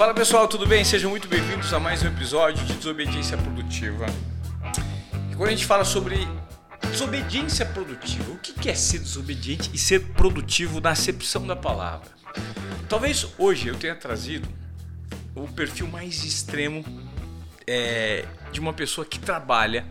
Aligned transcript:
Fala 0.00 0.14
pessoal, 0.14 0.48
tudo 0.48 0.66
bem? 0.66 0.82
Sejam 0.82 1.10
muito 1.10 1.28
bem-vindos 1.28 1.74
a 1.74 1.78
mais 1.78 2.02
um 2.02 2.06
episódio 2.06 2.64
de 2.64 2.72
Desobediência 2.72 3.36
Produtiva. 3.36 4.06
E 5.30 5.36
quando 5.36 5.48
a 5.48 5.50
gente 5.50 5.66
fala 5.66 5.84
sobre 5.84 6.16
desobediência 6.90 7.66
produtiva, 7.66 8.32
o 8.32 8.38
que 8.38 8.70
é 8.70 8.74
ser 8.74 9.00
desobediente 9.00 9.70
e 9.74 9.76
ser 9.76 10.00
produtivo 10.14 10.80
na 10.80 10.92
acepção 10.92 11.46
da 11.46 11.54
palavra? 11.54 12.08
Talvez 12.88 13.26
hoje 13.36 13.68
eu 13.68 13.76
tenha 13.76 13.94
trazido 13.94 14.48
o 15.34 15.46
perfil 15.46 15.86
mais 15.86 16.24
extremo 16.24 16.82
é, 17.66 18.24
de 18.50 18.58
uma 18.58 18.72
pessoa 18.72 19.04
que 19.04 19.18
trabalha 19.18 19.86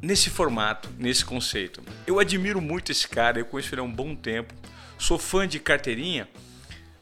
nesse 0.00 0.30
formato, 0.30 0.88
nesse 0.96 1.22
conceito. 1.22 1.82
Eu 2.06 2.18
admiro 2.18 2.62
muito 2.62 2.90
esse 2.92 3.06
cara, 3.06 3.38
eu 3.38 3.44
conheço 3.44 3.74
ele 3.74 3.82
há 3.82 3.84
um 3.84 3.92
bom 3.92 4.16
tempo, 4.16 4.54
sou 4.96 5.18
fã 5.18 5.46
de 5.46 5.60
carteirinha, 5.60 6.26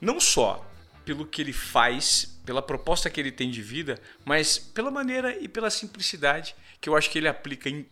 não 0.00 0.18
só 0.18 0.65
pelo 1.07 1.25
que 1.25 1.41
ele 1.41 1.52
faz, 1.52 2.36
pela 2.45 2.61
proposta 2.61 3.09
que 3.09 3.20
ele 3.20 3.30
tem 3.30 3.49
de 3.49 3.62
vida, 3.62 3.99
mas 4.25 4.58
pela 4.58 4.90
maneira 4.90 5.39
e 5.40 5.46
pela 5.46 5.71
simplicidade 5.71 6.54
que 6.80 6.89
eu 6.89 6.96
acho 6.96 7.08
que 7.08 7.17
ele 7.17 7.29
aplica 7.29 7.71
em, 7.71 7.86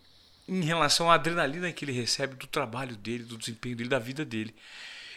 em 0.48 0.62
relação 0.62 1.08
à 1.08 1.14
adrenalina 1.14 1.72
que 1.72 1.84
ele 1.84 1.92
recebe 1.92 2.34
do 2.34 2.48
trabalho 2.48 2.96
dele, 2.96 3.22
do 3.22 3.38
desempenho 3.38 3.76
dele, 3.76 3.88
da 3.88 4.00
vida 4.00 4.24
dele. 4.24 4.52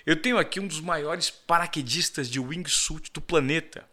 Eu 0.06 0.16
tenho 0.16 0.38
aqui 0.38 0.60
um 0.60 0.68
dos 0.68 0.80
maiores 0.80 1.32
paraquedistas 1.32 2.30
de 2.30 2.40
wingsuit 2.40 3.12
do 3.12 3.20
planeta. 3.20 3.84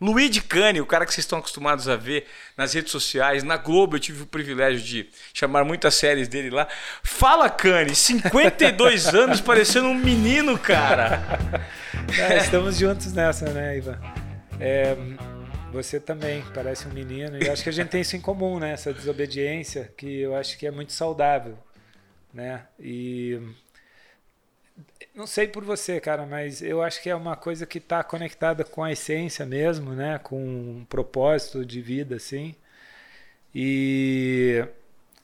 Luigi 0.00 0.40
Cane, 0.40 0.80
o 0.80 0.86
cara 0.86 1.06
que 1.06 1.12
vocês 1.14 1.24
estão 1.24 1.38
acostumados 1.38 1.88
a 1.88 1.96
ver 1.96 2.26
nas 2.56 2.72
redes 2.74 2.90
sociais, 2.90 3.42
na 3.42 3.56
Globo, 3.56 3.96
eu 3.96 4.00
tive 4.00 4.22
o 4.22 4.26
privilégio 4.26 4.82
de 4.84 5.08
chamar 5.32 5.64
muitas 5.64 5.94
séries 5.94 6.28
dele 6.28 6.50
lá. 6.50 6.68
Fala, 7.02 7.48
Cane, 7.48 7.94
52 7.94 9.06
anos 9.14 9.40
parecendo 9.40 9.88
um 9.88 9.94
menino, 9.94 10.58
cara. 10.58 11.22
É, 12.18 12.36
estamos 12.36 12.76
juntos 12.76 13.14
nessa, 13.14 13.50
né, 13.50 13.78
Ivan? 13.78 13.98
É, 14.60 14.94
você 15.72 15.98
também 15.98 16.44
parece 16.54 16.86
um 16.86 16.92
menino 16.92 17.36
e 17.42 17.46
eu 17.46 17.52
acho 17.52 17.62
que 17.62 17.68
a 17.68 17.72
gente 17.72 17.88
tem 17.88 18.02
isso 18.02 18.14
em 18.14 18.20
comum, 18.20 18.58
né? 18.58 18.72
Essa 18.72 18.92
desobediência 18.92 19.90
que 19.96 20.20
eu 20.20 20.36
acho 20.36 20.58
que 20.58 20.66
é 20.66 20.70
muito 20.70 20.92
saudável, 20.92 21.58
né? 22.32 22.62
E 22.78 23.40
não 25.14 25.26
sei 25.26 25.46
por 25.46 25.64
você, 25.64 26.00
cara, 26.00 26.26
mas 26.26 26.60
eu 26.60 26.82
acho 26.82 27.00
que 27.00 27.08
é 27.08 27.14
uma 27.14 27.36
coisa 27.36 27.64
que 27.64 27.78
está 27.78 28.02
conectada 28.02 28.64
com 28.64 28.82
a 28.82 28.90
essência 28.90 29.46
mesmo, 29.46 29.92
né? 29.92 30.18
Com 30.22 30.38
um 30.38 30.86
propósito 30.88 31.64
de 31.64 31.80
vida, 31.80 32.16
assim. 32.16 32.54
E, 33.54 34.64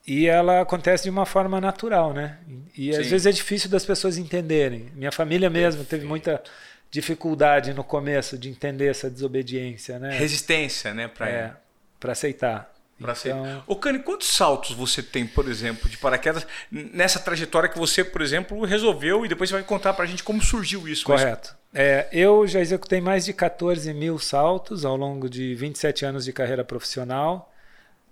e 0.07 0.27
ela 0.29 0.61
acontece 0.61 1.05
de 1.05 1.11
uma 1.11 1.27
forma 1.27 1.61
natural, 1.61 2.13
né? 2.13 2.39
E, 2.77 2.91
às 2.91 3.09
vezes 3.09 3.27
é 3.27 3.33
difícil 3.33 3.69
das 3.69 3.85
pessoas 3.85 4.17
entenderem. 4.17 4.93
Minha 4.95 5.11
família 5.11 5.51
mesmo 5.51 5.85
teve 5.85 6.07
muita 6.07 6.41
dificuldade 6.89 7.75
no 7.75 7.83
começo 7.83 8.39
de 8.39 8.49
entender 8.49 8.87
essa 8.87 9.11
desobediência, 9.11 9.99
né? 9.99 10.17
Resistência, 10.17 10.95
né? 10.95 11.09
Para 11.09 11.29
é, 11.29 11.53
para 11.99 12.13
aceitar. 12.13 12.70
Pra 13.01 13.15
então... 13.19 13.45
ser. 13.45 13.63
Ô, 13.67 13.75
Cani, 13.77 13.99
quantos 14.01 14.29
saltos 14.29 14.73
você 14.73 15.03
tem, 15.03 15.27
por 15.27 15.49
exemplo, 15.49 15.89
de 15.89 15.97
paraquedas 15.97 16.47
nessa 16.71 17.19
trajetória 17.19 17.69
que 17.69 17.79
você, 17.79 18.05
por 18.05 18.21
exemplo, 18.21 18.63
resolveu 18.65 19.25
e 19.25 19.29
depois 19.29 19.49
você 19.49 19.57
vai 19.57 19.65
contar 19.65 19.95
pra 19.95 20.05
gente 20.05 20.23
como 20.23 20.43
surgiu 20.43 20.87
isso? 20.87 21.07
Correto. 21.07 21.57
Mas... 21.73 21.83
É, 21.83 22.09
eu 22.13 22.47
já 22.47 22.61
executei 22.61 23.01
mais 23.01 23.25
de 23.25 23.33
14 23.33 23.93
mil 23.95 24.19
saltos 24.19 24.85
ao 24.85 24.97
longo 24.97 25.31
de 25.31 25.55
27 25.55 26.05
anos 26.05 26.25
de 26.25 26.33
carreira 26.33 26.65
profissional. 26.65 27.51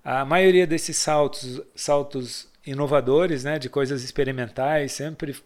A 0.03 0.25
maioria 0.25 0.67
desses 0.67 0.97
saltos, 0.97 1.61
saltos 1.75 2.49
inovadores, 2.65 3.45
né, 3.45 3.59
de 3.59 3.69
coisas 3.69 4.03
experimentais, 4.03 4.93
sempre 4.93 5.37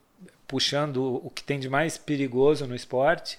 puxando 0.47 1.20
o 1.25 1.31
que 1.31 1.43
tem 1.43 1.59
de 1.59 1.69
mais 1.69 1.97
perigoso 1.97 2.67
no 2.67 2.77
esporte 2.77 3.39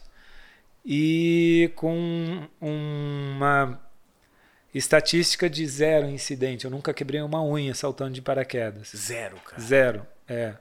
e 0.86 1.72
com 1.76 2.48
uma 2.60 3.80
Estatística 4.74 5.50
de 5.50 5.66
zero 5.68 6.08
incidente. 6.08 6.66
Eu 6.66 6.72
nunca 6.72 6.94
quebrei 6.94 7.22
uma 7.22 7.44
unha 7.44 7.74
saltando 7.74 8.14
de 8.14 8.22
paraquedas. 8.22 8.92
Zero, 8.96 9.38
cara. 9.38 9.62
Zero, 9.62 10.08
é. 10.28 10.54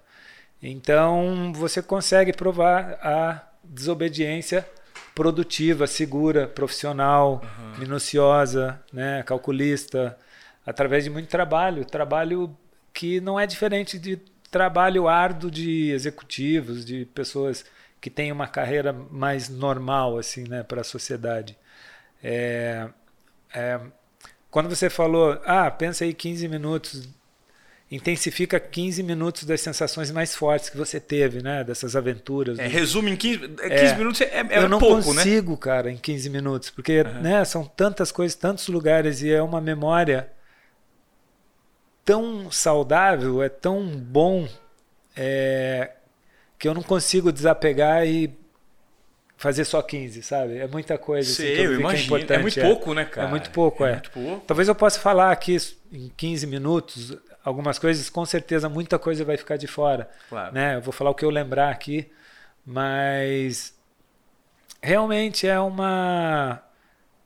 Então 0.62 1.52
você 1.54 1.82
consegue 1.82 2.32
provar 2.32 2.98
a 3.02 3.48
desobediência 3.64 4.66
produtiva, 5.14 5.86
segura, 5.86 6.46
profissional, 6.46 7.42
uhum. 7.42 7.78
minuciosa, 7.78 8.80
né, 8.92 9.22
calculista, 9.24 10.16
através 10.64 11.04
de 11.04 11.10
muito 11.10 11.28
trabalho, 11.28 11.84
trabalho 11.84 12.56
que 12.94 13.20
não 13.20 13.38
é 13.38 13.46
diferente 13.46 13.98
de 13.98 14.16
trabalho 14.50 15.08
árduo 15.08 15.50
de 15.50 15.90
executivos, 15.90 16.84
de 16.84 17.06
pessoas 17.06 17.64
que 18.00 18.10
têm 18.10 18.32
uma 18.32 18.46
carreira 18.46 18.92
mais 18.92 19.48
normal 19.48 20.18
assim, 20.18 20.44
né, 20.48 20.62
para 20.62 20.80
a 20.80 20.84
sociedade. 20.84 21.56
É, 22.22 22.88
é, 23.54 23.80
quando 24.52 24.68
você 24.68 24.90
falou, 24.90 25.40
ah, 25.46 25.70
pensa 25.70 26.04
aí 26.04 26.12
15 26.12 26.46
minutos, 26.46 27.08
intensifica 27.90 28.60
15 28.60 29.02
minutos 29.02 29.44
das 29.44 29.62
sensações 29.62 30.10
mais 30.10 30.34
fortes 30.34 30.68
que 30.68 30.76
você 30.76 31.00
teve, 31.00 31.42
né? 31.42 31.64
Dessas 31.64 31.96
aventuras. 31.96 32.58
É, 32.58 32.66
resume 32.66 33.12
em 33.12 33.16
15, 33.16 33.38
15 33.38 33.58
é, 33.62 33.86
é, 33.86 33.96
minutos 33.96 34.20
é, 34.20 34.46
é 34.50 34.58
Eu 34.58 34.68
não 34.68 34.78
pouco, 34.78 35.14
né? 35.14 35.22
consigo, 35.22 35.52
né? 35.52 35.58
cara, 35.58 35.90
em 35.90 35.96
15 35.96 36.28
minutos, 36.28 36.68
porque 36.68 37.00
uhum. 37.00 37.22
né, 37.22 37.42
são 37.46 37.64
tantas 37.64 38.12
coisas, 38.12 38.36
tantos 38.36 38.68
lugares 38.68 39.22
e 39.22 39.32
é 39.32 39.42
uma 39.42 39.58
memória 39.58 40.30
tão 42.04 42.50
saudável, 42.50 43.42
é 43.42 43.48
tão 43.48 43.86
bom 43.86 44.46
é, 45.16 45.92
que 46.58 46.68
eu 46.68 46.74
não 46.74 46.82
consigo 46.82 47.32
desapegar 47.32 48.06
e 48.06 48.36
fazer 49.42 49.64
só 49.64 49.82
15, 49.82 50.22
sabe? 50.22 50.58
É 50.58 50.68
muita 50.68 50.96
coisa. 50.96 51.28
Sim, 51.28 51.52
assim, 51.52 51.62
eu 51.62 51.80
imagino. 51.80 52.16
É, 52.16 52.34
é 52.34 52.38
muito 52.38 52.60
é. 52.60 52.62
pouco, 52.62 52.94
né, 52.94 53.04
cara? 53.04 53.26
É 53.26 53.30
muito 53.30 53.50
pouco, 53.50 53.84
é. 53.84 53.88
é. 53.88 53.92
Muito 53.94 54.10
pouco. 54.12 54.46
Talvez 54.46 54.68
eu 54.68 54.74
possa 54.74 55.00
falar 55.00 55.32
aqui 55.32 55.56
em 55.92 56.12
15 56.16 56.46
minutos 56.46 57.18
algumas 57.44 57.76
coisas, 57.76 58.08
com 58.08 58.24
certeza 58.24 58.68
muita 58.68 59.00
coisa 59.00 59.24
vai 59.24 59.36
ficar 59.36 59.56
de 59.56 59.66
fora. 59.66 60.08
Claro. 60.28 60.54
Né? 60.54 60.76
Eu 60.76 60.80
vou 60.80 60.92
falar 60.92 61.10
o 61.10 61.14
que 61.14 61.24
eu 61.24 61.30
lembrar 61.30 61.70
aqui, 61.70 62.08
mas 62.64 63.76
realmente 64.80 65.48
é 65.48 65.58
uma 65.58 66.62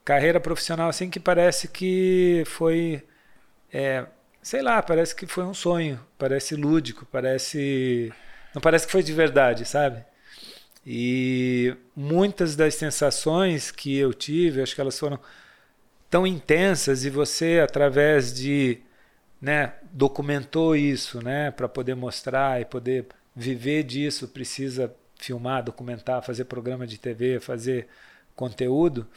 carreira 0.03 0.41
profissional 0.41 0.89
assim 0.89 1.11
que 1.11 1.21
parece 1.21 1.69
que 1.69 2.45
foi 2.47 3.05
é, 3.71 4.07
sei 4.41 4.63
lá, 4.63 4.81
parece 4.83 5.15
que 5.15 5.27
foi 5.27 5.45
um 5.45 5.53
sonho, 5.53 6.01
parece 6.17 6.57
lúdico, 6.57 7.05
parece 7.05 8.11
não 8.55 8.63
parece 8.63 8.87
que 8.87 8.93
foi 8.93 9.03
de 9.03 9.13
verdade, 9.13 9.67
sabe? 9.67 10.03
E 10.87 11.77
muitas 11.97 12.55
das 12.55 12.77
sensações 12.77 13.73
que 13.73 13.97
eu 13.97 14.15
tive, 14.15 14.63
acho 14.63 14.75
que 14.75 14.81
elas 14.81 14.97
foram 14.97 15.19
tão 16.09 16.25
intensas 16.25 17.05
e 17.05 17.11
você 17.11 17.59
através 17.59 18.33
de, 18.33 18.79
né, 19.41 19.73
documentou 19.91 20.77
isso, 20.77 21.21
né, 21.21 21.51
para 21.51 21.69
poder 21.69 21.97
mostrar 21.97 22.61
e 22.61 22.65
poder 22.65 23.07
viver 23.35 23.83
disso, 23.83 24.29
precisa 24.29 24.95
filmar, 25.19 25.65
documentar, 25.65 26.23
fazer 26.23 26.45
programa 26.45 26.87
de 26.87 26.99
TV, 26.99 27.41
fazer 27.41 27.89
conteúdo. 28.37 29.09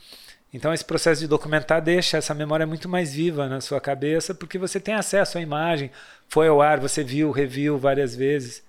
Então 0.51 0.73
esse 0.73 0.83
processo 0.83 1.21
de 1.21 1.27
documentar 1.27 1.83
deixa 1.83 2.17
essa 2.17 2.33
memória 2.33 2.65
muito 2.65 2.89
mais 2.89 3.13
viva 3.13 3.47
na 3.47 3.61
sua 3.61 3.79
cabeça, 3.79 4.33
porque 4.33 4.57
você 4.57 4.79
tem 4.79 4.95
acesso 4.95 5.37
à 5.37 5.41
imagem, 5.41 5.91
foi 6.27 6.47
ao 6.47 6.61
ar, 6.61 6.79
você 6.79 7.03
viu, 7.03 7.29
reviu 7.29 7.77
várias 7.77 8.15
vezes. 8.15 8.63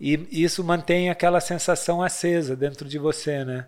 E 0.00 0.28
isso 0.30 0.62
mantém 0.62 1.10
aquela 1.10 1.40
sensação 1.40 2.02
acesa 2.02 2.54
dentro 2.54 2.88
de 2.88 2.98
você, 2.98 3.44
né? 3.44 3.66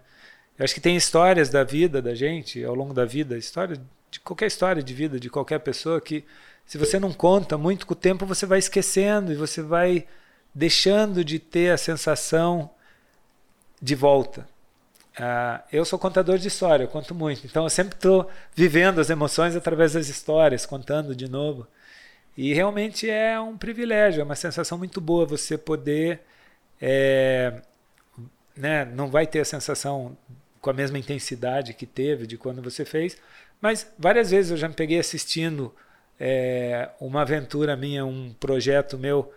Eu 0.59 0.65
acho 0.65 0.75
que 0.75 0.81
tem 0.81 0.95
histórias 0.95 1.49
da 1.49 1.65
vida 1.65 2.01
da 2.01 2.15
gente, 2.15 2.63
ao 2.65 2.75
longo 2.75 2.95
da 2.95 3.05
vida, 3.05 3.37
história 3.37 3.81
de 4.11 4.21
qualquer 4.21 4.47
história 4.47 4.83
de 4.83 4.93
vida 4.93 5.21
de 5.21 5.31
qualquer 5.31 5.61
pessoa 5.61 6.01
que 6.01 6.25
se 6.67 6.77
você 6.77 6.99
não 6.99 7.13
conta 7.13 7.57
muito 7.57 7.87
com 7.87 7.93
o 7.95 7.97
tempo 7.97 8.27
você 8.27 8.45
vai 8.45 8.59
esquecendo 8.59 9.33
e 9.33 9.37
você 9.37 9.63
vai 9.63 10.07
deixando 10.55 11.25
de 11.25 11.39
ter 11.39 11.71
a 11.71 11.79
sensação 11.79 12.71
de 13.81 13.95
volta. 13.95 14.47
Ah, 15.17 15.63
eu 15.73 15.85
sou 15.85 15.99
contador 15.99 16.39
de 16.39 16.49
história, 16.49 16.85
eu 16.85 16.89
conto 16.89 17.15
muito, 17.15 17.47
então 17.47 17.65
eu 17.65 17.71
sempre 17.71 17.95
estou 17.95 18.29
vivendo 18.55 19.01
as 19.01 19.11
emoções 19.11 19.57
através 19.57 19.93
das 19.93 20.09
histórias, 20.09 20.67
contando 20.67 21.15
de 21.15 21.29
novo. 21.29 21.67
E 22.37 22.55
realmente 22.55 23.09
é 23.09 23.39
um 23.41 23.57
privilégio, 23.57 24.21
é 24.21 24.25
uma 24.25 24.37
sensação 24.37 24.79
muito 24.79 25.01
boa 25.01 25.27
você 25.27 25.59
poder. 25.59 26.21
É, 26.81 27.61
né, 28.57 28.85
não 28.85 29.09
vai 29.09 29.27
ter 29.27 29.41
a 29.41 29.45
sensação 29.45 30.17
com 30.61 30.71
a 30.71 30.73
mesma 30.73 30.99
intensidade 30.99 31.75
que 31.75 31.87
teve 31.87 32.27
de 32.27 32.37
quando 32.37 32.63
você 32.63 32.85
fez, 32.85 33.17
mas 33.61 33.91
várias 33.99 34.31
vezes 34.31 34.51
eu 34.51 34.57
já 34.57 34.69
me 34.69 34.75
peguei 34.75 34.99
assistindo 34.99 35.75
é, 36.19 36.91
uma 37.01 37.23
aventura 37.23 37.77
minha, 37.77 38.05
um 38.05 38.35
projeto 38.39 38.99
meu 38.99 39.33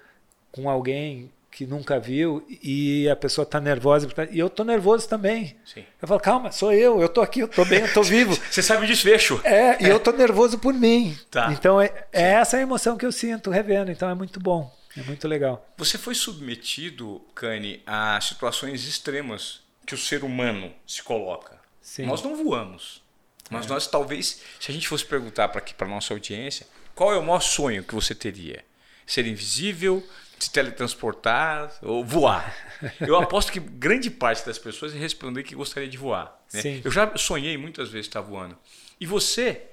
com 0.51 0.69
alguém 0.69 1.31
que 1.53 1.67
nunca 1.67 1.99
viu 1.99 2.43
e 2.49 3.07
a 3.07 3.15
pessoa 3.15 3.43
está 3.43 3.61
nervosa 3.61 4.07
e 4.31 4.39
eu 4.39 4.47
estou 4.47 4.65
nervoso 4.65 5.07
também. 5.07 5.55
Sim. 5.63 5.85
Eu 6.01 6.07
falo, 6.07 6.19
calma, 6.19 6.51
sou 6.51 6.73
eu, 6.73 6.99
eu 6.99 7.05
estou 7.05 7.23
aqui, 7.23 7.41
eu 7.41 7.45
estou 7.45 7.63
bem, 7.63 7.81
eu 7.81 7.85
estou 7.85 8.01
vivo. 8.03 8.35
Você 8.49 8.63
sabe 8.63 8.85
o 8.85 8.87
desfecho. 8.87 9.39
É, 9.43 9.81
e 9.83 9.87
eu 9.87 9.97
estou 9.97 10.13
nervoso 10.13 10.57
por 10.57 10.73
mim. 10.73 11.15
Tá. 11.29 11.51
Então 11.51 11.79
é, 11.79 12.07
é 12.11 12.23
essa 12.31 12.57
a 12.57 12.61
emoção 12.61 12.97
que 12.97 13.05
eu 13.05 13.11
sinto 13.11 13.51
revendo, 13.51 13.91
então 13.91 14.09
é 14.09 14.15
muito 14.15 14.39
bom, 14.39 14.75
é 14.97 15.03
muito 15.03 15.27
legal. 15.27 15.63
Você 15.77 15.95
foi 15.95 16.15
submetido, 16.15 17.21
Cani, 17.35 17.83
a 17.85 18.19
situações 18.19 18.87
extremas 18.87 19.61
que 19.85 19.93
o 19.93 19.97
ser 19.97 20.23
humano 20.23 20.73
se 20.87 21.03
coloca. 21.03 21.59
Sim. 21.79 22.07
Nós 22.07 22.23
não 22.23 22.35
voamos. 22.35 23.03
Mas 23.51 23.67
é. 23.67 23.69
nós 23.69 23.85
talvez, 23.85 24.41
se 24.59 24.71
a 24.71 24.73
gente 24.73 24.87
fosse 24.87 25.05
perguntar 25.05 25.49
para 25.49 25.59
aqui 25.59 25.75
para 25.75 25.87
nossa 25.87 26.15
audiência, 26.15 26.65
qual 26.95 27.13
é 27.13 27.17
o 27.17 27.21
maior 27.21 27.41
sonho 27.41 27.83
que 27.83 27.93
você 27.93 28.15
teria? 28.15 28.65
Ser 29.05 29.27
invisível, 29.27 30.03
se 30.43 30.51
teletransportar 30.51 31.73
ou 31.81 32.03
voar? 32.03 32.55
Eu 32.99 33.15
aposto 33.15 33.51
que 33.51 33.59
grande 33.59 34.09
parte 34.09 34.45
das 34.45 34.57
pessoas 34.57 34.93
ia 34.93 34.99
responder 34.99 35.43
que 35.43 35.55
gostaria 35.55 35.89
de 35.89 35.97
voar. 35.97 36.37
Né? 36.53 36.81
Eu 36.83 36.91
já 36.91 37.15
sonhei 37.17 37.57
muitas 37.57 37.89
vezes 37.89 38.07
estar 38.07 38.21
voando. 38.21 38.57
E 38.99 39.05
você 39.05 39.63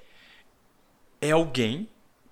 é 1.21 1.31
alguém 1.31 1.87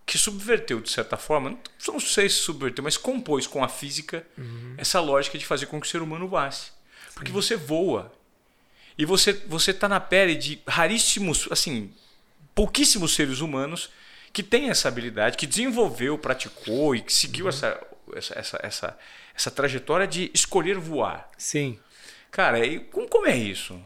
que 0.06 0.18
subverteu, 0.18 0.80
de 0.80 0.90
certa 0.90 1.18
forma, 1.18 1.58
não 1.88 2.00
sei 2.00 2.28
se 2.28 2.38
subverteu, 2.38 2.84
mas 2.84 2.98
compôs 2.98 3.46
com 3.46 3.64
a 3.64 3.70
física 3.70 4.26
uhum. 4.36 4.74
essa 4.78 5.00
lógica 5.00 5.38
de 5.38 5.46
fazer 5.46 5.68
com 5.68 5.80
que 5.80 5.86
o 5.86 5.90
ser 5.90 6.02
humano 6.02 6.28
voasse. 6.28 6.72
Porque 7.14 7.32
você 7.32 7.56
voa. 7.56 8.12
E 8.98 9.06
você 9.06 9.34
você 9.48 9.72
está 9.72 9.88
na 9.88 10.00
pele 10.00 10.36
de 10.36 10.60
raríssimos, 10.68 11.48
assim, 11.52 11.94
pouquíssimos 12.56 13.14
seres 13.14 13.40
humanos 13.40 13.92
que 14.40 14.44
têm 14.44 14.70
essa 14.70 14.88
habilidade, 14.88 15.36
que 15.36 15.46
desenvolveu, 15.46 16.18
praticou 16.18 16.96
e 16.96 17.02
que 17.02 17.14
seguiu 17.14 17.44
uhum. 17.44 17.50
essa, 17.50 17.88
essa, 18.16 18.60
essa, 18.64 18.98
essa 19.36 19.52
trajetória 19.52 20.08
de 20.08 20.32
escolher 20.34 20.78
voar. 20.78 21.30
Sim. 21.38 21.78
Cara, 22.32 22.66
e 22.66 22.80
como, 22.80 23.06
como 23.10 23.28
é 23.28 23.36
isso? 23.36 23.78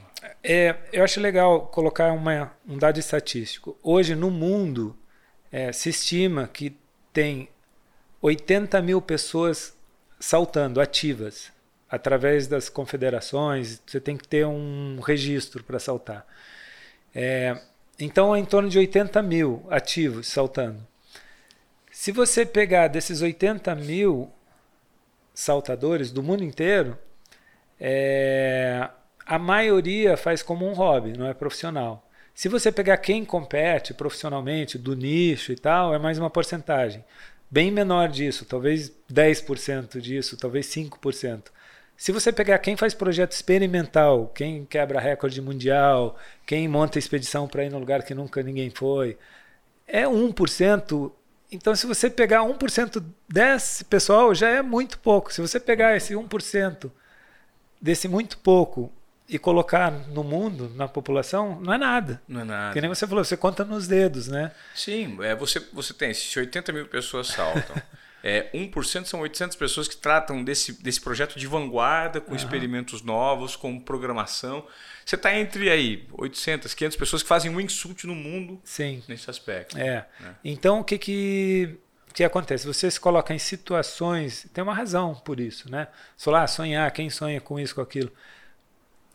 É, 0.44 0.76
eu 0.92 1.04
acho 1.04 1.20
legal 1.20 1.66
colocar 1.68 2.12
uma, 2.12 2.56
um 2.68 2.78
dado 2.78 3.00
estatístico. 3.00 3.76
Hoje, 3.82 4.14
no 4.14 4.30
mundo, 4.30 4.96
é, 5.52 5.72
se 5.72 5.90
estima 5.90 6.48
que 6.48 6.78
tem 7.12 7.50
80 8.22 8.80
mil 8.84 9.02
pessoas 9.02 9.76
saltando, 10.20 10.80
ativas, 10.80 11.52
através 11.90 12.46
das 12.46 12.70
confederações. 12.70 13.82
Você 13.88 14.00
tem 14.00 14.16
que 14.16 14.28
ter 14.28 14.46
um 14.46 15.00
registro 15.00 15.64
para 15.64 15.80
saltar. 15.80 16.28
É, 17.16 17.60
então, 18.00 18.36
é 18.36 18.40
em 18.40 18.46
torno 18.46 18.70
de 18.70 18.78
80 18.78 19.22
mil 19.22 19.66
ativos 19.70 20.28
saltando. 20.28 20.86
Se 21.92 22.12
você 22.12 22.46
pegar 22.46 22.88
desses 22.88 23.22
80 23.22 23.76
mil 23.76 24.32
saltadores 25.34 26.12
do 26.12 26.24
mundo 26.24 26.44
inteiro, 26.44 26.98
é, 27.80 28.90
a 29.26 29.38
maioria 29.38 30.18
faz 30.18 30.42
como 30.42 30.68
um 30.68 30.74
hobby, 30.74 31.18
não 31.18 31.28
é 31.28 31.34
profissional. 31.34 32.08
Se 32.34 32.50
você 32.50 32.72
pegar 32.72 32.98
quem 32.98 33.24
compete 33.24 33.94
profissionalmente, 33.94 34.78
do 34.78 34.96
nicho 34.96 35.52
e 35.52 35.56
tal, 35.56 35.94
é 35.94 36.00
mais 36.00 36.18
uma 36.18 36.32
porcentagem. 36.32 37.06
Bem 37.50 37.70
menor 37.70 38.10
disso, 38.10 38.46
talvez 38.46 38.92
10% 39.12 40.02
disso, 40.02 40.36
talvez 40.36 40.66
5%. 40.66 41.44
Se 41.96 42.12
você 42.12 42.32
pegar 42.32 42.58
quem 42.60 42.76
faz 42.76 42.94
projeto 42.94 43.32
experimental, 43.32 44.32
quem 44.34 44.66
quebra 44.66 45.00
recorde 45.00 45.42
mundial, 45.42 46.18
quem 46.46 46.68
monta 46.68 47.00
expedição 47.00 47.48
para 47.48 47.64
ir 47.64 47.70
no 47.70 47.80
lugar 47.80 48.04
que 48.04 48.14
nunca 48.14 48.44
ninguém 48.44 48.70
foi, 48.70 49.18
é 49.88 50.04
1%. 50.04 51.12
Então, 51.52 51.76
se 51.76 51.86
você 51.86 52.10
pegar 52.10 52.42
1% 52.42 53.04
desse 53.30 53.86
pessoal, 53.86 54.34
já 54.34 54.50
é 54.50 54.62
muito 54.62 54.98
pouco. 55.00 55.32
Se 55.32 55.40
você 55.40 55.60
pegar 55.60 55.96
esse 55.96 56.14
1% 56.14 56.92
desse 57.80 58.08
muito 58.08 58.38
pouco 58.38 58.92
e 59.28 59.38
colocar 59.38 59.92
no 59.92 60.24
mundo, 60.24 60.72
na 60.76 60.88
população, 60.88 61.60
não 61.62 61.74
é 61.74 61.78
nada. 61.78 62.22
Não 62.28 62.42
é 62.42 62.44
nada. 62.44 62.74
Que 62.74 62.82
nem 62.82 62.90
você 62.90 63.08
falou, 63.08 63.24
você 63.24 63.38
conta 63.38 63.64
nos 63.64 63.88
dedos, 63.88 64.28
né? 64.28 64.52
Sim, 64.76 65.18
é, 65.22 65.36
você, 65.36 65.60
você 65.72 65.94
tem, 65.94 66.14
se 66.14 66.38
80 66.40 66.72
mil 66.72 66.88
pessoas 66.88 67.28
saltam, 67.28 67.76
é, 68.24 68.50
1% 68.54 69.06
são 69.06 69.20
800 69.20 69.58
pessoas 69.58 69.88
que 69.88 69.98
tratam 69.98 70.44
desse, 70.44 70.82
desse 70.82 71.02
projeto 71.02 71.38
de 71.38 71.46
vanguarda, 71.46 72.22
com 72.22 72.32
uhum. 72.32 72.38
experimentos 72.38 73.02
novos, 73.02 73.56
com 73.56 73.78
programação. 73.80 74.66
Você 75.06 75.16
está 75.16 75.38
entre 75.38 75.70
aí 75.70 76.08
800, 76.14 76.74
500 76.74 76.98
pessoas 76.98 77.22
que 77.22 77.28
fazem 77.28 77.52
um 77.52 77.60
insulte 77.60 78.08
no 78.08 78.16
mundo 78.16 78.62
Sim. 78.64 79.04
nesse 79.08 79.30
aspecto. 79.30 79.78
É. 79.78 80.08
Né? 80.20 80.36
Então, 80.44 80.80
o 80.80 80.84
que 80.84 80.98
que 80.98 81.78
que 82.14 82.24
acontece? 82.24 82.68
Você 82.68 82.92
se 82.92 83.00
coloca 83.00 83.34
em 83.34 83.40
situações, 83.40 84.48
tem 84.54 84.64
uma 84.64 84.74
razão 84.74 85.16
por 85.16 85.40
isso, 85.40 85.70
né? 85.72 85.88
Falar, 86.16 86.44
ah, 86.44 86.48
sonhar, 86.48 86.92
quem 86.92 87.10
sonha 87.10 87.42
com 87.42 87.60
isso, 87.60 87.74
com 87.74 87.82
aquilo 87.82 88.12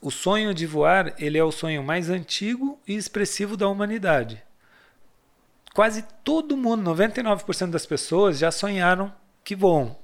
o 0.01 0.11
sonho 0.11 0.55
de 0.55 0.67
voar 0.67 1.15
ele 1.19 1.39
é 1.39 1.45
o 1.45 1.53
sonho 1.53 1.83
mais 1.83 2.09
antigo 2.09 2.81
e 2.87 2.95
expressivo 2.95 3.57
da 3.57 3.69
humanidade. 3.69 4.43
Quase 5.79 6.03
todo 6.25 6.57
mundo, 6.57 6.91
99% 6.91 7.71
das 7.71 7.87
pessoas 7.87 8.37
já 8.37 8.51
sonharam 8.51 9.15
que 9.45 9.55
voam. 9.55 9.97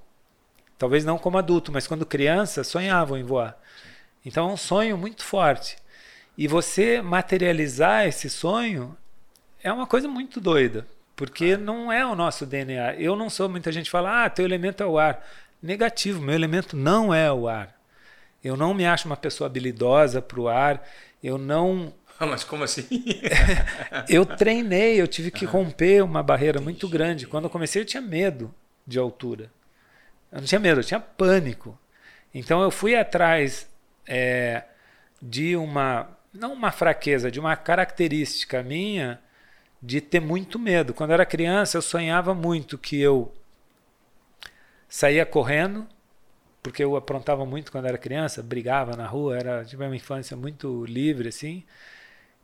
Talvez 0.79 1.05
não 1.05 1.19
como 1.19 1.37
adulto, 1.37 1.73
mas 1.73 1.85
quando 1.85 2.06
criança 2.06 2.62
sonhavam 2.62 3.19
em 3.19 3.25
voar. 3.25 3.59
Então 4.25 4.49
é 4.49 4.53
um 4.53 4.56
sonho 4.56 4.97
muito 4.97 5.25
forte. 5.25 5.76
E 6.38 6.47
você 6.47 7.03
materializar 7.03 8.06
esse 8.06 8.31
sonho 8.31 8.97
é 9.65 9.73
uma 9.73 9.85
coisa 9.85 10.06
muito 10.06 10.41
doida, 10.41 10.87
porque 11.17 11.56
não 11.56 11.91
é 11.91 12.06
o 12.06 12.15
nosso 12.15 12.47
DNA. 12.47 12.94
Eu 12.94 13.17
não 13.17 13.29
sou, 13.29 13.49
muita 13.49 13.73
gente 13.73 13.91
fala, 13.91 14.26
ah, 14.26 14.31
teu 14.31 14.44
elemento 14.44 14.81
é 14.81 14.87
o 14.87 14.97
ar. 14.97 15.26
Negativo, 15.61 16.23
meu 16.23 16.37
elemento 16.37 16.76
não 16.76 17.12
é 17.12 17.32
o 17.32 17.49
ar. 17.49 17.76
Eu 18.44 18.56
não 18.56 18.75
me 18.75 18.87
acho 18.87 19.09
uma 19.09 19.17
pessoa 19.17 19.47
habilidosa 19.47 20.23
para 20.23 20.41
o 20.41 20.47
ar. 20.49 20.87
Eu 21.21 21.37
não. 21.37 21.93
Ah, 22.19 22.26
mas 22.26 22.44
como 22.44 22.64
assim? 22.64 22.87
eu 24.08 24.25
treinei, 24.25 25.00
eu 25.00 25.08
tive 25.08 25.31
que 25.31 25.44
romper 25.44 26.02
uma 26.02 26.22
barreira 26.22 26.61
muito 26.61 26.88
grande. 26.88 27.26
Quando 27.26 27.44
eu 27.44 27.50
comecei, 27.50 27.82
eu 27.82 27.87
tinha 27.87 28.00
medo 28.00 28.55
de 28.87 28.99
altura. 28.99 29.50
Eu 30.31 30.38
não 30.38 30.46
tinha 30.46 30.61
medo, 30.61 30.81
eu 30.81 30.84
tinha 30.84 31.00
pânico. 31.00 31.78
Então 32.32 32.62
eu 32.62 32.70
fui 32.70 32.94
atrás 32.94 33.69
é, 34.06 34.64
de 35.20 35.56
uma, 35.56 36.08
não 36.32 36.52
uma 36.52 36.70
fraqueza, 36.70 37.31
de 37.31 37.40
uma 37.40 37.56
característica 37.56 38.62
minha 38.62 39.20
de 39.82 40.00
ter 40.00 40.20
muito 40.20 40.58
medo. 40.58 40.94
Quando 40.94 41.11
eu 41.11 41.14
era 41.14 41.26
criança, 41.26 41.76
eu 41.76 41.82
sonhava 41.82 42.34
muito 42.34 42.78
que 42.78 43.00
eu 43.00 43.32
saía 44.88 45.26
correndo 45.26 45.87
porque 46.64 46.82
eu 46.82 46.96
aprontava 46.96 47.44
muito 47.44 47.70
quando 47.70 47.84
era 47.84 47.99
criança, 47.99 48.43
brigava 48.43 48.96
na 48.96 49.06
rua, 49.06 49.37
era 49.37 49.64
tive 49.66 49.84
uma 49.84 49.94
infância 49.94 50.34
muito 50.34 50.87
livre 50.87 51.28
assim. 51.28 51.62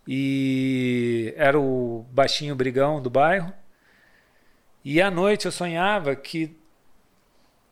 E 0.06 1.35
era 1.37 1.58
o 1.58 2.05
baixinho 2.11 2.55
brigão 2.55 3.00
do 3.00 3.11
bairro. 3.11 3.52
E 4.85 5.00
à 5.00 5.11
noite 5.11 5.47
eu 5.47 5.52
sonhava 5.52 6.17
que 6.17 6.56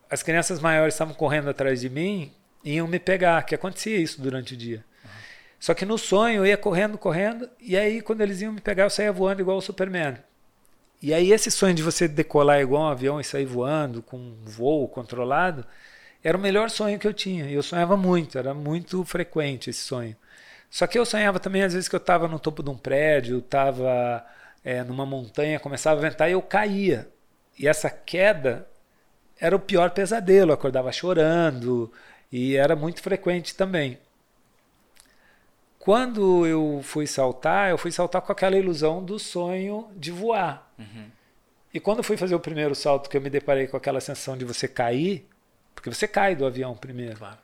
as 0.09 0.23
crianças 0.23 0.59
maiores 0.59 0.93
estavam 0.93 1.13
correndo 1.13 1.49
atrás 1.49 1.81
de 1.81 1.89
mim 1.89 2.31
e 2.63 2.73
iam 2.73 2.87
me 2.87 2.99
pegar, 2.99 3.43
que 3.43 3.55
acontecia 3.55 3.97
isso 3.97 4.21
durante 4.21 4.53
o 4.53 4.57
dia. 4.57 4.83
Uhum. 5.03 5.11
Só 5.59 5.73
que 5.73 5.85
no 5.85 5.97
sonho 5.97 6.37
eu 6.37 6.45
ia 6.45 6.57
correndo, 6.57 6.97
correndo, 6.97 7.49
e 7.59 7.77
aí 7.77 8.01
quando 8.01 8.21
eles 8.21 8.41
iam 8.41 8.53
me 8.53 8.61
pegar 8.61 8.83
eu 8.83 8.89
saía 8.89 9.11
voando 9.11 9.41
igual 9.41 9.57
o 9.57 9.61
Superman. 9.61 10.17
E 11.01 11.13
aí 11.13 11.31
esse 11.31 11.49
sonho 11.49 11.73
de 11.73 11.83
você 11.83 12.07
decolar 12.07 12.59
igual 12.59 12.83
um 12.83 12.87
avião 12.87 13.19
e 13.19 13.23
sair 13.23 13.45
voando 13.45 14.01
com 14.01 14.17
um 14.17 14.37
voo 14.43 14.87
controlado, 14.87 15.65
era 16.23 16.37
o 16.37 16.41
melhor 16.41 16.69
sonho 16.69 16.99
que 16.99 17.07
eu 17.07 17.13
tinha. 17.13 17.49
Eu 17.49 17.63
sonhava 17.63 17.95
muito, 17.95 18.37
era 18.37 18.53
muito 18.53 19.03
frequente 19.05 19.69
esse 19.69 19.81
sonho. 19.81 20.15
Só 20.69 20.85
que 20.85 20.99
eu 20.99 21.05
sonhava 21.05 21.39
também, 21.39 21.63
às 21.63 21.73
vezes, 21.73 21.89
que 21.89 21.95
eu 21.95 21.99
estava 21.99 22.27
no 22.27 22.39
topo 22.39 22.61
de 22.61 22.69
um 22.69 22.77
prédio, 22.77 23.39
estava 23.39 24.25
é, 24.63 24.83
numa 24.83 25.05
montanha, 25.05 25.59
começava 25.59 25.99
a 25.99 26.09
ventar 26.09 26.29
e 26.29 26.33
eu 26.33 26.41
caía. 26.41 27.09
E 27.57 27.67
essa 27.67 27.89
queda 27.89 28.67
era 29.39 29.55
o 29.55 29.59
pior 29.59 29.89
pesadelo. 29.91 30.51
Eu 30.51 30.53
acordava 30.53 30.91
chorando 30.91 31.91
e 32.31 32.55
era 32.55 32.75
muito 32.75 33.01
frequente 33.01 33.55
também. 33.55 33.97
Quando 35.79 36.45
eu 36.45 36.81
fui 36.83 37.07
saltar, 37.07 37.71
eu 37.71 37.77
fui 37.77 37.91
saltar 37.91 38.21
com 38.21 38.31
aquela 38.31 38.57
ilusão 38.57 39.03
do 39.03 39.17
sonho 39.17 39.89
de 39.95 40.11
voar. 40.11 40.71
Uhum. 40.77 41.05
E 41.73 41.79
quando 41.79 41.99
eu 41.99 42.03
fui 42.03 42.17
fazer 42.17 42.35
o 42.35 42.39
primeiro 42.39 42.75
salto, 42.75 43.09
que 43.09 43.17
eu 43.17 43.21
me 43.21 43.29
deparei 43.29 43.65
com 43.65 43.77
aquela 43.77 44.01
sensação 44.01 44.37
de 44.37 44.45
você 44.45 44.67
cair, 44.67 45.27
porque 45.73 45.89
você 45.89 46.07
cai 46.07 46.35
do 46.35 46.45
avião 46.45 46.75
primeiro. 46.75 47.17
Claro. 47.17 47.37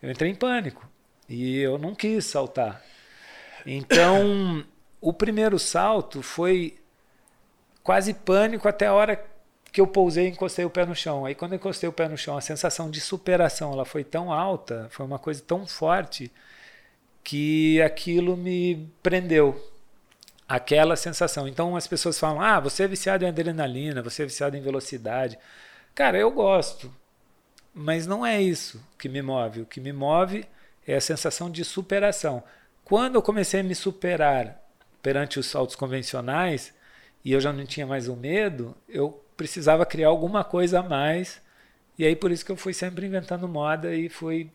Eu 0.00 0.10
entrei 0.10 0.30
em 0.30 0.34
pânico 0.34 0.88
e 1.30 1.58
eu 1.58 1.78
não 1.78 1.94
quis 1.94 2.26
saltar. 2.26 2.82
Então, 3.64 4.64
o 5.00 5.12
primeiro 5.12 5.60
salto 5.60 6.22
foi 6.22 6.76
quase 7.84 8.12
pânico 8.12 8.66
até 8.66 8.88
a 8.88 8.92
hora 8.92 9.24
que 9.72 9.80
eu 9.80 9.86
pousei 9.86 10.26
e 10.26 10.30
encostei 10.30 10.64
o 10.64 10.70
pé 10.70 10.84
no 10.84 10.94
chão. 10.94 11.24
Aí 11.24 11.36
quando 11.36 11.52
eu 11.52 11.56
encostei 11.56 11.88
o 11.88 11.92
pé 11.92 12.08
no 12.08 12.18
chão, 12.18 12.36
a 12.36 12.40
sensação 12.40 12.90
de 12.90 13.00
superação, 13.00 13.72
ela 13.72 13.84
foi 13.84 14.02
tão 14.02 14.32
alta, 14.32 14.88
foi 14.90 15.06
uma 15.06 15.20
coisa 15.20 15.40
tão 15.40 15.64
forte 15.66 16.32
que 17.22 17.80
aquilo 17.80 18.36
me 18.36 18.90
prendeu. 19.00 19.68
Aquela 20.48 20.96
sensação. 20.96 21.46
Então 21.46 21.76
as 21.76 21.86
pessoas 21.86 22.18
falam: 22.18 22.40
"Ah, 22.40 22.58
você 22.58 22.82
é 22.82 22.88
viciado 22.88 23.24
em 23.24 23.28
adrenalina, 23.28 24.02
você 24.02 24.24
é 24.24 24.26
viciado 24.26 24.56
em 24.56 24.60
velocidade". 24.60 25.38
Cara, 25.94 26.18
eu 26.18 26.30
gosto. 26.32 26.92
Mas 27.72 28.04
não 28.04 28.26
é 28.26 28.42
isso 28.42 28.84
que 28.98 29.08
me 29.08 29.22
move. 29.22 29.60
O 29.60 29.66
que 29.66 29.80
me 29.80 29.92
move 29.92 30.44
é 30.86 30.94
a 30.94 31.00
sensação 31.00 31.50
de 31.50 31.64
superação. 31.64 32.42
Quando 32.84 33.14
eu 33.14 33.22
comecei 33.22 33.60
a 33.60 33.64
me 33.64 33.74
superar 33.74 34.60
perante 35.02 35.38
os 35.38 35.46
saltos 35.46 35.76
convencionais 35.76 36.74
e 37.24 37.32
eu 37.32 37.40
já 37.40 37.52
não 37.52 37.64
tinha 37.64 37.86
mais 37.86 38.08
o 38.08 38.16
medo, 38.16 38.76
eu 38.88 39.22
precisava 39.36 39.86
criar 39.86 40.08
alguma 40.08 40.44
coisa 40.44 40.80
a 40.80 40.82
mais. 40.82 41.40
E 41.98 42.04
aí 42.04 42.16
por 42.16 42.30
isso 42.30 42.44
que 42.44 42.52
eu 42.52 42.56
fui 42.56 42.72
sempre 42.72 43.06
inventando 43.06 43.48
moda 43.48 43.94
e 43.94 44.08
fui 44.08 44.50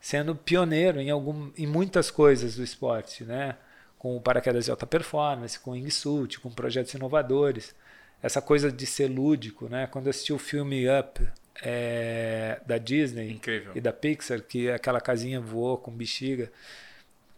sendo 0.00 0.34
pioneiro 0.34 1.00
em, 1.00 1.10
algum, 1.10 1.50
em 1.56 1.66
muitas 1.66 2.10
coisas 2.10 2.56
do 2.56 2.62
esporte, 2.62 3.24
né? 3.24 3.56
com 4.00 4.16
o 4.16 4.20
paraquedas 4.20 4.64
de 4.64 4.70
alta 4.70 4.86
performance, 4.86 5.60
com 5.60 5.72
o 5.72 5.74
wingsuit, 5.74 6.40
com 6.40 6.50
projetos 6.50 6.94
inovadores. 6.94 7.74
Essa 8.22 8.40
coisa 8.40 8.72
de 8.72 8.86
ser 8.86 9.08
lúdico, 9.08 9.68
né? 9.68 9.86
Quando 9.86 10.06
eu 10.06 10.10
assisti 10.10 10.32
o 10.32 10.38
filme 10.38 10.86
Up 10.88 11.22
é, 11.62 12.60
da 12.66 12.78
Disney 12.78 13.32
Incrível. 13.32 13.72
e 13.74 13.80
da 13.80 13.92
Pixar, 13.92 14.40
que 14.42 14.70
aquela 14.70 15.00
casinha 15.00 15.40
voou 15.40 15.78
com 15.78 15.90
bexiga, 15.90 16.50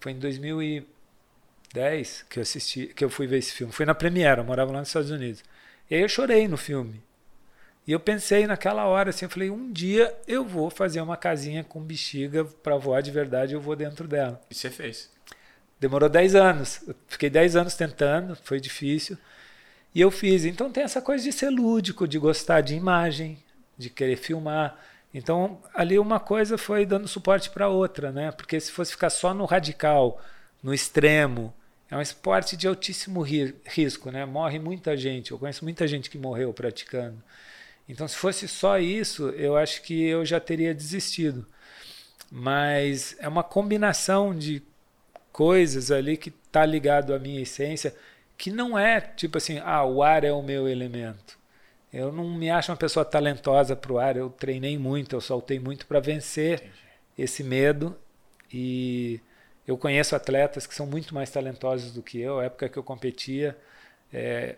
foi 0.00 0.12
em 0.12 0.18
2010 0.18 2.26
que 2.28 2.38
eu 2.38 2.42
assisti, 2.42 2.88
que 2.88 3.04
eu 3.04 3.10
fui 3.10 3.26
ver 3.26 3.38
esse 3.38 3.52
filme. 3.52 3.72
Foi 3.72 3.86
na 3.86 3.94
Premiere, 3.94 4.40
eu 4.40 4.44
morava 4.44 4.72
lá 4.72 4.80
nos 4.80 4.88
Estados 4.88 5.10
Unidos. 5.10 5.42
E 5.90 5.94
aí 5.94 6.02
eu 6.02 6.08
chorei 6.08 6.48
no 6.48 6.56
filme. 6.56 7.02
E 7.86 7.92
eu 7.92 7.98
pensei 7.98 8.46
naquela 8.46 8.86
hora 8.86 9.10
assim, 9.10 9.24
eu 9.24 9.30
falei, 9.30 9.50
um 9.50 9.72
dia 9.72 10.14
eu 10.28 10.44
vou 10.44 10.70
fazer 10.70 11.00
uma 11.00 11.16
casinha 11.16 11.64
com 11.64 11.82
bexiga 11.82 12.44
para 12.44 12.76
voar 12.76 13.00
de 13.00 13.10
verdade, 13.10 13.54
eu 13.54 13.60
vou 13.60 13.74
dentro 13.74 14.06
dela. 14.06 14.40
E 14.50 14.54
você 14.54 14.70
fez? 14.70 15.10
Demorou 15.80 16.08
10 16.08 16.36
anos. 16.36 16.80
Eu 16.86 16.94
fiquei 17.08 17.28
10 17.28 17.56
anos 17.56 17.74
tentando, 17.74 18.36
foi 18.36 18.60
difícil. 18.60 19.18
E 19.92 20.00
eu 20.00 20.12
fiz. 20.12 20.44
Então 20.44 20.70
tem 20.70 20.84
essa 20.84 21.02
coisa 21.02 21.24
de 21.24 21.32
ser 21.32 21.50
lúdico, 21.50 22.06
de 22.06 22.20
gostar 22.20 22.60
de 22.60 22.74
imagem, 22.74 23.42
de 23.76 23.90
querer 23.90 24.16
filmar. 24.16 24.78
Então 25.14 25.60
ali 25.74 25.98
uma 25.98 26.18
coisa 26.20 26.56
foi 26.56 26.86
dando 26.86 27.08
suporte 27.08 27.50
para 27.50 27.68
outra, 27.68 28.10
né? 28.12 28.32
Porque 28.32 28.58
se 28.60 28.70
fosse 28.72 28.92
ficar 28.92 29.10
só 29.10 29.34
no 29.34 29.44
radical, 29.44 30.20
no 30.62 30.72
extremo, 30.72 31.54
é 31.90 31.96
um 31.96 32.00
esporte 32.00 32.56
de 32.56 32.66
altíssimo 32.66 33.20
risco, 33.20 34.10
né? 34.10 34.24
Morre 34.24 34.58
muita 34.58 34.96
gente. 34.96 35.32
Eu 35.32 35.38
conheço 35.38 35.64
muita 35.64 35.86
gente 35.86 36.08
que 36.08 36.18
morreu 36.18 36.52
praticando. 36.52 37.22
Então 37.88 38.08
se 38.08 38.16
fosse 38.16 38.48
só 38.48 38.78
isso, 38.78 39.28
eu 39.30 39.56
acho 39.56 39.82
que 39.82 40.02
eu 40.04 40.24
já 40.24 40.40
teria 40.40 40.74
desistido. 40.74 41.46
Mas 42.30 43.14
é 43.18 43.28
uma 43.28 43.42
combinação 43.44 44.34
de 44.34 44.62
coisas 45.30 45.90
ali 45.90 46.16
que 46.16 46.30
está 46.30 46.64
ligado 46.64 47.14
à 47.14 47.18
minha 47.18 47.42
essência, 47.42 47.94
que 48.38 48.50
não 48.50 48.78
é 48.78 49.00
tipo 49.00 49.38
assim, 49.38 49.58
ah, 49.64 49.84
o 49.84 50.02
ar 50.02 50.24
é 50.24 50.32
o 50.32 50.42
meu 50.42 50.68
elemento. 50.68 51.38
Eu 51.92 52.10
não 52.10 52.28
me 52.30 52.50
acho 52.50 52.72
uma 52.72 52.76
pessoa 52.76 53.04
talentosa 53.04 53.76
para 53.76 53.92
o 53.92 53.98
ar, 53.98 54.16
eu 54.16 54.30
treinei 54.30 54.78
muito, 54.78 55.14
eu 55.14 55.20
soltei 55.20 55.58
muito 55.58 55.86
para 55.86 56.00
vencer 56.00 56.54
Entendi. 56.54 56.72
esse 57.18 57.44
medo 57.44 57.96
e 58.52 59.20
eu 59.66 59.76
conheço 59.76 60.16
atletas 60.16 60.66
que 60.66 60.74
são 60.74 60.86
muito 60.86 61.14
mais 61.14 61.30
talentosos 61.30 61.92
do 61.92 62.02
que 62.02 62.18
eu. 62.18 62.40
A 62.40 62.44
época 62.44 62.68
que 62.68 62.78
eu 62.78 62.82
competia, 62.82 63.56
é, 64.12 64.56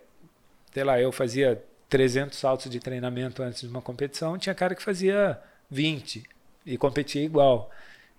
sei 0.73 0.83
lá, 0.83 0.99
eu 0.99 1.11
fazia 1.11 1.61
300 1.89 2.37
saltos 2.37 2.71
de 2.71 2.79
treinamento 2.79 3.43
antes 3.43 3.61
de 3.61 3.67
uma 3.67 3.81
competição, 3.81 4.37
tinha 4.37 4.55
cara 4.55 4.73
que 4.73 4.81
fazia 4.81 5.39
20 5.69 6.23
e 6.65 6.77
competia 6.77 7.23
igual. 7.23 7.69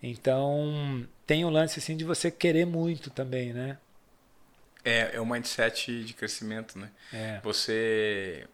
Então, 0.03 1.07
tem 1.27 1.45
o 1.45 1.49
um 1.49 1.51
lance 1.51 1.79
assim 1.79 1.97
de 1.97 2.05
você 2.05 2.31
querer 2.31 2.67
muito 2.67 3.11
também, 3.11 3.53
né? 3.53 3.79
É, 4.85 5.17
é 5.17 5.21
o 5.21 5.27
mindset 5.27 6.05
de 6.05 6.13
crescimento, 6.13 6.79
né? 6.79 6.91
É. 7.13 7.41
Você 7.43 8.47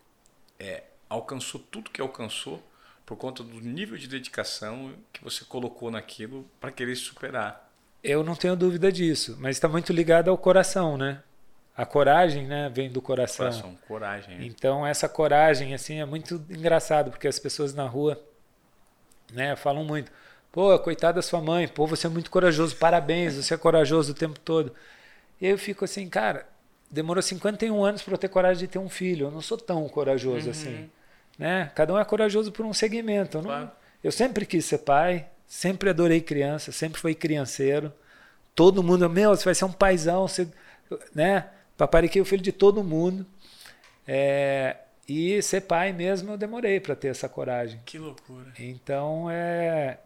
é, 0.62 0.84
alcançou 1.08 1.60
tudo 1.60 1.90
que 1.90 2.00
alcançou 2.00 2.62
por 3.04 3.16
conta 3.16 3.42
do 3.42 3.60
nível 3.60 3.98
de 3.98 4.06
dedicação 4.06 4.94
que 5.12 5.22
você 5.22 5.44
colocou 5.44 5.90
naquilo 5.90 6.48
para 6.60 6.70
querer 6.70 6.96
se 6.96 7.02
superar. 7.02 7.70
Eu 8.02 8.24
não 8.24 8.34
tenho 8.34 8.56
dúvida 8.56 8.90
disso, 8.90 9.36
mas 9.40 9.56
está 9.56 9.68
muito 9.68 9.92
ligado 9.92 10.30
ao 10.30 10.38
coração, 10.38 10.96
né? 10.96 11.22
A 11.76 11.86
coragem, 11.86 12.46
né, 12.46 12.68
vem 12.68 12.90
do 12.90 13.00
coração. 13.00 13.46
Coração, 13.46 13.78
coragem. 13.88 14.38
Né? 14.38 14.46
Então 14.46 14.86
essa 14.86 15.08
coragem 15.08 15.74
assim 15.74 16.00
é 16.00 16.04
muito 16.04 16.44
engraçado 16.48 17.10
porque 17.10 17.28
as 17.28 17.38
pessoas 17.38 17.74
na 17.74 17.86
rua, 17.86 18.22
né, 19.32 19.56
falam 19.56 19.84
muito 19.84 20.10
Pô, 20.52 20.78
coitada 20.78 21.14
da 21.14 21.22
sua 21.22 21.40
mãe, 21.40 21.66
pô, 21.66 21.86
você 21.86 22.06
é 22.06 22.10
muito 22.10 22.30
corajoso, 22.30 22.76
parabéns, 22.76 23.34
você 23.36 23.54
é 23.54 23.56
corajoso 23.56 24.12
o 24.12 24.14
tempo 24.14 24.38
todo. 24.38 24.74
E 25.40 25.46
eu 25.46 25.56
fico 25.56 25.86
assim, 25.86 26.06
cara, 26.10 26.46
demorou 26.92 27.22
51 27.22 27.82
anos 27.82 28.02
para 28.02 28.14
eu 28.14 28.18
ter 28.18 28.28
coragem 28.28 28.66
de 28.66 28.68
ter 28.68 28.78
um 28.78 28.88
filho, 28.88 29.26
eu 29.26 29.30
não 29.30 29.40
sou 29.40 29.56
tão 29.56 29.88
corajoso 29.88 30.44
uhum. 30.46 30.50
assim. 30.50 30.90
Né? 31.38 31.72
Cada 31.74 31.94
um 31.94 31.98
é 31.98 32.04
corajoso 32.04 32.52
por 32.52 32.66
um 32.66 32.74
segmento. 32.74 33.38
Eu, 33.38 33.42
não, 33.42 33.48
claro. 33.48 33.70
eu 34.04 34.12
sempre 34.12 34.44
quis 34.44 34.66
ser 34.66 34.78
pai, 34.78 35.26
sempre 35.46 35.88
adorei 35.88 36.20
criança, 36.20 36.70
sempre 36.70 37.00
fui 37.00 37.14
crianceiro. 37.14 37.92
Todo 38.54 38.82
mundo, 38.82 39.08
meu, 39.08 39.34
você 39.34 39.44
vai 39.44 39.54
ser 39.54 39.64
um 39.64 39.72
paizão, 39.72 40.28
você, 40.28 40.46
né? 41.14 41.48
Papariquei 41.76 42.20
o 42.20 42.24
filho 42.24 42.42
de 42.42 42.52
todo 42.52 42.84
mundo. 42.84 43.26
É, 44.06 44.76
e 45.08 45.40
ser 45.40 45.62
pai 45.62 45.92
mesmo 45.92 46.32
eu 46.32 46.36
demorei 46.36 46.78
para 46.78 46.94
ter 46.94 47.08
essa 47.08 47.28
coragem. 47.28 47.80
Que 47.86 47.98
loucura. 47.98 48.52
Então 48.58 49.30
é 49.30 49.98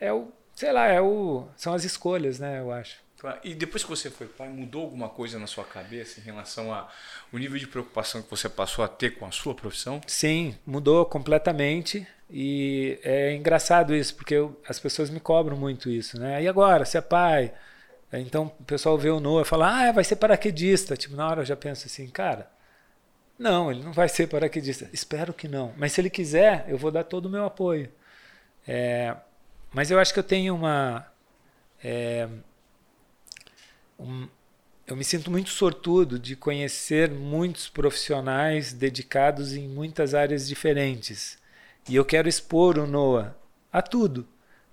é 0.00 0.12
o, 0.12 0.28
sei 0.54 0.72
lá, 0.72 0.86
é 0.86 1.00
o, 1.00 1.46
são 1.56 1.74
as 1.74 1.84
escolhas, 1.84 2.38
né, 2.38 2.58
eu 2.58 2.72
acho. 2.72 2.98
E 3.44 3.54
depois 3.54 3.82
que 3.82 3.90
você 3.90 4.10
foi 4.10 4.26
pai, 4.26 4.48
mudou 4.48 4.82
alguma 4.82 5.08
coisa 5.08 5.38
na 5.38 5.46
sua 5.46 5.64
cabeça 5.64 6.20
em 6.20 6.22
relação 6.22 6.72
ao 6.72 6.88
nível 7.32 7.58
de 7.58 7.66
preocupação 7.66 8.22
que 8.22 8.30
você 8.30 8.48
passou 8.48 8.84
a 8.84 8.88
ter 8.88 9.18
com 9.18 9.26
a 9.26 9.30
sua 9.30 9.54
profissão? 9.54 10.00
Sim, 10.06 10.56
mudou 10.66 11.04
completamente. 11.04 12.06
E 12.30 12.98
é 13.02 13.34
engraçado 13.34 13.94
isso, 13.94 14.14
porque 14.14 14.34
eu, 14.34 14.58
as 14.66 14.78
pessoas 14.78 15.10
me 15.10 15.18
cobram 15.18 15.56
muito 15.56 15.90
isso, 15.90 16.18
né? 16.18 16.42
E 16.42 16.48
agora, 16.48 16.84
você 16.84 16.98
é 16.98 17.00
pai? 17.00 17.52
Então 18.12 18.52
o 18.58 18.64
pessoal 18.64 18.98
vê 18.98 19.10
o 19.10 19.20
Noah 19.20 19.42
e 19.42 19.48
fala, 19.48 19.88
ah, 19.88 19.92
vai 19.92 20.04
ser 20.04 20.16
paraquedista. 20.16 20.96
Tipo, 20.96 21.16
na 21.16 21.28
hora 21.28 21.42
eu 21.42 21.46
já 21.46 21.56
penso 21.56 21.86
assim, 21.86 22.08
cara, 22.08 22.50
não, 23.38 23.70
ele 23.70 23.82
não 23.82 23.92
vai 23.92 24.08
ser 24.08 24.26
paraquedista. 24.26 24.88
Espero 24.92 25.32
que 25.32 25.48
não. 25.48 25.72
Mas 25.76 25.92
se 25.92 26.00
ele 26.00 26.10
quiser, 26.10 26.66
eu 26.68 26.76
vou 26.76 26.90
dar 26.90 27.04
todo 27.04 27.26
o 27.26 27.30
meu 27.30 27.44
apoio. 27.44 27.90
É, 28.66 29.16
mas 29.72 29.90
eu 29.90 29.98
acho 29.98 30.12
que 30.12 30.18
eu 30.18 30.24
tenho 30.24 30.54
uma. 30.54 31.06
É, 31.82 32.28
um, 34.00 34.28
eu 34.86 34.96
me 34.96 35.04
sinto 35.04 35.30
muito 35.30 35.50
sortudo 35.50 36.18
de 36.18 36.34
conhecer 36.34 37.10
muitos 37.10 37.68
profissionais 37.68 38.72
dedicados 38.72 39.54
em 39.54 39.68
muitas 39.68 40.14
áreas 40.14 40.48
diferentes. 40.48 41.38
E 41.88 41.94
eu 41.94 42.04
quero 42.04 42.28
expor 42.28 42.78
o 42.78 42.86
NOA 42.86 43.36
a 43.72 43.80
tudo, 43.80 44.26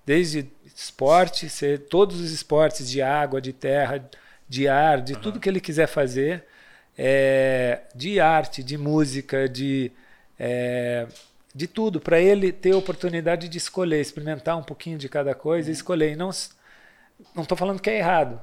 desde 0.04 0.50
esporte, 0.74 1.48
ser 1.48 1.86
todos 1.86 2.20
os 2.20 2.32
esportes 2.32 2.90
de 2.90 3.00
água, 3.00 3.40
de 3.40 3.52
terra, 3.52 4.08
de 4.48 4.66
ar, 4.66 5.00
de 5.00 5.14
uhum. 5.14 5.20
tudo 5.20 5.40
que 5.40 5.48
ele 5.48 5.60
quiser 5.60 5.86
fazer, 5.86 6.44
é, 6.96 7.82
de 7.94 8.18
arte, 8.18 8.62
de 8.62 8.76
música, 8.76 9.48
de 9.48 9.92
é, 10.38 11.06
de 11.54 11.66
tudo, 11.66 12.00
para 12.00 12.20
ele 12.20 12.52
ter 12.52 12.72
a 12.72 12.76
oportunidade 12.76 13.48
de 13.48 13.58
escolher, 13.58 14.00
experimentar 14.00 14.56
um 14.56 14.62
pouquinho 14.62 14.98
de 14.98 15.08
cada 15.08 15.34
coisa 15.34 15.70
e 15.70 15.72
escolher. 15.72 16.12
E 16.12 16.16
não 16.16 16.30
não 17.34 17.42
estou 17.42 17.58
falando 17.58 17.80
que 17.80 17.90
é 17.90 17.98
errado, 17.98 18.40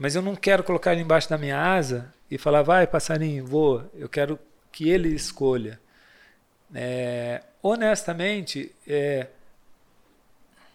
mas 0.00 0.14
eu 0.14 0.22
não 0.22 0.34
quero 0.34 0.64
colocar 0.64 0.94
ele 0.94 1.02
embaixo 1.02 1.28
da 1.28 1.36
minha 1.36 1.60
asa 1.60 2.10
e 2.30 2.38
falar, 2.38 2.62
vai 2.62 2.86
passarinho, 2.86 3.44
voa. 3.44 3.90
Eu 3.94 4.08
quero 4.08 4.38
que 4.72 4.88
ele 4.88 5.10
escolha. 5.10 5.78
É, 6.74 7.42
honestamente, 7.62 8.74
é, 8.88 9.26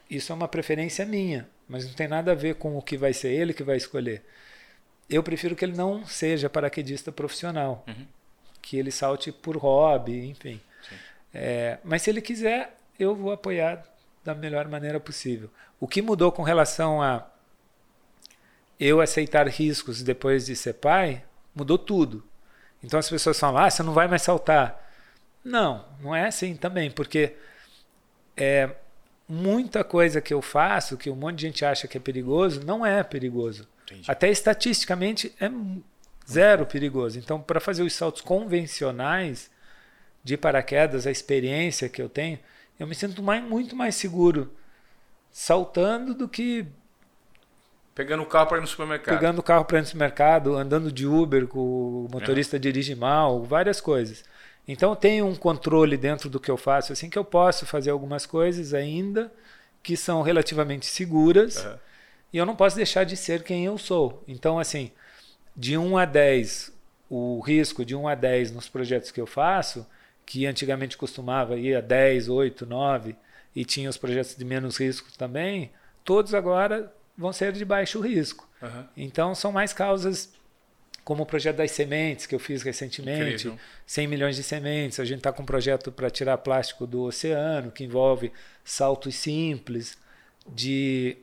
isso 0.07 0.31
é 0.31 0.35
uma 0.35 0.47
preferência 0.47 1.07
minha, 1.07 1.49
mas 1.67 1.87
não 1.87 1.93
tem 1.93 2.07
nada 2.07 2.33
a 2.33 2.35
ver 2.35 2.53
com 2.53 2.77
o 2.77 2.83
que 2.83 2.95
vai 2.95 3.13
ser 3.13 3.29
ele 3.29 3.51
que 3.51 3.63
vai 3.63 3.77
escolher. 3.77 4.23
Eu 5.09 5.23
prefiro 5.23 5.55
que 5.55 5.65
ele 5.65 5.75
não 5.75 6.05
seja 6.05 6.47
paraquedista 6.47 7.11
profissional, 7.11 7.83
uhum. 7.87 8.05
que 8.61 8.77
ele 8.77 8.91
salte 8.91 9.31
por 9.31 9.57
hobby, 9.57 10.29
enfim. 10.29 10.61
É, 11.33 11.79
mas 11.83 12.03
se 12.03 12.11
ele 12.11 12.21
quiser, 12.21 12.77
eu 12.99 13.15
vou 13.15 13.31
apoiar 13.31 13.83
da 14.23 14.35
melhor 14.35 14.67
maneira 14.67 14.99
possível. 14.99 15.49
O 15.79 15.87
que 15.87 15.99
mudou 15.99 16.31
com 16.31 16.43
relação 16.43 17.01
a 17.01 17.27
eu 18.79 19.01
aceitar 19.01 19.47
riscos 19.47 20.01
depois 20.01 20.45
de 20.45 20.55
ser 20.55 20.73
pai, 20.73 21.23
mudou 21.53 21.77
tudo. 21.77 22.23
Então 22.83 22.99
as 22.99 23.09
pessoas 23.09 23.39
falam, 23.39 23.63
ah, 23.63 23.69
você 23.69 23.81
não 23.83 23.93
vai 23.93 24.07
mais 24.07 24.21
saltar. 24.21 24.81
Não, 25.43 25.85
não 26.01 26.15
é 26.15 26.27
assim 26.27 26.55
também, 26.55 26.91
porque 26.91 27.35
é, 28.35 28.69
muita 29.27 29.83
coisa 29.83 30.21
que 30.21 30.33
eu 30.33 30.41
faço, 30.41 30.97
que 30.97 31.09
um 31.09 31.15
monte 31.15 31.37
de 31.37 31.41
gente 31.43 31.65
acha 31.65 31.87
que 31.87 31.97
é 31.97 32.01
perigoso, 32.01 32.63
não 32.65 32.85
é 32.85 33.03
perigoso. 33.03 33.67
Entendi. 33.85 34.09
Até 34.09 34.29
estatisticamente 34.29 35.33
é 35.39 35.49
zero 36.29 36.65
perigoso. 36.65 37.19
Então, 37.19 37.39
para 37.39 37.59
fazer 37.59 37.83
os 37.83 37.93
saltos 37.93 38.21
convencionais, 38.21 39.49
de 40.25 40.35
paraquedas, 40.35 41.05
a 41.05 41.11
experiência 41.11 41.87
que 41.87 42.01
eu 42.01 42.09
tenho, 42.09 42.39
eu 42.79 42.87
me 42.87 42.95
sinto 42.95 43.21
mais, 43.21 43.43
muito 43.43 43.75
mais 43.75 43.93
seguro 43.93 44.51
saltando 45.31 46.15
do 46.15 46.27
que 46.27 46.65
Pegando 47.95 48.23
o 48.23 48.25
carro 48.25 48.47
para 48.47 48.57
ir 48.57 48.61
no 48.61 48.67
supermercado. 48.67 49.17
Pegando 49.17 49.39
o 49.39 49.43
carro 49.43 49.63
para 49.63 49.77
ir 49.77 49.81
no 49.81 49.87
supermercado, 49.87 50.55
andando 50.57 50.91
de 50.91 51.07
Uber, 51.07 51.47
com 51.47 51.59
o 51.59 52.07
motorista 52.11 52.57
é. 52.57 52.59
dirige 52.59 52.93
mal, 52.93 53.41
várias 53.41 53.79
coisas. 53.79 54.25
Então 54.67 54.93
tenho 54.95 55.25
um 55.25 55.33
controle 55.33 55.95
dentro 55.95 56.29
do 56.29 56.39
que 56.39 56.51
eu 56.51 56.57
faço, 56.57 56.91
assim 56.91 57.09
que 57.09 57.17
eu 57.17 57.23
posso 57.23 57.65
fazer 57.65 57.91
algumas 57.91 58.25
coisas 58.25 58.73
ainda 58.73 59.31
que 59.81 59.95
são 59.95 60.21
relativamente 60.23 60.87
seguras 60.87 61.63
uhum. 61.63 61.75
e 62.33 62.37
eu 62.37 62.45
não 62.45 62.55
posso 62.55 62.75
deixar 62.75 63.05
de 63.05 63.15
ser 63.15 63.43
quem 63.43 63.65
eu 63.65 63.77
sou. 63.77 64.23
Então, 64.27 64.59
assim, 64.59 64.91
de 65.55 65.77
1 65.77 65.97
a 65.97 66.05
10, 66.05 66.73
o 67.09 67.39
risco 67.39 67.85
de 67.85 67.95
1 67.95 68.07
a 68.07 68.15
10 68.15 68.51
nos 68.51 68.67
projetos 68.67 69.11
que 69.11 69.21
eu 69.21 69.27
faço, 69.27 69.85
que 70.25 70.45
antigamente 70.45 70.97
costumava 70.97 71.55
ir 71.55 71.75
a 71.75 71.81
10, 71.81 72.27
8, 72.27 72.65
9, 72.65 73.15
e 73.55 73.63
tinha 73.63 73.89
os 73.89 73.95
projetos 73.95 74.35
de 74.35 74.43
menos 74.43 74.77
risco 74.77 75.07
também, 75.15 75.71
todos 76.03 76.33
agora 76.33 76.91
vão 77.17 77.31
ser 77.33 77.51
de 77.53 77.65
baixo 77.65 77.99
risco. 77.99 78.47
Uhum. 78.61 78.85
Então 78.95 79.35
são 79.35 79.51
mais 79.51 79.73
causas 79.73 80.33
como 81.05 81.21
o 81.21 81.25
projeto 81.25 81.57
das 81.57 81.69
sementes 81.69 82.25
que 82.25 82.33
eu 82.33 82.39
fiz 82.39 82.63
recentemente, 82.63 83.47
Incrível. 83.47 83.59
100 83.85 84.07
milhões 84.07 84.35
de 84.35 84.41
sementes. 84.41 84.99
A 84.99 85.05
gente 85.05 85.19
está 85.19 85.31
com 85.31 85.43
um 85.43 85.45
projeto 85.45 85.91
para 85.91 86.09
tirar 86.09 86.35
plástico 86.39 86.87
do 86.87 87.03
oceano, 87.03 87.71
que 87.71 87.83
envolve 87.83 88.33
saltos 88.63 89.13
simples 89.15 89.99
de, 90.47 91.15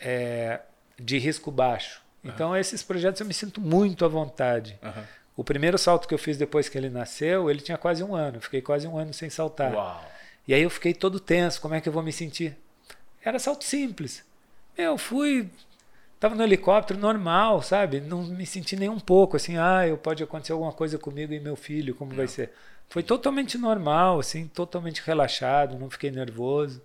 é, 0.00 0.60
de 0.96 1.18
risco 1.18 1.50
baixo. 1.50 2.00
Uhum. 2.22 2.30
Então, 2.30 2.56
esses 2.56 2.80
projetos 2.80 3.20
eu 3.20 3.26
me 3.26 3.34
sinto 3.34 3.60
muito 3.60 4.04
à 4.04 4.08
vontade. 4.08 4.78
Uhum. 4.80 5.02
O 5.36 5.42
primeiro 5.42 5.76
salto 5.76 6.06
que 6.06 6.14
eu 6.14 6.18
fiz 6.18 6.36
depois 6.36 6.68
que 6.68 6.78
ele 6.78 6.90
nasceu, 6.90 7.50
ele 7.50 7.60
tinha 7.60 7.76
quase 7.76 8.04
um 8.04 8.14
ano. 8.14 8.36
Eu 8.36 8.42
fiquei 8.42 8.62
quase 8.62 8.86
um 8.86 8.96
ano 8.96 9.12
sem 9.12 9.28
saltar. 9.28 9.74
Uau. 9.74 10.12
E 10.46 10.54
aí 10.54 10.62
eu 10.62 10.70
fiquei 10.70 10.94
todo 10.94 11.18
tenso. 11.18 11.60
Como 11.60 11.74
é 11.74 11.80
que 11.80 11.88
eu 11.88 11.92
vou 11.92 12.04
me 12.04 12.12
sentir? 12.12 12.56
Era 13.24 13.40
salto 13.40 13.64
simples. 13.64 14.24
Eu 14.82 14.98
fui 14.98 15.50
Tava 16.20 16.34
no 16.34 16.42
helicóptero 16.42 17.00
normal, 17.00 17.62
sabe? 17.62 17.98
Não 17.98 18.22
me 18.22 18.44
senti 18.44 18.76
nem 18.76 18.90
um 18.90 19.00
pouco 19.00 19.38
assim, 19.38 19.56
ah, 19.56 19.88
eu 19.88 19.96
pode 19.96 20.22
acontecer 20.22 20.52
alguma 20.52 20.70
coisa 20.70 20.98
comigo 20.98 21.32
e 21.32 21.40
meu 21.40 21.56
filho, 21.56 21.94
como 21.94 22.10
não. 22.10 22.18
vai 22.18 22.28
ser? 22.28 22.52
Foi 22.90 23.02
totalmente 23.02 23.56
normal, 23.56 24.20
assim, 24.20 24.46
totalmente 24.46 25.00
relaxado, 25.00 25.78
não 25.78 25.88
fiquei 25.88 26.10
nervoso. 26.10 26.82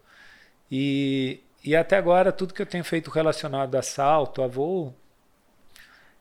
E, 0.71 1.41
e 1.61 1.75
até 1.75 1.97
agora 1.97 2.31
tudo 2.31 2.53
que 2.53 2.61
eu 2.61 2.65
tenho 2.65 2.85
feito 2.85 3.11
relacionado 3.11 3.75
a 3.75 3.81
salto, 3.81 4.41
a 4.41 4.47
voo, 4.47 4.95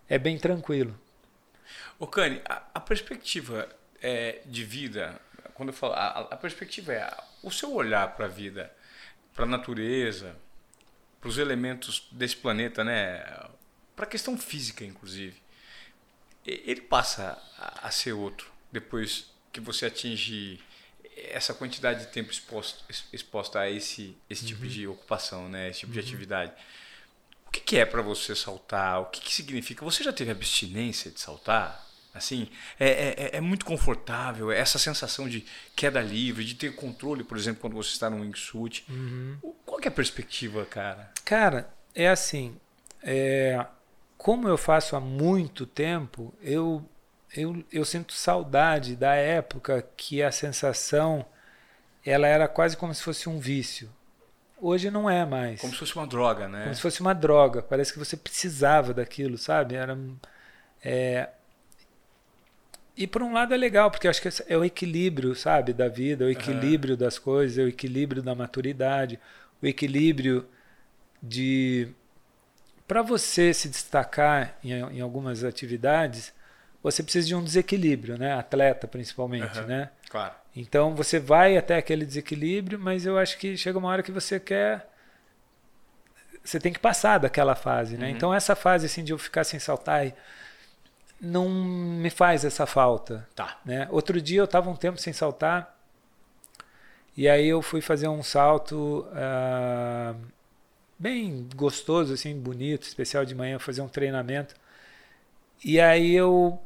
é 0.08 0.18
bem 0.18 0.36
tranquilo. 0.36 0.98
Ô 2.00 2.08
Cani, 2.08 2.42
a, 2.44 2.64
a 2.74 2.80
perspectiva 2.80 3.68
é, 4.02 4.40
de 4.44 4.64
vida, 4.64 5.20
quando 5.54 5.68
eu 5.68 5.72
falo, 5.72 5.92
a, 5.92 6.26
a 6.32 6.36
perspectiva 6.36 6.92
é 6.92 7.16
o 7.44 7.50
seu 7.52 7.72
olhar 7.74 8.16
para 8.16 8.24
a 8.24 8.28
vida, 8.28 8.72
para 9.32 9.44
a 9.44 9.48
natureza, 9.48 10.34
para 11.24 11.30
os 11.30 11.38
elementos 11.38 12.06
desse 12.12 12.36
planeta, 12.36 12.84
né? 12.84 13.24
Para 13.96 14.04
a 14.04 14.08
questão 14.08 14.36
física, 14.36 14.84
inclusive. 14.84 15.42
Ele 16.44 16.82
passa 16.82 17.42
a, 17.56 17.90
ser 17.90 18.12
outro 18.12 18.52
depois 18.70 19.32
que 19.50 19.58
você 19.58 19.86
atinge 19.86 20.60
essa 21.16 21.54
quantidade 21.54 22.00
de 22.04 22.12
tempo 22.12 22.30
exposto, 22.30 22.84
exposta 23.10 23.60
a 23.60 23.70
esse, 23.70 24.14
esse 24.28 24.44
tipo 24.44 24.64
uhum. 24.64 24.68
de 24.68 24.86
ocupação, 24.86 25.48
né? 25.48 25.70
Esse 25.70 25.80
tipo 25.80 25.92
uhum. 25.92 25.94
de 25.94 26.06
atividade. 26.06 26.52
O 27.46 27.50
que, 27.50 27.60
que 27.60 27.78
é 27.78 27.86
para 27.86 28.02
você 28.02 28.36
saltar? 28.36 29.00
O 29.00 29.06
que, 29.06 29.22
que 29.22 29.32
significa? 29.32 29.82
Você 29.82 30.04
já 30.04 30.12
teve 30.12 30.30
abstinência 30.30 31.10
de 31.10 31.18
saltar? 31.18 31.84
Assim, 32.14 32.48
é, 32.78 32.88
é, 32.88 33.36
é, 33.38 33.40
muito 33.40 33.64
confortável, 33.64 34.52
é 34.52 34.58
essa 34.58 34.78
sensação 34.78 35.28
de 35.28 35.44
queda 35.74 36.00
livre, 36.00 36.44
de 36.44 36.54
ter 36.54 36.72
controle, 36.76 37.24
por 37.24 37.36
exemplo, 37.36 37.60
quando 37.60 37.74
você 37.74 37.90
está 37.90 38.08
num 38.08 38.20
wingsuit. 38.20 38.84
Uhum. 38.88 39.36
Qual 39.74 39.82
é 39.82 39.88
a 39.88 39.90
perspectiva, 39.90 40.64
cara? 40.64 41.10
Cara, 41.24 41.68
é 41.92 42.08
assim, 42.08 42.56
é, 43.02 43.66
como 44.16 44.46
eu 44.46 44.56
faço 44.56 44.94
há 44.94 45.00
muito 45.00 45.66
tempo, 45.66 46.32
eu, 46.40 46.88
eu, 47.36 47.64
eu 47.72 47.84
sinto 47.84 48.12
saudade 48.12 48.94
da 48.94 49.16
época 49.16 49.84
que 49.96 50.22
a 50.22 50.30
sensação 50.30 51.26
ela 52.06 52.28
era 52.28 52.46
quase 52.46 52.76
como 52.76 52.94
se 52.94 53.02
fosse 53.02 53.28
um 53.28 53.40
vício. 53.40 53.90
Hoje 54.60 54.92
não 54.92 55.10
é 55.10 55.26
mais. 55.26 55.60
Como 55.60 55.72
se 55.72 55.78
fosse 55.80 55.96
uma 55.96 56.06
droga, 56.06 56.46
né? 56.46 56.62
Como 56.62 56.74
se 56.76 56.80
fosse 56.80 57.00
uma 57.00 57.14
droga. 57.14 57.60
Parece 57.60 57.92
que 57.92 57.98
você 57.98 58.16
precisava 58.16 58.94
daquilo, 58.94 59.36
sabe? 59.36 59.74
Era... 59.74 59.98
É, 60.84 61.30
e 62.96 63.08
por 63.08 63.24
um 63.24 63.32
lado 63.32 63.52
é 63.52 63.56
legal, 63.56 63.90
porque 63.90 64.06
acho 64.06 64.22
que 64.22 64.28
é 64.46 64.56
o 64.56 64.64
equilíbrio, 64.64 65.34
sabe, 65.34 65.72
da 65.72 65.88
vida, 65.88 66.26
o 66.26 66.30
equilíbrio 66.30 66.94
uhum. 66.94 67.00
das 67.00 67.18
coisas, 67.18 67.58
o 67.58 67.68
equilíbrio 67.68 68.22
da 68.22 68.36
maturidade, 68.36 69.18
o 69.64 69.68
equilíbrio 69.68 70.46
de 71.22 71.88
para 72.86 73.00
você 73.00 73.54
se 73.54 73.68
destacar 73.68 74.58
em, 74.62 74.72
em, 74.72 75.00
algumas 75.00 75.42
atividades, 75.42 76.34
você 76.82 77.02
precisa 77.02 77.26
de 77.26 77.34
um 77.34 77.42
desequilíbrio, 77.42 78.18
né? 78.18 78.34
Atleta 78.34 78.86
principalmente, 78.86 79.58
uhum. 79.58 79.66
né? 79.66 79.90
Claro. 80.10 80.34
Então 80.54 80.94
você 80.94 81.18
vai 81.18 81.56
até 81.56 81.78
aquele 81.78 82.04
desequilíbrio, 82.04 82.78
mas 82.78 83.06
eu 83.06 83.18
acho 83.18 83.38
que 83.38 83.56
chega 83.56 83.78
uma 83.78 83.88
hora 83.88 84.02
que 84.02 84.12
você 84.12 84.38
quer 84.38 84.86
você 86.44 86.60
tem 86.60 86.74
que 86.74 86.78
passar 86.78 87.16
daquela 87.16 87.54
fase, 87.54 87.96
né? 87.96 88.08
Uhum. 88.08 88.12
Então 88.12 88.34
essa 88.34 88.54
fase 88.54 88.84
assim 88.84 89.02
de 89.02 89.12
eu 89.12 89.18
ficar 89.18 89.44
sem 89.44 89.58
saltar 89.58 90.12
não 91.18 91.48
me 91.48 92.10
faz 92.10 92.44
essa 92.44 92.66
falta. 92.66 93.26
Tá. 93.34 93.58
Né? 93.64 93.88
Outro 93.90 94.20
dia 94.20 94.40
eu 94.40 94.44
estava 94.44 94.68
um 94.68 94.76
tempo 94.76 94.98
sem 94.98 95.14
saltar 95.14 95.73
e 97.16 97.28
aí 97.28 97.46
eu 97.46 97.62
fui 97.62 97.80
fazer 97.80 98.08
um 98.08 98.22
salto 98.22 99.06
uh, 99.10 100.16
bem 100.98 101.48
gostoso, 101.54 102.12
assim, 102.12 102.38
bonito, 102.38 102.82
especial 102.82 103.24
de 103.24 103.34
manhã, 103.34 103.58
fazer 103.58 103.82
um 103.82 103.88
treinamento. 103.88 104.54
E 105.64 105.80
aí 105.80 106.14
eu 106.14 106.58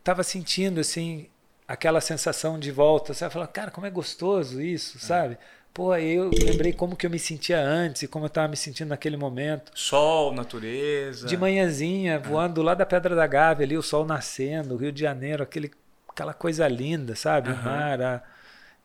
estava 0.00 0.22
sentindo 0.22 0.80
assim 0.80 1.28
aquela 1.66 2.00
sensação 2.00 2.58
de 2.58 2.70
volta, 2.70 3.14
você 3.14 3.24
vai 3.24 3.30
falar, 3.30 3.46
cara, 3.46 3.70
como 3.70 3.86
é 3.86 3.90
gostoso 3.90 4.60
isso, 4.60 4.98
é. 4.98 5.00
sabe? 5.00 5.38
Pô, 5.72 5.92
aí 5.92 6.16
eu 6.16 6.28
lembrei 6.28 6.72
como 6.72 6.96
que 6.96 7.06
eu 7.06 7.10
me 7.10 7.18
sentia 7.18 7.60
antes 7.60 8.02
e 8.02 8.08
como 8.08 8.24
eu 8.24 8.28
estava 8.28 8.48
me 8.48 8.56
sentindo 8.56 8.88
naquele 8.88 9.16
momento. 9.16 9.70
Sol, 9.72 10.34
natureza. 10.34 11.28
De 11.28 11.36
manhãzinha, 11.36 12.18
voando 12.18 12.60
lá 12.60 12.74
da 12.74 12.84
Pedra 12.84 13.14
da 13.14 13.24
Gávea 13.24 13.64
ali, 13.64 13.78
o 13.78 13.82
sol 13.82 14.04
nascendo, 14.04 14.76
Rio 14.76 14.90
de 14.90 15.00
Janeiro, 15.00 15.44
aquele, 15.44 15.70
aquela 16.08 16.34
coisa 16.34 16.66
linda, 16.66 17.14
sabe? 17.14 17.50
Uhum. 17.50 17.60
O 17.60 17.62
mar. 17.62 18.02
A, 18.02 18.22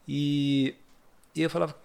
e, 0.08 0.76
e 1.36 1.42
eu 1.42 1.50
falava, 1.50 1.76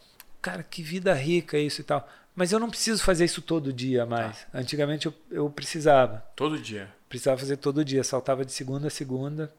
cara, 0.40 0.62
que 0.62 0.82
vida 0.82 1.12
rica 1.14 1.58
isso 1.58 1.80
e 1.80 1.84
tal. 1.84 2.08
Mas 2.34 2.52
eu 2.52 2.58
não 2.58 2.70
preciso 2.70 3.02
fazer 3.02 3.24
isso 3.24 3.42
todo 3.42 3.72
dia 3.72 4.06
mais. 4.06 4.44
Tá. 4.44 4.58
Antigamente 4.58 5.06
eu, 5.06 5.14
eu 5.30 5.50
precisava. 5.50 6.24
Todo 6.36 6.58
dia? 6.58 6.88
Precisava 7.08 7.38
fazer 7.38 7.56
todo 7.56 7.84
dia. 7.84 8.04
Saltava 8.04 8.44
de 8.44 8.52
segunda 8.52 8.86
a 8.86 8.90
segunda, 8.90 9.52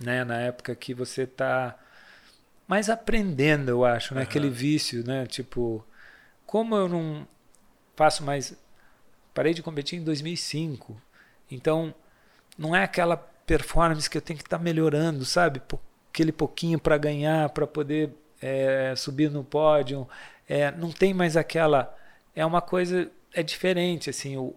né? 0.00 0.24
Na 0.24 0.38
época 0.38 0.74
que 0.74 0.94
você 0.94 1.22
está 1.22 1.78
mais 2.66 2.88
aprendendo, 2.88 3.68
eu 3.68 3.84
acho, 3.84 4.14
né? 4.14 4.22
Uhum. 4.22 4.26
Aquele 4.26 4.50
vício, 4.50 5.06
né? 5.06 5.26
Tipo, 5.26 5.84
como 6.46 6.74
eu 6.74 6.88
não 6.88 7.26
faço 7.94 8.24
mais. 8.24 8.56
Parei 9.34 9.54
de 9.54 9.62
competir 9.62 9.98
em 9.98 10.04
2005. 10.04 11.00
Então, 11.50 11.94
não 12.56 12.74
é 12.74 12.82
aquela 12.82 13.16
performance 13.16 14.08
que 14.08 14.16
eu 14.16 14.22
tenho 14.22 14.38
que 14.38 14.44
estar 14.44 14.58
tá 14.58 14.64
melhorando, 14.64 15.24
sabe? 15.24 15.60
Aquele 16.12 16.32
pouquinho 16.32 16.78
para 16.78 16.98
ganhar, 16.98 17.48
para 17.48 17.66
poder 17.66 18.10
é, 18.40 18.94
subir 18.96 19.30
no 19.30 19.42
pódio. 19.42 20.06
É, 20.48 20.70
não 20.72 20.90
tem 20.90 21.14
mais 21.14 21.36
aquela. 21.36 21.96
É 22.34 22.44
uma 22.44 22.60
coisa. 22.60 23.10
É 23.32 23.42
diferente, 23.42 24.10
assim. 24.10 24.36
O, 24.36 24.54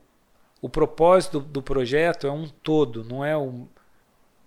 o 0.62 0.68
propósito 0.68 1.40
do, 1.40 1.48
do 1.48 1.62
projeto 1.62 2.28
é 2.28 2.32
um 2.32 2.48
todo, 2.48 3.04
não 3.04 3.24
é, 3.24 3.38
um, 3.38 3.68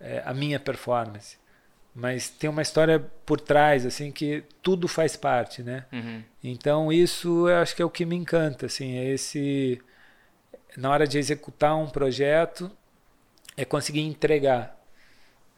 é 0.01 0.23
a 0.25 0.35
minha 0.35 0.61
performance 0.61 1.39
mas 1.99 2.29
tem 2.29 2.49
uma 2.49 2.63
história 2.63 3.01
por 3.27 3.41
trás 3.41 3.85
assim 3.85 4.13
que 4.13 4.45
tudo 4.63 4.87
faz 4.87 5.17
parte 5.17 5.65
né 5.65 5.85
uhum. 5.93 6.23
então 6.45 6.93
isso 6.93 7.49
eu 7.49 7.57
acho 7.57 7.75
que 7.75 7.83
é 7.83 7.85
o 7.85 7.91
que 7.91 8.07
me 8.07 8.15
encanta 8.15 8.67
assim 8.67 8.97
é 8.99 9.07
esse 9.07 9.83
na 10.77 10.91
hora 10.91 11.09
de 11.09 11.19
executar 11.19 11.77
um 11.77 11.89
projeto 11.89 12.71
é 13.57 13.65
conseguir 13.65 14.03
entregar 14.03 14.79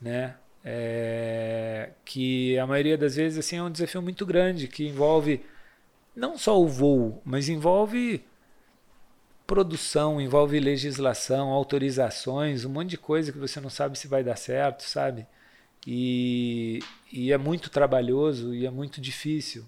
né 0.01 0.35
é, 0.65 1.91
que 2.05 2.59
a 2.59 2.67
maioria 2.67 2.99
das 2.99 3.17
vezes 3.17 3.39
assim 3.39 3.57
é 3.57 3.63
um 3.63 3.71
desafio 3.71 4.03
muito 4.03 4.27
grande 4.27 4.69
que 4.69 4.87
envolve 4.87 5.45
não 6.15 6.37
só 6.37 6.61
o 6.61 6.69
voo 6.69 7.23
mas 7.25 7.49
envolve 7.49 8.25
produção 9.47 10.21
envolve 10.21 10.61
legislação 10.61 11.49
autorizações 11.49 12.65
um 12.65 12.71
monte 12.71 12.91
de 12.91 12.99
coisa 12.99 13.33
que 13.33 13.39
você 13.39 13.61
não 13.61 13.71
sabe 13.71 13.99
se 13.99 14.07
vai 14.07 14.23
dar 14.23 14.37
certo 14.37 14.83
sabe 14.83 15.27
e, 15.87 16.81
e 17.13 17.33
é 17.33 17.39
muito 17.39 17.71
trabalhoso 17.71 18.55
e 18.55 18.67
é 18.67 18.71
muito 18.71 19.01
difícil. 19.01 19.65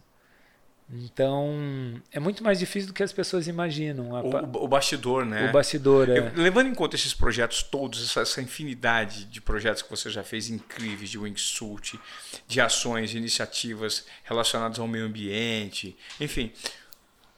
Então, 0.90 2.02
é 2.10 2.20
muito 2.20 2.44
mais 2.44 2.58
difícil 2.58 2.88
do 2.88 2.92
que 2.94 3.02
as 3.02 3.12
pessoas 3.12 3.48
imaginam. 3.48 4.10
O, 4.10 4.64
o 4.64 4.68
bastidor, 4.68 5.24
né? 5.24 5.48
O 5.48 5.52
bastidor, 5.52 6.08
é. 6.10 6.32
levando 6.36 6.66
em 6.66 6.74
conta 6.74 6.96
esses 6.96 7.14
projetos 7.14 7.62
todos, 7.62 8.04
essa, 8.04 8.20
essa, 8.20 8.42
infinidade 8.42 9.24
de 9.24 9.40
projetos 9.40 9.82
que 9.82 9.90
você 9.90 10.10
já 10.10 10.22
fez 10.22 10.50
incríveis, 10.50 11.08
de 11.08 11.18
wingsuit, 11.18 11.98
de 12.46 12.60
ações, 12.60 13.14
iniciativas 13.14 14.06
relacionadas 14.24 14.78
ao 14.78 14.86
meio 14.86 15.06
ambiente, 15.06 15.96
enfim, 16.20 16.52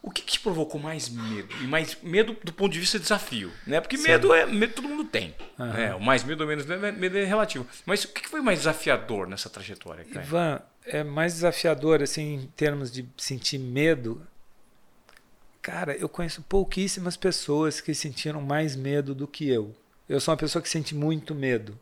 o 0.04 0.10
que, 0.10 0.20
que 0.20 0.32
te 0.32 0.40
provocou 0.40 0.78
mais 0.78 1.08
medo? 1.08 1.48
E 1.62 1.66
mais 1.66 1.96
medo 2.02 2.36
do 2.44 2.52
ponto 2.52 2.70
de 2.70 2.78
vista 2.78 2.98
de 2.98 3.04
desafio, 3.04 3.50
né? 3.66 3.80
Porque 3.80 3.96
medo 3.96 4.34
é 4.34 4.44
medo 4.44 4.74
todo 4.74 4.86
mundo 4.86 5.04
tem. 5.04 5.34
Uhum. 5.58 5.66
Né? 5.72 5.94
O 5.94 6.00
mais 6.00 6.22
medo 6.22 6.42
ou 6.42 6.46
menos 6.46 6.66
medo 6.66 6.84
é, 6.84 6.92
medo 6.92 7.16
é 7.16 7.24
relativo. 7.24 7.66
Mas 7.86 8.04
o 8.04 8.08
que, 8.08 8.20
que 8.20 8.28
foi 8.28 8.42
mais 8.42 8.58
desafiador 8.58 9.26
nessa 9.26 9.48
trajetória? 9.48 10.04
Cara? 10.04 10.26
Ivan, 10.26 10.62
é 10.86 11.02
mais 11.04 11.34
desafiador 11.34 12.02
assim 12.02 12.34
em 12.34 12.46
termos 12.48 12.90
de 12.90 13.06
sentir 13.16 13.58
medo. 13.58 14.26
Cara, 15.62 15.96
eu 15.96 16.08
conheço 16.08 16.42
pouquíssimas 16.42 17.16
pessoas 17.16 17.80
que 17.80 17.94
sentiram 17.94 18.40
mais 18.42 18.76
medo 18.76 19.14
do 19.14 19.26
que 19.26 19.48
eu. 19.48 19.74
Eu 20.08 20.20
sou 20.20 20.32
uma 20.32 20.38
pessoa 20.38 20.62
que 20.62 20.68
sente 20.68 20.94
muito 20.94 21.34
medo. 21.34 21.78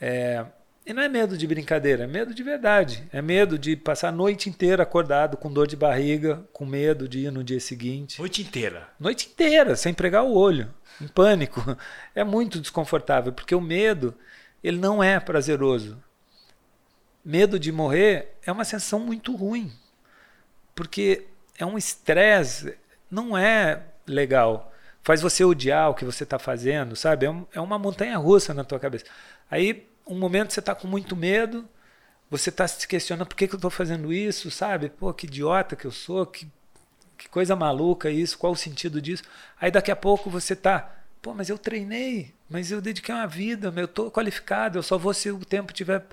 É, 0.00 0.44
E 0.84 0.92
não 0.92 1.00
é 1.02 1.08
medo 1.08 1.38
de 1.38 1.46
brincadeira, 1.46 2.04
é 2.04 2.06
medo 2.08 2.34
de 2.34 2.42
verdade. 2.42 3.08
É 3.12 3.22
medo 3.22 3.56
de 3.56 3.76
passar 3.76 4.08
a 4.08 4.12
noite 4.12 4.48
inteira 4.48 4.82
acordado 4.82 5.36
com 5.36 5.52
dor 5.52 5.68
de 5.68 5.76
barriga, 5.76 6.44
com 6.52 6.66
medo 6.66 7.08
de 7.08 7.20
ir 7.20 7.30
no 7.32 7.44
dia 7.44 7.60
seguinte. 7.60 8.18
Noite 8.18 8.42
inteira? 8.42 8.88
Noite 8.98 9.28
inteira, 9.32 9.76
sem 9.76 9.94
pregar 9.94 10.24
o 10.24 10.34
olho, 10.34 10.68
em 11.00 11.06
pânico. 11.08 11.60
É 12.14 12.24
muito 12.24 12.60
desconfortável, 12.60 13.32
porque 13.32 13.54
o 13.54 13.60
medo, 13.60 14.14
ele 14.62 14.78
não 14.78 15.02
é 15.02 15.18
prazeroso. 15.20 16.02
Medo 17.24 17.58
de 17.58 17.70
morrer 17.70 18.36
é 18.44 18.50
uma 18.50 18.64
sensação 18.64 19.00
muito 19.00 19.34
ruim. 19.34 19.72
Porque 20.74 21.26
é 21.58 21.64
um 21.64 21.78
estresse, 21.78 22.76
não 23.10 23.36
é 23.36 23.82
legal. 24.06 24.72
Faz 25.02 25.20
você 25.20 25.44
odiar 25.44 25.90
o 25.90 25.94
que 25.94 26.04
você 26.04 26.24
está 26.24 26.38
fazendo, 26.38 26.96
sabe? 26.96 27.26
É, 27.26 27.30
um, 27.30 27.46
é 27.52 27.60
uma 27.60 27.78
montanha 27.78 28.16
russa 28.18 28.54
na 28.54 28.64
tua 28.64 28.78
cabeça. 28.78 29.04
Aí 29.50 29.86
um 30.06 30.18
momento 30.18 30.52
você 30.52 30.60
está 30.60 30.74
com 30.74 30.86
muito 30.86 31.16
medo, 31.16 31.68
você 32.30 32.48
está 32.50 32.66
se 32.66 32.86
questionando 32.86 33.26
por 33.26 33.36
que, 33.36 33.46
que 33.46 33.54
eu 33.54 33.58
estou 33.58 33.70
fazendo 33.70 34.12
isso, 34.12 34.50
sabe? 34.50 34.88
Pô, 34.88 35.12
que 35.12 35.26
idiota 35.26 35.76
que 35.76 35.84
eu 35.84 35.90
sou, 35.90 36.24
que, 36.24 36.48
que 37.16 37.28
coisa 37.28 37.54
maluca 37.54 38.10
isso, 38.10 38.38
qual 38.38 38.52
o 38.52 38.56
sentido 38.56 39.00
disso? 39.00 39.22
Aí 39.60 39.70
daqui 39.70 39.90
a 39.90 39.96
pouco 39.96 40.30
você 40.30 40.54
está, 40.54 40.94
pô, 41.20 41.34
mas 41.34 41.48
eu 41.48 41.58
treinei, 41.58 42.34
mas 42.48 42.70
eu 42.70 42.80
dediquei 42.80 43.14
uma 43.14 43.26
vida, 43.26 43.72
eu 43.76 43.84
estou 43.84 44.10
qualificado, 44.10 44.78
eu 44.78 44.82
só 44.82 44.96
vou 44.96 45.12
se 45.12 45.30
o 45.30 45.44
tempo 45.44 45.72
tiver, 45.72 46.04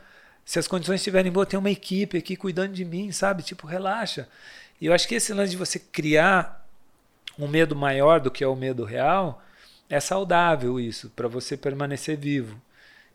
se 0.49 0.57
as 0.57 0.67
condições 0.67 0.95
estiverem 0.95 1.31
boas, 1.31 1.47
tem 1.47 1.59
uma 1.59 1.69
equipe 1.69 2.17
aqui 2.17 2.35
cuidando 2.35 2.73
de 2.73 2.83
mim, 2.83 3.12
sabe? 3.12 3.43
Tipo, 3.43 3.67
relaxa. 3.67 4.27
E 4.81 4.88
eu 4.88 4.93
acho 4.93 5.07
que 5.07 5.13
esse 5.13 5.31
lance 5.31 5.51
de 5.51 5.57
você 5.57 5.77
criar 5.77 6.67
um 7.38 7.47
medo 7.47 7.75
maior 7.75 8.19
do 8.19 8.31
que 8.31 8.43
é 8.43 8.47
o 8.47 8.55
medo 8.55 8.83
real, 8.83 9.43
é 9.88 9.99
saudável 9.99 10.79
isso, 10.79 11.12
para 11.12 11.27
você 11.27 11.55
permanecer 11.55 12.17
vivo. 12.17 12.59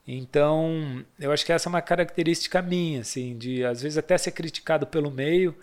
Então, 0.07 1.05
eu 1.19 1.33
acho 1.33 1.45
que 1.45 1.53
essa 1.53 1.69
é 1.69 1.71
uma 1.71 1.83
característica 1.83 2.63
minha, 2.63 3.01
assim, 3.01 3.37
de 3.37 3.65
às 3.65 3.83
vezes 3.83 3.99
até 3.99 4.17
ser 4.17 4.31
criticado 4.31 4.87
pelo 4.87 5.11
meio, 5.11 5.57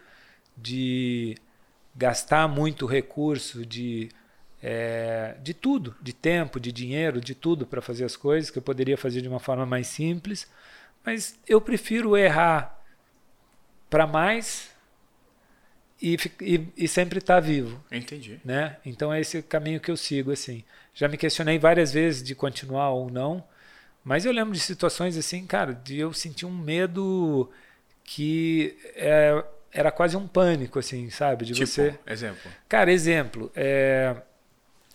de 0.57 1.37
gastar 1.95 2.49
muito 2.49 2.85
recurso, 2.85 3.65
de, 3.65 4.09
é, 4.61 5.37
de 5.41 5.53
tudo, 5.53 5.95
de 6.01 6.11
tempo, 6.11 6.59
de 6.59 6.69
dinheiro, 6.73 7.21
de 7.21 7.33
tudo 7.33 7.65
para 7.65 7.81
fazer 7.81 8.03
as 8.03 8.17
coisas, 8.17 8.51
que 8.51 8.57
eu 8.57 8.61
poderia 8.61 8.97
fazer 8.97 9.21
de 9.21 9.29
uma 9.29 9.39
forma 9.39 9.65
mais 9.65 9.87
simples, 9.87 10.49
mas 11.05 11.39
eu 11.47 11.59
prefiro 11.59 12.15
errar 12.17 12.79
para 13.89 14.07
mais 14.07 14.71
e, 16.01 16.17
e, 16.41 16.67
e 16.77 16.87
sempre 16.87 17.19
estar 17.19 17.35
tá 17.35 17.39
vivo. 17.39 17.83
Entendi. 17.91 18.39
Né? 18.43 18.77
Então 18.85 19.13
é 19.13 19.19
esse 19.19 19.41
caminho 19.41 19.79
que 19.79 19.91
eu 19.91 19.97
sigo, 19.97 20.31
assim. 20.31 20.63
Já 20.93 21.07
me 21.07 21.17
questionei 21.17 21.59
várias 21.59 21.93
vezes 21.93 22.23
de 22.23 22.33
continuar 22.33 22.89
ou 22.89 23.09
não, 23.09 23.43
mas 24.03 24.25
eu 24.25 24.31
lembro 24.31 24.53
de 24.53 24.59
situações 24.59 25.15
assim, 25.15 25.45
cara, 25.45 25.73
de 25.73 25.99
eu 25.99 26.11
sentir 26.11 26.45
um 26.45 26.57
medo 26.57 27.49
que 28.03 28.77
é, 28.95 29.43
era 29.71 29.91
quase 29.91 30.17
um 30.17 30.27
pânico, 30.27 30.79
assim, 30.79 31.09
sabe? 31.09 31.45
De 31.45 31.53
tipo, 31.53 31.67
você. 31.67 31.97
Exemplo. 32.05 32.51
Cara, 32.67 32.91
exemplo. 32.91 33.51
É, 33.55 34.15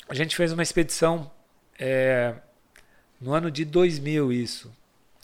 a 0.09 0.15
gente 0.15 0.37
fez 0.37 0.53
uma 0.53 0.63
expedição 0.63 1.31
é, 1.79 2.35
no 3.21 3.33
ano 3.33 3.51
de 3.51 3.65
2000, 3.65 4.33
isso. 4.33 4.75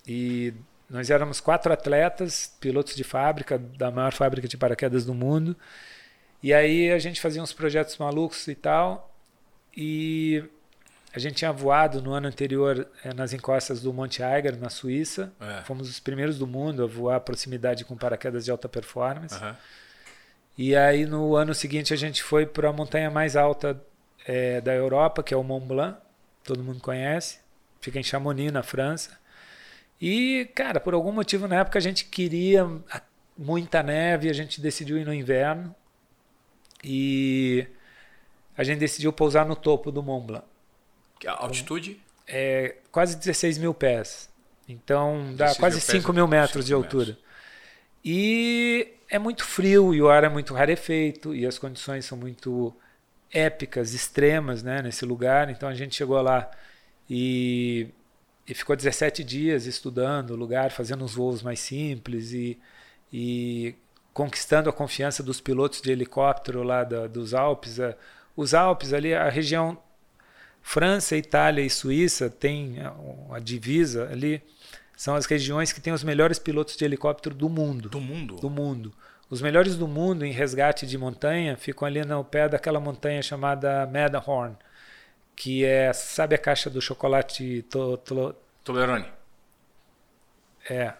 E 0.06 0.54
nós 0.92 1.08
éramos 1.08 1.40
quatro 1.40 1.72
atletas, 1.72 2.54
pilotos 2.60 2.94
de 2.94 3.02
fábrica, 3.02 3.58
da 3.58 3.90
maior 3.90 4.12
fábrica 4.12 4.46
de 4.46 4.58
paraquedas 4.58 5.06
do 5.06 5.14
mundo. 5.14 5.56
E 6.42 6.52
aí 6.52 6.92
a 6.92 6.98
gente 6.98 7.18
fazia 7.18 7.42
uns 7.42 7.52
projetos 7.52 7.96
malucos 7.96 8.46
e 8.46 8.54
tal. 8.54 9.10
E 9.74 10.44
a 11.14 11.18
gente 11.18 11.36
tinha 11.36 11.50
voado 11.50 12.02
no 12.02 12.12
ano 12.12 12.28
anterior 12.28 12.86
é, 13.02 13.14
nas 13.14 13.32
encostas 13.32 13.80
do 13.80 13.90
Monte 13.90 14.22
Eiger, 14.22 14.58
na 14.58 14.68
Suíça. 14.68 15.32
É. 15.40 15.62
Fomos 15.62 15.88
os 15.88 15.98
primeiros 15.98 16.38
do 16.38 16.46
mundo 16.46 16.84
a 16.84 16.86
voar 16.86 17.16
a 17.16 17.20
proximidade 17.20 17.86
com 17.86 17.96
paraquedas 17.96 18.44
de 18.44 18.50
alta 18.50 18.68
performance. 18.68 19.34
Uhum. 19.42 19.54
E 20.58 20.76
aí 20.76 21.06
no 21.06 21.34
ano 21.34 21.54
seguinte 21.54 21.94
a 21.94 21.96
gente 21.96 22.22
foi 22.22 22.44
para 22.44 22.68
a 22.68 22.72
montanha 22.72 23.10
mais 23.10 23.34
alta 23.34 23.82
é, 24.26 24.60
da 24.60 24.74
Europa, 24.74 25.22
que 25.22 25.32
é 25.32 25.36
o 25.38 25.42
Mont 25.42 25.64
Blanc. 25.64 25.96
Todo 26.44 26.62
mundo 26.62 26.80
conhece. 26.80 27.38
Fica 27.80 27.98
em 27.98 28.02
Chamonix, 28.02 28.52
na 28.52 28.62
França. 28.62 29.21
E, 30.04 30.50
cara, 30.52 30.80
por 30.80 30.94
algum 30.94 31.12
motivo 31.12 31.46
na 31.46 31.60
época 31.60 31.78
a 31.78 31.82
gente 31.82 32.06
queria 32.06 32.68
muita 33.38 33.84
neve, 33.84 34.28
a 34.28 34.32
gente 34.32 34.60
decidiu 34.60 34.98
ir 34.98 35.06
no 35.06 35.14
inverno. 35.14 35.72
E 36.82 37.64
a 38.58 38.64
gente 38.64 38.80
decidiu 38.80 39.12
pousar 39.12 39.46
no 39.46 39.54
topo 39.54 39.92
do 39.92 40.02
Mont 40.02 40.26
Blanc. 40.26 40.44
A 41.24 41.44
altitude? 41.44 42.00
É 42.26 42.74
quase 42.90 43.16
16 43.16 43.58
mil 43.58 43.72
pés. 43.72 44.28
Então 44.68 45.34
dá 45.36 45.54
quase 45.54 45.80
5 45.80 46.12
mil 46.12 46.26
metros 46.26 46.66
de 46.66 46.74
altura. 46.74 47.10
Metros. 47.10 47.24
E 48.04 48.94
é 49.08 49.20
muito 49.20 49.44
frio 49.44 49.94
e 49.94 50.02
o 50.02 50.10
ar 50.10 50.24
é 50.24 50.28
muito 50.28 50.52
rarefeito 50.52 51.32
e 51.32 51.46
as 51.46 51.58
condições 51.60 52.04
são 52.04 52.18
muito 52.18 52.74
épicas, 53.30 53.94
extremas 53.94 54.64
né, 54.64 54.82
nesse 54.82 55.04
lugar. 55.04 55.48
Então 55.48 55.68
a 55.68 55.74
gente 55.74 55.94
chegou 55.94 56.20
lá 56.20 56.50
e, 57.08 57.88
e 58.46 58.54
ficou 58.54 58.74
17 58.74 59.22
dias 59.22 59.66
estudando 59.66 60.30
o 60.30 60.36
lugar, 60.36 60.70
fazendo 60.70 61.04
uns 61.04 61.14
voos 61.14 61.42
mais 61.42 61.60
simples 61.60 62.32
e, 62.32 62.58
e 63.12 63.74
conquistando 64.12 64.68
a 64.68 64.72
confiança 64.72 65.22
dos 65.22 65.40
pilotos 65.40 65.80
de 65.80 65.90
helicóptero 65.90 66.62
lá 66.62 66.84
da, 66.84 67.06
dos 67.06 67.34
Alpes. 67.34 67.78
Os 68.36 68.54
Alpes 68.54 68.92
ali, 68.92 69.14
a 69.14 69.28
região 69.28 69.78
França, 70.62 71.16
Itália 71.16 71.62
e 71.64 71.68
Suíça 71.68 72.30
têm 72.30 72.76
a, 73.30 73.38
divisa 73.40 74.08
ali, 74.10 74.42
são 74.96 75.16
as 75.16 75.26
regiões 75.26 75.72
que 75.72 75.80
têm 75.80 75.92
os 75.92 76.04
melhores 76.04 76.38
pilotos 76.38 76.76
de 76.76 76.84
helicóptero 76.84 77.34
do 77.34 77.48
mundo. 77.48 77.88
Do 77.88 78.00
mundo? 78.00 78.36
Do 78.36 78.48
mundo. 78.48 78.92
Os 79.28 79.42
melhores 79.42 79.76
do 79.76 79.88
mundo 79.88 80.24
em 80.24 80.30
resgate 80.30 80.86
de 80.86 80.96
montanha 80.96 81.56
ficam 81.56 81.86
ali 81.86 82.04
no 82.04 82.22
pé 82.22 82.48
daquela 82.48 82.78
montanha 82.78 83.22
chamada 83.22 83.86
Matterhorn, 83.86 84.56
que 85.36 85.64
é, 85.64 85.92
sabe 85.92 86.34
a 86.34 86.38
caixa 86.38 86.70
do 86.70 86.80
chocolate 86.80 87.62
to, 87.62 87.96
to, 87.98 88.34
Toblerone? 88.64 89.06
É. 90.68 90.92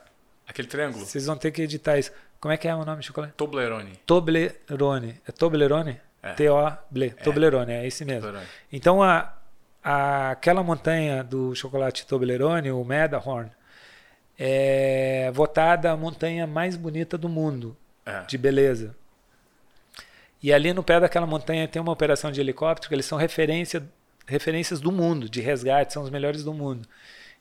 Aquele 0.47 0.69
triângulo? 0.69 1.05
Vocês 1.05 1.27
vão 1.27 1.37
ter 1.37 1.51
que 1.51 1.63
editar 1.63 1.99
isso. 1.99 2.11
Como 2.41 2.53
é 2.53 2.57
que 2.57 2.67
é 2.67 2.75
o 2.75 2.85
nome 2.85 2.99
do 2.99 3.05
chocolate? 3.05 3.35
Toblerone. 3.35 4.01
Toblerone. 4.05 5.21
É 5.27 5.33
Toblerone? 5.33 6.01
É. 6.23 6.33
T-O-B. 6.35 7.07
É. 7.07 7.11
Toblerone, 7.23 7.73
é 7.73 7.87
esse 7.87 8.05
mesmo. 8.05 8.23
Toblerone. 8.23 8.49
Então, 8.73 9.03
a, 9.03 9.33
aquela 10.33 10.63
montanha 10.63 11.23
do 11.23 11.55
chocolate 11.55 12.07
Toblerone, 12.07 12.71
o 12.71 12.83
Matterhorn, 12.85 13.51
é 14.39 15.31
votada 15.33 15.93
a 15.93 15.97
montanha 15.97 16.47
mais 16.47 16.77
bonita 16.77 17.17
do 17.17 17.29
mundo 17.29 17.77
é. 18.05 18.23
de 18.23 18.37
beleza. 18.37 18.97
E 20.43 20.53
ali 20.53 20.73
no 20.73 20.83
pé 20.83 20.99
daquela 20.99 21.27
montanha 21.27 21.69
tem 21.69 21.81
uma 21.81 21.93
operação 21.93 22.33
de 22.33 22.41
helicóptero, 22.41 22.89
que 22.89 22.95
eles 22.95 23.07
são 23.07 23.17
referência, 23.17 23.89
referências 24.33 24.81
do 24.81 24.91
mundo, 24.91 25.29
de 25.29 25.41
resgate, 25.41 25.93
são 25.93 26.03
os 26.03 26.11
melhores 26.11 26.43
do 26.43 26.53
mundo. 26.53 26.89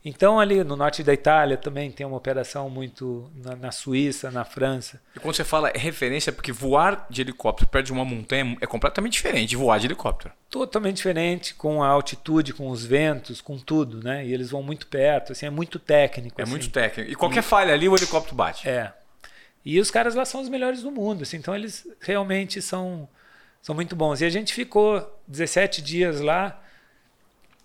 Então, 0.04 0.40
ali 0.40 0.64
no 0.64 0.76
norte 0.76 1.04
da 1.04 1.14
Itália 1.14 1.56
também 1.56 1.92
tem 1.92 2.06
uma 2.06 2.18
operação 2.18 2.68
muito 2.70 3.32
na, 3.36 3.56
na, 3.56 3.72
Suíça, 3.72 4.32
na 4.32 4.44
França. 4.44 5.00
E 5.16 5.20
quando 5.20 5.36
você 5.36 5.44
fala 5.44 5.72
referência, 5.76 6.32
é 6.32 6.34
porque 6.34 6.52
voar 6.52 7.06
de 7.08 7.22
helicóptero 7.22 7.70
perto 7.70 7.86
de 7.86 7.94
uma 7.94 8.04
montanha 8.04 8.58
é 8.60 8.66
completamente 8.66 9.14
diferente 9.14 9.50
de 9.50 9.56
voar 9.56 9.80
de 9.80 9.86
helicóptero. 9.86 10.34
Totalmente 10.50 10.98
diferente, 10.98 11.54
com 11.54 11.84
a 11.84 11.88
altitude, 11.88 12.52
com 12.52 12.70
os 12.70 12.84
ventos, 12.84 13.42
com 13.42 13.60
tudo, 13.60 14.04
né? 14.04 14.26
E 14.26 14.34
eles 14.34 14.50
vão 14.50 14.64
muito 14.64 14.88
perto, 14.88 15.34
assim, 15.34 15.46
é 15.46 15.52
muito 15.52 15.78
técnico. 15.78 16.42
É 16.42 16.44
assim. 16.44 16.52
muito 16.52 16.70
técnico. 16.72 17.12
E 17.12 17.16
qualquer 17.16 17.42
e... 17.42 17.44
falha 17.44 17.72
ali, 17.72 17.88
o 17.88 17.96
helicóptero 17.96 18.36
bate. 18.36 18.68
É. 18.68 18.92
E 19.64 19.80
os 19.80 19.92
caras 19.92 20.16
lá 20.16 20.26
são 20.26 20.42
os 20.42 20.50
melhores 20.50 20.82
do 20.82 20.92
mundo, 20.92 21.22
assim, 21.22 21.38
então 21.38 21.56
eles 21.56 21.88
realmente 22.00 22.60
são, 22.60 23.08
são 23.62 23.76
muito 23.76 23.96
bons. 23.96 24.20
E 24.20 24.26
a 24.26 24.30
gente 24.32 24.52
ficou 24.52 25.22
17 25.28 25.80
dias 25.80 26.20
lá 26.20 26.61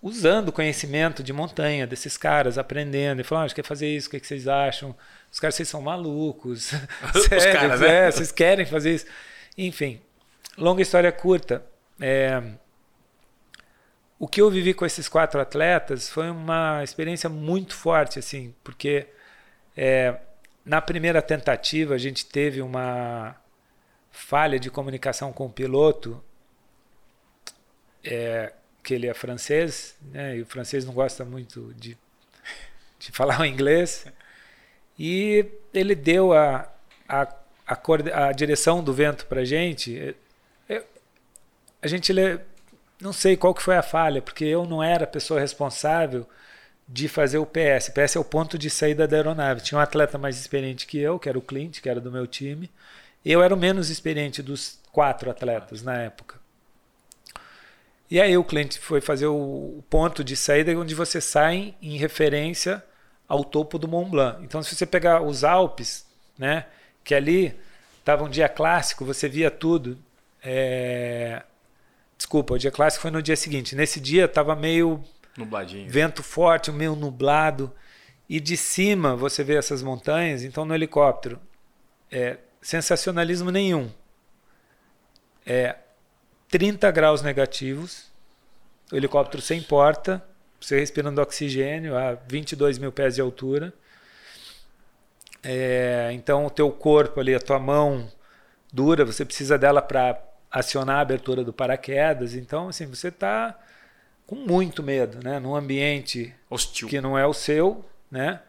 usando 0.03 0.49
o 0.49 0.53
conhecimento 0.53 1.23
de 1.23 1.33
montanha 1.33 1.87
desses 1.87 2.17
caras, 2.17 2.59
aprendendo, 2.59 3.21
e 3.21 3.25
falando, 3.25 3.43
ah, 3.43 3.45
a 3.45 3.49
gente 3.49 3.57
quer 3.57 3.65
fazer 3.65 3.89
isso, 3.89 4.09
o 4.09 4.11
que, 4.11 4.21
que 4.21 4.27
vocês 4.27 4.47
acham? 4.47 4.95
Os 5.33 5.41
caras, 5.41 5.55
vocês 5.55 5.69
são 5.69 5.81
malucos. 5.81 6.73
Sério, 7.29 7.53
caras, 7.53 7.81
né? 7.81 8.07
é, 8.07 8.11
vocês 8.11 8.31
querem 8.31 8.67
fazer 8.67 8.95
isso. 8.95 9.07
Enfim, 9.57 10.01
longa 10.57 10.83
história 10.83 11.11
curta. 11.11 11.65
É, 12.01 12.43
o 14.19 14.27
que 14.27 14.41
eu 14.41 14.51
vivi 14.51 14.73
com 14.73 14.87
esses 14.87 15.09
quatro 15.09 15.41
atletas 15.41 16.09
foi 16.09 16.31
uma 16.31 16.83
experiência 16.83 17.29
muito 17.29 17.75
forte, 17.75 18.19
assim, 18.19 18.55
porque 18.65 19.07
é, 19.77 20.17
na 20.65 20.81
primeira 20.81 21.21
tentativa 21.21 21.95
a 21.95 21.99
gente 21.99 22.25
teve 22.25 22.63
uma 22.63 23.37
falha 24.11 24.59
de 24.59 24.71
comunicação 24.71 25.33
com 25.33 25.47
o 25.47 25.53
piloto. 25.53 26.23
É, 28.03 28.53
que 28.87 28.95
ele 28.95 29.09
é 29.09 29.15
francês, 29.15 29.97
né? 30.13 30.37
E 30.37 30.43
o 30.43 30.47
francês 30.47 30.85
não 30.85 30.95
gosta 30.95 31.25
muito 31.25 31.75
de, 31.75 31.99
de 33.01 33.11
falar 33.11 33.41
o 33.43 33.45
inglês. 33.45 34.07
E 34.97 35.45
ele 35.75 35.97
deu 35.97 36.33
a, 36.33 36.73
a, 37.09 37.23
a, 37.67 38.29
a 38.29 38.33
direção 38.33 38.85
do 38.85 38.95
vento 38.95 39.27
para 39.27 39.41
a 39.41 39.45
gente. 39.45 40.15
Eu, 40.69 40.85
a 41.83 41.89
gente 41.89 42.13
não 43.01 43.13
sei 43.13 43.37
qual 43.37 43.53
que 43.53 43.63
foi 43.63 43.77
a 43.77 43.83
falha, 43.83 44.23
porque 44.23 44.45
eu 44.45 44.65
não 44.65 44.81
era 44.81 45.03
a 45.03 45.09
pessoa 45.09 45.41
responsável 45.41 46.25
de 46.89 47.09
fazer 47.09 47.39
o 47.39 47.47
PS. 47.47 47.89
PS 47.89 48.15
é 48.15 48.21
o 48.21 48.25
ponto 48.25 48.57
de 48.57 48.71
saída 48.71 49.09
da 49.09 49.17
aeronave. 49.17 49.63
Tinha 49.63 49.79
um 49.79 49.83
atleta 49.83 50.17
mais 50.17 50.39
experiente 50.39 50.87
que 50.87 50.97
eu, 50.97 51.19
que 51.19 51.29
era 51.29 51.37
o 51.37 51.43
Clint, 51.43 51.81
que 51.81 51.89
era 51.89 52.01
do 52.01 52.13
meu 52.13 52.25
time. 52.25 52.71
Eu 53.25 53.43
era 53.43 53.53
o 53.53 53.59
menos 53.59 53.91
experiente 53.91 54.41
dos 54.43 54.79
quatro 54.93 55.29
atletas 55.29 55.83
na 55.83 56.01
época. 56.01 56.46
E 58.11 58.21
aí 58.21 58.37
o 58.37 58.45
cliente 58.45 58.79
foi 58.79 59.01
fazer 59.01 59.27
o 59.27 59.83
ponto 59.91 60.23
de 60.23 60.37
saída 60.37 60.77
onde 60.79 60.95
você 60.95 61.21
sai 61.21 61.75
em 61.83 61.97
referência 61.97 62.83
ao 63.29 63.45
topo 63.45 63.79
do 63.79 63.89
Mont 63.89 64.11
Blanc. 64.11 64.45
Então, 64.45 64.63
se 64.63 64.75
você 64.75 64.87
pegar 64.87 65.23
os 65.23 65.43
Alpes, 65.43 66.07
né, 66.39 66.67
que 67.03 67.15
ali 67.15 67.59
estava 67.99 68.23
um 68.23 68.29
dia 68.29 68.49
clássico, 68.49 69.05
você 69.05 69.29
via 69.29 69.51
tudo. 69.51 69.99
É... 70.43 71.43
Desculpa, 72.17 72.55
o 72.55 72.59
dia 72.59 72.71
clássico 72.71 73.03
foi 73.03 73.11
no 73.11 73.21
dia 73.21 73.37
seguinte. 73.37 73.75
Nesse 73.75 73.99
dia 73.99 74.27
estava 74.27 74.55
meio 74.55 75.03
Nubladinho. 75.37 75.91
vento 75.91 76.23
forte, 76.23 76.71
meio 76.71 76.95
nublado. 76.95 77.73
E 78.29 78.39
de 78.41 78.57
cima 78.57 79.17
você 79.17 79.43
vê 79.43 79.57
essas 79.57 79.83
montanhas. 79.83 80.45
Então, 80.45 80.65
no 80.65 80.75
helicóptero, 80.75 81.41
é, 82.11 82.39
sensacionalismo 82.63 83.51
nenhum. 83.51 83.91
É 85.45 85.77
30 86.49 86.91
graus 86.91 87.23
negativos, 87.23 88.11
o 88.93 88.97
helicóptero 88.97 89.43
sem 89.43 89.63
porta, 89.63 90.23
você 90.61 90.79
respirando 90.79 91.21
oxigênio 91.21 91.97
a 91.97 92.15
22 92.15 92.79
mil 92.79 92.93
pés 92.93 93.17
de 93.17 93.21
altura. 93.21 93.73
É, 95.43 96.11
então 96.13 96.47
o 96.47 96.51
teu 96.51 96.71
corpo 96.71 97.21
ali, 97.21 97.35
a 97.35 97.41
tua 97.41 97.59
mão 97.59 98.11
dura, 98.73 99.05
você 99.05 99.25
precisa 99.25 99.59
dela 99.59 99.81
para 99.81 100.21
acionar 100.51 100.97
a 100.97 101.01
abertura 101.01 101.45
do 101.45 101.53
paraquedas. 101.53 102.35
Então, 102.35 102.69
assim, 102.69 102.87
você 102.87 103.09
está 103.09 103.59
com 104.27 104.37
muito 104.37 104.83
medo, 104.83 105.23
né? 105.23 105.39
Num 105.39 105.55
ambiente 105.55 106.35
hostil 106.51 106.89
que 106.89 107.01
não 107.01 107.19
é 107.19 107.27
o 107.27 107.33
seu, 107.33 107.85
né? 108.11 108.41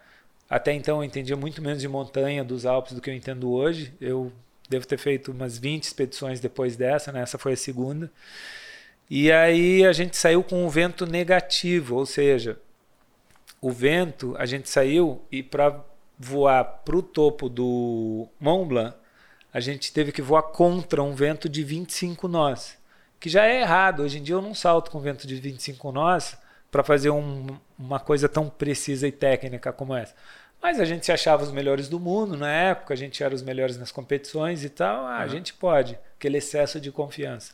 Até 0.50 0.74
então 0.74 0.98
eu 0.98 1.04
entendia 1.04 1.36
muito 1.36 1.62
menos 1.62 1.82
de 1.82 1.88
montanha 1.88 2.44
dos 2.44 2.66
Alpes 2.66 2.94
do 2.94 3.02
que 3.02 3.10
eu 3.10 3.14
entendo 3.14 3.52
hoje. 3.52 3.94
Eu 4.00 4.32
devo 4.70 4.86
ter 4.86 4.98
feito 4.98 5.32
umas 5.32 5.58
20 5.58 5.84
expedições 5.84 6.40
depois 6.40 6.76
dessa, 6.76 7.12
né? 7.12 7.22
Essa 7.22 7.38
foi 7.38 7.54
a 7.54 7.58
segunda. 7.58 8.12
E 9.10 9.32
aí 9.32 9.86
a 9.86 9.94
gente 9.94 10.18
saiu 10.18 10.44
com 10.44 10.66
um 10.66 10.70
vento 10.70 11.06
negativo, 11.06 11.96
ou 11.96 12.06
seja, 12.06 12.60
o 13.62 13.72
vento, 13.72 14.36
a 14.38 14.46
gente 14.46 14.70
saiu 14.70 15.22
e 15.32 15.42
para 15.42 15.84
voar 16.20 16.64
para 16.64 16.98
o 16.98 17.02
topo 17.02 17.48
do 17.48 18.28
Mont 18.40 18.68
Blanc, 18.68 18.98
a 19.54 19.60
gente 19.60 19.94
teve 19.94 20.12
que 20.12 20.22
voar 20.22 20.44
contra 20.44 21.02
um 21.02 21.16
vento 21.16 21.48
de 21.48 21.64
25 21.64 22.28
nós, 22.28 22.78
que 23.20 23.30
já 23.30 23.46
é 23.46 23.62
errado. 23.62 24.04
Hoje 24.04 24.20
em 24.20 24.24
dia 24.24 24.36
eu 24.36 24.42
não 24.42 24.54
salto 24.54 24.92
com 24.92 25.00
vento 25.00 25.26
de 25.26 25.36
25 25.36 25.92
nós 25.92 26.38
para 26.70 26.84
fazer 26.84 27.10
um, 27.10 27.58
uma 27.80 28.00
coisa 28.00 28.28
tão 28.28 28.50
precisa 28.50 29.08
e 29.08 29.12
técnica 29.12 29.72
como 29.72 29.96
essa. 29.96 30.14
Mas 30.62 30.80
a 30.80 30.86
gente 30.86 31.06
se 31.06 31.12
achava 31.12 31.44
os 31.44 31.52
melhores 31.52 31.88
do 31.88 32.00
mundo 32.00 32.36
na 32.36 32.52
época, 32.52 32.94
a 32.94 32.98
gente 32.98 33.24
era 33.24 33.34
os 33.34 33.42
melhores 33.42 33.78
nas 33.78 33.92
competições 33.92 34.64
e 34.64 34.70
tal. 34.70 35.06
Ah, 35.06 35.18
uhum. 35.18 35.22
A 35.22 35.28
gente 35.28 35.54
pode, 35.54 35.98
aquele 36.18 36.38
excesso 36.38 36.80
de 36.80 36.92
confiança. 36.92 37.54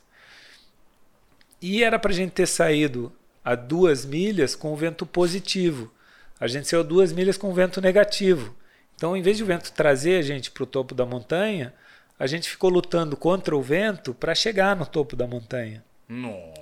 E 1.62 1.84
era 1.84 2.00
para 2.00 2.12
a 2.12 2.16
gente 2.16 2.32
ter 2.32 2.48
saído 2.48 3.12
a 3.44 3.56
duas 3.56 4.06
milhas 4.06 4.56
com 4.56 4.74
o 4.74 4.76
vento 4.76 5.06
positivo. 5.06 5.92
A 6.40 6.48
gente 6.48 6.68
saiu 6.68 6.84
duas 6.84 7.14
milhas 7.14 7.38
com 7.38 7.50
o 7.50 7.54
vento 7.54 7.82
negativo. 7.82 8.56
Então, 8.96 9.16
em 9.16 9.22
vez 9.22 9.38
de 9.38 9.44
o 9.44 9.46
vento 9.46 9.72
trazer 9.72 10.18
a 10.18 10.22
gente 10.22 10.52
para 10.52 10.64
o 10.64 10.68
topo 10.68 10.96
da 10.96 11.06
montanha, 11.06 11.74
a 12.18 12.28
gente 12.28 12.50
ficou 12.50 12.70
lutando 12.70 13.18
contra 13.18 13.56
o 13.56 13.62
vento 13.62 14.14
para 14.14 14.36
chegar 14.36 14.76
no 14.76 14.86
topo 14.86 15.16
da 15.16 15.28
montanha. 15.28 15.84
Nossa. 16.08 16.54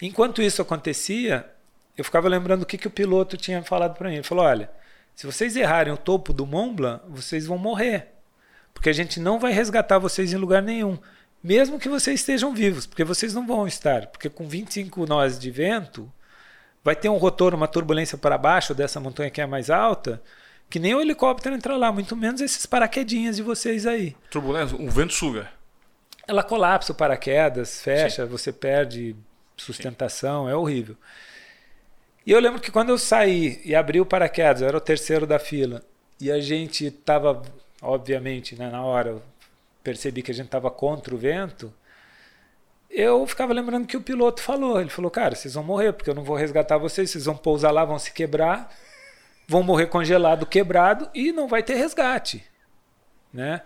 Enquanto 0.00 0.42
isso 0.42 0.60
acontecia, 0.60 1.48
eu 1.96 2.04
ficava 2.04 2.28
lembrando 2.28 2.62
o 2.62 2.66
que, 2.66 2.76
que 2.76 2.86
o 2.86 2.90
piloto 2.90 3.36
tinha 3.36 3.62
falado 3.62 3.96
para 3.96 4.08
mim. 4.08 4.16
Ele 4.16 4.22
falou: 4.22 4.44
olha, 4.44 4.70
se 5.14 5.26
vocês 5.26 5.56
errarem 5.56 5.92
o 5.92 5.96
topo 5.96 6.32
do 6.32 6.46
Mont 6.46 6.74
Blanc, 6.74 7.04
vocês 7.08 7.46
vão 7.46 7.58
morrer. 7.58 8.08
Porque 8.72 8.88
a 8.88 8.92
gente 8.92 9.20
não 9.20 9.38
vai 9.38 9.52
resgatar 9.52 9.98
vocês 9.98 10.32
em 10.32 10.36
lugar 10.36 10.60
nenhum. 10.60 10.98
Mesmo 11.42 11.78
que 11.78 11.88
vocês 11.88 12.20
estejam 12.20 12.54
vivos, 12.54 12.86
porque 12.86 13.04
vocês 13.04 13.32
não 13.34 13.46
vão 13.46 13.66
estar. 13.66 14.08
Porque 14.08 14.28
com 14.28 14.48
25 14.48 15.06
nós 15.06 15.38
de 15.38 15.50
vento, 15.50 16.10
vai 16.82 16.96
ter 16.96 17.08
um 17.08 17.16
rotor, 17.16 17.54
uma 17.54 17.68
turbulência 17.68 18.18
para 18.18 18.36
baixo 18.36 18.74
dessa 18.74 18.98
montanha 18.98 19.30
que 19.30 19.40
é 19.40 19.46
mais 19.46 19.70
alta, 19.70 20.22
que 20.68 20.78
nem 20.78 20.94
o 20.94 21.00
helicóptero 21.00 21.54
entra 21.54 21.76
lá, 21.76 21.92
muito 21.92 22.16
menos 22.16 22.40
esses 22.40 22.66
paraquedinhas 22.66 23.36
de 23.36 23.42
vocês 23.42 23.86
aí. 23.86 24.16
Turbulência, 24.30 24.76
o 24.76 24.90
vento 24.90 25.14
suga. 25.14 25.48
Ela 26.26 26.42
colapsa 26.42 26.92
o 26.92 26.94
paraquedas, 26.94 27.82
fecha, 27.82 28.24
Sim. 28.24 28.30
você 28.30 28.52
perde 28.52 29.14
sustentação, 29.56 30.46
Sim. 30.46 30.52
é 30.52 30.56
horrível. 30.56 30.96
E 32.26 32.32
eu 32.32 32.40
lembro 32.40 32.60
que 32.60 32.70
quando 32.70 32.88
eu 32.88 32.98
saí 32.98 33.60
e 33.64 33.74
abri 33.74 34.00
o 34.00 34.06
paraquedas, 34.06 34.62
eu 34.62 34.68
era 34.68 34.76
o 34.76 34.80
terceiro 34.80 35.26
da 35.26 35.38
fila, 35.38 35.82
e 36.18 36.32
a 36.32 36.40
gente 36.40 36.86
estava, 36.86 37.42
obviamente, 37.82 38.56
né, 38.56 38.70
na 38.70 38.82
hora, 38.82 39.10
eu 39.10 39.22
percebi 39.82 40.22
que 40.22 40.30
a 40.30 40.34
gente 40.34 40.46
estava 40.46 40.70
contra 40.70 41.14
o 41.14 41.18
vento, 41.18 41.72
eu 42.88 43.26
ficava 43.26 43.52
lembrando 43.52 43.86
que 43.86 43.96
o 43.96 44.00
piloto 44.00 44.40
falou. 44.40 44.80
Ele 44.80 44.88
falou, 44.88 45.10
cara, 45.10 45.34
vocês 45.34 45.54
vão 45.54 45.64
morrer, 45.64 45.92
porque 45.92 46.08
eu 46.08 46.14
não 46.14 46.22
vou 46.22 46.36
resgatar 46.36 46.78
vocês, 46.78 47.10
vocês 47.10 47.24
vão 47.26 47.36
pousar 47.36 47.72
lá, 47.72 47.84
vão 47.84 47.98
se 47.98 48.12
quebrar, 48.12 48.72
vão 49.48 49.62
morrer 49.62 49.86
congelado, 49.88 50.46
quebrado, 50.46 51.10
e 51.12 51.32
não 51.32 51.48
vai 51.48 51.62
ter 51.62 51.74
resgate. 51.74 52.44
Né? 53.32 53.60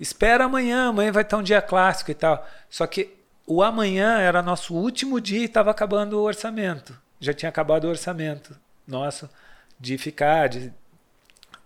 Espera 0.00 0.46
amanhã, 0.46 0.88
amanhã 0.88 1.12
vai 1.12 1.22
estar 1.22 1.36
um 1.36 1.42
dia 1.42 1.60
clássico 1.60 2.10
e 2.10 2.14
tal. 2.14 2.44
Só 2.70 2.86
que 2.86 3.14
o 3.46 3.62
amanhã 3.62 4.18
era 4.18 4.42
nosso 4.42 4.74
último 4.74 5.20
dia 5.20 5.40
e 5.40 5.44
estava 5.44 5.70
acabando 5.70 6.18
o 6.18 6.22
orçamento 6.22 7.01
já 7.22 7.32
tinha 7.32 7.48
acabado 7.48 7.84
o 7.84 7.88
orçamento 7.88 8.58
nosso 8.86 9.30
de 9.78 9.96
ficar, 9.96 10.48
de, 10.48 10.72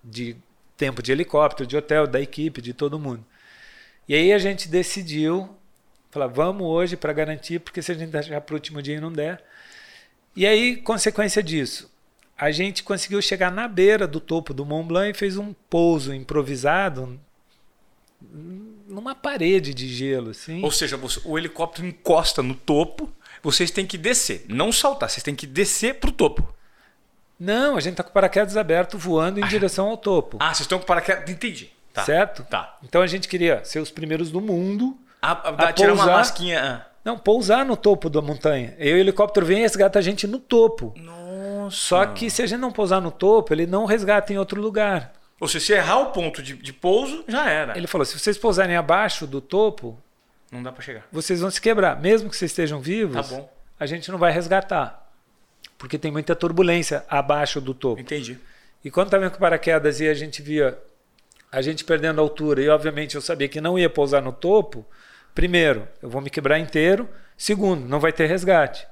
de 0.05 0.37
tempo 0.77 1.03
de 1.03 1.11
helicóptero, 1.11 1.67
de 1.67 1.77
hotel, 1.77 2.07
da 2.07 2.21
equipe, 2.21 2.61
de 2.61 2.75
todo 2.75 2.99
mundo. 2.99 3.25
E 4.07 4.15
aí 4.15 4.35
a 4.35 4.39
gente 4.39 4.69
decidiu, 4.69 5.49
falar, 6.11 6.27
vamos 6.27 6.67
hoje 6.67 6.95
para 6.95 7.13
garantir, 7.13 7.59
porque 7.59 7.81
se 7.81 7.91
a 7.91 7.95
gente 7.95 8.11
deixar 8.11 8.41
para 8.43 8.53
o 8.53 8.57
último 8.57 8.83
dia 8.83 8.97
e 8.97 9.01
não 9.01 9.11
der. 9.11 9.43
E 10.37 10.47
aí, 10.47 10.77
consequência 10.77 11.43
disso, 11.43 11.91
a 12.37 12.51
gente 12.51 12.83
conseguiu 12.83 13.23
chegar 13.23 13.51
na 13.51 13.67
beira 13.67 14.07
do 14.07 14.21
topo 14.21 14.53
do 14.53 14.67
Mont 14.67 14.87
Blanc 14.87 15.11
e 15.11 15.19
fez 15.19 15.39
um 15.39 15.55
pouso 15.71 16.13
improvisado 16.15 17.19
numa 18.87 19.15
parede 19.15 19.73
de 19.73 19.89
gelo, 19.89 20.31
assim. 20.31 20.63
Ou 20.63 20.71
seja, 20.71 21.01
o 21.25 21.39
helicóptero 21.39 21.87
encosta 21.87 22.43
no 22.43 22.55
topo 22.55 23.11
vocês 23.43 23.71
têm 23.71 23.87
que 23.87 23.99
descer, 23.99 24.45
não 24.49 24.73
saltar, 24.73 25.09
vocês 25.09 25.23
têm 25.23 25.35
que 25.35 25.47
descer 25.47 25.97
para 25.97 26.11
o 26.11 26.13
topo. 26.13 26.55
Não, 27.39 27.77
a 27.77 27.81
gente 27.81 27.93
está 27.93 28.03
com 28.03 28.11
o 28.11 28.13
paraquedas 28.13 28.57
aberto 28.57 28.97
voando 28.97 29.39
em 29.39 29.45
ah, 29.45 29.47
direção 29.47 29.89
ao 29.89 29.97
topo. 29.97 30.39
Ah, 30.41 30.55
vocês 30.55 30.61
estão 30.61 30.79
com 30.79 30.85
o 30.85 30.87
paraquedas. 30.87 31.29
Entendi. 31.29 31.71
Tá. 31.93 32.05
Certo? 32.05 32.45
Tá. 32.45 32.77
Então 32.83 33.03
a 33.03 33.07
gente 33.07 33.29
queria 33.29 33.65
ser 33.65 33.79
os 33.79 33.91
primeiros 33.91 34.31
do 34.31 34.41
mundo. 34.41 34.97
A, 35.21 35.33
a, 35.33 35.69
a 35.69 35.73
tirar 35.73 35.89
pousar, 35.89 36.07
uma 36.07 36.17
masquinha. 36.17 36.63
Ah. 36.63 36.87
Não, 37.05 37.19
pousar 37.19 37.65
no 37.65 37.77
topo 37.77 38.11
da 38.11 38.21
montanha. 38.21 38.75
E 38.79 38.93
o 38.93 38.97
helicóptero 38.97 39.47
vem 39.47 39.59
e 39.59 39.61
resgata 39.63 39.99
a 39.99 40.03
gente 40.03 40.27
no 40.27 40.39
topo. 40.39 40.95
Nossa. 40.97 41.77
Só 41.77 42.07
que 42.07 42.31
se 42.31 42.43
a 42.43 42.47
gente 42.47 42.59
não 42.59 42.73
pousar 42.73 43.01
no 43.01 43.11
topo, 43.11 43.53
ele 43.53 43.67
não 43.67 43.85
resgata 43.85 44.33
em 44.33 44.39
outro 44.39 44.61
lugar. 44.61 45.13
Ou 45.39 45.47
seja, 45.47 45.65
se 45.65 45.73
errar 45.73 45.99
o 45.99 46.07
ponto 46.07 46.43
de, 46.43 46.55
de 46.55 46.73
pouso, 46.73 47.25
já 47.29 47.49
era. 47.49 47.77
Ele 47.77 47.87
falou: 47.87 48.05
se 48.05 48.19
vocês 48.19 48.39
pousarem 48.39 48.77
abaixo 48.77 49.27
do 49.27 49.41
topo, 49.41 49.99
não 50.57 50.63
dá 50.63 50.73
para 50.73 50.83
chegar. 50.83 51.07
Vocês 51.13 51.41
vão 51.41 51.51
se 51.51 51.61
quebrar. 51.61 52.01
Mesmo 52.01 52.29
que 52.29 52.37
vocês 52.37 52.51
estejam 52.51 52.81
vivos, 52.81 53.29
tá 53.29 53.37
bom 53.37 53.57
a 53.79 53.87
gente 53.87 54.11
não 54.11 54.19
vai 54.19 54.33
resgatar. 54.33 55.11
Porque 55.79 55.99
tem 55.99 56.11
muita 56.11 56.35
turbulência 56.35 57.05
abaixo 57.09 57.61
do 57.61 57.75
topo. 57.75 58.01
Entendi. 58.01 58.39
E 58.83 58.91
quando 58.91 59.09
estava 59.09 59.29
com 59.31 59.39
paraquedas 59.39 60.01
e 60.01 60.09
a 60.09 60.15
gente 60.15 60.41
via 60.43 60.79
a 61.53 61.63
gente 61.63 61.85
perdendo 61.85 62.21
altura 62.21 62.61
e 62.61 62.69
obviamente 62.69 63.15
eu 63.15 63.21
sabia 63.21 63.49
que 63.49 63.61
não 63.61 63.79
ia 63.79 63.89
pousar 63.89 64.21
no 64.21 64.33
topo, 64.33 64.85
primeiro, 65.35 65.87
eu 66.03 66.09
vou 66.09 66.21
me 66.21 66.29
quebrar 66.29 66.59
inteiro, 66.59 67.09
segundo, 67.37 67.87
não 67.87 68.01
vai 68.01 68.13
ter 68.13 68.27
resgate. 68.27 68.87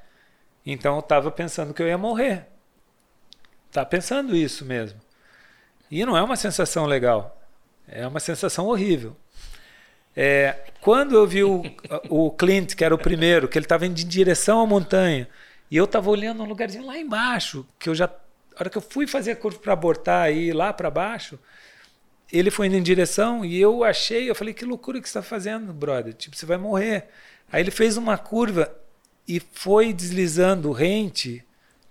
Então 0.64 0.94
eu 0.94 1.00
estava 1.00 1.30
pensando 1.30 1.74
que 1.74 1.82
eu 1.82 1.88
ia 1.88 1.98
morrer. 1.98 2.46
Tá 3.72 3.84
pensando 3.84 4.36
isso 4.36 4.64
mesmo. 4.64 5.00
E 5.90 6.04
não 6.04 6.16
é 6.16 6.22
uma 6.22 6.36
sensação 6.36 6.86
legal. 6.86 7.40
É 7.86 8.06
uma 8.06 8.20
sensação 8.20 8.66
horrível. 8.66 9.16
É, 10.16 10.56
quando 10.80 11.14
eu 11.14 11.26
vi 11.26 11.42
o, 11.42 11.62
o 12.08 12.30
Clint, 12.30 12.74
que 12.74 12.84
era 12.84 12.94
o 12.94 12.98
primeiro, 12.98 13.48
que 13.48 13.58
ele 13.58 13.64
estava 13.64 13.86
indo 13.86 14.00
em 14.00 14.06
direção 14.06 14.60
à 14.60 14.66
montanha, 14.66 15.28
e 15.70 15.76
eu 15.76 15.84
estava 15.84 16.08
olhando 16.10 16.42
um 16.42 16.46
lugarzinho 16.46 16.86
lá 16.86 16.96
embaixo, 16.98 17.66
que 17.78 17.88
eu 17.88 17.94
já. 17.94 18.04
A 18.04 18.60
hora 18.60 18.70
que 18.70 18.78
eu 18.78 18.82
fui 18.82 19.06
fazer 19.06 19.32
a 19.32 19.36
curva 19.36 19.58
para 19.58 19.72
abortar 19.72 20.32
e 20.32 20.50
ir 20.50 20.52
lá 20.52 20.72
para 20.72 20.88
baixo, 20.88 21.38
ele 22.32 22.50
foi 22.50 22.68
indo 22.68 22.76
em 22.76 22.82
direção 22.82 23.44
e 23.44 23.60
eu 23.60 23.82
achei, 23.82 24.30
eu 24.30 24.34
falei, 24.34 24.54
que 24.54 24.64
loucura 24.64 25.00
que 25.00 25.08
você 25.08 25.18
está 25.18 25.28
fazendo, 25.28 25.72
brother? 25.72 26.14
Tipo, 26.14 26.36
você 26.36 26.46
vai 26.46 26.56
morrer. 26.56 27.08
Aí 27.50 27.60
ele 27.60 27.72
fez 27.72 27.96
uma 27.96 28.16
curva 28.16 28.72
e 29.26 29.40
foi 29.40 29.92
deslizando 29.92 30.70
rente 30.70 31.44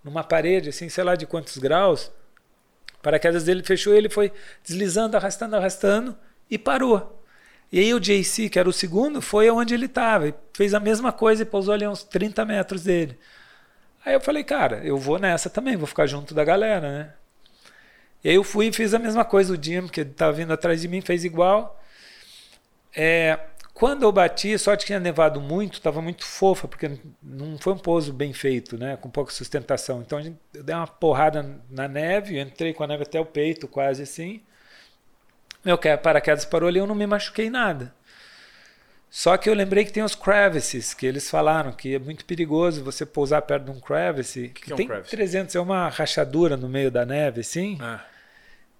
numa 0.03 0.23
parede, 0.23 0.69
assim, 0.69 0.87
sei 0.87 1.03
lá 1.03 1.15
de 1.15 1.25
quantos 1.25 1.57
graus. 1.57 2.11
Paraquedas 3.01 3.43
dele 3.43 3.63
fechou, 3.63 3.93
ele 3.93 4.09
foi 4.09 4.31
deslizando, 4.63 5.17
arrastando, 5.17 5.55
arrastando 5.55 6.17
e 6.49 6.57
parou. 6.57 7.22
E 7.73 7.79
aí 7.79 7.91
o 7.91 7.99
JC, 7.99 8.49
que 8.49 8.59
era 8.59 8.69
o 8.69 8.71
segundo, 8.71 9.19
foi 9.19 9.49
onde 9.49 9.73
ele 9.73 9.87
estava. 9.87 10.31
Fez 10.53 10.75
a 10.75 10.79
mesma 10.79 11.11
coisa 11.11 11.41
e 11.41 11.45
pousou 11.45 11.73
ali 11.73 11.87
uns 11.87 12.03
30 12.03 12.45
metros 12.45 12.83
dele. 12.83 13.17
Aí 14.05 14.13
eu 14.13 14.21
falei, 14.21 14.43
cara, 14.43 14.79
eu 14.85 14.95
vou 14.95 15.17
nessa 15.17 15.49
também, 15.49 15.75
vou 15.75 15.87
ficar 15.87 16.05
junto 16.05 16.35
da 16.35 16.43
galera, 16.43 16.91
né? 16.91 17.13
E 18.23 18.29
aí 18.29 18.35
eu 18.35 18.43
fui 18.43 18.67
e 18.67 18.71
fiz 18.71 18.93
a 18.93 18.99
mesma 18.99 19.25
coisa, 19.25 19.51
o 19.51 19.61
Jim, 19.61 19.87
que 19.87 20.01
estava 20.01 20.31
vindo 20.31 20.53
atrás 20.53 20.81
de 20.81 20.87
mim, 20.87 21.01
fez 21.01 21.25
igual. 21.25 21.81
É, 22.95 23.39
quando 23.73 24.03
eu 24.03 24.11
bati, 24.11 24.55
que 24.55 24.85
tinha 24.85 24.99
nevado 24.99 25.41
muito, 25.41 25.73
estava 25.73 25.99
muito 25.99 26.23
fofa, 26.23 26.67
porque 26.67 26.91
não 27.23 27.57
foi 27.57 27.73
um 27.73 27.79
pouso 27.79 28.13
bem 28.13 28.33
feito, 28.33 28.77
né? 28.77 28.97
Com 28.97 29.09
pouca 29.09 29.31
sustentação. 29.31 29.99
Então 30.01 30.19
eu 30.53 30.63
dei 30.63 30.75
uma 30.75 30.85
porrada 30.85 31.59
na 31.71 31.87
neve, 31.87 32.39
entrei 32.39 32.71
com 32.71 32.83
a 32.83 32.87
neve 32.87 33.01
até 33.01 33.19
o 33.19 33.25
peito, 33.25 33.67
quase 33.67 34.03
assim. 34.03 34.43
Meu 35.63 35.77
paraquedas 35.77 36.45
parou 36.45 36.67
ali, 36.67 36.79
eu 36.79 36.87
não 36.87 36.95
me 36.95 37.07
machuquei 37.07 37.49
nada. 37.49 37.93
Só 39.09 39.37
que 39.37 39.47
eu 39.47 39.53
lembrei 39.53 39.85
que 39.85 39.93
tem 39.93 40.01
os 40.01 40.15
crevices, 40.15 40.93
que 40.93 41.05
eles 41.05 41.29
falaram 41.29 41.71
que 41.71 41.95
é 41.95 41.99
muito 41.99 42.25
perigoso 42.25 42.83
você 42.83 43.05
pousar 43.05 43.43
perto 43.43 43.65
de 43.65 43.71
um 43.71 43.79
crevice. 43.79 44.49
Que, 44.49 44.63
que 44.63 44.71
é 44.71 44.73
um 44.73 44.77
tem 44.77 44.87
crevice? 44.87 45.11
300, 45.11 45.55
é 45.55 45.59
uma 45.59 45.87
rachadura 45.87 46.57
no 46.57 46.67
meio 46.67 46.89
da 46.89 47.05
neve, 47.05 47.41
assim. 47.41 47.77
Ah. 47.79 48.03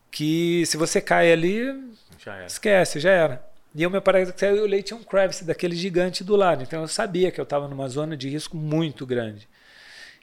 Que 0.10 0.66
se 0.66 0.76
você 0.76 1.00
cai 1.00 1.32
ali, 1.32 1.72
já 2.18 2.46
esquece, 2.46 3.00
já 3.00 3.12
era. 3.12 3.54
E 3.76 3.86
o 3.86 3.92
meu 3.92 4.02
paraquedas 4.02 4.34
saiu 4.36 4.56
e 4.56 4.58
eu 4.58 4.64
olhei 4.64 4.82
tinha 4.82 4.98
um 4.98 5.04
crevice 5.04 5.46
daquele 5.46 5.76
gigante 5.76 6.24
do 6.24 6.36
lado. 6.36 6.64
Então 6.64 6.82
eu 6.82 6.88
sabia 6.88 7.32
que 7.32 7.40
eu 7.40 7.44
estava 7.44 7.68
numa 7.68 7.88
zona 7.88 8.18
de 8.18 8.28
risco 8.28 8.58
muito 8.58 9.06
grande. 9.06 9.48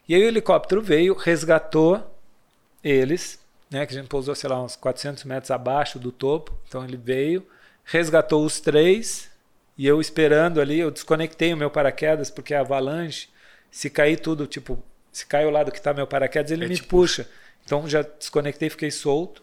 E 0.07 0.13
aí 0.13 0.21
o 0.21 0.27
helicóptero 0.27 0.81
veio, 0.81 1.13
resgatou 1.13 2.19
eles, 2.83 3.39
né, 3.71 3.85
que 3.85 3.93
a 3.93 3.97
gente 3.97 4.09
pousou, 4.09 4.35
sei 4.35 4.49
lá, 4.49 4.61
uns 4.61 4.75
400 4.75 5.23
metros 5.23 5.49
abaixo 5.49 5.97
do 5.97 6.11
topo. 6.11 6.53
Então 6.67 6.83
ele 6.83 6.97
veio, 6.97 7.47
resgatou 7.85 8.45
os 8.45 8.59
três, 8.59 9.31
e 9.77 9.87
eu 9.87 10.01
esperando 10.01 10.59
ali, 10.59 10.79
eu 10.79 10.91
desconectei 10.91 11.53
o 11.53 11.57
meu 11.57 11.71
paraquedas, 11.71 12.29
porque 12.29 12.53
a 12.53 12.59
avalanche, 12.59 13.29
se 13.71 13.89
cair 13.89 14.19
tudo, 14.19 14.45
tipo, 14.45 14.83
se 15.11 15.25
cai 15.25 15.45
o 15.45 15.49
lado 15.49 15.71
que 15.71 15.77
está 15.77 15.93
meu 15.93 16.05
paraquedas, 16.05 16.51
ele, 16.51 16.65
ele 16.65 16.73
me 16.73 16.81
puxa. 16.81 17.23
puxa. 17.23 17.29
Então 17.63 17.87
já 17.87 18.01
desconectei, 18.01 18.69
fiquei 18.69 18.91
solto. 18.91 19.41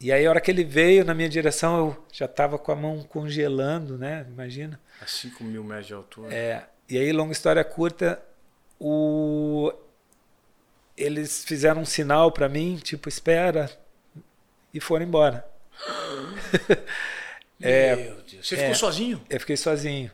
E 0.00 0.10
aí, 0.10 0.26
a 0.26 0.30
hora 0.30 0.40
que 0.40 0.50
ele 0.50 0.64
veio 0.64 1.04
na 1.04 1.14
minha 1.14 1.28
direção, 1.28 1.78
eu 1.78 2.04
já 2.12 2.24
estava 2.24 2.58
com 2.58 2.72
a 2.72 2.74
mão 2.74 3.04
congelando, 3.04 3.96
né? 3.96 4.26
Imagina. 4.28 4.80
A 5.00 5.06
5 5.06 5.44
mil 5.44 5.62
metros 5.62 5.86
de 5.86 5.94
altura. 5.94 6.34
É. 6.34 6.64
E 6.88 6.98
aí, 6.98 7.12
longa 7.12 7.30
história 7.30 7.62
curta, 7.62 8.20
o... 8.80 9.72
eles 10.96 11.44
fizeram 11.44 11.82
um 11.82 11.84
sinal 11.84 12.30
para 12.30 12.48
mim, 12.48 12.76
tipo, 12.76 13.08
espera, 13.08 13.70
e 14.72 14.80
foram 14.80 15.04
embora. 15.04 15.46
é, 17.60 17.96
Meu 17.96 18.16
Deus. 18.22 18.48
Você 18.48 18.54
é, 18.54 18.58
ficou 18.58 18.74
sozinho? 18.74 19.20
Eu 19.28 19.40
fiquei 19.40 19.56
sozinho. 19.56 20.10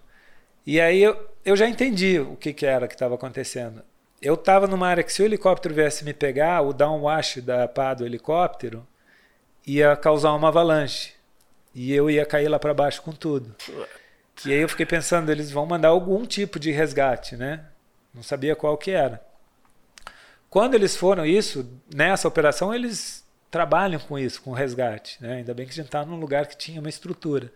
E 0.66 0.80
aí 0.80 1.02
eu, 1.02 1.28
eu 1.44 1.56
já 1.56 1.68
entendi 1.68 2.18
o 2.20 2.36
que, 2.36 2.52
que 2.52 2.66
era 2.66 2.86
que 2.86 2.94
estava 2.94 3.14
acontecendo. 3.14 3.82
Eu 4.20 4.34
estava 4.34 4.66
numa 4.66 4.88
área 4.88 5.04
que 5.04 5.12
se 5.12 5.22
o 5.22 5.24
helicóptero 5.24 5.74
viesse 5.74 6.04
me 6.04 6.12
pegar, 6.12 6.60
o 6.62 6.72
downwash 6.72 7.40
da 7.40 7.68
pá 7.68 7.94
do 7.94 8.04
helicóptero 8.04 8.86
ia 9.66 9.96
causar 9.96 10.32
uma 10.34 10.48
avalanche. 10.48 11.12
E 11.74 11.92
eu 11.92 12.10
ia 12.10 12.26
cair 12.26 12.48
lá 12.48 12.58
para 12.58 12.74
baixo 12.74 13.00
com 13.02 13.12
tudo. 13.12 13.54
E 14.44 14.52
aí 14.52 14.60
eu 14.60 14.68
fiquei 14.68 14.86
pensando, 14.86 15.30
eles 15.30 15.50
vão 15.50 15.66
mandar 15.66 15.88
algum 15.88 16.26
tipo 16.26 16.58
de 16.58 16.70
resgate, 16.70 17.36
né? 17.36 17.64
Não 18.12 18.22
sabia 18.22 18.56
qual 18.56 18.76
que 18.76 18.90
era. 18.90 19.22
Quando 20.50 20.74
eles 20.74 20.96
foram 20.96 21.26
isso, 21.26 21.68
nessa 21.94 22.26
operação, 22.26 22.74
eles 22.74 23.24
trabalham 23.50 24.00
com 24.00 24.18
isso, 24.18 24.42
com 24.42 24.52
resgate. 24.52 25.16
Né? 25.20 25.36
Ainda 25.36 25.54
bem 25.54 25.66
que 25.66 25.72
a 25.72 25.74
gente 25.74 25.86
está 25.86 26.04
num 26.04 26.18
lugar 26.18 26.46
que 26.46 26.56
tinha 26.56 26.80
uma 26.80 26.88
estrutura. 26.88 27.52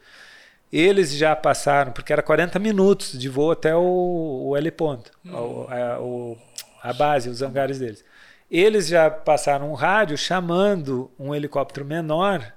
Eles 0.72 1.12
já 1.12 1.36
passaram, 1.36 1.92
porque 1.92 2.12
era 2.12 2.22
40 2.22 2.58
minutos 2.58 3.18
de 3.18 3.28
voo 3.28 3.52
até 3.52 3.74
o, 3.74 4.48
o 4.48 4.56
heliponto, 4.56 5.10
hum. 5.24 5.66
a, 5.68 6.86
a, 6.86 6.90
a 6.90 6.92
base, 6.94 7.28
os 7.28 7.42
hangares 7.42 7.78
deles. 7.78 8.02
Eles 8.50 8.86
já 8.86 9.10
passaram 9.10 9.70
um 9.70 9.74
rádio 9.74 10.16
chamando 10.16 11.10
um 11.18 11.34
helicóptero 11.34 11.84
menor, 11.84 12.54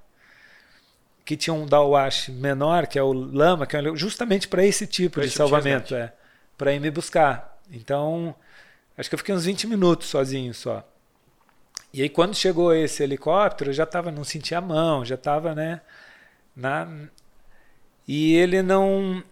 que 1.25 1.35
tinha 1.35 1.53
um 1.53 1.65
Dawash 1.65 2.29
menor, 2.29 2.87
que 2.87 2.99
é 2.99 3.03
o 3.03 3.11
Lama, 3.11 3.65
que 3.65 3.75
é 3.75 3.95
justamente 3.95 4.47
para 4.47 4.63
esse 4.63 4.85
tipo 4.85 5.15
pra 5.15 5.23
de 5.23 5.29
tipo 5.29 5.37
salvamento, 5.37 5.95
é, 5.95 6.13
para 6.57 6.73
ir 6.73 6.79
me 6.79 6.91
buscar. 6.91 7.59
Então, 7.71 8.35
acho 8.97 9.09
que 9.09 9.15
eu 9.15 9.19
fiquei 9.19 9.35
uns 9.35 9.45
20 9.45 9.67
minutos 9.67 10.07
sozinho 10.07 10.53
só. 10.53 10.87
E 11.93 12.01
aí 12.01 12.09
quando 12.09 12.35
chegou 12.35 12.73
esse 12.73 13.03
helicóptero, 13.03 13.69
eu 13.69 13.73
já 13.73 13.83
estava, 13.83 14.11
não 14.11 14.23
sentia 14.23 14.57
a 14.57 14.61
mão, 14.61 15.05
já 15.05 15.15
estava, 15.15 15.55
né, 15.55 15.81
na 16.55 16.87
e 18.07 18.35
ele 18.35 18.61
não 18.61 19.23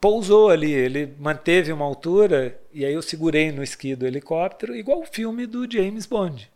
pousou 0.00 0.50
ali, 0.50 0.72
ele 0.72 1.14
manteve 1.18 1.72
uma 1.72 1.84
altura 1.84 2.58
e 2.72 2.84
aí 2.84 2.92
eu 2.92 3.02
segurei 3.02 3.50
no 3.52 3.62
esqui 3.62 3.94
do 3.94 4.06
helicóptero, 4.06 4.74
igual 4.74 5.00
o 5.00 5.06
filme 5.06 5.46
do 5.46 5.70
James 5.70 6.06
Bond. 6.06 6.50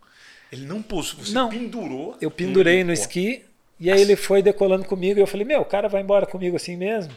Ele 0.50 0.64
não 0.64 0.82
pousou, 0.82 1.24
você 1.24 1.32
não, 1.32 1.48
pendurou? 1.48 2.16
Eu 2.20 2.30
pendurei 2.30 2.82
no 2.82 2.92
esqui 2.92 3.44
e 3.78 3.90
aí 3.90 4.00
ele 4.00 4.16
foi 4.16 4.42
decolando 4.42 4.84
comigo 4.84 5.18
e 5.18 5.22
eu 5.22 5.26
falei, 5.26 5.46
meu, 5.46 5.60
o 5.60 5.64
cara 5.64 5.88
vai 5.88 6.02
embora 6.02 6.26
comigo 6.26 6.56
assim 6.56 6.76
mesmo? 6.76 7.12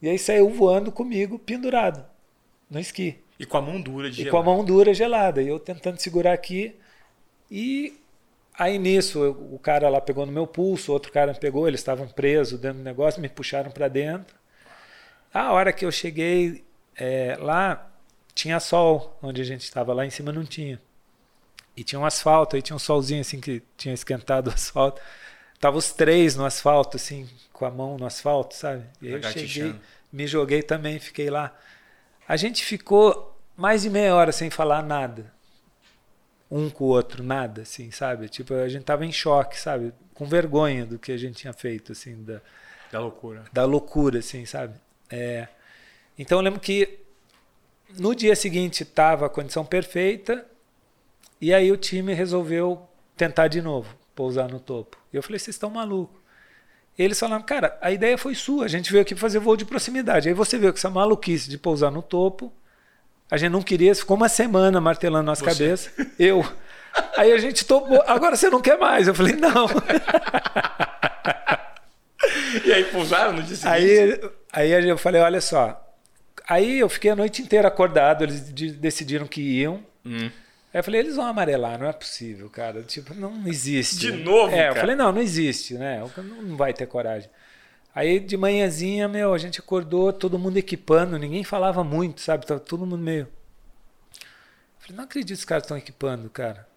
E 0.00 0.08
aí 0.08 0.18
saiu 0.18 0.48
voando 0.50 0.92
comigo 0.92 1.38
pendurado 1.38 2.04
no 2.70 2.78
esqui. 2.78 3.16
E 3.38 3.44
com 3.46 3.56
a 3.58 3.62
mão 3.62 3.80
dura 3.80 4.10
de 4.10 4.20
E 4.20 4.24
gelada. 4.24 4.30
com 4.30 4.38
a 4.38 4.54
mão 4.54 4.64
dura 4.64 4.94
gelada. 4.94 5.42
E 5.42 5.48
eu 5.48 5.58
tentando 5.58 5.98
segurar 5.98 6.32
aqui 6.32 6.74
e 7.50 7.98
aí 8.58 8.78
nisso 8.78 9.30
o 9.52 9.58
cara 9.58 9.88
lá 9.88 10.00
pegou 10.00 10.24
no 10.26 10.32
meu 10.32 10.46
pulso, 10.46 10.92
outro 10.92 11.12
cara 11.12 11.32
me 11.32 11.38
pegou, 11.38 11.68
eles 11.68 11.80
estavam 11.80 12.08
presos 12.08 12.58
dentro 12.58 12.78
do 12.78 12.84
negócio, 12.84 13.20
me 13.20 13.28
puxaram 13.28 13.70
para 13.70 13.88
dentro. 13.88 14.34
A 15.32 15.52
hora 15.52 15.72
que 15.72 15.84
eu 15.84 15.92
cheguei 15.92 16.64
é, 16.96 17.36
lá, 17.38 17.90
tinha 18.34 18.58
sol, 18.58 19.18
onde 19.22 19.40
a 19.42 19.44
gente 19.44 19.62
estava 19.62 19.92
lá 19.92 20.06
em 20.06 20.10
cima 20.10 20.32
não 20.32 20.44
tinha. 20.44 20.80
E 21.76 21.84
tinha 21.84 22.00
um 22.00 22.06
asfalto, 22.06 22.56
aí 22.56 22.62
tinha 22.62 22.74
um 22.74 22.78
solzinho 22.78 23.20
assim 23.20 23.40
que 23.40 23.62
tinha 23.76 23.92
esquentado 23.92 24.48
o 24.48 24.52
asfalto. 24.52 25.00
Tava 25.60 25.76
os 25.76 25.92
três 25.92 26.36
no 26.36 26.44
asfalto, 26.44 26.96
assim, 26.96 27.28
com 27.52 27.64
a 27.64 27.70
mão 27.70 27.96
no 27.98 28.06
asfalto, 28.06 28.54
sabe? 28.54 28.84
E 29.00 29.08
aí 29.08 29.14
eu 29.14 29.22
cheguei, 29.22 29.74
me 30.12 30.26
joguei 30.26 30.62
também, 30.62 30.98
fiquei 30.98 31.30
lá. 31.30 31.54
A 32.28 32.36
gente 32.36 32.64
ficou 32.64 33.38
mais 33.56 33.82
de 33.82 33.90
meia 33.90 34.14
hora 34.14 34.32
sem 34.32 34.50
falar 34.50 34.82
nada. 34.82 35.32
Um 36.50 36.70
com 36.70 36.84
o 36.84 36.88
outro, 36.88 37.22
nada, 37.22 37.62
assim, 37.62 37.90
sabe? 37.90 38.28
Tipo, 38.28 38.54
a 38.54 38.68
gente 38.68 38.84
tava 38.84 39.04
em 39.04 39.12
choque, 39.12 39.58
sabe? 39.58 39.92
Com 40.14 40.26
vergonha 40.26 40.86
do 40.86 40.98
que 40.98 41.12
a 41.12 41.16
gente 41.16 41.36
tinha 41.36 41.52
feito, 41.52 41.92
assim, 41.92 42.22
da, 42.22 42.40
da 42.90 43.00
loucura. 43.00 43.44
Da 43.52 43.64
loucura, 43.64 44.20
assim, 44.20 44.46
sabe? 44.46 44.74
É, 45.10 45.48
então 46.18 46.38
eu 46.38 46.42
lembro 46.42 46.60
que 46.60 47.00
no 47.98 48.14
dia 48.14 48.34
seguinte 48.34 48.82
estava 48.82 49.26
a 49.26 49.28
condição 49.28 49.64
perfeita 49.64 50.44
e 51.40 51.52
aí 51.52 51.70
o 51.70 51.76
time 51.76 52.14
resolveu 52.14 52.88
tentar 53.16 53.48
de 53.48 53.60
novo, 53.60 53.96
pousar 54.14 54.48
no 54.48 54.58
topo. 54.58 54.96
E 55.12 55.16
eu 55.16 55.22
falei, 55.22 55.38
vocês 55.38 55.54
estão 55.54 55.70
malucos. 55.70 56.25
Eles 56.98 57.18
falaram, 57.18 57.42
cara, 57.42 57.76
a 57.80 57.90
ideia 57.90 58.16
foi 58.16 58.34
sua, 58.34 58.64
a 58.64 58.68
gente 58.68 58.90
veio 58.90 59.02
aqui 59.02 59.14
fazer 59.14 59.38
voo 59.38 59.56
de 59.56 59.66
proximidade. 59.66 60.28
Aí 60.28 60.34
você 60.34 60.56
viu 60.58 60.72
que 60.72 60.78
essa 60.78 60.88
maluquice 60.88 61.50
de 61.50 61.58
pousar 61.58 61.90
no 61.90 62.00
topo, 62.02 62.52
a 63.30 63.36
gente 63.36 63.50
não 63.50 63.62
queria, 63.62 63.94
ficou 63.94 64.16
uma 64.16 64.28
semana 64.28 64.80
martelando 64.80 65.26
nas 65.26 65.42
cabeças. 65.42 65.92
Eu. 66.18 66.46
Aí 67.16 67.32
a 67.32 67.38
gente 67.38 67.66
topou, 67.66 68.02
agora 68.06 68.36
você 68.36 68.48
não 68.48 68.62
quer 68.62 68.78
mais. 68.78 69.06
Eu 69.06 69.14
falei, 69.14 69.34
não. 69.34 69.66
e 72.64 72.72
aí 72.72 72.84
pousaram 72.84 73.34
no 73.34 73.42
dia 73.42 73.56
seguinte? 73.56 74.30
Aí, 74.52 74.72
aí 74.74 74.88
eu 74.88 74.96
falei, 74.96 75.20
olha 75.20 75.42
só. 75.42 75.82
Aí 76.48 76.78
eu 76.78 76.88
fiquei 76.88 77.10
a 77.10 77.16
noite 77.16 77.42
inteira 77.42 77.68
acordado, 77.68 78.24
eles 78.24 78.40
decidiram 78.78 79.26
que 79.26 79.42
iam. 79.42 79.84
Hum. 80.04 80.30
Aí 80.76 80.80
eu 80.80 80.84
falei, 80.84 81.00
eles 81.00 81.16
vão 81.16 81.24
amarelar, 81.24 81.78
não 81.78 81.86
é 81.86 81.92
possível, 81.94 82.50
cara. 82.50 82.82
Tipo, 82.82 83.14
não 83.14 83.48
existe. 83.48 83.96
De 83.96 84.12
novo, 84.12 84.54
É, 84.54 84.58
cara. 84.58 84.70
eu 84.72 84.74
falei, 84.76 84.94
não, 84.94 85.10
não 85.10 85.22
existe, 85.22 85.72
né? 85.72 86.02
Não 86.42 86.54
vai 86.54 86.74
ter 86.74 86.84
coragem. 86.84 87.30
Aí 87.94 88.20
de 88.20 88.36
manhãzinha, 88.36 89.08
meu, 89.08 89.32
a 89.32 89.38
gente 89.38 89.58
acordou, 89.58 90.12
todo 90.12 90.38
mundo 90.38 90.58
equipando, 90.58 91.18
ninguém 91.18 91.42
falava 91.44 91.82
muito, 91.82 92.20
sabe? 92.20 92.44
Tava 92.44 92.60
todo 92.60 92.80
mundo 92.84 92.98
meio. 92.98 93.22
Eu 93.22 94.80
falei, 94.80 94.96
não 94.98 95.04
acredito 95.04 95.34
que 95.34 95.40
os 95.40 95.44
caras 95.46 95.64
estão 95.64 95.78
equipando, 95.78 96.28
cara. 96.28 96.68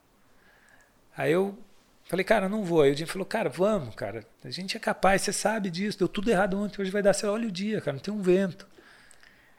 Aí 1.18 1.34
eu 1.34 1.58
Falei, 2.06 2.24
cara, 2.24 2.48
não 2.48 2.64
vou. 2.64 2.82
Aí 2.82 2.92
o 2.92 2.98
Jim 2.98 3.06
falou, 3.06 3.26
cara, 3.26 3.50
vamos, 3.50 3.94
cara. 3.96 4.26
A 4.46 4.50
gente 4.50 4.78
é 4.78 4.80
capaz, 4.80 5.22
você 5.24 5.34
sabe 5.34 5.69
disso. 5.69 6.00
Deu 6.00 6.08
tudo 6.08 6.32
errado 6.32 6.58
ontem, 6.58 6.82
hoje 6.82 6.90
vai 6.90 7.02
dar 7.04 7.13
certo. 7.13 7.34
Olha 7.34 7.50
o 7.50 7.52
dia, 7.52 7.82
cara, 7.82 7.94
não 7.98 8.02
tem 8.02 8.13
um 8.13 8.21
vento. 8.21 8.65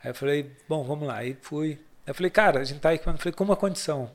Aí 0.03 0.11
eu 0.11 0.15
falei, 0.15 0.51
bom, 0.67 0.83
vamos 0.83 1.07
lá. 1.07 1.19
Aí 1.19 1.37
fui. 1.43 1.73
Aí 2.05 2.11
eu 2.11 2.15
falei, 2.15 2.31
cara, 2.31 2.59
a 2.61 2.65
gente 2.65 2.81
tá 2.81 2.93
equipando. 2.95 3.19
Eu 3.19 3.21
falei, 3.23 3.35
como 3.35 3.53
a 3.53 3.57
condição? 3.57 4.11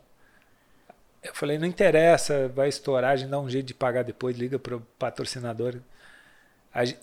Eu 1.26 1.34
falei, 1.34 1.58
não 1.58 1.66
interessa, 1.66 2.48
vai 2.50 2.70
estourar, 2.70 3.12
a 3.12 3.16
gente 3.16 3.30
dá 3.30 3.40
um 3.40 3.50
jeito 3.50 3.66
de 3.66 3.74
pagar 3.74 4.04
depois, 4.04 4.38
liga 4.38 4.60
pro 4.60 4.80
patrocinador. 5.00 5.76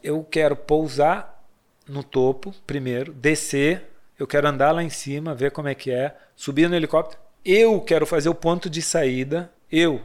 Eu 0.02 0.22
quero 0.22 0.54
pousar 0.54 1.44
no 1.88 2.04
topo 2.04 2.54
primeiro, 2.66 3.12
descer, 3.12 3.90
eu 4.16 4.26
quero 4.26 4.46
andar 4.46 4.70
lá 4.70 4.82
em 4.82 4.90
cima, 4.90 5.34
ver 5.34 5.50
como 5.50 5.66
é 5.66 5.74
que 5.74 5.90
é, 5.90 6.16
subir 6.36 6.68
no 6.68 6.76
helicóptero. 6.76 7.20
Eu 7.44 7.80
quero 7.80 8.06
fazer 8.06 8.28
o 8.28 8.34
ponto 8.34 8.70
de 8.70 8.80
saída, 8.80 9.50
eu, 9.70 10.00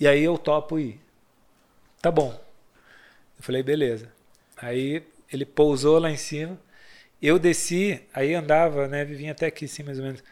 e 0.00 0.06
aí 0.06 0.22
eu 0.24 0.38
topo 0.38 0.78
ir. 0.78 1.00
Tá 2.00 2.10
bom. 2.10 2.30
Eu 3.36 3.42
falei, 3.42 3.62
beleza. 3.62 4.08
Aí 4.56 5.02
ele 5.30 5.44
pousou 5.44 5.98
lá 5.98 6.10
em 6.10 6.16
cima 6.16 6.58
Eu 7.20 7.38
desci, 7.38 8.00
aí 8.14 8.34
andava, 8.34 8.88
né? 8.88 9.04
Vinha 9.04 9.32
até 9.32 9.46
aqui 9.46 9.64
assim, 9.66 9.82
mais 9.82 9.98
ou 9.98 10.04
menos. 10.04 10.22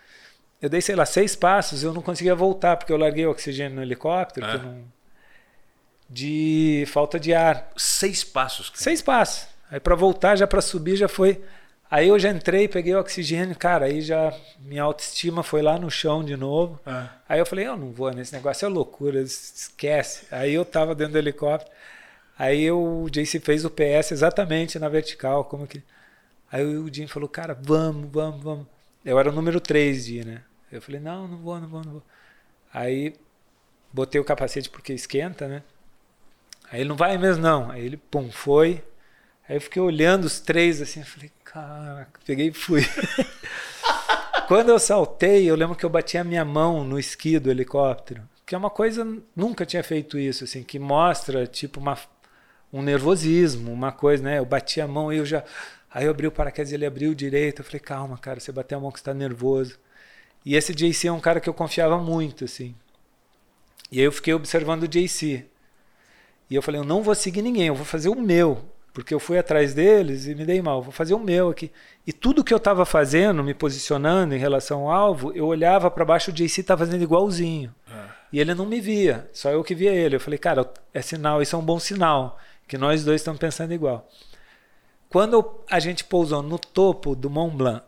Eu 0.60 0.68
dei, 0.68 0.80
sei 0.80 0.96
lá, 0.96 1.04
seis 1.04 1.36
passos, 1.36 1.82
eu 1.82 1.92
não 1.92 2.02
conseguia 2.02 2.34
voltar, 2.34 2.76
porque 2.76 2.92
eu 2.92 2.96
larguei 2.96 3.26
o 3.26 3.30
oxigênio 3.30 3.76
no 3.76 3.82
helicóptero, 3.82 4.46
ah. 4.46 4.58
não... 4.58 4.84
de 6.08 6.84
falta 6.88 7.20
de 7.20 7.34
ar. 7.34 7.70
Seis 7.76 8.24
passos? 8.24 8.70
Cara. 8.70 8.82
Seis 8.82 9.02
passos. 9.02 9.48
Aí 9.70 9.80
para 9.80 9.94
voltar, 9.94 10.36
já 10.36 10.46
para 10.46 10.60
subir, 10.60 10.96
já 10.96 11.08
foi. 11.08 11.42
Aí 11.90 12.08
eu 12.08 12.18
já 12.18 12.30
entrei, 12.30 12.66
peguei 12.66 12.94
o 12.94 12.98
oxigênio, 12.98 13.56
cara, 13.56 13.86
aí 13.86 14.00
já 14.00 14.34
minha 14.58 14.82
autoestima 14.82 15.44
foi 15.44 15.62
lá 15.62 15.78
no 15.78 15.90
chão 15.90 16.24
de 16.24 16.36
novo. 16.36 16.80
Ah. 16.84 17.10
Aí 17.28 17.38
eu 17.38 17.46
falei, 17.46 17.66
eu 17.66 17.76
não 17.76 17.92
vou 17.92 18.10
nesse 18.12 18.32
negócio, 18.32 18.66
é 18.66 18.68
loucura, 18.68 19.20
esquece. 19.20 20.26
Aí 20.32 20.52
eu 20.52 20.64
tava 20.64 20.94
dentro 20.94 21.12
do 21.12 21.18
helicóptero, 21.18 21.70
aí 22.36 22.70
o 22.72 23.08
JC 23.08 23.38
fez 23.38 23.64
o 23.64 23.70
PS 23.70 24.10
exatamente 24.10 24.78
na 24.78 24.88
vertical, 24.88 25.44
como 25.44 25.66
que... 25.66 25.82
Aí 26.50 26.64
o 26.64 26.92
Jim 26.92 27.06
falou, 27.06 27.28
cara, 27.28 27.56
vamos, 27.60 28.10
vamos, 28.10 28.42
vamos. 28.42 28.66
Eu 29.06 29.20
era 29.20 29.30
o 29.30 29.32
número 29.32 29.60
3 29.60 30.04
de 30.04 30.18
ir, 30.18 30.26
né? 30.26 30.42
Eu 30.70 30.82
falei, 30.82 31.00
não, 31.00 31.28
não 31.28 31.38
vou, 31.38 31.60
não 31.60 31.68
vou, 31.68 31.84
não 31.84 31.92
vou. 31.92 32.02
Aí 32.74 33.14
botei 33.92 34.20
o 34.20 34.24
capacete 34.24 34.68
porque 34.68 34.92
esquenta, 34.92 35.46
né? 35.46 35.62
Aí 36.68 36.80
ele 36.80 36.88
não 36.88 36.96
vai 36.96 37.16
mesmo, 37.16 37.40
não. 37.40 37.70
Aí 37.70 37.86
ele, 37.86 37.96
pum, 37.96 38.32
foi. 38.32 38.82
Aí 39.48 39.56
eu 39.56 39.60
fiquei 39.60 39.80
olhando 39.80 40.24
os 40.24 40.40
três 40.40 40.82
assim, 40.82 41.00
eu 41.00 41.06
falei, 41.06 41.30
caraca, 41.44 42.18
peguei 42.26 42.48
e 42.48 42.52
fui. 42.52 42.82
Quando 44.48 44.70
eu 44.70 44.78
saltei, 44.80 45.48
eu 45.48 45.54
lembro 45.54 45.76
que 45.76 45.86
eu 45.86 45.90
bati 45.90 46.18
a 46.18 46.24
minha 46.24 46.44
mão 46.44 46.82
no 46.82 46.98
esqui 46.98 47.38
do 47.38 47.48
helicóptero, 47.48 48.28
que 48.44 48.56
é 48.56 48.58
uma 48.58 48.70
coisa, 48.70 49.06
nunca 49.36 49.64
tinha 49.64 49.84
feito 49.84 50.18
isso, 50.18 50.42
assim, 50.42 50.64
que 50.64 50.80
mostra, 50.80 51.46
tipo, 51.46 51.78
uma, 51.78 51.96
um 52.72 52.82
nervosismo, 52.82 53.72
uma 53.72 53.92
coisa, 53.92 54.24
né? 54.24 54.38
Eu 54.40 54.44
bati 54.44 54.80
a 54.80 54.88
mão 54.88 55.12
e 55.12 55.18
eu 55.18 55.24
já 55.24 55.44
Aí 55.92 56.04
eu 56.04 56.10
abri 56.10 56.26
o 56.26 56.32
paraquedas, 56.32 56.72
ele 56.72 56.84
abriu 56.84 57.14
direito. 57.14 57.60
Eu 57.60 57.64
falei, 57.64 57.80
calma, 57.80 58.18
cara, 58.18 58.40
você 58.40 58.52
bateu 58.52 58.78
a 58.78 58.80
mão 58.80 58.92
que 58.92 58.98
está 58.98 59.14
nervoso. 59.14 59.78
E 60.44 60.54
esse 60.54 60.74
JC 60.74 61.08
é 61.08 61.12
um 61.12 61.20
cara 61.20 61.40
que 61.40 61.48
eu 61.48 61.54
confiava 61.54 61.98
muito, 61.98 62.44
assim. 62.44 62.74
E 63.90 63.98
aí 63.98 64.04
eu 64.04 64.12
fiquei 64.12 64.34
observando 64.34 64.84
o 64.84 64.88
JC. 64.88 65.44
E 66.48 66.54
eu 66.54 66.62
falei, 66.62 66.80
eu 66.80 66.84
não 66.84 67.02
vou 67.02 67.14
seguir 67.14 67.42
ninguém, 67.42 67.66
eu 67.66 67.74
vou 67.74 67.84
fazer 67.84 68.08
o 68.08 68.14
meu. 68.14 68.64
Porque 68.92 69.12
eu 69.12 69.20
fui 69.20 69.36
atrás 69.36 69.74
deles 69.74 70.26
e 70.26 70.34
me 70.34 70.46
dei 70.46 70.62
mal, 70.62 70.80
vou 70.80 70.92
fazer 70.92 71.12
o 71.12 71.18
meu 71.18 71.50
aqui. 71.50 71.70
E 72.06 72.12
tudo 72.14 72.42
que 72.42 72.54
eu 72.54 72.56
estava 72.56 72.86
fazendo, 72.86 73.44
me 73.44 73.52
posicionando 73.52 74.34
em 74.34 74.38
relação 74.38 74.82
ao 74.82 74.90
alvo, 74.90 75.32
eu 75.34 75.44
olhava 75.46 75.90
para 75.90 76.04
baixo, 76.04 76.30
o 76.30 76.32
JC 76.32 76.62
estava 76.62 76.86
fazendo 76.86 77.02
igualzinho. 77.02 77.74
É. 77.90 78.06
E 78.32 78.40
ele 78.40 78.54
não 78.54 78.64
me 78.64 78.80
via, 78.80 79.28
só 79.32 79.50
eu 79.50 79.62
que 79.62 79.74
via 79.74 79.92
ele. 79.92 80.16
Eu 80.16 80.20
falei, 80.20 80.38
cara, 80.38 80.72
é 80.94 81.02
sinal, 81.02 81.42
isso 81.42 81.54
é 81.54 81.58
um 81.58 81.64
bom 81.64 81.78
sinal, 81.78 82.38
que 82.66 82.78
nós 82.78 83.04
dois 83.04 83.20
estamos 83.20 83.38
pensando 83.38 83.74
igual. 83.74 84.08
Quando 85.16 85.50
a 85.70 85.80
gente 85.80 86.04
pousou 86.04 86.42
no 86.42 86.58
topo 86.58 87.16
do 87.16 87.30
Mont 87.30 87.56
Blanc, 87.56 87.82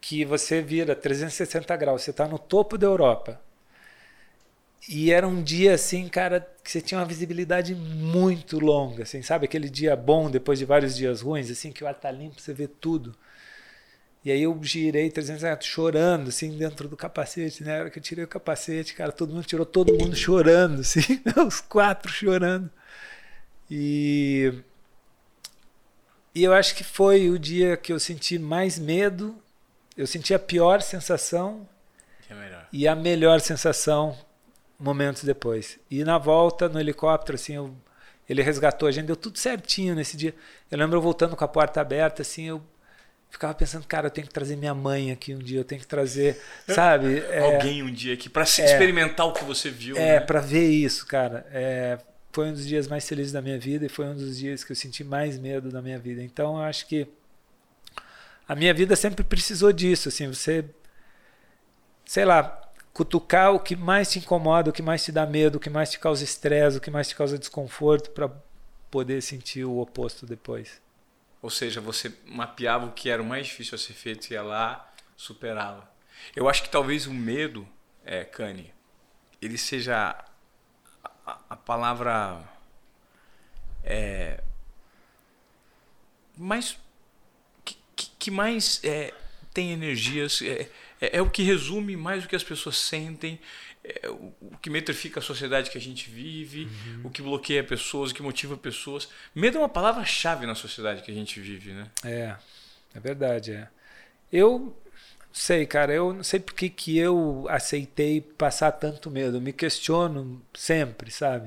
que 0.00 0.24
você 0.24 0.60
vira 0.60 0.96
360 0.96 1.76
graus, 1.76 2.02
você 2.02 2.10
está 2.10 2.26
no 2.26 2.40
topo 2.40 2.76
da 2.76 2.88
Europa. 2.88 3.40
E 4.88 5.12
era 5.12 5.28
um 5.28 5.40
dia 5.44 5.74
assim, 5.74 6.08
cara, 6.08 6.44
que 6.64 6.68
você 6.68 6.80
tinha 6.80 6.98
uma 6.98 7.06
visibilidade 7.06 7.72
muito 7.72 8.58
longa, 8.58 9.04
assim, 9.04 9.22
sabe? 9.22 9.44
Aquele 9.44 9.70
dia 9.70 9.94
bom 9.94 10.28
depois 10.28 10.58
de 10.58 10.64
vários 10.64 10.96
dias 10.96 11.20
ruins, 11.20 11.52
assim, 11.52 11.70
que 11.70 11.84
o 11.84 11.86
ar 11.86 11.94
tá 11.94 12.10
limpo, 12.10 12.40
você 12.40 12.52
vê 12.52 12.66
tudo. 12.66 13.14
E 14.24 14.32
aí 14.32 14.42
eu 14.42 14.58
girei 14.60 15.08
360 15.08 15.62
chorando, 15.62 16.30
assim, 16.30 16.58
dentro 16.58 16.88
do 16.88 16.96
capacete, 16.96 17.62
né? 17.62 17.74
Na 17.74 17.80
hora 17.82 17.90
que 17.90 18.00
eu 18.00 18.02
tirei 18.02 18.24
o 18.24 18.28
capacete, 18.28 18.92
cara, 18.92 19.12
todo 19.12 19.32
mundo 19.32 19.44
tirou, 19.44 19.64
todo 19.64 19.94
mundo 19.94 20.16
chorando, 20.16 20.80
assim, 20.80 21.22
os 21.46 21.60
quatro 21.60 22.10
chorando. 22.10 22.68
E 23.70 24.52
e 26.34 26.44
eu 26.44 26.52
acho 26.52 26.74
que 26.74 26.84
foi 26.84 27.28
o 27.28 27.38
dia 27.38 27.76
que 27.76 27.92
eu 27.92 27.98
senti 27.98 28.38
mais 28.38 28.78
medo, 28.78 29.36
eu 29.96 30.06
senti 30.06 30.32
a 30.32 30.38
pior 30.38 30.80
sensação 30.80 31.68
é 32.30 32.34
e 32.72 32.86
a 32.86 32.94
melhor 32.94 33.40
sensação 33.40 34.16
momentos 34.78 35.24
depois. 35.24 35.78
E 35.90 36.04
na 36.04 36.16
volta 36.18 36.68
no 36.68 36.80
helicóptero, 36.80 37.34
assim, 37.34 37.56
eu, 37.56 37.74
ele 38.28 38.42
resgatou 38.42 38.88
a 38.88 38.92
gente, 38.92 39.06
deu 39.06 39.16
tudo 39.16 39.38
certinho 39.38 39.94
nesse 39.94 40.16
dia. 40.16 40.34
Eu 40.70 40.78
lembro 40.78 40.96
eu 40.96 41.02
voltando 41.02 41.36
com 41.36 41.44
a 41.44 41.48
porta 41.48 41.80
aberta, 41.80 42.22
assim, 42.22 42.46
eu 42.46 42.62
ficava 43.28 43.52
pensando, 43.52 43.86
cara, 43.86 44.06
eu 44.06 44.10
tenho 44.10 44.26
que 44.26 44.32
trazer 44.32 44.56
minha 44.56 44.74
mãe 44.74 45.10
aqui 45.10 45.34
um 45.34 45.38
dia, 45.38 45.58
eu 45.58 45.64
tenho 45.64 45.80
que 45.80 45.86
trazer, 45.86 46.40
sabe? 46.68 47.18
É, 47.28 47.40
Alguém 47.40 47.82
um 47.82 47.92
dia 47.92 48.14
aqui 48.14 48.28
para 48.28 48.42
é, 48.42 48.44
experimentar 48.44 49.26
o 49.26 49.32
que 49.32 49.44
você 49.44 49.68
viu. 49.68 49.96
É, 49.96 50.18
né? 50.18 50.20
para 50.20 50.40
ver 50.40 50.68
isso, 50.68 51.06
cara. 51.06 51.46
É, 51.52 51.98
foi 52.32 52.48
um 52.48 52.52
dos 52.52 52.66
dias 52.66 52.86
mais 52.86 53.08
felizes 53.08 53.32
da 53.32 53.42
minha 53.42 53.58
vida 53.58 53.86
e 53.86 53.88
foi 53.88 54.06
um 54.06 54.14
dos 54.14 54.38
dias 54.38 54.64
que 54.64 54.72
eu 54.72 54.76
senti 54.76 55.02
mais 55.02 55.38
medo 55.38 55.70
da 55.70 55.82
minha 55.82 55.98
vida. 55.98 56.22
Então 56.22 56.56
eu 56.56 56.62
acho 56.62 56.86
que 56.86 57.06
a 58.46 58.54
minha 58.54 58.74
vida 58.74 58.96
sempre 58.96 59.24
precisou 59.24 59.72
disso, 59.72 60.08
assim, 60.08 60.28
você 60.28 60.64
sei 62.10 62.24
lá, 62.24 62.60
cutucar 62.92 63.54
o 63.54 63.60
que 63.60 63.76
mais 63.76 64.10
te 64.10 64.18
incomoda, 64.18 64.70
o 64.70 64.72
que 64.72 64.82
mais 64.82 65.04
te 65.04 65.12
dá 65.12 65.24
medo, 65.24 65.56
o 65.56 65.60
que 65.60 65.70
mais 65.70 65.92
te 65.92 65.98
causa 66.00 66.24
estresse, 66.24 66.76
o 66.76 66.80
que 66.80 66.90
mais 66.90 67.08
te 67.08 67.14
causa 67.14 67.38
desconforto 67.38 68.10
para 68.10 68.28
poder 68.90 69.22
sentir 69.22 69.64
o 69.64 69.78
oposto 69.78 70.26
depois. 70.26 70.82
Ou 71.40 71.48
seja, 71.48 71.80
você 71.80 72.12
mapeava 72.26 72.86
o 72.86 72.92
que 72.92 73.08
era 73.08 73.22
o 73.22 73.24
mais 73.24 73.46
difícil 73.46 73.76
a 73.76 73.78
ser 73.78 73.92
feito 73.92 74.28
e 74.28 74.34
ia 74.34 74.42
lá, 74.42 74.92
superava. 75.16 75.88
Eu 76.34 76.48
acho 76.48 76.64
que 76.64 76.68
talvez 76.68 77.06
o 77.06 77.14
medo, 77.14 77.64
é, 78.04 78.24
Kanye, 78.24 78.74
ele 79.40 79.56
seja 79.56 80.22
a, 81.48 81.56
palavra 81.56 82.40
é, 83.84 84.42
mais 86.36 86.78
que, 87.64 87.76
que 88.18 88.30
mais 88.30 88.80
é, 88.82 89.12
tem 89.52 89.72
energias 89.72 90.42
é, 90.42 90.68
é, 91.00 91.16
é, 91.18 91.22
o 91.22 91.30
que 91.30 91.42
resume 91.42 91.96
mais 91.96 92.24
o 92.24 92.28
que 92.28 92.36
as 92.36 92.44
pessoas 92.44 92.76
sentem 92.76 93.40
é, 93.84 94.08
o, 94.08 94.34
o, 94.40 94.58
que 94.60 94.70
metrifica 94.70 95.20
a 95.20 95.22
sociedade 95.22 95.70
que 95.70 95.78
a 95.78 95.80
gente 95.80 96.08
vive 96.10 96.64
uhum. 96.64 97.02
o 97.04 97.10
que 97.10 97.22
bloqueia 97.22 97.64
pessoas 97.64 98.10
o 98.10 98.14
que 98.14 98.22
motiva 98.22 98.56
pessoas. 98.56 99.08
Medo 99.34 99.58
é 99.58 99.60
uma 99.60 99.68
palavra 99.68 100.04
chave 100.04 100.46
na 100.46 100.54
sociedade 100.54 101.02
que 101.02 101.10
a 101.10 101.14
gente 101.14 101.40
vive 101.40 101.72
né? 101.72 101.90
É 102.04 102.36
é 102.94 103.00
verdade 103.00 103.52
é. 103.52 103.68
Eu 104.32 104.76
sei, 105.32 105.66
cara, 105.66 105.92
eu 105.92 106.12
não 106.12 106.24
sei 106.24 106.40
por 106.40 106.54
que, 106.54 106.68
que 106.68 106.98
eu 106.98 107.46
aceitei 107.48 108.20
passar 108.20 108.72
tanto 108.72 109.10
medo. 109.10 109.36
Eu 109.36 109.40
me 109.40 109.52
questiono 109.52 110.42
sempre, 110.54 111.10
sabe? 111.10 111.46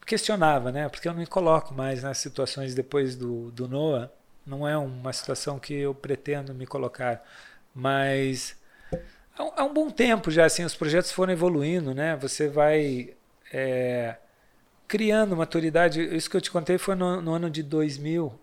Me 0.00 0.06
questionava, 0.06 0.70
né? 0.70 0.88
Porque 0.88 1.08
eu 1.08 1.12
não 1.12 1.20
me 1.20 1.26
coloco 1.26 1.74
mais 1.74 2.02
nas 2.02 2.18
situações 2.18 2.74
depois 2.74 3.16
do, 3.16 3.50
do 3.50 3.68
Noah. 3.68 4.10
Não 4.46 4.66
é 4.66 4.76
uma 4.76 5.12
situação 5.12 5.58
que 5.58 5.74
eu 5.74 5.94
pretendo 5.94 6.54
me 6.54 6.66
colocar. 6.66 7.24
Mas 7.74 8.56
há 9.36 9.64
um, 9.64 9.72
bom 9.72 9.90
tempo 9.90 10.30
já, 10.30 10.44
assim, 10.44 10.64
os 10.64 10.74
projetos 10.74 11.12
foram 11.12 11.32
evoluindo, 11.32 11.94
né? 11.94 12.16
Você 12.16 12.48
vai 12.48 13.14
é, 13.52 14.16
criando 14.86 15.36
maturidade. 15.36 16.02
Isso 16.14 16.28
que 16.28 16.36
eu 16.36 16.40
te 16.40 16.50
contei 16.50 16.78
foi 16.78 16.94
no, 16.94 17.22
no 17.22 17.32
ano 17.32 17.48
de 17.48 17.62
2000, 17.62 18.38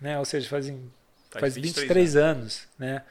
né? 0.00 0.18
Ou 0.18 0.24
seja, 0.24 0.48
fazem, 0.48 0.90
faz 1.30 1.54
23, 1.54 1.74
23 1.76 2.16
anos, 2.16 2.32
anos 2.32 2.68
né? 2.78 3.02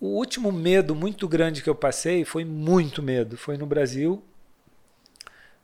O 0.00 0.16
último 0.16 0.50
medo 0.50 0.94
muito 0.94 1.28
grande 1.28 1.62
que 1.62 1.68
eu 1.68 1.74
passei 1.74 2.24
foi 2.24 2.42
muito 2.42 3.02
medo. 3.02 3.36
Foi 3.36 3.58
no 3.58 3.66
Brasil, 3.66 4.24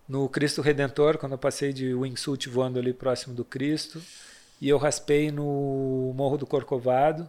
no 0.06 0.28
Cristo 0.28 0.60
Redentor, 0.60 1.16
quando 1.16 1.32
eu 1.32 1.38
passei 1.38 1.72
de 1.72 1.94
wingsuit 1.94 2.46
voando 2.50 2.78
ali 2.78 2.92
próximo 2.92 3.34
do 3.34 3.46
Cristo. 3.46 4.02
E 4.60 4.68
eu 4.68 4.76
raspei 4.76 5.30
no 5.32 6.12
Morro 6.14 6.36
do 6.36 6.46
Corcovado 6.46 7.28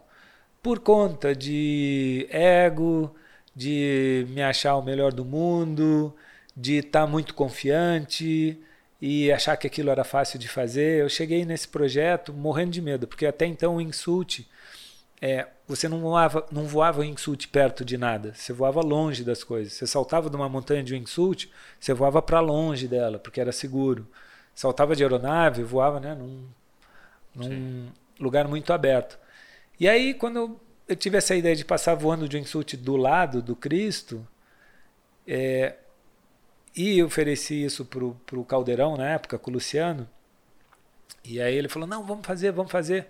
por 0.62 0.80
conta 0.80 1.34
de 1.34 2.26
ego, 2.30 3.14
de 3.56 4.26
me 4.28 4.42
achar 4.42 4.76
o 4.76 4.82
melhor 4.82 5.12
do 5.12 5.24
mundo, 5.24 6.14
de 6.54 6.76
estar 6.76 7.02
tá 7.02 7.06
muito 7.06 7.32
confiante 7.32 8.60
e 9.00 9.32
achar 9.32 9.56
que 9.56 9.66
aquilo 9.66 9.88
era 9.88 10.04
fácil 10.04 10.38
de 10.38 10.46
fazer. 10.46 11.00
Eu 11.00 11.08
cheguei 11.08 11.46
nesse 11.46 11.68
projeto 11.68 12.34
morrendo 12.34 12.72
de 12.72 12.82
medo, 12.82 13.06
porque 13.06 13.24
até 13.24 13.46
então 13.46 13.74
o 13.74 13.76
wingsuit 13.78 14.46
é, 15.20 15.48
você 15.66 15.88
não 15.88 16.00
voava, 16.00 16.46
não 16.50 16.64
voava 16.64 17.00
wingsuit 17.00 17.48
perto 17.48 17.84
de 17.84 17.98
nada, 17.98 18.32
você 18.34 18.52
voava 18.52 18.80
longe 18.80 19.24
das 19.24 19.42
coisas. 19.42 19.72
Você 19.72 19.86
saltava 19.86 20.30
de 20.30 20.36
uma 20.36 20.48
montanha 20.48 20.82
de 20.82 20.94
wingsuit, 20.94 21.50
você 21.78 21.92
voava 21.92 22.22
para 22.22 22.40
longe 22.40 22.86
dela, 22.86 23.18
porque 23.18 23.40
era 23.40 23.52
seguro. 23.52 24.06
Saltava 24.54 24.94
de 24.94 25.02
aeronave, 25.02 25.62
voava 25.62 26.00
né, 26.00 26.14
num, 26.14 26.46
num 27.34 27.88
lugar 28.18 28.46
muito 28.48 28.72
aberto. 28.72 29.18
E 29.78 29.88
aí, 29.88 30.14
quando 30.14 30.58
eu 30.88 30.96
tive 30.96 31.18
essa 31.18 31.34
ideia 31.34 31.54
de 31.54 31.64
passar 31.64 31.94
voando 31.94 32.28
de 32.28 32.36
wingsuit 32.36 32.76
do 32.76 32.96
lado 32.96 33.42
do 33.42 33.54
Cristo, 33.54 34.26
é, 35.26 35.74
e 36.76 37.02
ofereci 37.02 37.64
isso 37.64 37.84
para 37.84 38.04
o 38.38 38.44
Caldeirão 38.44 38.96
na 38.96 39.10
época, 39.10 39.38
com 39.38 39.50
o 39.50 39.54
Luciano, 39.54 40.08
e 41.24 41.40
aí 41.40 41.54
ele 41.54 41.68
falou, 41.68 41.88
não, 41.88 42.04
vamos 42.04 42.26
fazer, 42.26 42.52
vamos 42.52 42.70
fazer. 42.70 43.08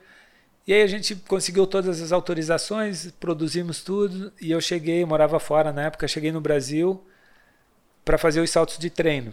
E 0.69 0.75
aí 0.75 0.83
a 0.83 0.87
gente 0.87 1.16
conseguiu 1.16 1.66
todas 1.66 2.03
as 2.03 2.12
autorizações, 2.12 3.11
produzimos 3.12 3.83
tudo 3.83 4.31
e 4.39 4.51
eu 4.51 4.61
cheguei, 4.61 5.03
eu 5.03 5.07
morava 5.07 5.41
fora 5.41 5.73
na 5.73 5.85
época, 5.85 6.07
cheguei 6.07 6.31
no 6.31 6.43
Brasil 6.43 7.03
para 8.05 8.19
fazer 8.19 8.43
os 8.43 8.51
saltos 8.51 8.77
de 8.77 8.91
treino. 8.91 9.33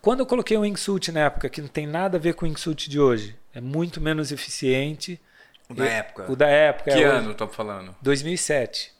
Quando 0.00 0.20
eu 0.20 0.26
coloquei 0.26 0.56
o 0.56 0.62
wingsuit 0.62 1.12
na 1.12 1.26
época, 1.26 1.50
que 1.50 1.60
não 1.60 1.68
tem 1.68 1.86
nada 1.86 2.16
a 2.16 2.20
ver 2.20 2.32
com 2.32 2.46
o 2.46 2.48
wingsuit 2.48 2.88
de 2.88 2.98
hoje, 2.98 3.36
é 3.52 3.60
muito 3.60 4.00
menos 4.00 4.32
eficiente, 4.32 5.20
O 5.68 5.74
da 5.74 5.84
época. 5.84 6.32
O 6.32 6.34
da 6.34 6.48
época. 6.48 6.92
Que 6.92 7.02
é 7.02 7.04
ano 7.04 7.32
estou 7.32 7.48
falando? 7.48 7.94
2007. 8.00 8.94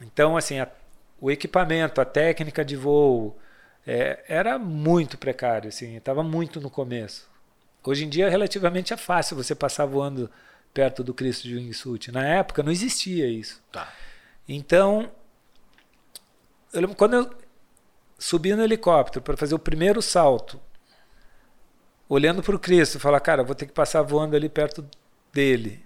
Então, 0.00 0.38
assim, 0.38 0.58
a, 0.58 0.68
o 1.20 1.30
equipamento, 1.30 2.00
a 2.00 2.06
técnica 2.06 2.64
de 2.64 2.76
voo, 2.76 3.38
é, 3.86 4.24
era 4.26 4.58
muito 4.58 5.18
precário, 5.18 5.68
assim, 5.68 5.96
estava 5.96 6.22
muito 6.22 6.62
no 6.62 6.70
começo. 6.70 7.28
Hoje 7.84 8.04
em 8.04 8.08
dia, 8.08 8.28
relativamente 8.28 8.92
é 8.92 8.96
fácil 8.96 9.36
você 9.36 9.54
passar 9.54 9.86
voando 9.86 10.30
perto 10.74 11.02
do 11.02 11.14
Cristo 11.14 11.48
de 11.48 11.54
Wingsuit. 11.54 12.12
Na 12.12 12.24
época, 12.26 12.62
não 12.62 12.70
existia 12.70 13.26
isso. 13.26 13.62
Tá. 13.72 13.92
Então, 14.48 15.10
eu 16.72 16.80
lembro 16.80 16.96
quando 16.96 17.14
eu 17.14 17.30
subi 18.18 18.54
no 18.54 18.62
helicóptero 18.62 19.22
para 19.22 19.36
fazer 19.36 19.54
o 19.54 19.58
primeiro 19.58 20.02
salto, 20.02 20.60
olhando 22.08 22.42
para 22.42 22.56
o 22.56 22.58
Cristo, 22.58 22.98
falar, 22.98 23.20
cara, 23.20 23.42
vou 23.42 23.54
ter 23.54 23.66
que 23.66 23.72
passar 23.72 24.02
voando 24.02 24.34
ali 24.34 24.48
perto 24.48 24.84
dele. 25.32 25.84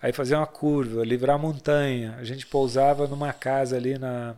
Aí 0.00 0.12
fazer 0.12 0.34
uma 0.34 0.46
curva, 0.46 1.04
livrar 1.04 1.36
a 1.36 1.38
montanha. 1.38 2.16
A 2.18 2.24
gente 2.24 2.46
pousava 2.46 3.06
numa 3.06 3.32
casa 3.32 3.76
ali 3.76 3.98
na, 3.98 4.34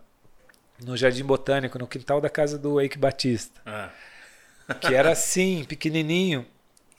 no 0.82 0.96
Jardim 0.96 1.24
Botânico, 1.24 1.78
no 1.78 1.86
quintal 1.86 2.20
da 2.20 2.28
casa 2.28 2.58
do 2.58 2.80
Eike 2.80 2.98
Batista. 2.98 3.60
Ah. 3.64 3.90
que 4.80 4.94
era 4.94 5.12
assim, 5.12 5.64
pequenininho 5.64 6.46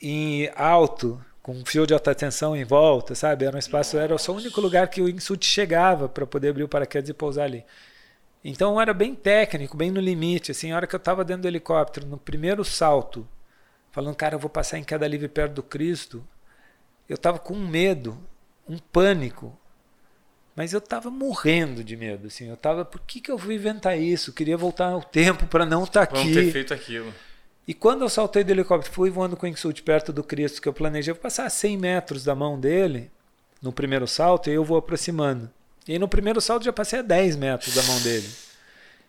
e 0.00 0.50
alto, 0.54 1.22
com 1.42 1.52
um 1.52 1.64
fio 1.64 1.86
de 1.86 1.94
alta 1.94 2.14
tensão 2.14 2.56
em 2.56 2.64
volta, 2.64 3.14
sabe? 3.14 3.44
Era 3.44 3.56
um 3.56 3.58
espaço, 3.58 3.96
era 3.96 4.16
só 4.18 4.32
o 4.32 4.36
único 4.36 4.60
lugar 4.60 4.88
que 4.88 5.00
o 5.00 5.08
Insult 5.08 5.44
chegava 5.44 6.08
para 6.08 6.26
poder 6.26 6.50
abrir 6.50 6.64
o 6.64 6.68
paraquedas 6.68 7.08
e 7.08 7.14
pousar 7.14 7.44
ali. 7.44 7.64
Então 8.44 8.80
era 8.80 8.94
bem 8.94 9.14
técnico, 9.14 9.76
bem 9.76 9.90
no 9.90 10.00
limite. 10.00 10.52
Assim, 10.52 10.70
a 10.70 10.76
hora 10.76 10.86
que 10.86 10.94
eu 10.94 10.98
estava 10.98 11.24
dentro 11.24 11.42
do 11.42 11.48
helicóptero, 11.48 12.06
no 12.06 12.18
primeiro 12.18 12.64
salto, 12.64 13.26
falando, 13.90 14.14
cara, 14.14 14.34
eu 14.34 14.38
vou 14.38 14.50
passar 14.50 14.78
em 14.78 14.84
queda 14.84 15.06
livre 15.06 15.28
perto 15.28 15.54
do 15.54 15.62
Cristo, 15.62 16.26
eu 17.08 17.14
estava 17.14 17.38
com 17.38 17.54
um 17.54 17.66
medo, 17.66 18.18
um 18.68 18.78
pânico. 18.78 19.56
Mas 20.54 20.72
eu 20.72 20.78
estava 20.78 21.10
morrendo 21.10 21.84
de 21.84 21.96
medo, 21.96 22.28
assim. 22.28 22.48
Eu 22.48 22.54
estava, 22.54 22.84
por 22.84 23.00
que, 23.00 23.20
que 23.20 23.30
eu 23.30 23.38
fui 23.38 23.56
inventar 23.56 23.98
isso? 23.98 24.30
Eu 24.30 24.34
queria 24.34 24.56
voltar 24.56 24.86
ao 24.88 25.02
tempo 25.02 25.46
para 25.46 25.66
não 25.66 25.84
estar 25.84 26.06
tá 26.06 26.14
aqui. 26.14 26.30
Vamos 26.30 26.34
ter 26.34 26.52
feito 26.52 26.72
aquilo. 26.72 27.12
E 27.66 27.74
quando 27.74 28.02
eu 28.02 28.08
saltei 28.08 28.44
do 28.44 28.50
helicóptero, 28.50 28.94
fui 28.94 29.10
voando 29.10 29.36
com 29.36 29.44
o 29.44 29.48
Insult 29.48 29.82
perto 29.82 30.12
do 30.12 30.22
Cristo, 30.22 30.62
que 30.62 30.68
eu 30.68 30.72
planejei 30.72 31.12
passar 31.14 31.46
a 31.46 31.50
100 31.50 31.76
metros 31.76 32.24
da 32.24 32.34
mão 32.34 32.58
dele, 32.58 33.10
no 33.60 33.72
primeiro 33.72 34.06
salto, 34.06 34.48
e 34.48 34.54
eu 34.54 34.64
vou 34.64 34.78
aproximando. 34.78 35.50
E 35.88 35.92
aí 35.92 35.98
no 35.98 36.08
primeiro 36.08 36.40
salto 36.40 36.64
já 36.64 36.72
passei 36.72 37.00
a 37.00 37.02
10 37.02 37.36
metros 37.36 37.74
da 37.74 37.82
mão 37.82 38.00
dele. 38.02 38.28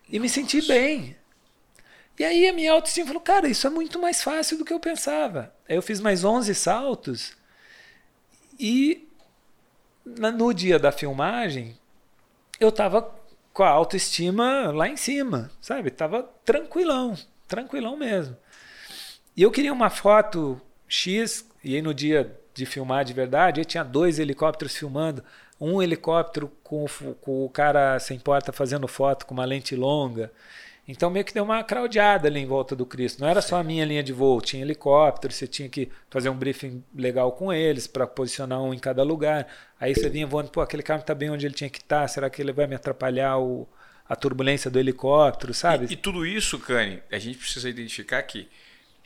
E 0.10 0.20
me 0.20 0.28
senti 0.28 0.62
bem. 0.68 1.16
E 2.18 2.24
aí 2.24 2.48
a 2.48 2.54
minha 2.54 2.72
autoestima 2.72 3.08
falou, 3.08 3.22
cara, 3.22 3.48
isso 3.48 3.68
é 3.68 3.70
muito 3.70 4.00
mais 4.00 4.24
fácil 4.24 4.58
do 4.58 4.66
que 4.66 4.74
eu 4.74 4.80
pensava. 4.80 5.54
Aí 5.70 5.76
eu 5.76 5.82
fiz 5.82 6.00
mais 6.00 6.24
11 6.24 6.56
saltos 6.56 7.36
e 8.60 9.08
no 10.04 10.54
dia 10.54 10.80
da 10.80 10.92
filmagem 10.92 11.78
eu 12.60 12.72
tava 12.72 13.14
com 13.54 13.64
a 13.64 13.70
autoestima 13.70 14.72
lá 14.72 14.88
em 14.88 14.98
cima, 14.98 15.52
sabe? 15.62 15.92
Tava 15.92 16.24
tranquilão, 16.44 17.16
tranquilão 17.48 17.96
mesmo. 17.96 18.36
E 19.38 19.44
eu 19.44 19.52
queria 19.52 19.72
uma 19.72 19.92
foto 19.92 20.60
X, 20.88 21.48
e 21.64 21.76
aí 21.76 21.82
no 21.82 21.94
dia 21.94 22.36
de 22.56 22.66
filmar 22.66 23.06
de 23.06 23.14
verdade, 23.14 23.62
eu 23.62 23.66
tinha 23.66 23.84
dois 23.84 24.18
helicópteros 24.18 24.76
filmando, 24.76 25.24
um 25.62 25.80
helicóptero 25.80 26.52
com, 26.64 26.88
com 27.22 27.46
o 27.46 27.50
cara 27.50 28.00
sem 28.00 28.18
porta 28.18 28.52
fazendo 28.52 28.88
foto 28.88 29.28
com 29.28 29.36
uma 29.36 29.46
lente 29.46 29.76
longa. 29.76 30.32
Então 30.88 31.12
meio 31.12 31.24
que 31.24 31.36
deu 31.36 31.44
uma 31.44 31.64
craudiada 31.64 32.28
ali 32.28 32.40
em 32.40 32.48
volta 32.48 32.76
do 32.76 32.84
Cristo. 32.84 33.22
Não 33.22 33.28
era 33.28 33.40
só 33.40 33.58
a 33.58 33.64
minha 33.64 33.86
linha 33.86 34.02
de 34.02 34.12
voo, 34.12 34.42
tinha 34.42 34.64
helicóptero, 34.64 35.32
você 35.32 35.46
tinha 35.46 35.70
que 35.70 35.88
fazer 36.10 36.30
um 36.30 36.36
briefing 36.36 36.84
legal 36.96 37.32
com 37.34 37.54
eles 37.54 37.86
para 37.86 38.08
posicionar 38.08 38.60
um 38.64 38.74
em 38.74 38.80
cada 38.80 39.04
lugar. 39.04 39.48
Aí 39.80 39.94
você 39.94 40.10
vinha 40.10 40.26
voando, 40.26 40.50
pô, 40.50 40.62
aquele 40.62 40.82
cara 40.82 40.98
não 40.98 41.04
está 41.04 41.14
bem 41.14 41.30
onde 41.30 41.46
ele 41.46 41.54
tinha 41.54 41.70
que 41.70 41.78
estar, 41.78 42.02
tá, 42.02 42.08
será 42.08 42.28
que 42.28 42.42
ele 42.42 42.52
vai 42.52 42.66
me 42.66 42.74
atrapalhar 42.74 43.38
o, 43.38 43.68
a 44.10 44.16
turbulência 44.16 44.72
do 44.72 44.80
helicóptero, 44.80 45.54
sabe? 45.54 45.86
E, 45.88 45.94
e 45.94 45.96
tudo 45.96 46.26
isso, 46.26 46.58
Cani, 46.58 47.04
a 47.12 47.20
gente 47.20 47.38
precisa 47.38 47.70
identificar 47.70 48.24
que 48.24 48.48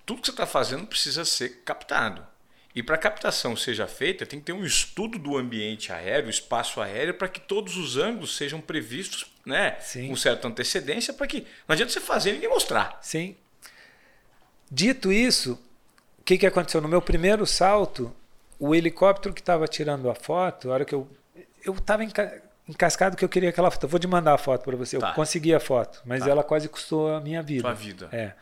tudo 0.05 0.21
que 0.21 0.27
você 0.27 0.31
está 0.31 0.45
fazendo 0.45 0.85
precisa 0.85 1.25
ser 1.25 1.61
captado. 1.63 2.25
E 2.73 2.81
para 2.81 2.95
a 2.95 2.97
captação 2.97 3.55
seja 3.55 3.85
feita, 3.85 4.25
tem 4.25 4.39
que 4.39 4.45
ter 4.45 4.53
um 4.53 4.63
estudo 4.63 5.19
do 5.19 5.37
ambiente 5.37 5.91
aéreo, 5.91 6.29
espaço 6.29 6.79
aéreo, 6.79 7.13
para 7.13 7.27
que 7.27 7.39
todos 7.39 7.75
os 7.75 7.97
ângulos 7.97 8.37
sejam 8.37 8.61
previstos 8.61 9.25
né, 9.45 9.77
Sim. 9.81 10.07
com 10.07 10.15
certa 10.15 10.47
antecedência, 10.47 11.13
para 11.13 11.27
que 11.27 11.41
não 11.67 11.73
adianta 11.73 11.91
você 11.91 11.99
fazer 11.99 12.29
e 12.29 12.33
ninguém 12.33 12.49
mostrar. 12.49 12.97
Sim. 13.01 13.35
Dito 14.69 15.11
isso, 15.11 15.59
o 16.19 16.23
que, 16.23 16.37
que 16.37 16.45
aconteceu? 16.45 16.79
No 16.79 16.87
meu 16.87 17.01
primeiro 17.01 17.45
salto, 17.45 18.13
o 18.57 18.73
helicóptero 18.73 19.33
que 19.33 19.41
estava 19.41 19.67
tirando 19.67 20.09
a 20.09 20.15
foto, 20.15 20.69
a 20.69 20.75
hora 20.75 20.85
que 20.85 20.95
eu. 20.95 21.09
Eu 21.63 21.73
estava 21.73 22.03
enca, 22.03 22.41
encascado 22.69 23.17
que 23.17 23.25
eu 23.25 23.29
queria 23.29 23.49
aquela 23.49 23.69
foto. 23.69 23.83
Eu 23.83 23.89
vou 23.89 23.99
te 23.99 24.07
mandar 24.07 24.33
a 24.33 24.37
foto 24.37 24.63
para 24.63 24.77
você. 24.77 24.97
Tá. 24.97 25.09
Eu 25.09 25.13
consegui 25.13 25.53
a 25.53 25.59
foto, 25.59 26.01
mas 26.05 26.23
tá. 26.23 26.29
ela 26.29 26.43
quase 26.43 26.69
custou 26.69 27.13
a 27.13 27.19
minha 27.19 27.41
vida. 27.41 27.61
Sua 27.61 27.73
vida. 27.73 28.09
É. 28.11 28.33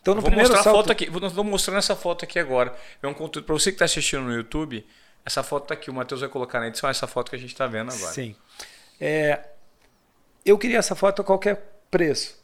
Então, 0.00 0.14
no 0.14 0.20
vou 0.20 0.30
primeiro 0.30 0.50
mostrar 0.50 0.64
salto... 0.64 0.76
a 0.76 0.82
foto 0.82 0.92
aqui. 0.92 1.10
Vamos 1.10 1.50
mostrando 1.50 1.78
essa 1.78 1.94
foto 1.94 2.24
aqui 2.24 2.38
agora. 2.38 2.74
É 3.02 3.06
um 3.06 3.14
conteúdo 3.14 3.44
para 3.44 3.54
você 3.54 3.70
que 3.70 3.76
está 3.76 3.84
assistindo 3.84 4.22
no 4.22 4.32
YouTube. 4.32 4.86
Essa 5.24 5.42
foto 5.42 5.64
está 5.64 5.74
aqui. 5.74 5.90
O 5.90 5.94
Matheus 5.94 6.20
vai 6.20 6.30
colocar 6.30 6.60
na 6.60 6.68
edição 6.68 6.88
essa 6.88 7.06
foto 7.06 7.30
que 7.30 7.36
a 7.36 7.38
gente 7.38 7.52
está 7.52 7.66
vendo 7.66 7.92
agora. 7.92 8.12
Sim. 8.12 8.34
É, 8.98 9.40
eu 10.44 10.56
queria 10.56 10.78
essa 10.78 10.94
foto 10.94 11.20
a 11.22 11.24
qualquer 11.24 11.80
preço. 11.90 12.38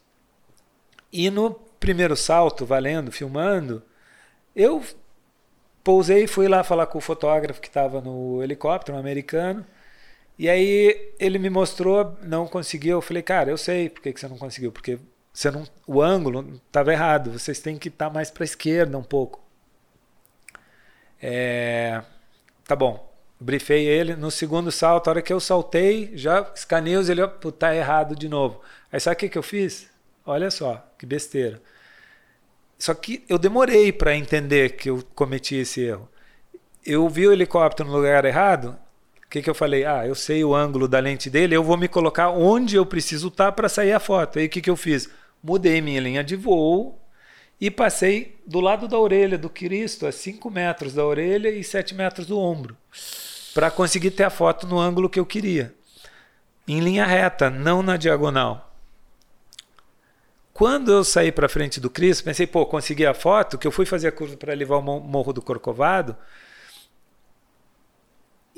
E 1.13 1.31
no 1.31 1.55
primeiro 1.81 2.17
salto, 2.17 2.67
valendo, 2.67 3.11
filmando, 3.11 3.83
eu 4.55 4.85
pousei 5.83 6.25
e 6.25 6.27
fui 6.27 6.49
lá 6.49 6.63
falar 6.65 6.87
com 6.87 6.99
o 6.99 7.01
fotógrafo 7.01 7.61
que 7.61 7.69
estava 7.69 8.01
no 8.01 8.43
helicóptero, 8.43 8.97
um 8.97 9.01
americano. 9.01 9.65
E 10.39 10.51
aí 10.51 11.15
ele 11.19 11.39
me 11.39 11.49
mostrou, 11.49 12.19
não 12.23 12.47
conseguiu. 12.47 12.99
Eu 12.99 13.03
falei, 13.03 13.23
cara, 13.23 13.51
eu 13.51 13.57
sei 13.57 13.89
por 13.89 14.03
que, 14.03 14.13
que 14.13 14.21
você 14.21 14.29
não 14.29 14.37
conseguiu. 14.37 14.71
Porque 14.71 14.99
você 15.37 15.51
não, 15.51 15.65
o 15.87 16.01
ângulo 16.01 16.63
estava 16.67 16.91
errado. 16.91 17.31
Vocês 17.39 17.61
têm 17.61 17.77
que 17.77 17.89
estar 17.89 18.07
tá 18.07 18.11
mais 18.11 18.31
para 18.31 18.43
a 18.43 18.47
esquerda 18.47 18.97
um 18.97 19.03
pouco. 19.03 19.45
É, 21.21 22.03
tá 22.65 22.75
bom. 22.75 23.15
Briefei 23.39 23.85
ele. 23.85 24.17
No 24.17 24.31
segundo 24.31 24.73
salto, 24.73 25.09
a 25.09 25.11
hora 25.11 25.21
que 25.21 25.31
eu 25.31 25.39
saltei, 25.39 26.11
já 26.15 26.51
escaneei 26.55 26.97
os 26.97 27.11
ele, 27.11 27.21
tá 27.59 27.77
errado 27.77 28.17
de 28.17 28.31
novo. 28.31 28.63
Aí 28.91 28.99
sabe 28.99 29.17
o 29.17 29.19
que, 29.19 29.29
que 29.29 29.37
eu 29.37 29.43
fiz? 29.43 29.91
Olha 30.25 30.51
só, 30.51 30.83
que 30.99 31.05
besteira. 31.05 31.61
Só 32.79 32.95
que 32.95 33.23
eu 33.29 33.37
demorei 33.37 33.93
para 33.93 34.17
entender 34.17 34.71
que 34.71 34.89
eu 34.89 35.05
cometi 35.15 35.57
esse 35.57 35.83
erro. 35.83 36.09
Eu 36.83 37.07
vi 37.11 37.29
o 37.29 37.33
helicóptero 37.33 37.91
no 37.91 37.95
lugar 37.95 38.25
errado. 38.25 38.75
O 39.23 39.29
que, 39.29 39.43
que 39.43 39.51
eu 39.51 39.55
falei? 39.55 39.85
Ah, 39.85 40.07
eu 40.07 40.15
sei 40.15 40.43
o 40.43 40.55
ângulo 40.55 40.89
da 40.89 40.99
lente 40.99 41.29
dele, 41.29 41.55
eu 41.55 41.63
vou 41.63 41.77
me 41.77 41.89
colocar 41.89 42.31
onde 42.31 42.77
eu 42.77 42.87
preciso 42.87 43.29
estar 43.29 43.47
tá 43.47 43.53
para 43.53 43.69
sair 43.69 43.93
a 43.93 44.01
foto. 44.01 44.39
Aí 44.39 44.47
o 44.47 44.49
que, 44.49 44.63
que 44.63 44.71
eu 44.71 44.77
fiz? 44.77 45.11
Mudei 45.47 45.81
minha 45.81 46.01
linha 46.01 46.25
de 46.25 46.35
voo 46.35 47.01
e 47.61 47.71
passei 47.71 48.37
do 48.45 48.59
lado 48.59 48.89
da 48.89 48.99
orelha 48.99 49.39
do 49.39 49.49
Cristo, 49.49 50.05
a 50.05 50.11
5 50.11 50.51
metros 50.51 50.93
da 50.93 51.05
orelha 51.05 51.49
e 51.49 51.63
7 51.63 51.95
metros 51.95 52.27
do 52.27 52.37
ombro, 52.37 52.77
para 53.55 53.71
conseguir 53.71 54.11
ter 54.11 54.25
a 54.25 54.31
foto 54.31 54.67
no 54.67 54.77
ângulo 54.77 55.09
que 55.09 55.21
eu 55.21 55.25
queria. 55.25 55.73
Em 56.67 56.81
linha 56.81 57.07
reta, 57.07 57.49
não 57.49 57.81
na 57.81 57.97
diagonal. 57.97 58.75
Quando 60.53 60.91
eu 60.91 61.05
saí 61.05 61.31
para 61.31 61.49
frente 61.49 61.79
do 61.79 61.89
Cristo, 61.89 62.25
pensei, 62.25 62.47
pô, 62.47 62.67
consegui 62.67 63.07
a 63.07 63.15
foto, 63.15 63.57
que 63.57 63.69
eu 63.69 63.71
fui 63.71 63.87
fazer 63.87 64.09
a 64.09 64.13
curva 64.13 64.37
para 64.37 64.53
levar 64.53 64.79
o 64.79 64.83
Morro 64.83 65.33
do 65.33 65.41
Corcovado. 65.41 66.17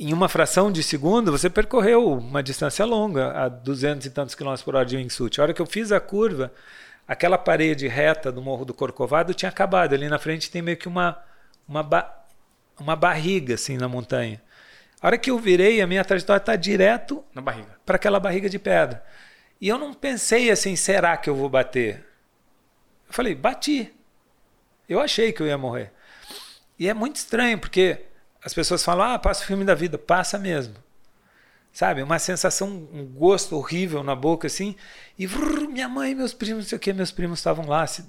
Em 0.01 0.13
uma 0.13 0.29
fração 0.29 0.71
de 0.71 0.81
segundo, 0.81 1.33
você 1.33 1.51
percorreu 1.51 2.13
uma 2.13 2.41
distância 2.41 2.85
longa, 2.85 3.33
a 3.33 3.49
200 3.49 4.07
e 4.07 4.11
tantos 4.11 4.37
quilômetros 4.37 4.63
por 4.63 4.77
hora 4.77 4.87
de 4.87 4.97
wingsuit. 4.97 5.41
A 5.41 5.43
hora 5.43 5.53
que 5.53 5.61
eu 5.61 5.67
fiz 5.67 5.91
a 5.91 5.99
curva, 5.99 6.53
aquela 7.07 7.37
parede 7.37 7.89
reta 7.89 8.31
do 8.31 8.41
Morro 8.41 8.65
do 8.65 8.73
Corcovado 8.73 9.35
tinha 9.35 9.49
acabado. 9.49 9.95
Ali 9.95 10.09
na 10.09 10.21
frente 10.21 10.53
tem 10.53 10.63
meio 10.63 10.77
que 10.77 10.87
uma, 10.87 11.21
uma, 11.67 11.83
ba 11.83 12.17
uma 12.79 12.95
barriga 12.95 13.55
assim 13.55 13.77
na 13.77 13.89
montanha. 13.89 14.41
A 15.01 15.09
hora 15.09 15.19
que 15.19 15.33
eu 15.33 15.39
virei, 15.39 15.81
a 15.81 15.87
minha 15.87 16.05
trajetória 16.05 16.39
está 16.39 16.55
direto 16.55 17.25
na 17.35 17.43
barriga 17.43 17.77
para 17.85 17.97
aquela 17.97 18.21
barriga 18.21 18.49
de 18.49 18.59
pedra. 18.59 19.05
E 19.61 19.67
eu 19.67 19.77
não 19.79 19.93
pensei 19.93 20.49
assim, 20.49 20.77
será 20.77 21.17
que 21.17 21.29
eu 21.29 21.35
vou 21.35 21.49
bater? 21.49 22.07
Eu 23.09 23.13
falei, 23.13 23.35
bati. 23.35 23.93
Eu 24.89 25.01
achei 25.01 25.33
que 25.33 25.43
eu 25.43 25.47
ia 25.49 25.59
morrer. 25.59 25.93
E 26.79 26.89
é 26.89 26.95
muito 26.95 27.17
estranho, 27.17 27.59
porque 27.59 28.07
as 28.43 28.55
pessoas 28.55 28.84
falam, 28.84 29.12
ah, 29.14 29.18
passa 29.18 29.43
o 29.43 29.47
filme 29.47 29.64
da 29.64 29.74
vida. 29.74 29.99
Passa 29.99 30.39
mesmo 30.39 30.74
sabe? 31.78 32.03
Uma 32.03 32.18
sensação, 32.18 32.89
um 32.93 33.05
gosto 33.05 33.57
horrível 33.57 34.03
na 34.03 34.16
boca, 34.16 34.49
assim. 34.49 34.74
E 35.16 35.28
vrr, 35.28 35.68
minha 35.68 35.89
mãe, 35.89 36.12
meus 36.12 36.34
primos, 36.34 36.64
não 36.64 36.68
sei 36.68 36.76
o 36.76 36.80
que, 36.80 36.93
meus 36.93 37.12
primos 37.12 37.39
estavam 37.39 37.66
lá, 37.68 37.86
se, 37.86 38.05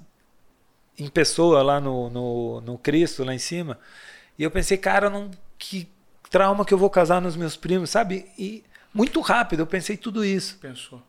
em 0.98 1.08
pessoa, 1.08 1.62
lá 1.62 1.80
no, 1.80 2.10
no, 2.10 2.60
no 2.62 2.78
Cristo, 2.78 3.22
lá 3.22 3.32
em 3.32 3.38
cima. 3.38 3.78
E 4.36 4.42
eu 4.42 4.50
pensei, 4.50 4.76
cara, 4.76 5.08
não, 5.08 5.30
que 5.56 5.88
trauma 6.28 6.64
que 6.64 6.74
eu 6.74 6.78
vou 6.78 6.90
casar 6.90 7.20
nos 7.20 7.36
meus 7.36 7.56
primos, 7.56 7.90
sabe? 7.90 8.26
E 8.36 8.64
muito 8.92 9.20
rápido, 9.20 9.60
eu 9.60 9.66
pensei 9.68 9.96
tudo 9.96 10.24
isso. 10.24 10.58
Pensou. 10.58 11.00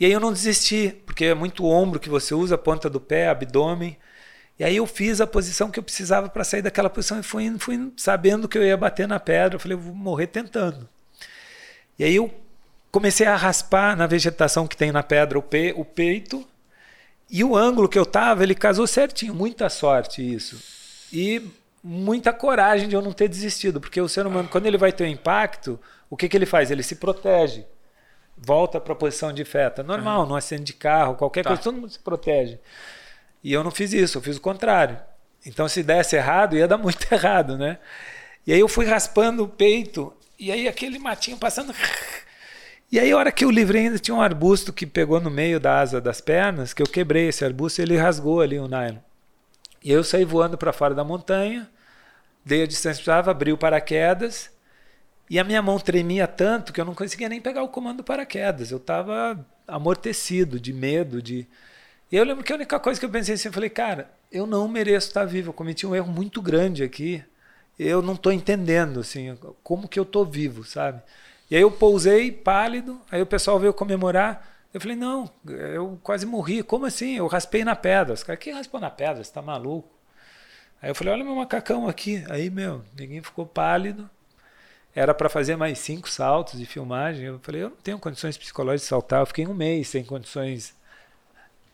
E 0.00 0.04
aí 0.04 0.10
eu 0.10 0.20
não 0.20 0.32
desisti, 0.32 1.00
porque 1.06 1.26
é 1.26 1.34
muito 1.34 1.64
ombro 1.64 2.00
que 2.00 2.08
você 2.08 2.34
usa, 2.34 2.58
ponta 2.58 2.90
do 2.90 3.00
pé, 3.00 3.28
abdômen. 3.28 3.96
E 4.58 4.64
aí 4.64 4.76
eu 4.76 4.86
fiz 4.86 5.20
a 5.20 5.26
posição 5.26 5.70
que 5.70 5.78
eu 5.78 5.82
precisava 5.82 6.28
para 6.28 6.42
sair 6.42 6.62
daquela 6.62 6.90
posição 6.90 7.20
e 7.20 7.22
fui 7.22 7.44
indo, 7.44 7.60
fui 7.60 7.76
indo, 7.76 7.92
sabendo 7.96 8.48
que 8.48 8.58
eu 8.58 8.64
ia 8.64 8.76
bater 8.76 9.06
na 9.06 9.20
pedra. 9.20 9.56
Eu 9.56 9.60
falei, 9.60 9.76
eu 9.76 9.80
vou 9.80 9.94
morrer 9.94 10.26
tentando. 10.26 10.88
E 11.96 12.04
aí 12.04 12.16
eu 12.16 12.32
comecei 12.90 13.26
a 13.26 13.36
raspar 13.36 13.96
na 13.96 14.06
vegetação 14.06 14.66
que 14.66 14.76
tem 14.76 14.90
na 14.90 15.02
pedra 15.02 15.38
o, 15.38 15.42
pe 15.42 15.72
o 15.76 15.84
peito. 15.84 16.44
E 17.30 17.44
o 17.44 17.56
ângulo 17.56 17.88
que 17.88 17.98
eu 17.98 18.06
tava, 18.06 18.42
ele 18.42 18.54
casou 18.54 18.86
certinho. 18.86 19.34
Muita 19.34 19.68
sorte 19.68 20.22
isso. 20.22 20.60
E 21.12 21.42
muita 21.82 22.32
coragem 22.32 22.88
de 22.88 22.96
eu 22.96 23.02
não 23.02 23.12
ter 23.12 23.28
desistido. 23.28 23.80
Porque 23.80 24.00
o 24.00 24.08
ser 24.08 24.26
humano, 24.26 24.48
quando 24.48 24.66
ele 24.66 24.78
vai 24.78 24.90
ter 24.90 25.04
um 25.04 25.08
impacto, 25.08 25.78
o 26.10 26.16
que, 26.16 26.28
que 26.28 26.36
ele 26.36 26.46
faz? 26.46 26.70
Ele 26.70 26.82
se 26.82 26.96
protege. 26.96 27.64
Volta 28.36 28.80
para 28.80 28.92
a 28.92 28.96
posição 28.96 29.32
de 29.32 29.44
feta. 29.44 29.82
Normal, 29.84 30.22
uhum. 30.22 30.28
no 30.28 30.36
acidente 30.36 30.64
de 30.64 30.72
carro, 30.72 31.14
qualquer 31.14 31.42
tá. 31.42 31.50
coisa, 31.50 31.62
todo 31.62 31.76
mundo 31.76 31.90
se 31.90 31.98
protege. 31.98 32.58
E 33.42 33.52
eu 33.52 33.62
não 33.62 33.70
fiz 33.70 33.92
isso, 33.92 34.18
eu 34.18 34.22
fiz 34.22 34.36
o 34.36 34.40
contrário. 34.40 34.98
Então, 35.44 35.68
se 35.68 35.82
desse 35.82 36.16
errado, 36.16 36.56
ia 36.56 36.68
dar 36.68 36.78
muito 36.78 37.06
errado, 37.12 37.56
né? 37.56 37.78
E 38.46 38.52
aí 38.52 38.60
eu 38.60 38.68
fui 38.68 38.86
raspando 38.86 39.44
o 39.44 39.48
peito, 39.48 40.12
e 40.38 40.50
aí 40.50 40.68
aquele 40.68 40.98
matinho 40.98 41.36
passando. 41.36 41.74
E 42.90 42.98
aí, 42.98 43.12
a 43.12 43.18
hora 43.18 43.30
que 43.30 43.44
eu 43.44 43.50
livrei, 43.50 43.82
ainda 43.84 43.98
tinha 43.98 44.14
um 44.14 44.22
arbusto 44.22 44.72
que 44.72 44.86
pegou 44.86 45.20
no 45.20 45.30
meio 45.30 45.60
da 45.60 45.78
asa 45.78 46.00
das 46.00 46.22
pernas, 46.22 46.72
que 46.72 46.80
eu 46.80 46.86
quebrei 46.86 47.28
esse 47.28 47.44
arbusto 47.44 47.82
e 47.82 47.84
ele 47.84 47.98
rasgou 47.98 48.40
ali 48.40 48.58
o 48.58 48.66
nylon. 48.66 48.96
E 49.84 49.92
eu 49.92 50.02
saí 50.02 50.24
voando 50.24 50.56
para 50.56 50.72
fora 50.72 50.94
da 50.94 51.04
montanha, 51.04 51.68
dei 52.42 52.62
a 52.62 52.66
distância 52.66 52.98
que 52.98 53.04
precisava, 53.04 53.30
abri 53.30 53.52
o 53.52 53.58
paraquedas, 53.58 54.50
e 55.30 55.38
a 55.38 55.44
minha 55.44 55.60
mão 55.60 55.78
tremia 55.78 56.26
tanto 56.26 56.72
que 56.72 56.80
eu 56.80 56.84
não 56.84 56.94
conseguia 56.94 57.28
nem 57.28 57.40
pegar 57.40 57.62
o 57.62 57.68
comando 57.68 57.98
do 57.98 58.04
paraquedas. 58.04 58.70
Eu 58.70 58.78
estava 58.78 59.44
amortecido, 59.66 60.58
de 60.58 60.72
medo, 60.72 61.20
de. 61.20 61.46
E 62.10 62.16
eu 62.16 62.24
lembro 62.24 62.42
que 62.42 62.52
a 62.52 62.56
única 62.56 62.80
coisa 62.80 62.98
que 62.98 63.04
eu 63.04 63.10
pensei 63.10 63.34
assim, 63.34 63.48
eu 63.48 63.52
falei, 63.52 63.68
cara, 63.68 64.10
eu 64.32 64.46
não 64.46 64.66
mereço 64.66 65.08
estar 65.08 65.24
vivo. 65.24 65.50
Eu 65.50 65.52
cometi 65.52 65.86
um 65.86 65.94
erro 65.94 66.10
muito 66.10 66.40
grande 66.40 66.82
aqui. 66.82 67.22
Eu 67.78 68.02
não 68.02 68.14
estou 68.14 68.32
entendendo, 68.32 69.00
assim, 69.00 69.38
como 69.62 69.86
que 69.86 69.98
eu 69.98 70.02
estou 70.02 70.24
vivo, 70.24 70.64
sabe? 70.64 71.00
E 71.50 71.56
aí 71.56 71.62
eu 71.62 71.70
pousei 71.70 72.32
pálido, 72.32 73.00
aí 73.10 73.22
o 73.22 73.26
pessoal 73.26 73.58
veio 73.58 73.72
comemorar. 73.72 74.46
Eu 74.72 74.80
falei, 74.80 74.96
não, 74.96 75.30
eu 75.46 75.98
quase 76.02 76.26
morri. 76.26 76.62
Como 76.62 76.84
assim? 76.84 77.16
Eu 77.16 77.26
raspei 77.26 77.64
na 77.64 77.74
pedra. 77.76 78.14
Os 78.14 78.22
caras, 78.22 78.42
quem 78.42 78.52
raspou 78.52 78.80
na 78.80 78.90
pedra? 78.90 79.22
Você 79.24 79.32
tá 79.32 79.40
maluco? 79.40 79.88
Aí 80.82 80.90
eu 80.90 80.94
falei, 80.94 81.12
olha 81.12 81.24
meu 81.24 81.34
macacão 81.34 81.88
aqui. 81.88 82.24
Aí, 82.28 82.50
meu, 82.50 82.84
ninguém 82.96 83.22
ficou 83.22 83.46
pálido. 83.46 84.08
Era 84.94 85.14
para 85.14 85.28
fazer 85.28 85.56
mais 85.56 85.78
cinco 85.78 86.08
saltos 86.08 86.58
de 86.58 86.66
filmagem. 86.66 87.24
Eu 87.26 87.38
falei, 87.40 87.62
eu 87.62 87.70
não 87.70 87.76
tenho 87.76 87.98
condições 87.98 88.36
psicológicas 88.36 88.82
de 88.82 88.88
saltar. 88.88 89.20
Eu 89.20 89.26
fiquei 89.26 89.46
um 89.46 89.54
mês 89.54 89.88
sem 89.88 90.04
condições 90.04 90.74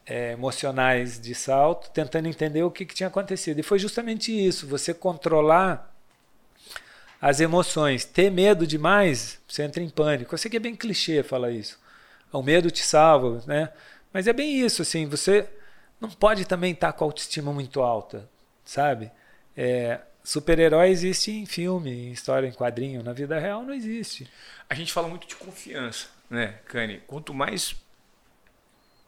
é, 0.07 0.32
emocionais 0.32 1.20
de 1.20 1.34
salto, 1.34 1.90
tentando 1.90 2.28
entender 2.28 2.62
o 2.62 2.70
que, 2.70 2.84
que 2.84 2.94
tinha 2.94 3.07
acontecido. 3.09 3.59
E 3.59 3.62
foi 3.62 3.78
justamente 3.78 4.32
isso, 4.32 4.66
você 4.66 4.92
controlar 4.92 5.94
as 7.20 7.40
emoções. 7.40 8.05
Ter 8.05 8.30
medo 8.30 8.66
demais, 8.66 9.40
você 9.48 9.62
entra 9.62 9.82
em 9.82 9.88
pânico. 9.88 10.34
Eu 10.34 10.38
sei 10.38 10.50
que 10.50 10.57
é 10.57 10.61
bem 10.61 10.76
clichê 10.76 11.22
falar 11.22 11.50
isso. 11.50 11.78
O 12.30 12.42
medo 12.42 12.70
te 12.70 12.84
salva, 12.84 13.42
né? 13.46 13.72
Mas 14.12 14.26
é 14.26 14.32
bem 14.32 14.61
isso, 14.61 14.82
assim, 14.82 15.07
você 15.07 15.48
não 16.00 16.11
pode 16.11 16.44
também 16.44 16.72
estar 16.72 16.92
com 16.92 17.05
a 17.05 17.07
autoestima 17.07 17.52
muito 17.52 17.80
alta, 17.80 18.28
sabe? 18.64 19.11
É, 19.57 20.00
Super-herói 20.22 20.88
existe 20.88 21.30
em 21.30 21.46
filme, 21.46 22.09
em 22.09 22.12
história, 22.12 22.46
em 22.46 22.52
quadrinho. 22.52 23.02
Na 23.02 23.12
vida 23.12 23.38
real 23.38 23.62
não 23.62 23.74
existe. 23.74 24.30
A 24.68 24.74
gente 24.74 24.92
fala 24.92 25.07
muito 25.07 25.26
de 25.26 25.36
confiança, 25.36 26.09
né, 26.30 26.55
Kanye? 26.66 27.02
Quanto 27.07 27.34
mais 27.34 27.76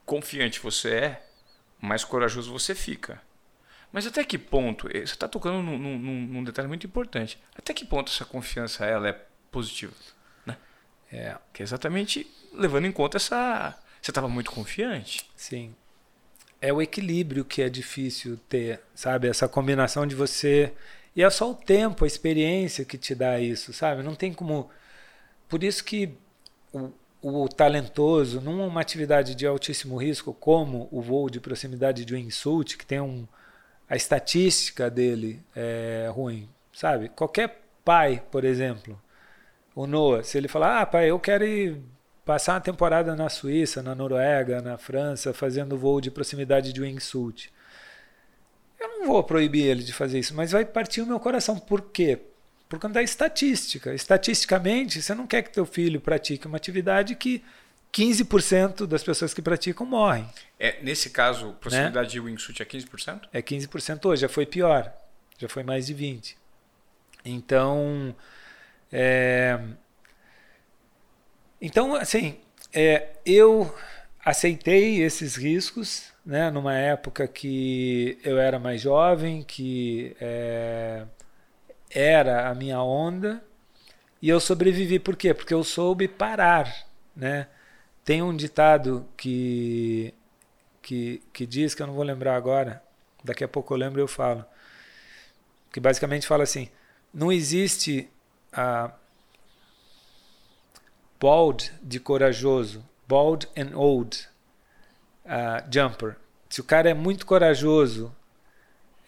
confiante 0.06 0.60
você 0.60 0.94
é, 0.94 1.26
mais 1.80 2.04
corajoso 2.04 2.52
você 2.52 2.74
fica. 2.74 3.20
Mas 3.92 4.06
até 4.06 4.24
que 4.24 4.38
ponto, 4.38 4.88
eh, 4.88 5.00
você 5.00 5.14
está 5.14 5.28
tocando 5.28 5.62
num, 5.62 5.78
num, 5.78 5.98
num, 5.98 6.44
detalhe 6.44 6.68
muito 6.68 6.86
importante, 6.86 7.38
até 7.54 7.74
que 7.74 7.84
ponto 7.84 8.10
essa 8.10 8.24
confiança 8.24 8.84
ela 8.84 9.08
é 9.08 9.20
positiva? 9.50 9.94
Né? 10.44 10.56
É. 11.12 11.36
Que 11.52 11.62
é 11.62 11.64
exatamente 11.64 12.30
levando 12.52 12.86
em 12.86 12.92
conta 12.92 13.16
essa. 13.16 13.76
Você 14.00 14.10
estava 14.10 14.28
muito 14.28 14.50
confiante? 14.50 15.28
Sim. 15.34 15.74
É 16.60 16.72
o 16.72 16.80
equilíbrio 16.80 17.44
que 17.44 17.62
é 17.62 17.68
difícil 17.68 18.38
ter, 18.48 18.80
sabe? 18.94 19.28
Essa 19.28 19.48
combinação 19.48 20.06
de 20.06 20.14
você. 20.14 20.72
E 21.14 21.22
é 21.22 21.30
só 21.30 21.50
o 21.50 21.54
tempo, 21.54 22.04
a 22.04 22.06
experiência 22.06 22.84
que 22.84 22.98
te 22.98 23.14
dá 23.14 23.40
isso, 23.40 23.72
sabe? 23.72 24.02
Não 24.02 24.14
tem 24.14 24.32
como. 24.32 24.70
Por 25.48 25.64
isso 25.64 25.82
que 25.84 26.14
o, 26.72 26.92
o 27.22 27.48
talentoso, 27.48 28.40
numa 28.40 28.80
atividade 28.80 29.34
de 29.34 29.46
altíssimo 29.46 29.96
risco, 29.96 30.32
como 30.34 30.88
o 30.90 31.00
voo 31.00 31.28
de 31.28 31.40
proximidade 31.40 32.04
de 32.04 32.14
um 32.14 32.18
insult, 32.18 32.76
que 32.76 32.86
tem 32.86 33.00
um, 33.00 33.26
a 33.88 33.96
estatística 33.96 34.90
dele 34.90 35.42
é 35.54 36.08
ruim, 36.12 36.48
sabe? 36.72 37.08
Qualquer 37.08 37.62
pai, 37.84 38.22
por 38.30 38.44
exemplo, 38.44 39.00
o 39.74 39.86
Noah, 39.86 40.22
se 40.22 40.38
ele 40.38 40.48
falar, 40.48 40.80
ah, 40.80 40.86
pai, 40.86 41.10
eu 41.10 41.18
quero 41.18 41.44
ir 41.44 41.80
passar 42.24 42.54
uma 42.54 42.60
temporada 42.60 43.14
na 43.14 43.28
Suíça, 43.28 43.82
na 43.82 43.94
Noruega, 43.94 44.60
na 44.60 44.76
França, 44.76 45.32
fazendo 45.32 45.78
voo 45.78 46.00
de 46.00 46.10
proximidade 46.10 46.72
de 46.72 46.80
wingsuit. 46.80 47.52
Eu 48.78 48.88
não 48.88 49.06
vou 49.06 49.22
proibir 49.22 49.64
ele 49.66 49.82
de 49.82 49.92
fazer 49.92 50.18
isso, 50.18 50.34
mas 50.34 50.52
vai 50.52 50.64
partir 50.64 51.00
o 51.00 51.06
meu 51.06 51.20
coração. 51.20 51.58
Por 51.58 51.82
quê? 51.82 52.20
Por 52.68 52.78
conta 52.78 52.94
da 52.94 53.02
estatística. 53.02 53.94
Estatisticamente, 53.94 55.00
você 55.00 55.14
não 55.14 55.26
quer 55.26 55.42
que 55.42 55.52
teu 55.52 55.64
filho 55.64 56.00
pratique 56.00 56.46
uma 56.46 56.56
atividade 56.56 57.14
que 57.14 57.42
15% 57.92 58.86
das 58.86 59.02
pessoas 59.02 59.32
que 59.32 59.40
praticam 59.40 59.86
morrem. 59.86 60.28
É, 60.58 60.82
nesse 60.82 61.10
caso, 61.10 61.52
proximidade 61.60 62.08
né? 62.08 62.12
de 62.12 62.20
wingsuit 62.20 62.60
é 62.60 62.64
15%? 62.64 63.28
É 63.32 63.40
15% 63.40 64.04
hoje, 64.06 64.22
já 64.22 64.28
foi 64.28 64.44
pior. 64.44 64.92
Já 65.38 65.48
foi 65.48 65.62
mais 65.62 65.86
de 65.86 65.94
20%. 65.94 66.34
Então, 67.24 68.14
é... 68.92 69.58
então 71.60 71.94
assim, 71.96 72.38
é, 72.72 73.08
eu 73.24 73.74
aceitei 74.24 75.02
esses 75.02 75.34
riscos, 75.34 76.12
né, 76.24 76.50
numa 76.50 76.74
época 76.74 77.26
que 77.26 78.18
eu 78.22 78.38
era 78.38 78.58
mais 78.58 78.80
jovem, 78.80 79.42
que 79.42 80.16
é, 80.20 81.04
era 81.96 82.50
a 82.50 82.54
minha 82.54 82.82
onda, 82.82 83.42
e 84.20 84.28
eu 84.28 84.38
sobrevivi. 84.38 84.98
Por 84.98 85.16
quê? 85.16 85.32
Porque 85.32 85.54
eu 85.54 85.64
soube 85.64 86.06
parar, 86.06 86.86
né? 87.14 87.48
Tem 88.04 88.22
um 88.22 88.36
ditado 88.36 89.08
que, 89.16 90.12
que, 90.82 91.22
que 91.32 91.46
diz, 91.46 91.74
que 91.74 91.82
eu 91.82 91.86
não 91.86 91.94
vou 91.94 92.04
lembrar 92.04 92.36
agora, 92.36 92.82
daqui 93.24 93.42
a 93.42 93.48
pouco 93.48 93.72
eu 93.72 93.78
lembro 93.78 94.00
e 94.00 94.02
eu 94.02 94.08
falo, 94.08 94.44
que 95.72 95.80
basicamente 95.80 96.26
fala 96.26 96.42
assim: 96.42 96.68
não 97.12 97.32
existe 97.32 98.08
a 98.52 98.92
bold 101.18 101.72
de 101.82 101.98
corajoso, 101.98 102.84
bold 103.08 103.48
and 103.56 103.74
old 103.74 104.28
jumper. 105.70 106.16
Se 106.48 106.60
o 106.60 106.64
cara 106.64 106.90
é 106.90 106.94
muito 106.94 107.26
corajoso 107.26 108.14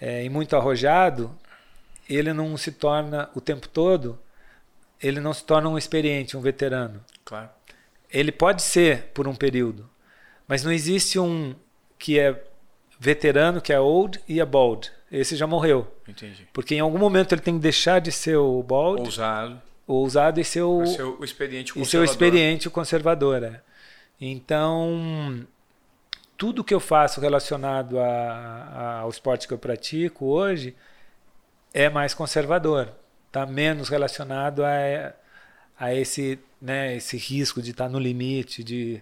é, 0.01 0.25
e 0.25 0.29
muito 0.29 0.57
arrojado, 0.57 1.39
ele 2.09 2.33
não 2.33 2.57
se 2.57 2.73
torna 2.73 3.29
o 3.35 3.41
tempo 3.41 3.69
todo, 3.69 4.19
ele 5.03 5.21
não 5.21 5.33
se 5.33 5.45
torna 5.45 5.69
um 5.69 5.79
experiente, 5.79 6.37
um 6.37 6.41
veterano. 6.41 7.05
Claro. 7.25 7.51
Ele 8.11 8.33
pode 8.33 8.63
ser 8.63 9.11
por 9.13 9.29
um 9.29 9.35
período, 9.35 9.89
mas 10.47 10.65
não 10.65 10.73
existe 10.73 11.19
um 11.19 11.55
que 11.99 12.19
é 12.19 12.43
veterano, 12.99 13.61
que 13.61 13.73
é 13.73 13.79
old 13.79 14.21
e 14.27 14.41
é 14.41 14.45
bold. 14.47 14.91
Esse 15.11 15.37
já 15.37 15.47
morreu. 15.47 15.87
Entendi. 16.07 16.47
Porque 16.53 16.75
em 16.75 16.81
algum 16.81 16.99
momento 16.99 17.35
ele 17.35 17.41
tem 17.41 17.55
que 17.55 17.61
deixar 17.61 18.01
de 18.01 18.11
ser 18.11 18.37
o 18.37 18.63
bold. 18.63 19.03
Ousado. 19.03 19.63
Ousado 19.87 20.41
e 20.41 20.45
ser 20.45 20.63
o, 20.63 20.85
ser 20.87 21.03
o 21.03 21.25
experiente 21.25 21.73
conservador. 21.73 21.87
E 21.87 21.91
ser 21.91 21.99
o 21.99 22.05
experiente 22.05 22.69
o 22.69 22.71
conservador. 22.71 23.43
É. 23.43 23.63
Então, 24.21 25.47
tudo 26.37 26.65
que 26.65 26.75
eu 26.75 26.81
faço 26.81 27.21
relacionado 27.21 27.99
a, 27.99 28.05
a, 28.05 28.99
ao 29.01 29.11
esporte 29.11 29.49
que 29.49 29.55
eu 29.55 29.59
pratico 29.59 30.27
hoje 30.27 30.77
é 31.73 31.89
mais 31.89 32.15
conservador. 32.15 32.93
Está 33.27 33.45
menos 33.45 33.89
relacionado 33.89 34.65
a, 34.65 35.15
a 35.79 35.95
esse 35.95 36.39
né, 36.61 36.97
esse 36.97 37.17
risco 37.17 37.63
de 37.63 37.71
estar 37.71 37.89
no 37.89 37.99
limite, 37.99 38.63
de. 38.65 39.01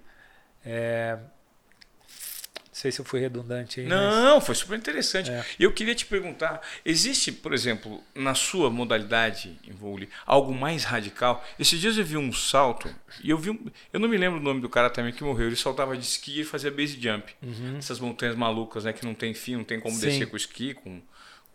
É, 0.64 1.16
não 1.16 2.80
sei 2.82 2.92
se 2.92 3.00
eu 3.00 3.04
fui 3.06 3.20
redundante 3.20 3.80
aí. 3.80 3.86
Não, 3.86 4.34
mas... 4.34 4.44
foi 4.44 4.54
super 4.54 4.76
interessante. 4.76 5.30
É. 5.30 5.44
Eu 5.58 5.72
queria 5.72 5.94
te 5.94 6.04
perguntar: 6.04 6.60
existe, 6.84 7.32
por 7.32 7.54
exemplo, 7.54 8.02
na 8.14 8.34
sua 8.34 8.68
modalidade 8.68 9.58
em 9.66 9.72
vôlei, 9.72 10.08
algo 10.26 10.54
mais 10.54 10.84
radical? 10.84 11.42
Esses 11.58 11.80
dias 11.80 11.96
eu 11.96 12.04
vi 12.04 12.18
um 12.18 12.32
salto, 12.32 12.94
e 13.24 13.30
eu 13.30 13.38
vi 13.38 13.50
um, 13.50 13.70
Eu 13.92 13.98
não 13.98 14.08
me 14.08 14.18
lembro 14.18 14.38
o 14.38 14.42
nome 14.42 14.60
do 14.60 14.68
cara 14.68 14.90
também 14.90 15.12
que 15.12 15.24
morreu. 15.24 15.46
Ele 15.46 15.56
saltava 15.56 15.96
de 15.96 16.04
esqui 16.04 16.40
e 16.40 16.44
fazia 16.44 16.70
base 16.70 17.00
jump. 17.00 17.34
Uhum. 17.42 17.78
Essas 17.78 17.98
montanhas 17.98 18.36
malucas, 18.36 18.84
né? 18.84 18.92
Que 18.92 19.06
não 19.06 19.14
tem 19.14 19.32
fim, 19.32 19.56
não 19.56 19.64
tem 19.64 19.80
como 19.80 19.94
Sim. 19.94 20.06
descer 20.06 20.26
com 20.26 20.34
o 20.34 20.36
esqui, 20.36 20.74
com 20.74 21.00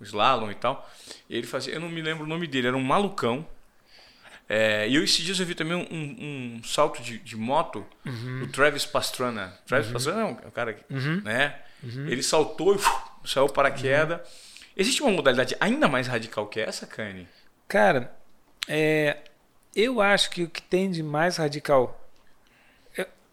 o 0.02 0.04
slalom 0.04 0.52
e 0.52 0.56
tal. 0.56 0.89
E 1.30 1.38
ele 1.38 1.47
fazia. 1.47 1.74
Eu 1.74 1.80
não 1.80 1.89
me 1.89 2.02
lembro 2.02 2.26
o 2.26 2.28
nome 2.28 2.47
dele, 2.47 2.68
era 2.68 2.78
um 2.78 2.84
malucão. 2.84 3.45
É, 4.49 4.89
e 4.89 4.95
eu, 4.95 5.04
esses 5.04 5.24
dias 5.24 5.39
eu 5.39 5.45
vi 5.45 5.56
também 5.56 5.78
um, 5.78 6.58
um 6.58 6.64
salto 6.64 7.02
de, 7.02 7.20
de 7.20 7.38
moto 7.38 7.86
uhum. 8.06 8.39
do 8.39 8.47
Travis 8.47 8.86
Pastrana. 8.86 9.58
Travis 9.66 9.88
uhum. 9.88 9.93
Pastrana 9.93 10.22
é 10.22 10.26
um, 10.26 10.38
é 10.45 10.52
cara, 10.52 10.78
uhum. 10.89 11.22
né? 11.22 11.58
Uhum. 11.82 12.08
Ele 12.08 12.22
saltou 12.22 12.74
e 12.74 12.76
uf, 12.76 12.89
saiu 13.24 13.47
paraquedas. 13.47 14.20
Uhum. 14.20 14.26
Existe 14.76 15.02
uma 15.02 15.12
modalidade 15.12 15.56
ainda 15.60 15.88
mais 15.88 16.08
radical 16.08 16.47
que 16.47 16.60
essa, 16.60 16.86
Kanye? 16.86 17.28
Cara, 17.68 18.14
é, 18.68 19.20
eu 19.76 20.02
acho 20.02 20.30
que 20.30 20.43
o 20.43 20.49
que 20.49 20.62
tem 20.62 20.91
de 20.91 21.02
mais 21.02 21.38
radical. 21.38 22.01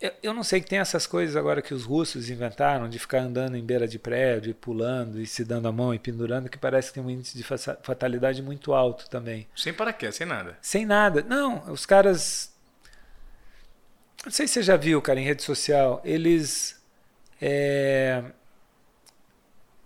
Eu, 0.01 0.13
eu, 0.23 0.35
não 0.35 0.45
sei 0.45 0.61
que 0.61 0.69
tem 0.69 0.79
essas 0.79 1.09
coisas 1.09 1.35
agora 1.35 1.61
que 1.61 1.75
os 1.75 1.85
russos 1.85 2.31
inventaram 2.31 2.89
de 2.89 3.01
ficar 3.01 3.19
andando 3.19 3.57
em 3.57 3.65
beira 3.65 3.89
de 3.89 3.99
prédio, 3.99 4.51
e 4.51 4.55
pulando 4.55 5.21
e 5.21 5.27
se 5.27 5.45
dando 5.45 5.67
a 5.67 5.73
mão 5.73 5.93
e 5.93 5.99
pendurando, 5.99 6.49
que 6.49 6.57
parece 6.57 6.89
que 6.89 6.95
tem 6.95 7.03
um 7.03 7.11
índice 7.11 7.37
de 7.37 7.43
fatalidade 7.43 8.41
muito 8.41 8.73
alto 8.73 9.11
também. 9.11 9.49
Sem 9.57 9.75
paraquedas, 9.75 10.15
sem 10.15 10.27
nada. 10.27 10.57
Sem 10.63 10.87
nada. 10.87 11.23
Não, 11.23 11.65
os 11.73 11.85
caras. 11.85 12.55
Não 14.25 14.31
sei 14.31 14.47
se 14.47 14.55
você 14.55 14.63
já 14.63 14.77
viu, 14.77 15.03
cara, 15.03 15.19
em 15.19 15.25
rede 15.25 15.43
social. 15.43 16.01
Eles. 16.05 16.81
É, 17.41 18.23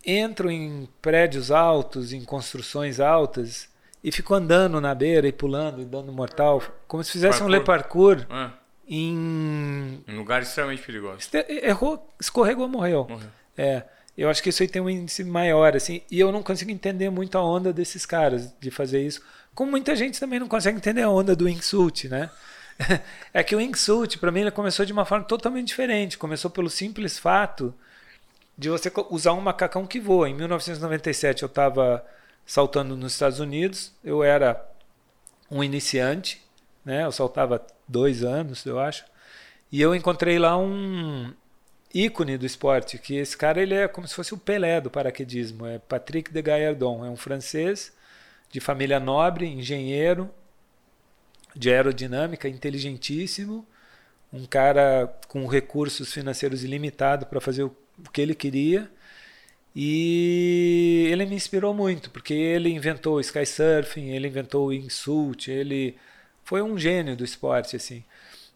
entram 0.04 0.50
em 0.50 0.88
prédios 1.00 1.50
altos, 1.50 2.12
em 2.12 2.24
construções 2.24 3.00
altas 3.00 3.68
e 4.02 4.10
ficou 4.10 4.36
andando 4.36 4.80
na 4.80 4.94
beira 4.94 5.28
e 5.28 5.32
pulando 5.32 5.80
e 5.80 5.84
dando 5.84 6.12
mortal, 6.12 6.62
como 6.88 7.04
se 7.04 7.12
fizesse 7.12 7.38
parkour. 7.38 7.46
um 7.46 7.58
le 7.58 7.64
parkour 7.64 8.26
ah. 8.28 8.50
Em... 8.86 10.02
em 10.06 10.16
lugar 10.16 10.42
extremamente 10.42 10.82
perigoso. 10.82 11.28
Errou, 11.62 12.08
escorregou, 12.20 12.68
morreu. 12.68 13.06
morreu. 13.08 13.28
É, 13.56 13.84
eu 14.16 14.28
acho 14.28 14.42
que 14.42 14.50
isso 14.50 14.62
aí 14.62 14.68
tem 14.68 14.82
um 14.82 14.90
índice 14.90 15.24
maior, 15.24 15.74
assim, 15.76 16.02
e 16.10 16.20
eu 16.20 16.30
não 16.30 16.42
consigo 16.42 16.70
entender 16.70 17.10
muito 17.10 17.36
a 17.38 17.44
onda 17.44 17.72
desses 17.72 18.04
caras 18.04 18.52
de 18.60 18.70
fazer 18.70 19.02
isso. 19.02 19.22
Como 19.54 19.70
muita 19.70 19.96
gente 19.96 20.20
também 20.20 20.40
não 20.40 20.48
consegue 20.48 20.76
entender 20.76 21.02
a 21.02 21.10
onda 21.10 21.34
do 21.34 21.48
insult, 21.48 22.08
né? 22.08 22.30
é 23.32 23.42
que 23.42 23.54
o 23.54 23.60
insult, 23.60 24.18
para 24.18 24.30
mim, 24.30 24.40
ele 24.40 24.50
começou 24.50 24.84
de 24.84 24.92
uma 24.92 25.04
forma 25.04 25.24
totalmente 25.24 25.68
diferente. 25.68 26.18
Começou 26.18 26.50
pelo 26.50 26.70
simples 26.70 27.18
fato 27.18 27.74
de 28.56 28.68
você 28.68 28.92
usar 29.10 29.32
um 29.32 29.40
macacão 29.40 29.86
que 29.86 30.00
voa. 30.00 30.28
Em 30.28 30.34
1997 30.34 31.42
eu 31.42 31.46
estava 31.46 32.04
saltando 32.44 32.96
nos 32.96 33.12
Estados 33.12 33.40
Unidos. 33.40 33.92
Eu 34.04 34.22
era 34.22 34.62
um 35.50 35.62
iniciante, 35.62 36.42
né? 36.84 37.04
Eu 37.04 37.12
saltava 37.12 37.64
dois 37.92 38.24
anos, 38.24 38.64
eu 38.66 38.80
acho. 38.80 39.04
E 39.70 39.80
eu 39.80 39.94
encontrei 39.94 40.38
lá 40.38 40.58
um 40.58 41.32
ícone 41.94 42.38
do 42.38 42.46
esporte, 42.46 42.98
que 42.98 43.16
esse 43.16 43.36
cara 43.36 43.60
ele 43.62 43.74
é 43.74 43.86
como 43.86 44.08
se 44.08 44.14
fosse 44.14 44.34
o 44.34 44.38
Pelé 44.38 44.80
do 44.80 44.90
paraquedismo. 44.90 45.66
É 45.66 45.78
Patrick 45.78 46.32
de 46.32 46.42
Gaillardon, 46.42 47.04
é 47.04 47.10
um 47.10 47.16
francês 47.16 47.92
de 48.50 48.60
família 48.60 48.98
nobre, 49.00 49.46
engenheiro 49.46 50.30
de 51.54 51.70
aerodinâmica, 51.70 52.48
inteligentíssimo, 52.48 53.66
um 54.32 54.46
cara 54.46 55.14
com 55.28 55.46
recursos 55.46 56.12
financeiros 56.12 56.64
ilimitados 56.64 57.28
para 57.28 57.40
fazer 57.40 57.62
o 57.64 57.76
que 58.12 58.20
ele 58.22 58.34
queria 58.34 58.90
e 59.74 61.08
ele 61.10 61.24
me 61.24 61.34
inspirou 61.34 61.72
muito, 61.72 62.10
porque 62.10 62.34
ele 62.34 62.68
inventou 62.70 63.16
o 63.16 63.20
sky 63.20 63.46
surfing, 63.46 64.10
ele 64.10 64.28
inventou 64.28 64.68
o 64.68 64.72
insult, 64.72 65.48
ele 65.48 65.96
foi 66.44 66.62
um 66.62 66.78
gênio 66.78 67.16
do 67.16 67.24
esporte 67.24 67.76
assim. 67.76 68.04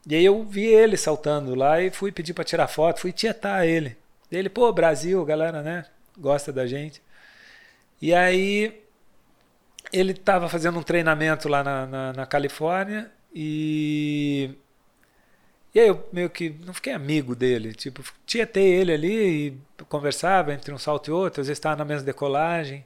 E 0.07 0.14
aí 0.14 0.24
eu 0.24 0.45
vi 0.45 0.64
ele 0.66 0.97
saltando 0.97 1.55
lá 1.55 1.80
e 1.82 1.91
fui 1.91 2.12
pedir 2.12 2.34
para 2.34 2.45
tirar 2.45 2.68
foto, 2.68 3.01
fui 3.01 3.12
tietar 3.12 3.66
ele. 3.66 3.97
Ele, 4.30 4.49
pô, 4.49 4.72
Brasil, 4.72 5.24
galera, 5.24 5.62
né? 5.62 5.87
Gosta 6.18 6.53
da 6.53 6.66
gente. 6.66 7.03
E 8.01 8.14
aí 8.14 8.82
ele 9.93 10.12
estava 10.12 10.49
fazendo 10.49 10.78
um 10.78 10.82
treinamento 10.82 11.49
lá 11.49 11.62
na, 11.64 11.87
na, 11.87 12.12
na 12.12 12.26
Califórnia 12.26 13.11
e 13.34 14.51
e 15.74 15.80
aí 15.80 15.89
eu 15.89 16.09
meio 16.11 16.30
que 16.30 16.51
não 16.64 16.72
fiquei 16.72 16.95
amigo 16.95 17.34
dele, 17.37 17.74
tipo, 17.74 18.03
tietei 18.24 18.66
ele 18.66 18.93
ali 18.93 19.49
e 19.49 19.84
conversava 19.91 20.55
entre 20.55 20.72
um 20.72 20.78
salto 20.78 21.09
e 21.09 21.12
outro, 21.12 21.43
às 21.43 21.49
vezes 21.49 21.59
estava 21.59 21.76
na 21.76 21.84
mesma 21.84 22.05
decolagem. 22.07 22.82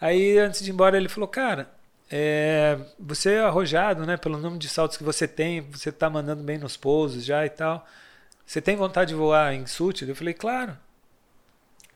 Aí 0.00 0.38
antes 0.38 0.62
de 0.62 0.70
ir 0.70 0.72
embora 0.72 0.96
ele 0.96 1.08
falou, 1.08 1.28
cara, 1.28 1.70
é, 2.16 2.78
você 2.96 3.32
é 3.32 3.40
arrojado, 3.40 4.06
né, 4.06 4.16
pelo 4.16 4.38
número 4.38 4.56
de 4.56 4.68
saltos 4.68 4.96
que 4.96 5.02
você 5.02 5.26
tem, 5.26 5.62
você 5.62 5.88
está 5.88 6.08
mandando 6.08 6.44
bem 6.44 6.56
nos 6.56 6.76
pousos 6.76 7.24
já 7.24 7.44
e 7.44 7.50
tal. 7.50 7.84
Você 8.46 8.60
tem 8.60 8.76
vontade 8.76 9.08
de 9.08 9.16
voar 9.16 9.52
em 9.52 9.66
Sult? 9.66 10.06
Eu 10.06 10.14
falei, 10.14 10.32
claro. 10.32 10.78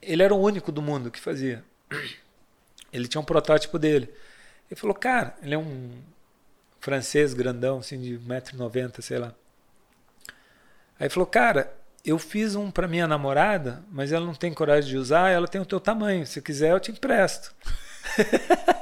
Ele 0.03 0.21
era 0.21 0.35
o 0.35 0.41
único 0.41 0.73
do 0.73 0.83
mundo 0.83 1.09
que 1.09 1.21
fazia. 1.21 1.65
Ele 2.93 3.07
tinha 3.07 3.21
um 3.21 3.25
protótipo 3.25 3.79
dele. 3.79 4.13
Ele 4.69 4.81
falou, 4.81 4.97
cara, 4.97 5.37
ele 5.43 5.55
é 5.55 5.59
um 5.59 5.93
francês 6.81 7.35
grandão, 7.35 7.79
assim, 7.79 8.01
de 8.01 8.19
1,90m, 8.19 9.01
sei 9.03 9.19
lá. 9.19 9.35
Aí 10.99 11.09
falou, 11.11 11.27
cara, 11.27 11.73
eu 12.05 12.19
fiz 12.19 12.55
um 12.55 12.71
para 12.71 12.89
minha 12.89 13.07
namorada, 13.07 13.85
mas 13.91 14.11
ela 14.11 14.25
não 14.25 14.35
tem 14.35 14.55
coragem 14.55 14.89
de 14.89 14.97
usar, 14.97 15.29
ela 15.31 15.47
tem 15.47 15.61
o 15.61 15.67
teu 15.67 15.79
tamanho. 15.79 16.27
Se 16.27 16.41
quiser, 16.41 16.73
eu 16.73 16.81
te 16.81 16.91
empresto. 16.91 17.55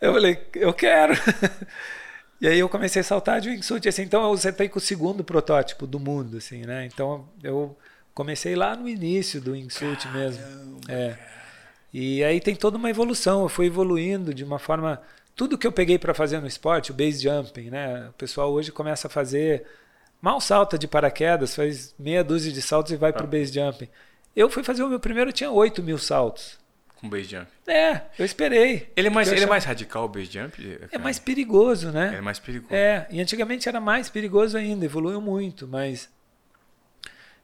eu 0.00 0.12
falei, 0.12 0.38
eu 0.54 0.72
quero. 0.72 1.14
e 2.40 2.48
aí 2.48 2.58
eu 2.58 2.68
comecei 2.68 3.00
a 3.00 3.04
saltar 3.04 3.40
de 3.40 3.50
wingsuit, 3.50 3.88
assim, 3.88 4.02
então 4.02 4.22
eu 4.22 4.36
sentei 4.36 4.68
com 4.68 4.78
o 4.78 4.82
segundo 4.82 5.22
protótipo 5.22 5.86
do 5.86 6.00
mundo, 6.00 6.38
assim, 6.38 6.62
né? 6.62 6.86
Então 6.86 7.28
eu 7.42 7.76
comecei 8.14 8.54
lá 8.54 8.74
no 8.76 8.88
início 8.88 9.40
do 9.40 9.52
wingsuit 9.52 10.04
Caramba, 10.04 10.18
mesmo. 10.18 10.80
É. 10.88 11.16
E 11.92 12.22
aí 12.22 12.40
tem 12.40 12.54
toda 12.54 12.78
uma 12.78 12.88
evolução, 12.88 13.42
eu 13.42 13.48
fui 13.48 13.66
evoluindo 13.66 14.32
de 14.32 14.44
uma 14.44 14.58
forma 14.58 15.02
tudo 15.34 15.56
que 15.58 15.66
eu 15.66 15.72
peguei 15.72 15.98
para 15.98 16.14
fazer 16.14 16.38
no 16.40 16.46
esporte, 16.46 16.90
o 16.90 16.94
base 16.94 17.22
jumping, 17.22 17.70
né? 17.70 18.08
O 18.10 18.12
pessoal 18.12 18.52
hoje 18.52 18.70
começa 18.70 19.08
a 19.08 19.10
fazer 19.10 19.64
mal 20.20 20.40
salta 20.40 20.78
de 20.78 20.86
paraquedas, 20.86 21.54
faz 21.54 21.94
meia 21.98 22.22
dúzia 22.22 22.52
de 22.52 22.60
saltos 22.60 22.92
e 22.92 22.96
vai 22.96 23.10
ah. 23.10 23.14
pro 23.14 23.26
base 23.26 23.52
jumping. 23.52 23.88
Eu 24.36 24.48
fui 24.48 24.62
fazer 24.62 24.82
o 24.82 24.88
meu 24.88 25.00
primeiro, 25.00 25.32
tinha 25.32 25.50
8 25.50 25.82
mil 25.82 25.98
saltos. 25.98 26.59
Com 27.00 27.08
base 27.08 27.24
jump? 27.24 27.46
É, 27.66 28.02
eu 28.18 28.26
esperei. 28.26 28.92
Ele 28.94 29.08
é 29.08 29.10
mais, 29.10 29.32
ele 29.32 29.44
é 29.44 29.46
mais 29.46 29.64
radical 29.64 30.04
o 30.04 30.08
base 30.08 30.30
jump? 30.30 30.78
É 30.92 30.98
mais 30.98 31.18
perigoso, 31.18 31.90
né? 31.90 32.16
É 32.16 32.20
mais 32.20 32.38
perigoso. 32.38 32.74
É, 32.74 33.06
e 33.10 33.20
antigamente 33.20 33.68
era 33.68 33.80
mais 33.80 34.10
perigoso 34.10 34.56
ainda, 34.58 34.84
evoluiu 34.84 35.20
muito, 35.20 35.66
mas. 35.66 36.10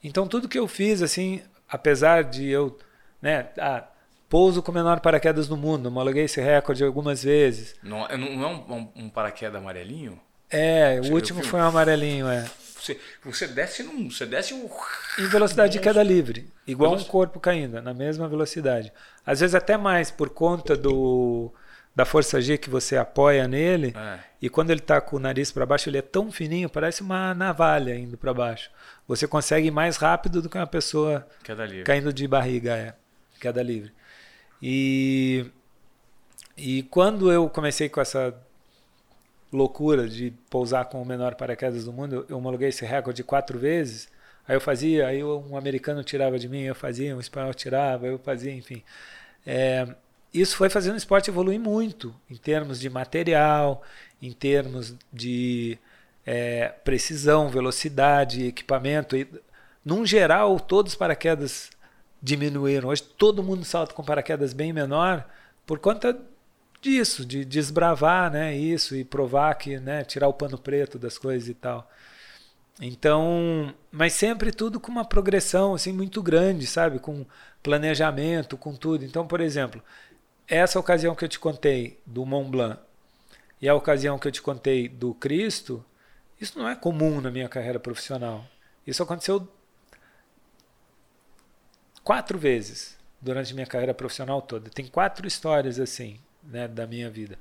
Então 0.04 0.26
tudo 0.26 0.48
que 0.48 0.58
eu 0.58 0.68
fiz, 0.68 1.00
assim, 1.00 1.42
apesar 1.68 2.22
de 2.24 2.46
eu. 2.46 2.78
Né, 3.22 3.46
ah, 3.58 3.84
pouso 4.28 4.62
com 4.62 4.70
o 4.70 4.74
menor 4.74 5.00
paraquedas 5.00 5.48
do 5.48 5.56
mundo, 5.56 5.86
homologuei 5.86 6.24
esse 6.24 6.40
recorde 6.40 6.84
algumas 6.84 7.22
vezes. 7.22 7.74
Não, 7.82 8.06
não 8.08 8.44
é 8.44 8.46
um, 8.46 8.74
um, 8.74 8.88
um 9.04 9.08
paraquedas 9.08 9.60
amarelinho? 9.60 10.20
É, 10.50 11.00
o 11.00 11.12
último 11.12 11.42
foi 11.42 11.60
um 11.60 11.64
amarelinho, 11.64 12.28
é. 12.28 12.44
Você, 12.86 13.00
você 13.24 13.46
desce 13.48 13.82
num. 13.82 14.10
Você 14.10 14.24
desce 14.24 14.54
um. 14.54 14.68
Em 15.18 15.26
velocidade 15.26 15.72
de 15.72 15.80
queda 15.80 16.02
livre. 16.02 16.48
Igual 16.66 16.94
um 16.94 17.02
corpo 17.04 17.40
caindo, 17.40 17.80
na 17.82 17.92
mesma 17.92 18.28
velocidade. 18.28 18.92
Às 19.24 19.40
vezes 19.40 19.54
até 19.54 19.76
mais, 19.76 20.10
por 20.10 20.30
conta 20.30 20.76
do 20.76 21.52
da 21.94 22.04
força 22.04 22.42
G 22.42 22.58
que 22.58 22.68
você 22.68 22.96
apoia 22.96 23.48
nele. 23.48 23.94
É. 23.96 24.18
E 24.42 24.50
quando 24.50 24.70
ele 24.70 24.80
está 24.80 25.00
com 25.00 25.16
o 25.16 25.18
nariz 25.18 25.50
para 25.50 25.64
baixo, 25.64 25.88
ele 25.88 25.96
é 25.96 26.02
tão 26.02 26.30
fininho, 26.30 26.68
parece 26.68 27.00
uma 27.00 27.32
navalha 27.34 27.96
indo 27.96 28.18
para 28.18 28.34
baixo. 28.34 28.70
Você 29.08 29.26
consegue 29.26 29.68
ir 29.68 29.70
mais 29.70 29.96
rápido 29.96 30.42
do 30.42 30.50
que 30.50 30.58
uma 30.58 30.66
pessoa 30.66 31.26
caindo 31.84 32.12
de 32.12 32.28
barriga, 32.28 32.76
é. 32.76 32.94
Queda 33.40 33.62
livre. 33.62 33.92
E, 34.62 35.46
e 36.56 36.82
quando 36.84 37.32
eu 37.32 37.48
comecei 37.48 37.88
com 37.88 38.00
essa 38.00 38.34
loucura 39.52 40.08
de 40.08 40.32
pousar 40.50 40.86
com 40.86 41.00
o 41.00 41.04
menor 41.04 41.34
paraquedas 41.34 41.84
do 41.84 41.92
mundo, 41.92 42.26
eu 42.28 42.36
homologuei 42.36 42.68
esse 42.68 42.84
recorde 42.84 43.22
quatro 43.22 43.58
vezes. 43.58 44.08
Aí 44.46 44.54
eu 44.54 44.60
fazia, 44.60 45.06
aí 45.06 45.24
um 45.24 45.56
americano 45.56 46.04
tirava 46.04 46.38
de 46.38 46.48
mim, 46.48 46.62
eu 46.62 46.74
fazia, 46.74 47.16
um 47.16 47.20
espanhol 47.20 47.52
tirava, 47.52 48.06
eu 48.06 48.18
fazia, 48.18 48.52
enfim. 48.52 48.82
É, 49.46 49.86
isso 50.32 50.56
foi 50.56 50.68
fazendo 50.68 50.94
o 50.94 50.98
esporte 50.98 51.30
evoluir 51.30 51.58
muito 51.58 52.14
em 52.30 52.36
termos 52.36 52.78
de 52.78 52.88
material, 52.90 53.82
em 54.20 54.32
termos 54.32 54.94
de 55.12 55.78
é, 56.24 56.68
precisão, 56.84 57.48
velocidade, 57.48 58.46
equipamento. 58.46 59.16
E, 59.16 59.26
num 59.84 60.04
geral, 60.04 60.60
todos 60.60 60.92
os 60.92 60.98
paraquedas 60.98 61.70
diminuíram. 62.22 62.88
Hoje 62.88 63.02
todo 63.02 63.42
mundo 63.42 63.64
salta 63.64 63.94
com 63.94 64.02
paraquedas 64.04 64.52
bem 64.52 64.72
menor 64.72 65.24
por 65.66 65.78
conta 65.78 66.16
disso, 66.86 67.26
de 67.26 67.44
desbravar, 67.44 68.30
né, 68.30 68.56
isso 68.56 68.94
e 68.94 69.04
provar 69.04 69.52
que, 69.56 69.80
né, 69.80 70.04
tirar 70.04 70.28
o 70.28 70.32
pano 70.32 70.56
preto 70.56 70.98
das 70.98 71.18
coisas 71.18 71.48
e 71.48 71.54
tal. 71.54 71.90
Então, 72.80 73.74
mas 73.90 74.12
sempre 74.12 74.52
tudo 74.52 74.78
com 74.78 74.92
uma 74.92 75.04
progressão 75.04 75.74
assim 75.74 75.92
muito 75.92 76.22
grande, 76.22 76.66
sabe, 76.66 77.00
com 77.00 77.26
planejamento, 77.62 78.56
com 78.56 78.74
tudo. 78.76 79.04
Então, 79.04 79.26
por 79.26 79.40
exemplo, 79.40 79.82
essa 80.46 80.78
ocasião 80.78 81.14
que 81.14 81.24
eu 81.24 81.28
te 81.28 81.40
contei 81.40 81.98
do 82.06 82.24
Mont 82.24 82.50
Blanc 82.50 82.80
e 83.60 83.68
a 83.68 83.74
ocasião 83.74 84.18
que 84.18 84.28
eu 84.28 84.32
te 84.32 84.42
contei 84.42 84.88
do 84.88 85.12
Cristo, 85.14 85.84
isso 86.40 86.58
não 86.58 86.68
é 86.68 86.76
comum 86.76 87.20
na 87.20 87.30
minha 87.30 87.48
carreira 87.48 87.80
profissional. 87.80 88.46
Isso 88.86 89.02
aconteceu 89.02 89.48
quatro 92.04 92.38
vezes 92.38 92.96
durante 93.20 93.54
minha 93.54 93.66
carreira 93.66 93.94
profissional 93.94 94.40
toda. 94.40 94.70
Tem 94.70 94.86
quatro 94.86 95.26
histórias 95.26 95.80
assim 95.80 96.20
né, 96.48 96.68
da 96.68 96.86
minha 96.86 97.10
vida 97.10 97.38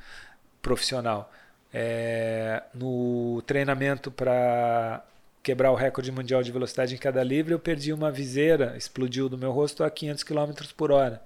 profissional. 0.62 1.32
É, 1.74 2.64
no 2.74 3.42
treinamento 3.46 4.10
para 4.10 5.04
quebrar 5.44 5.72
o 5.72 5.76
recorde 5.76 6.12
mundial 6.12 6.42
de 6.42 6.52
velocidade 6.52 6.96
em 6.96 6.98
queda 6.98 7.24
livre, 7.24 7.54
eu 7.54 7.60
perdi 7.60 7.94
uma 7.94 8.12
viseira, 8.12 8.76
explodiu 8.76 9.30
do 9.30 9.38
meu 9.38 9.52
rosto 9.52 9.84
a 9.84 9.92
500 9.92 10.24
km 10.24 10.52
por 10.76 10.92
hora. 10.92 11.22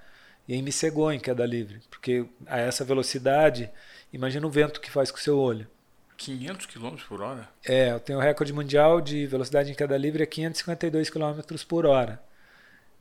E 0.48 0.54
aí 0.54 0.62
me 0.62 0.72
cegou 0.72 1.12
em 1.12 1.20
queda 1.20 1.46
livre, 1.46 1.80
porque 1.90 2.26
a 2.48 2.58
essa 2.58 2.84
velocidade, 2.84 3.70
imagina 4.12 4.46
o 4.46 4.50
vento 4.50 4.82
que 4.82 4.92
faz 4.92 5.12
com 5.12 5.18
o 5.18 5.22
seu 5.22 5.38
olho. 5.38 5.68
500 6.18 6.66
km 6.66 6.96
por 7.08 7.22
hora? 7.22 7.48
É, 7.64 7.92
eu 7.92 8.00
tenho 8.00 8.20
o 8.20 8.22
recorde 8.22 8.52
mundial 8.52 9.00
de 9.00 9.26
velocidade 9.26 9.72
em 9.72 9.76
queda 9.76 9.96
livre 9.98 10.22
a 10.22 10.28
552 10.28 11.10
km 11.10 11.40
por 11.68 11.86
hora. 11.86 12.22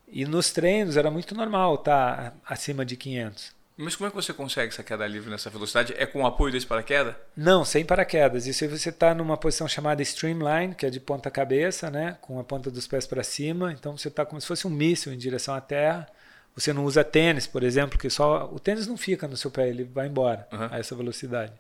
E 0.07 0.25
nos 0.25 0.53
treinos 0.53 0.97
era 0.97 1.11
muito 1.11 1.35
normal 1.35 1.75
estar 1.75 2.37
acima 2.47 2.85
de 2.85 2.97
500. 2.97 3.58
Mas 3.81 3.95
como 3.95 4.09
é 4.09 4.11
que 4.11 4.17
você 4.17 4.33
consegue 4.33 4.73
essa 4.73 4.83
queda 4.83 5.07
livre 5.07 5.31
nessa 5.31 5.49
velocidade? 5.49 5.95
É 5.97 6.05
com 6.05 6.23
o 6.23 6.27
apoio 6.27 6.53
desse 6.53 6.67
paraquedas? 6.67 7.15
Não, 7.37 7.65
sem 7.65 7.85
paraquedas. 7.85 8.49
Isso 8.49 8.65
aí 8.65 8.71
você 8.71 8.89
está 8.89 9.15
numa 9.15 9.37
posição 9.37 9.69
chamada 9.69 10.03
streamline, 10.03 10.75
que 10.75 10.85
é 10.85 10.91
de 10.91 10.99
ponta 10.99 11.31
cabeça, 11.31 11.89
né? 11.89 12.19
com 12.21 12.41
a 12.41 12.45
ponta 12.45 12.73
dos 12.73 12.89
pés 12.89 13.07
para 13.07 13.23
cima. 13.23 13.73
Então 13.73 13.97
você 13.97 14.09
está 14.09 14.27
como 14.27 14.41
se 14.41 14.49
fosse 14.49 14.67
um 14.67 14.71
míssil 14.71 15.13
em 15.13 15.17
direção 15.17 15.55
à 15.55 15.61
terra. 15.61 16.09
Você 16.57 16.73
não 16.73 16.85
usa 16.85 17.05
tênis, 17.05 17.47
por 17.47 17.63
exemplo, 17.63 17.97
que 17.97 18.11
só 18.11 18.51
o 18.53 18.59
tênis 18.59 18.89
não 18.89 18.97
fica 18.97 19.29
no 19.29 19.37
seu 19.37 19.49
pé, 19.49 19.69
ele 19.69 19.85
vai 19.85 20.09
embora 20.09 20.49
uhum. 20.53 20.69
a 20.73 20.79
essa 20.81 20.97
velocidade. 20.97 21.53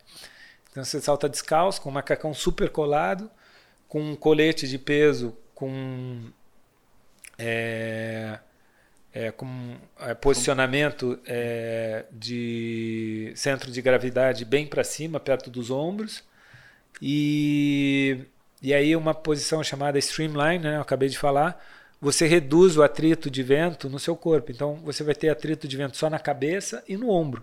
Então 0.72 0.84
você 0.84 1.00
salta 1.00 1.28
descalço, 1.28 1.80
com 1.80 1.88
um 1.88 1.92
macacão 1.92 2.34
super 2.34 2.68
colado, 2.68 3.30
com 3.86 4.02
um 4.02 4.16
colete 4.16 4.66
de 4.66 4.76
peso, 4.76 5.36
com 5.54 6.32
é, 7.38 8.40
é, 9.18 9.32
com 9.32 9.74
é, 9.98 10.14
posicionamento 10.14 11.18
é, 11.26 12.04
de 12.12 13.32
centro 13.34 13.68
de 13.68 13.82
gravidade 13.82 14.44
bem 14.44 14.64
para 14.64 14.84
cima, 14.84 15.18
perto 15.18 15.50
dos 15.50 15.72
ombros. 15.72 16.22
E, 17.02 18.20
e 18.62 18.72
aí 18.72 18.94
uma 18.94 19.12
posição 19.12 19.62
chamada 19.64 19.98
streamline, 19.98 20.62
né, 20.62 20.76
eu 20.76 20.80
acabei 20.80 21.08
de 21.08 21.18
falar, 21.18 21.60
você 22.00 22.28
reduz 22.28 22.76
o 22.76 22.82
atrito 22.84 23.28
de 23.28 23.42
vento 23.42 23.88
no 23.88 23.98
seu 23.98 24.14
corpo. 24.14 24.52
Então 24.52 24.76
você 24.84 25.02
vai 25.02 25.16
ter 25.16 25.30
atrito 25.30 25.66
de 25.66 25.76
vento 25.76 25.96
só 25.96 26.08
na 26.08 26.20
cabeça 26.20 26.84
e 26.86 26.96
no 26.96 27.10
ombro, 27.10 27.42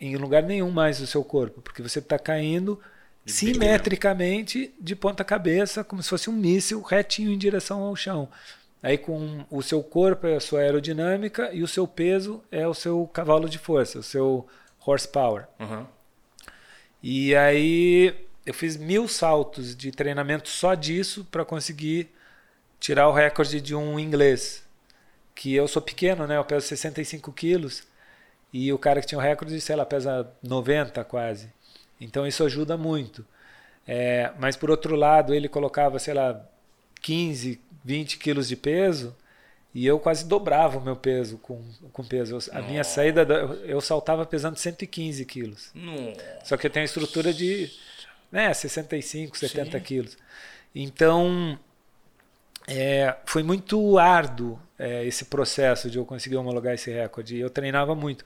em 0.00 0.14
lugar 0.14 0.44
nenhum 0.44 0.70
mais 0.70 1.00
do 1.00 1.08
seu 1.08 1.24
corpo, 1.24 1.60
porque 1.60 1.82
você 1.82 1.98
está 1.98 2.20
caindo 2.20 2.80
simetricamente 3.26 4.72
de 4.80 4.94
ponta 4.94 5.24
cabeça, 5.24 5.82
como 5.82 6.04
se 6.04 6.08
fosse 6.08 6.30
um 6.30 6.34
míssil 6.34 6.80
retinho 6.82 7.32
em 7.32 7.36
direção 7.36 7.82
ao 7.82 7.96
chão. 7.96 8.28
Aí 8.82 8.96
com 8.96 9.44
o 9.50 9.62
seu 9.62 9.82
corpo 9.82 10.26
é 10.26 10.36
a 10.36 10.40
sua 10.40 10.60
aerodinâmica 10.60 11.52
e 11.52 11.62
o 11.62 11.68
seu 11.68 11.86
peso 11.86 12.42
é 12.50 12.66
o 12.66 12.74
seu 12.74 13.06
cavalo 13.08 13.48
de 13.48 13.58
força, 13.58 13.98
o 13.98 14.02
seu 14.02 14.46
horsepower. 14.86 15.46
Uhum. 15.58 15.86
E 17.02 17.34
aí 17.34 18.14
eu 18.46 18.54
fiz 18.54 18.76
mil 18.76 19.08
saltos 19.08 19.76
de 19.76 19.90
treinamento 19.90 20.48
só 20.48 20.74
disso 20.74 21.26
para 21.30 21.44
conseguir 21.44 22.08
tirar 22.78 23.08
o 23.08 23.12
recorde 23.12 23.60
de 23.60 23.74
um 23.74 23.98
inglês. 23.98 24.64
Que 25.34 25.54
eu 25.54 25.68
sou 25.68 25.82
pequeno, 25.82 26.26
né? 26.26 26.36
Eu 26.36 26.44
peso 26.44 26.66
65 26.66 27.32
quilos 27.32 27.84
e 28.52 28.72
o 28.72 28.78
cara 28.78 29.00
que 29.00 29.06
tinha 29.06 29.18
o 29.18 29.22
recorde, 29.22 29.60
sei 29.60 29.76
lá, 29.76 29.84
pesa 29.84 30.30
90 30.42 31.04
quase. 31.04 31.52
Então 32.00 32.26
isso 32.26 32.44
ajuda 32.44 32.76
muito. 32.76 33.24
É, 33.86 34.32
mas 34.38 34.56
por 34.56 34.70
outro 34.70 34.94
lado, 34.96 35.34
ele 35.34 35.48
colocava, 35.48 35.98
sei 35.98 36.14
lá, 36.14 36.44
15, 37.00 37.60
20 37.84 38.18
quilos 38.18 38.48
de 38.48 38.56
peso 38.56 39.16
e 39.74 39.86
eu 39.86 39.98
quase 39.98 40.24
dobrava 40.24 40.78
o 40.78 40.80
meu 40.80 40.96
peso 40.96 41.38
com, 41.38 41.62
com 41.92 42.04
peso. 42.04 42.36
Eu, 42.36 42.58
a 42.58 42.62
minha 42.62 42.82
saída, 42.82 43.22
eu 43.64 43.80
saltava 43.80 44.24
pesando 44.24 44.56
115 44.56 45.24
quilos. 45.24 45.70
Nossa. 45.74 46.38
Só 46.44 46.56
que 46.56 46.66
eu 46.66 46.70
tenho 46.70 46.82
a 46.82 46.86
estrutura 46.86 47.32
de 47.32 47.70
né, 48.32 48.52
65, 48.52 49.36
70 49.36 49.78
Sim. 49.78 49.84
quilos. 49.84 50.18
Então, 50.74 51.58
é, 52.66 53.14
foi 53.24 53.42
muito 53.42 53.98
árduo 53.98 54.58
é, 54.78 55.04
esse 55.04 55.24
processo 55.26 55.90
de 55.90 55.98
eu 55.98 56.04
conseguir 56.04 56.36
homologar 56.36 56.74
esse 56.74 56.90
recorde. 56.90 57.38
Eu 57.38 57.50
treinava 57.50 57.94
muito. 57.94 58.24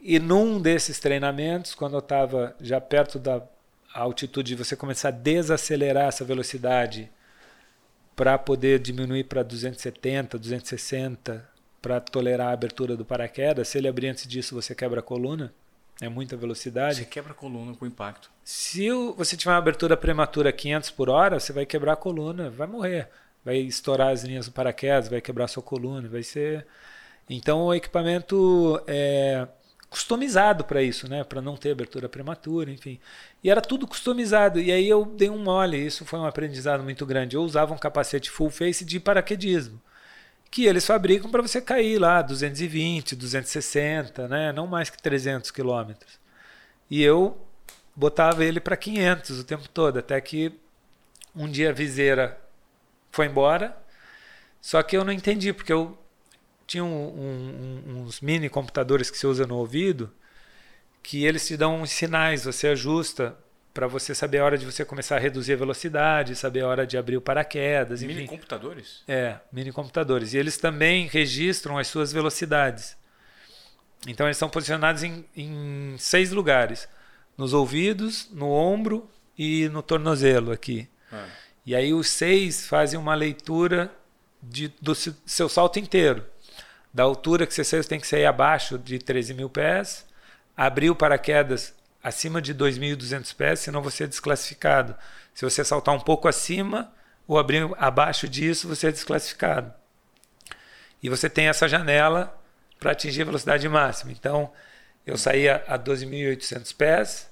E 0.00 0.18
num 0.18 0.60
desses 0.60 1.00
treinamentos, 1.00 1.74
quando 1.74 1.94
eu 1.94 2.00
estava 2.00 2.54
já 2.60 2.80
perto 2.80 3.18
da 3.18 3.42
altitude 3.92 4.54
de 4.54 4.64
você 4.64 4.76
começar 4.76 5.08
a 5.08 5.12
desacelerar 5.12 6.08
essa 6.08 6.24
velocidade 6.24 7.10
para 8.18 8.36
poder 8.36 8.80
diminuir 8.80 9.22
para 9.22 9.44
270, 9.44 10.36
260, 10.40 11.48
para 11.80 12.00
tolerar 12.00 12.48
a 12.48 12.52
abertura 12.52 12.96
do 12.96 13.04
paraquedas. 13.04 13.68
Se 13.68 13.78
ele 13.78 13.86
abrir 13.86 14.08
antes 14.08 14.26
disso, 14.26 14.56
você 14.56 14.74
quebra 14.74 14.98
a 14.98 15.02
coluna. 15.04 15.54
É 16.00 16.08
muita 16.08 16.36
velocidade. 16.36 16.96
Você 16.96 17.04
quebra 17.04 17.30
a 17.30 17.34
coluna 17.34 17.76
com 17.76 17.86
impacto. 17.86 18.28
Se 18.42 18.90
você 19.16 19.36
tiver 19.36 19.52
uma 19.52 19.58
abertura 19.58 19.96
prematura 19.96 20.52
500 20.52 20.90
por 20.90 21.08
hora, 21.08 21.38
você 21.38 21.52
vai 21.52 21.64
quebrar 21.64 21.92
a 21.92 21.96
coluna, 21.96 22.50
vai 22.50 22.66
morrer. 22.66 23.08
Vai 23.44 23.58
estourar 23.58 24.08
as 24.08 24.24
linhas 24.24 24.46
do 24.46 24.52
paraquedas, 24.52 25.08
vai 25.08 25.20
quebrar 25.20 25.44
a 25.44 25.48
sua 25.48 25.62
coluna, 25.62 26.08
vai 26.08 26.24
ser. 26.24 26.66
Então 27.30 27.66
o 27.66 27.74
equipamento 27.74 28.82
é, 28.88 29.46
customizado 29.90 30.64
para 30.64 30.82
isso, 30.82 31.08
né? 31.08 31.24
Para 31.24 31.40
não 31.40 31.56
ter 31.56 31.72
abertura 31.72 32.08
prematura, 32.08 32.70
enfim. 32.70 33.00
E 33.42 33.50
era 33.50 33.60
tudo 33.60 33.86
customizado. 33.86 34.60
E 34.60 34.70
aí 34.70 34.88
eu 34.88 35.04
dei 35.04 35.30
um 35.30 35.38
mole, 35.38 35.78
isso 35.84 36.04
foi 36.04 36.18
um 36.18 36.26
aprendizado 36.26 36.82
muito 36.82 37.06
grande. 37.06 37.36
Eu 37.36 37.42
usava 37.42 37.72
um 37.72 37.78
capacete 37.78 38.30
full 38.30 38.50
face 38.50 38.84
de 38.84 39.00
paraquedismo, 39.00 39.80
que 40.50 40.66
eles 40.66 40.86
fabricam 40.86 41.30
para 41.30 41.42
você 41.42 41.60
cair 41.60 41.98
lá 41.98 42.22
220, 42.22 43.16
260, 43.16 44.28
né? 44.28 44.52
Não 44.52 44.66
mais 44.66 44.90
que 44.90 45.00
300 45.02 45.50
quilômetros. 45.50 46.18
E 46.90 47.02
eu 47.02 47.38
botava 47.94 48.44
ele 48.44 48.60
para 48.60 48.76
500 48.76 49.40
o 49.40 49.44
tempo 49.44 49.68
todo, 49.68 49.98
até 49.98 50.20
que 50.20 50.52
um 51.34 51.48
dia 51.48 51.70
a 51.70 51.72
viseira 51.72 52.38
foi 53.10 53.26
embora. 53.26 53.76
Só 54.60 54.82
que 54.82 54.96
eu 54.96 55.04
não 55.04 55.12
entendi, 55.12 55.52
porque 55.52 55.72
eu 55.72 55.98
tinha 56.68 56.84
um, 56.84 57.82
um, 57.88 58.02
uns 58.02 58.20
mini 58.20 58.48
computadores 58.48 59.10
que 59.10 59.18
você 59.18 59.26
usa 59.26 59.46
no 59.46 59.56
ouvido 59.56 60.12
que 61.02 61.24
eles 61.24 61.46
te 61.46 61.56
dão 61.56 61.80
uns 61.80 61.90
sinais, 61.90 62.44
você 62.44 62.68
ajusta 62.68 63.34
para 63.72 63.86
você 63.86 64.14
saber 64.14 64.38
a 64.38 64.44
hora 64.44 64.58
de 64.58 64.66
você 64.66 64.84
começar 64.84 65.16
a 65.16 65.18
reduzir 65.18 65.54
a 65.54 65.56
velocidade, 65.56 66.36
saber 66.36 66.60
a 66.60 66.68
hora 66.68 66.86
de 66.86 66.98
abrir 66.98 67.16
o 67.16 67.20
paraquedas, 67.20 68.02
enfim. 68.02 68.14
Mini 68.14 68.28
computadores? 68.28 69.02
É, 69.08 69.38
mini 69.50 69.72
computadores. 69.72 70.34
E 70.34 70.36
eles 70.36 70.58
também 70.58 71.06
registram 71.06 71.78
as 71.78 71.86
suas 71.88 72.12
velocidades. 72.12 72.94
Então 74.06 74.26
eles 74.26 74.36
estão 74.36 74.50
posicionados 74.50 75.02
em, 75.02 75.24
em 75.34 75.96
seis 75.96 76.30
lugares: 76.30 76.86
nos 77.38 77.54
ouvidos, 77.54 78.28
no 78.30 78.50
ombro 78.50 79.08
e 79.38 79.70
no 79.70 79.82
tornozelo 79.82 80.52
aqui. 80.52 80.86
Ah. 81.10 81.26
E 81.64 81.74
aí 81.74 81.94
os 81.94 82.08
seis 82.08 82.66
fazem 82.66 83.00
uma 83.00 83.14
leitura 83.14 83.90
de, 84.42 84.68
do 84.82 84.94
seu 84.94 85.48
salto 85.48 85.78
inteiro 85.78 86.22
da 86.92 87.02
altura 87.02 87.46
que 87.46 87.54
você 87.54 87.64
saiu, 87.64 87.82
você 87.82 87.88
tem 87.88 88.00
que 88.00 88.06
sair 88.06 88.26
abaixo 88.26 88.78
de 88.78 88.98
13 88.98 89.34
mil 89.34 89.48
pés, 89.48 90.06
abrir 90.56 90.90
o 90.90 90.96
paraquedas 90.96 91.74
acima 92.02 92.40
de 92.40 92.54
2.200 92.54 93.34
pés, 93.34 93.60
senão 93.60 93.82
você 93.82 94.04
é 94.04 94.06
desclassificado. 94.06 94.96
Se 95.34 95.44
você 95.44 95.64
saltar 95.64 95.94
um 95.94 96.00
pouco 96.00 96.26
acima 96.26 96.92
ou 97.26 97.38
abrir 97.38 97.68
abaixo 97.78 98.28
disso, 98.28 98.66
você 98.68 98.88
é 98.88 98.92
desclassificado. 98.92 99.72
E 101.02 101.08
você 101.08 101.28
tem 101.28 101.48
essa 101.48 101.68
janela 101.68 102.36
para 102.80 102.92
atingir 102.92 103.22
a 103.22 103.26
velocidade 103.26 103.68
máxima. 103.68 104.12
Então, 104.12 104.50
eu 105.06 105.16
saía 105.16 105.64
a 105.66 105.78
12.800 105.78 106.74
pés, 106.74 107.30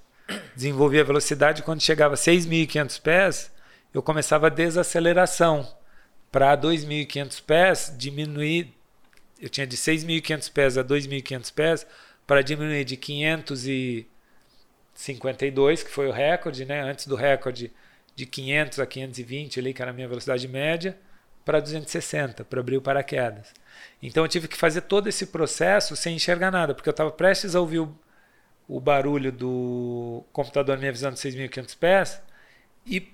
desenvolvia 0.55 1.03
a 1.03 1.05
velocidade, 1.05 1.63
quando 1.63 1.81
chegava 1.81 2.15
a 2.15 2.19
6.500 2.19 3.01
pés, 3.01 3.53
eu 3.93 4.03
começava 4.03 4.49
a 4.49 4.51
desaceleração 4.51 5.67
para 6.31 6.57
2.500 6.57 7.43
pés, 7.43 7.95
diminuir 7.97 8.76
eu 9.41 9.49
tinha 9.49 9.67
de 9.67 9.77
6.500 9.77 10.53
pés 10.53 10.79
a 10.79 10.85
2.500 10.85 11.53
pés 11.53 11.85
para 12.27 12.43
diminuir 12.43 12.85
de 12.85 12.97
552, 12.97 15.83
que 15.83 15.91
foi 15.91 16.07
o 16.09 16.13
recorde, 16.13 16.65
né? 16.65 16.81
antes 16.83 17.07
do 17.07 17.15
recorde 17.15 17.71
de 18.15 18.25
500 18.27 18.79
a 18.81 18.87
520, 18.87 19.61
ali, 19.61 19.75
que 19.75 19.83
era 19.83 19.91
a 19.91 19.95
minha 19.95 20.09
velocidade 20.09 20.49
média, 20.49 20.99
para 21.45 21.61
260, 21.61 22.45
para 22.45 22.61
abrir 22.61 22.79
o 22.79 22.83
paraquedas. 22.83 23.53
Então 24.03 24.25
eu 24.25 24.29
tive 24.29 24.49
que 24.49 24.57
fazer 24.57 24.81
todo 24.83 25.09
esse 25.09 25.27
processo 25.27 25.95
sem 25.95 26.17
enxergar 26.17 26.51
nada, 26.51 26.75
porque 26.75 26.89
eu 26.89 26.93
estava 26.93 27.11
prestes 27.11 27.55
a 27.55 27.61
ouvir 27.61 27.81
o, 27.81 27.95
o 28.67 28.81
barulho 28.81 29.31
do 29.31 30.25
computador 30.33 30.79
me 30.79 30.89
avisando 30.89 31.17
6.500 31.17 31.77
pés 31.79 32.23
e 32.85 33.13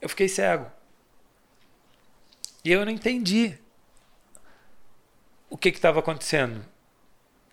eu 0.00 0.08
fiquei 0.08 0.28
cego. 0.28 0.70
E 2.64 2.72
eu 2.72 2.84
não 2.84 2.92
entendi 2.92 3.56
o 5.50 5.56
que 5.56 5.68
estava 5.68 6.00
acontecendo 6.00 6.64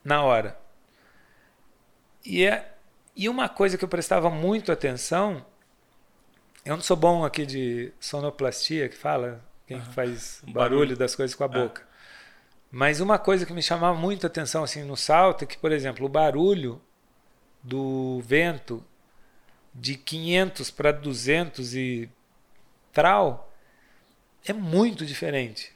na 0.04 0.24
hora. 0.24 0.58
E, 2.24 2.46
é, 2.46 2.74
e 3.16 3.30
uma 3.30 3.48
coisa 3.48 3.78
que 3.78 3.84
eu 3.84 3.90
prestava 3.90 4.30
muito 4.30 4.72
atenção, 4.72 5.46
eu 6.64 6.76
não 6.76 6.84
sou 6.84 6.98
bom 6.98 7.24
aqui 7.24 7.46
de 7.46 7.94
sonoplastia, 8.00 8.90
que 8.90 8.98
fala, 8.98 9.44
quem 9.68 9.78
uhum. 9.78 9.86
faz 9.86 10.42
barulho, 10.44 10.54
barulho, 10.54 10.98
das 10.98 11.16
coisas 11.16 11.36
com 11.36 11.44
a 11.44 11.48
é. 11.48 11.50
boca. 11.50 11.88
Mas 12.72 13.00
uma 13.00 13.18
coisa 13.18 13.46
que 13.46 13.54
me 13.54 13.62
chamava 13.62 13.98
muito 13.98 14.28
atenção 14.28 14.64
assim 14.64 14.84
no 14.84 14.98
salto 14.98 15.44
é 15.44 15.48
que, 15.48 15.58
por 15.58 15.72
exemplo, 15.72 16.06
o 16.06 16.10
barulho 16.10 16.82
do 17.64 18.20
vento 18.22 18.84
de 19.74 19.96
500 19.96 20.72
para 20.72 20.92
200 20.92 21.74
e 21.76 22.10
central 22.96 23.52
é 24.46 24.54
muito 24.54 25.06
diferente. 25.06 25.75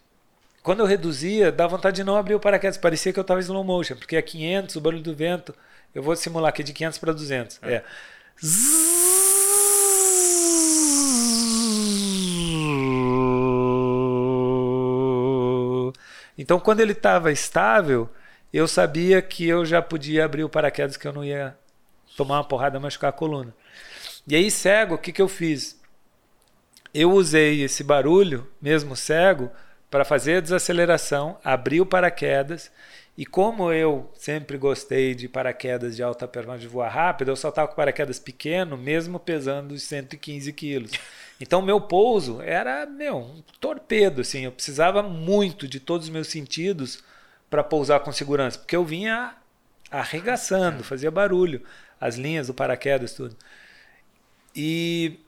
Quando 0.61 0.81
eu 0.81 0.85
reduzia, 0.85 1.51
dá 1.51 1.65
vontade 1.67 1.97
de 1.97 2.03
não 2.03 2.15
abrir 2.15 2.35
o 2.35 2.39
paraquedas. 2.39 2.77
Parecia 2.77 3.13
que 3.13 3.19
eu 3.19 3.21
estava 3.21 3.39
em 3.39 3.43
slow 3.43 3.63
motion, 3.63 3.95
porque 3.95 4.15
é 4.15 4.21
500, 4.21 4.75
o 4.75 4.81
barulho 4.81 5.01
do 5.01 5.15
vento. 5.15 5.55
Eu 5.95 6.03
vou 6.03 6.15
simular 6.15 6.49
aqui 6.49 6.63
de 6.63 6.73
500 6.73 6.97
para 6.97 7.13
200. 7.13 7.59
É. 7.63 7.75
é. 7.75 7.83
Então, 16.37 16.59
quando 16.59 16.79
ele 16.81 16.93
estava 16.93 17.31
estável, 17.31 18.09
eu 18.51 18.67
sabia 18.67 19.21
que 19.21 19.47
eu 19.47 19.65
já 19.65 19.81
podia 19.81 20.25
abrir 20.25 20.43
o 20.43 20.49
paraquedas, 20.49 20.97
que 20.97 21.07
eu 21.07 21.13
não 21.13 21.23
ia 21.23 21.57
tomar 22.15 22.37
uma 22.37 22.43
porrada 22.43 22.79
machucar 22.79 23.09
a 23.09 23.13
coluna. 23.13 23.53
E 24.27 24.35
aí, 24.35 24.51
cego, 24.51 24.95
o 24.95 24.97
que, 24.97 25.11
que 25.11 25.21
eu 25.21 25.27
fiz? 25.27 25.79
Eu 26.93 27.11
usei 27.11 27.61
esse 27.61 27.83
barulho, 27.83 28.47
mesmo 28.61 28.95
cego, 28.95 29.51
para 29.89 30.05
fazer 30.05 30.37
a 30.37 30.41
desaceleração, 30.41 31.37
abrir 31.43 31.81
o 31.81 31.85
paraquedas. 31.85 32.71
E 33.17 33.25
como 33.25 33.73
eu 33.73 34.09
sempre 34.15 34.57
gostei 34.57 35.13
de 35.13 35.27
paraquedas 35.27 35.95
de 35.95 36.01
alta 36.01 36.27
performance 36.27 36.61
de 36.61 36.67
voar 36.67 36.89
rápido, 36.89 37.29
eu 37.29 37.35
só 37.35 37.49
estava 37.49 37.67
com 37.67 37.75
paraquedas 37.75 38.17
pequeno, 38.17 38.77
mesmo 38.77 39.19
pesando 39.19 39.77
115 39.77 40.53
quilos. 40.53 40.91
Então, 41.41 41.61
meu 41.61 41.81
pouso 41.81 42.41
era, 42.41 42.85
meu, 42.85 43.17
um 43.17 43.43
torpedo, 43.59 44.21
assim. 44.21 44.45
Eu 44.45 44.51
precisava 44.51 45.03
muito 45.03 45.67
de 45.67 45.79
todos 45.79 46.07
os 46.07 46.13
meus 46.13 46.27
sentidos 46.27 47.03
para 47.49 47.63
pousar 47.63 48.01
com 48.01 48.11
segurança, 48.11 48.57
porque 48.57 48.75
eu 48.75 48.85
vinha 48.85 49.35
arregaçando, 49.91 50.83
fazia 50.83 51.09
barulho, 51.09 51.61
as 51.99 52.15
linhas 52.15 52.47
do 52.47 52.53
paraquedas, 52.53 53.13
tudo. 53.13 53.35
E, 54.55 55.19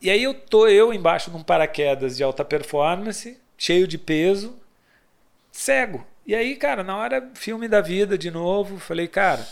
e 0.00 0.10
aí 0.10 0.22
eu 0.22 0.34
tô 0.34 0.68
eu 0.68 0.92
embaixo 0.92 1.30
de 1.30 1.36
um 1.36 1.42
paraquedas 1.42 2.16
de 2.16 2.22
alta 2.22 2.44
performance, 2.44 3.40
cheio 3.62 3.86
de 3.86 3.96
peso, 3.96 4.58
cego. 5.52 6.04
E 6.26 6.34
aí, 6.34 6.56
cara, 6.56 6.82
na 6.82 6.96
hora, 6.96 7.30
filme 7.34 7.68
da 7.68 7.80
vida 7.80 8.18
de 8.18 8.28
novo, 8.28 8.76
falei, 8.80 9.06
cara. 9.06 9.46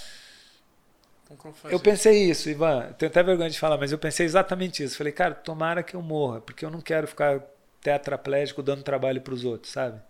Eu 1.71 1.79
pensei 1.79 2.29
isso, 2.29 2.51
Ivan. 2.51 2.93
Tenho 2.99 3.09
até 3.09 3.23
vergonha 3.23 3.49
de 3.49 3.59
falar, 3.59 3.79
mas 3.79 3.93
eu 3.93 3.99
pensei 3.99 4.27
exatamente 4.27 4.83
isso. 4.83 4.97
Falei, 4.97 5.13
cara, 5.13 5.33
tomara 5.33 5.85
que 5.85 5.95
eu 5.95 6.03
morra, 6.03 6.41
porque 6.41 6.65
eu 6.65 6.71
não 6.71 6.81
quero 6.81 7.07
ficar 7.07 7.41
tetraplégico 7.81 8.65
dando 8.65 8.83
trabalho 8.83 9.21
para 9.21 9.33
os 9.33 9.45
outros, 9.45 9.73
sabe? 9.73 10.03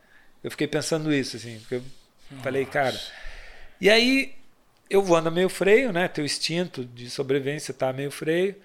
Eu 0.43 0.51
fiquei 0.51 0.67
pensando 0.67 1.13
isso, 1.13 1.37
assim. 1.37 1.61
Eu 1.71 1.83
Nossa. 2.31 2.43
falei, 2.43 2.65
cara. 2.65 2.99
E 3.79 3.91
aí, 3.91 4.35
eu 4.89 5.03
vou 5.03 5.15
andar 5.15 5.31
meio 5.31 5.51
freio, 5.51 5.93
né? 5.93 6.09
Teu 6.09 6.25
instinto 6.25 6.87
de 6.87 7.11
sobrevivência 7.11 7.75
tá 7.75 7.93
meio 7.93 8.11
freio. 8.11 8.57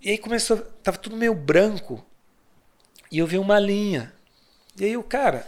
E 0.00 0.12
aí 0.12 0.16
começou, 0.16 0.56
tava 0.82 0.96
tudo 0.96 1.14
meio 1.14 1.34
branco. 1.34 2.02
E 3.14 3.18
eu 3.18 3.28
vi 3.28 3.38
uma 3.38 3.60
linha. 3.60 4.12
E 4.76 4.84
aí 4.84 4.96
o 4.96 5.02
cara, 5.04 5.46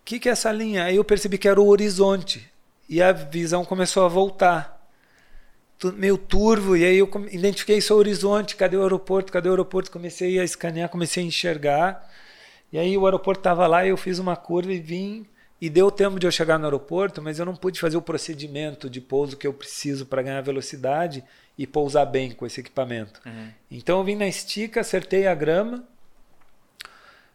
o 0.00 0.04
que, 0.04 0.20
que 0.20 0.28
é 0.28 0.32
essa 0.32 0.52
linha? 0.52 0.84
Aí 0.84 0.94
eu 0.94 1.02
percebi 1.02 1.36
que 1.36 1.48
era 1.48 1.60
o 1.60 1.66
horizonte. 1.66 2.48
E 2.88 3.02
a 3.02 3.10
visão 3.10 3.64
começou 3.64 4.04
a 4.04 4.08
voltar. 4.08 4.88
Tudo 5.76 5.98
meio 5.98 6.16
turvo. 6.16 6.76
E 6.76 6.84
aí 6.84 6.96
eu 6.96 7.10
identifiquei 7.32 7.78
esse 7.78 7.92
horizonte. 7.92 8.54
Cadê 8.54 8.76
o 8.76 8.82
aeroporto? 8.82 9.32
Cadê 9.32 9.48
o 9.48 9.50
aeroporto? 9.50 9.90
Comecei 9.90 10.38
a 10.38 10.44
escanear, 10.44 10.88
comecei 10.88 11.24
a 11.24 11.26
enxergar. 11.26 12.08
E 12.72 12.78
aí 12.78 12.96
o 12.96 13.04
aeroporto 13.04 13.40
estava 13.40 13.66
lá, 13.66 13.84
eu 13.84 13.96
fiz 13.96 14.20
uma 14.20 14.36
curva 14.36 14.72
e 14.72 14.78
vim. 14.78 15.26
E 15.60 15.68
deu 15.68 15.90
tempo 15.90 16.20
de 16.20 16.26
eu 16.28 16.30
chegar 16.30 16.56
no 16.56 16.66
aeroporto, 16.66 17.20
mas 17.20 17.40
eu 17.40 17.44
não 17.44 17.56
pude 17.56 17.80
fazer 17.80 17.96
o 17.96 18.02
procedimento 18.02 18.88
de 18.88 19.00
pouso 19.00 19.36
que 19.36 19.46
eu 19.48 19.52
preciso 19.52 20.06
para 20.06 20.22
ganhar 20.22 20.40
velocidade 20.40 21.24
e 21.58 21.66
pousar 21.66 22.04
bem 22.04 22.30
com 22.30 22.46
esse 22.46 22.60
equipamento. 22.60 23.20
Uhum. 23.26 23.48
Então 23.72 23.98
eu 23.98 24.04
vim 24.04 24.14
na 24.14 24.28
estica, 24.28 24.82
acertei 24.82 25.26
a 25.26 25.34
grama 25.34 25.92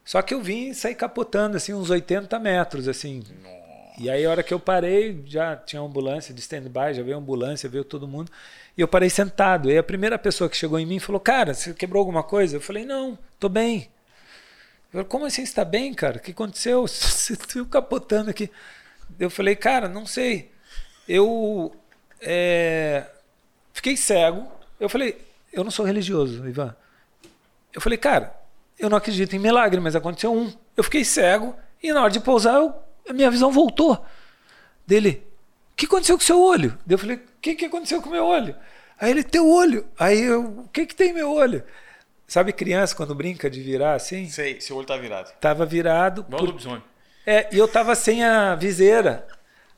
só 0.09 0.23
que 0.23 0.33
eu 0.33 0.41
vim 0.41 0.73
sair 0.73 0.95
capotando 0.95 1.55
assim 1.55 1.71
uns 1.71 1.91
80 1.91 2.39
metros 2.39 2.87
assim. 2.87 3.21
Nossa. 3.43 3.93
E 3.99 4.09
aí 4.09 4.25
a 4.25 4.31
hora 4.31 4.41
que 4.41 4.51
eu 4.51 4.59
parei, 4.59 5.21
já 5.27 5.55
tinha 5.55 5.83
ambulância 5.83 6.33
de 6.33 6.39
stand-by, 6.39 6.95
já 6.95 7.03
veio 7.03 7.15
ambulância, 7.15 7.69
veio 7.69 7.83
todo 7.83 8.07
mundo. 8.07 8.31
E 8.75 8.81
eu 8.81 8.87
parei 8.87 9.07
sentado. 9.07 9.69
E 9.69 9.77
a 9.77 9.83
primeira 9.83 10.17
pessoa 10.17 10.49
que 10.49 10.57
chegou 10.57 10.79
em 10.79 10.85
mim 10.87 10.97
falou: 10.97 11.21
"Cara, 11.21 11.53
você 11.53 11.75
quebrou 11.75 11.99
alguma 11.99 12.23
coisa?" 12.23 12.57
Eu 12.57 12.61
falei: 12.61 12.85
"Não, 12.85 13.19
tô 13.39 13.47
bem." 13.47 13.87
Eu 14.85 14.93
falei, 14.93 15.05
Como 15.05 15.25
assim 15.25 15.43
está 15.43 15.63
bem, 15.63 15.93
cara? 15.93 16.17
O 16.17 16.19
que 16.19 16.31
aconteceu? 16.31 16.81
Você 16.89 17.37
viu 17.53 17.67
capotando 17.67 18.31
aqui. 18.31 18.49
Eu 19.19 19.29
falei: 19.29 19.55
"Cara, 19.55 19.87
não 19.87 20.07
sei. 20.07 20.51
Eu 21.07 21.71
é, 22.19 23.05
fiquei 23.73 23.95
cego." 23.95 24.47
Eu 24.79 24.89
falei: 24.89 25.21
"Eu 25.53 25.63
não 25.63 25.69
sou 25.69 25.85
religioso, 25.85 26.47
Ivan." 26.47 26.75
Eu 27.71 27.79
falei: 27.79 27.99
"Cara, 27.99 28.38
eu 28.79 28.89
não 28.89 28.97
acredito 28.97 29.35
em 29.35 29.39
milagre, 29.39 29.79
mas 29.79 29.95
aconteceu 29.95 30.33
um. 30.33 30.51
Eu 30.75 30.83
fiquei 30.83 31.03
cego 31.03 31.55
e 31.83 31.91
na 31.91 32.01
hora 32.01 32.11
de 32.11 32.19
pousar 32.19 32.55
eu, 32.55 32.73
a 33.07 33.13
minha 33.13 33.29
visão 33.29 33.51
voltou. 33.51 34.03
Dele, 34.87 35.23
o 35.73 35.75
que 35.75 35.85
aconteceu 35.85 36.17
com 36.17 36.23
o 36.23 36.25
seu 36.25 36.41
olho? 36.41 36.77
Eu 36.89 36.97
falei, 36.97 37.17
o 37.17 37.21
que, 37.41 37.55
que 37.55 37.65
aconteceu 37.65 38.01
com 38.01 38.09
o 38.09 38.11
meu 38.11 38.25
olho? 38.25 38.55
Aí 38.99 39.11
ele, 39.11 39.23
teu 39.23 39.47
olho. 39.49 39.85
Aí 39.97 40.21
eu, 40.21 40.45
o 40.45 40.67
que 40.69 40.85
que 40.85 40.95
tem 40.95 41.13
meu 41.13 41.31
olho? 41.31 41.63
Sabe 42.27 42.53
criança 42.53 42.95
quando 42.95 43.15
brinca 43.15 43.49
de 43.49 43.61
virar 43.61 43.95
assim? 43.95 44.29
Sei, 44.29 44.61
seu 44.61 44.77
olho 44.77 44.85
tá 44.85 44.95
virado. 44.97 45.31
Tava 45.39 45.65
virado. 45.65 46.25
Igual 46.27 46.39
por... 46.39 46.49
lobisomem. 46.49 46.83
É, 47.25 47.47
e 47.51 47.57
eu 47.57 47.67
tava 47.67 47.95
sem 47.95 48.23
a 48.23 48.55
viseira. 48.55 49.27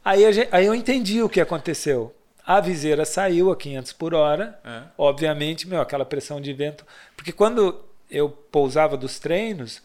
Aí, 0.04 0.32
gente, 0.34 0.50
aí 0.52 0.66
eu 0.66 0.76
entendi 0.76 1.22
o 1.22 1.30
que 1.30 1.42
aconteceu. 1.42 2.16
A 2.46 2.60
viseira 2.60 3.06
saiu 3.06 3.52
a 3.52 3.56
500 3.56 3.94
por 3.94 4.14
hora. 4.14 4.60
É. 4.66 4.82
Obviamente, 4.98 5.68
meu, 5.68 5.80
aquela 5.80 6.06
pressão 6.06 6.42
de 6.42 6.52
vento. 6.54 6.86
Porque 7.16 7.32
quando 7.32 7.84
eu 8.12 8.30
pousava 8.30 8.98
dos 8.98 9.18
treinos, 9.18 9.82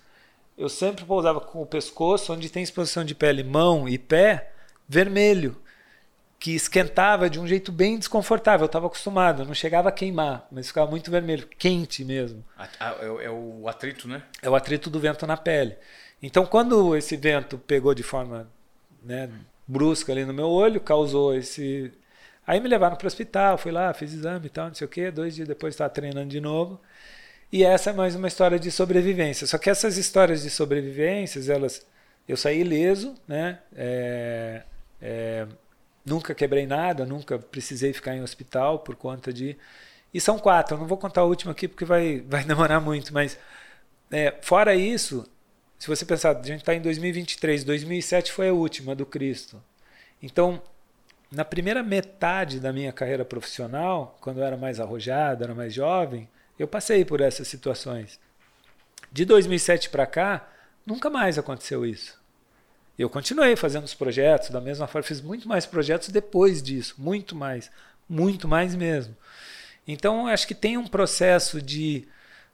eu 0.58 0.68
sempre 0.68 1.04
pousava 1.04 1.40
com 1.40 1.62
o 1.62 1.66
pescoço, 1.66 2.32
onde 2.32 2.50
tem 2.50 2.62
exposição 2.62 3.04
de 3.04 3.14
pele, 3.14 3.44
mão 3.44 3.88
e 3.88 3.96
pé, 3.96 4.52
vermelho, 4.88 5.56
que 6.38 6.54
esquentava 6.54 7.30
de 7.30 7.38
um 7.38 7.46
jeito 7.46 7.70
bem 7.70 7.98
desconfortável. 7.98 8.64
Eu 8.64 8.66
estava 8.66 8.86
acostumado, 8.86 9.44
não 9.44 9.54
chegava 9.54 9.88
a 9.88 9.92
queimar, 9.92 10.46
mas 10.50 10.68
ficava 10.68 10.90
muito 10.90 11.10
vermelho, 11.10 11.46
quente 11.58 12.04
mesmo. 12.04 12.44
É, 13.00 13.26
é 13.26 13.30
o 13.30 13.68
atrito, 13.68 14.08
né? 14.08 14.22
É 14.42 14.50
o 14.50 14.54
atrito 14.54 14.90
do 14.90 14.98
vento 14.98 15.26
na 15.26 15.36
pele. 15.36 15.76
Então, 16.22 16.44
quando 16.44 16.96
esse 16.96 17.16
vento 17.16 17.58
pegou 17.58 17.94
de 17.94 18.02
forma 18.02 18.50
né, 19.02 19.30
brusca 19.66 20.12
ali 20.12 20.24
no 20.24 20.32
meu 20.32 20.48
olho, 20.48 20.80
causou 20.80 21.34
esse. 21.34 21.92
Aí 22.46 22.60
me 22.60 22.68
levaram 22.68 22.96
para 22.96 23.04
o 23.04 23.08
hospital, 23.08 23.58
fui 23.58 23.72
lá, 23.72 23.92
fiz 23.92 24.12
exame 24.12 24.46
e 24.46 24.50
tal, 24.50 24.68
não 24.68 24.74
sei 24.74 24.86
o 24.86 24.90
quê. 24.90 25.10
Dois 25.10 25.34
dias 25.34 25.48
depois 25.48 25.74
estava 25.74 25.90
treinando 25.90 26.28
de 26.28 26.40
novo. 26.40 26.80
E 27.53 27.64
essa 27.64 27.90
é 27.90 27.92
mais 27.92 28.14
uma 28.14 28.26
história 28.28 28.59
de 28.59 28.70
sobrevivência. 28.70 29.47
Só 29.47 29.57
que 29.59 29.70
essas 29.70 29.97
histórias 29.97 30.42
de 30.42 30.51
sobrevivências, 30.51 31.49
elas, 31.49 31.86
eu 32.28 32.36
saí 32.36 32.61
ileso, 32.61 33.14
né? 33.26 33.61
É, 33.74 34.62
é, 35.01 35.47
nunca 36.05 36.34
quebrei 36.34 36.66
nada, 36.66 37.07
nunca 37.07 37.38
precisei 37.38 37.92
ficar 37.92 38.14
em 38.16 38.22
hospital 38.22 38.80
por 38.80 38.97
conta 38.97 39.32
de. 39.32 39.57
E 40.12 40.20
são 40.20 40.38
quatro. 40.38 40.74
Eu 40.74 40.80
não 40.80 40.86
vou 40.86 40.99
contar 40.99 41.20
a 41.22 41.24
última 41.24 41.53
aqui 41.53 41.68
porque 41.68 41.84
vai, 41.84 42.20
vai 42.28 42.44
demorar 42.44 42.80
muito, 42.80 43.14
mas 43.14 43.38
é, 44.11 44.34
fora 44.42 44.74
isso, 44.74 45.24
se 45.78 45.88
você 45.88 46.05
pensar, 46.05 46.36
a 46.36 46.42
gente 46.42 46.61
está 46.61 46.74
em 46.74 46.80
2023, 46.80 47.64
2007 47.64 48.32
foi 48.32 48.49
a 48.49 48.53
última 48.53 48.94
do 48.94 49.07
Cristo. 49.07 49.62
Então, 50.22 50.61
na 51.30 51.44
primeira 51.44 51.82
metade 51.82 52.61
da 52.61 52.72
minha 52.72 52.92
carreira 52.92 53.24
profissional, 53.24 54.16
quando 54.20 54.38
eu 54.38 54.44
era 54.44 54.57
mais 54.57 54.80
arrojado, 54.80 55.44
era 55.44 55.55
mais 55.55 55.74
jovem, 55.74 56.28
eu 56.59 56.66
passei 56.66 57.04
por 57.04 57.20
essas 57.20 57.48
situações. 57.48 58.18
De 59.12 59.24
2007 59.24 59.90
para 59.90 60.07
cá, 60.07 60.48
nunca 60.84 61.11
mais 61.11 61.38
aconteceu 61.38 61.84
isso. 61.84 62.18
Eu 62.98 63.11
continuei 63.11 63.57
fazendo 63.57 63.84
os 63.84 63.94
projetos 63.94 64.50
da 64.50 64.61
mesma 64.61 64.86
forma, 64.86 65.07
fiz 65.07 65.20
muito 65.20 65.46
mais 65.46 65.66
projetos 65.66 66.09
depois 66.09 66.62
disso, 66.62 66.94
muito 66.96 67.36
mais, 67.36 67.70
muito 68.09 68.48
mais 68.48 68.74
mesmo. 68.74 69.14
Então, 69.86 70.26
acho 70.26 70.48
que 70.48 70.54
tem 70.54 70.76
um 70.78 70.86
processo 70.86 71.61
de 71.61 72.09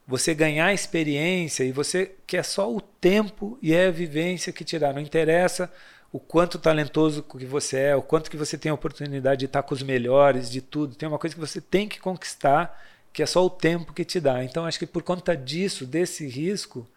você 0.07 0.34
ganhar 0.34 0.74
experiência 0.74 1.64
e 1.64 1.72
você 1.72 2.14
quer 2.26 2.44
só 2.44 2.70
o 2.70 2.80
tempo 2.80 3.57
e 3.62 3.72
é 3.72 3.86
a 3.86 3.92
vivência 3.92 4.53
que 4.53 4.64
te 4.64 4.78
dá. 4.78 4.92
Não 4.92 5.00
interessa 5.00 5.72
o 6.12 6.18
quanto 6.18 6.59
talentoso 6.59 7.22
que 7.22 7.46
você 7.46 7.78
é, 7.78 7.96
o 7.96 8.03
quanto 8.03 8.30
que 8.30 8.36
você 8.36 8.59
tem 8.59 8.70
a 8.70 8.74
oportunidade 8.74 9.40
de 9.40 9.46
estar 9.46 9.62
com 9.62 9.74
os 9.74 9.82
melhores, 9.82 10.50
de 10.50 10.61
tudo. 10.61 10.96
Tem 10.96 11.09
uma 11.09 11.18
coisa 11.18 11.34
que 11.34 11.40
você 11.40 11.61
tem 11.61 11.88
que 11.88 12.00
conquistar 12.00 12.78
que 13.12 13.22
é 13.22 13.26
só 13.26 13.44
o 13.44 13.50
tempo 13.50 13.92
que 13.92 14.04
te 14.04 14.18
dá. 14.18 14.42
Então, 14.42 14.64
acho 14.64 14.78
que 14.78 14.86
por 14.86 15.02
conta 15.02 15.36
disso, 15.36 15.86
desse 15.86 16.26
risco, 16.26 16.88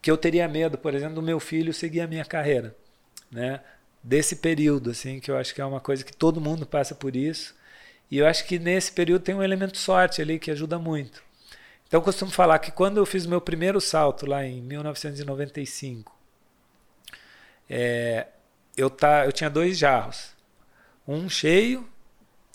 que 0.00 0.10
eu 0.10 0.16
teria 0.16 0.48
medo, 0.48 0.78
por 0.78 0.94
exemplo, 0.94 1.16
do 1.16 1.22
meu 1.22 1.38
filho 1.38 1.72
seguir 1.72 2.00
a 2.00 2.06
minha 2.06 2.24
carreira, 2.24 2.74
né? 3.30 3.60
Desse 4.02 4.36
período, 4.36 4.90
assim, 4.90 5.20
que 5.20 5.30
eu 5.30 5.36
acho 5.36 5.54
que 5.54 5.60
é 5.60 5.64
uma 5.64 5.80
coisa 5.80 6.04
que 6.04 6.16
todo 6.16 6.40
mundo 6.40 6.66
passa 6.66 6.94
por 6.94 7.14
isso. 7.14 7.54
E 8.10 8.18
eu 8.18 8.26
acho 8.26 8.44
que 8.46 8.58
nesse 8.58 8.90
período 8.92 9.22
tem 9.22 9.34
um 9.34 9.42
elemento 9.42 9.78
sorte 9.78 10.20
ali 10.20 10.38
que 10.38 10.50
ajuda 10.50 10.78
muito. 10.78 11.22
Então, 11.86 12.00
eu 12.00 12.04
costumo 12.04 12.30
falar 12.30 12.58
que 12.58 12.72
quando 12.72 12.96
eu 12.96 13.06
fiz 13.06 13.26
meu 13.26 13.40
primeiro 13.40 13.80
salto 13.80 14.26
lá 14.26 14.44
em 14.44 14.60
1995, 14.62 16.18
é, 17.68 18.26
eu, 18.76 18.90
tá, 18.90 19.24
eu 19.24 19.32
tinha 19.32 19.50
dois 19.50 19.78
jarros, 19.78 20.32
um 21.06 21.28
cheio 21.28 21.88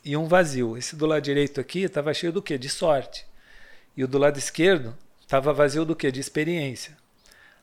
e 0.07 0.15
um 0.15 0.25
vazio. 0.25 0.77
Esse 0.77 0.95
do 0.95 1.05
lado 1.05 1.21
direito 1.21 1.59
aqui 1.59 1.83
estava 1.83 2.13
cheio 2.13 2.31
do 2.31 2.41
quê? 2.41 2.57
De 2.57 2.69
sorte. 2.69 3.25
E 3.95 4.05
o 4.05 4.07
do 4.07 4.17
lado 4.17 4.39
esquerdo 4.39 4.95
estava 5.19 5.51
vazio 5.51 5.83
do 5.83 5.95
que? 5.95 6.09
De 6.09 6.21
experiência. 6.21 6.97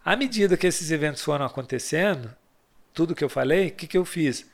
À 0.04 0.14
medida 0.14 0.54
que 0.54 0.66
esses 0.66 0.90
eventos 0.90 1.22
foram 1.22 1.46
acontecendo, 1.46 2.30
tudo 2.92 3.14
que 3.14 3.24
eu 3.24 3.30
falei, 3.30 3.68
o 3.68 3.70
que, 3.70 3.86
que 3.86 3.96
eu 3.96 4.04
fiz? 4.04 4.46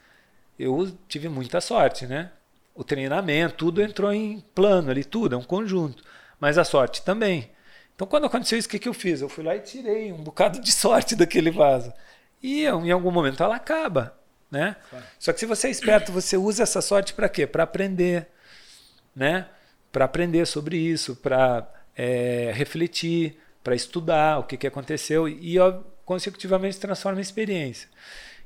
Eu 0.57 0.97
tive 1.09 1.29
muita 1.29 1.61
sorte, 1.61 2.07
né? 2.07 2.31
O 2.77 2.85
treinamento, 2.85 3.57
tudo 3.57 3.83
entrou 3.83 4.13
em 4.13 4.39
plano 4.55 4.93
ali, 4.93 5.03
tudo, 5.03 5.35
é 5.35 5.39
um 5.39 5.43
conjunto. 5.43 6.05
Mas 6.39 6.59
a 6.59 6.65
sorte 6.65 7.03
também. 7.03 7.51
Então, 7.97 8.07
quando 8.07 8.27
aconteceu 8.27 8.57
isso, 8.57 8.69
o 8.69 8.71
que, 8.71 8.79
que 8.79 8.89
eu 8.89 8.95
fiz? 8.95 9.21
Eu 9.21 9.29
fui 9.29 9.43
lá 9.43 9.57
e 9.57 9.61
tirei 9.61 10.13
um 10.13 10.23
bocado 10.23 10.61
de 10.61 10.71
sorte 10.71 11.17
daquele 11.17 11.51
vaso. 11.51 11.93
E 12.41 12.65
em 12.65 12.93
algum 12.93 13.11
momento 13.11 13.43
ela 13.43 13.57
acaba. 13.57 14.17
Né? 14.51 14.77
Claro. 14.89 15.05
Só 15.19 15.33
que 15.33 15.41
se 15.41 15.47
você 15.47 15.69
é 15.69 15.71
esperto, 15.71 16.11
você 16.11 16.37
usa 16.37 16.65
essa 16.65 16.81
sorte 16.81 17.15
para 17.15 17.29
quê? 17.29 17.47
Para 17.47 17.63
aprender. 17.63 18.29
Né? 19.15 19.47
Para 19.93 20.05
aprender 20.05 20.47
sobre 20.47 20.77
isso, 20.77 21.17
para 21.17 21.69
é, 21.97 22.51
refletir, 22.55 23.39
para 23.63 23.75
estudar 23.75 24.39
o 24.39 24.45
que, 24.45 24.57
que 24.57 24.67
aconteceu 24.67 25.29
e, 25.29 25.59
ó, 25.59 25.81
consecutivamente 26.05 26.79
transforma 26.81 27.19
em 27.19 27.23
experiência. 27.23 27.89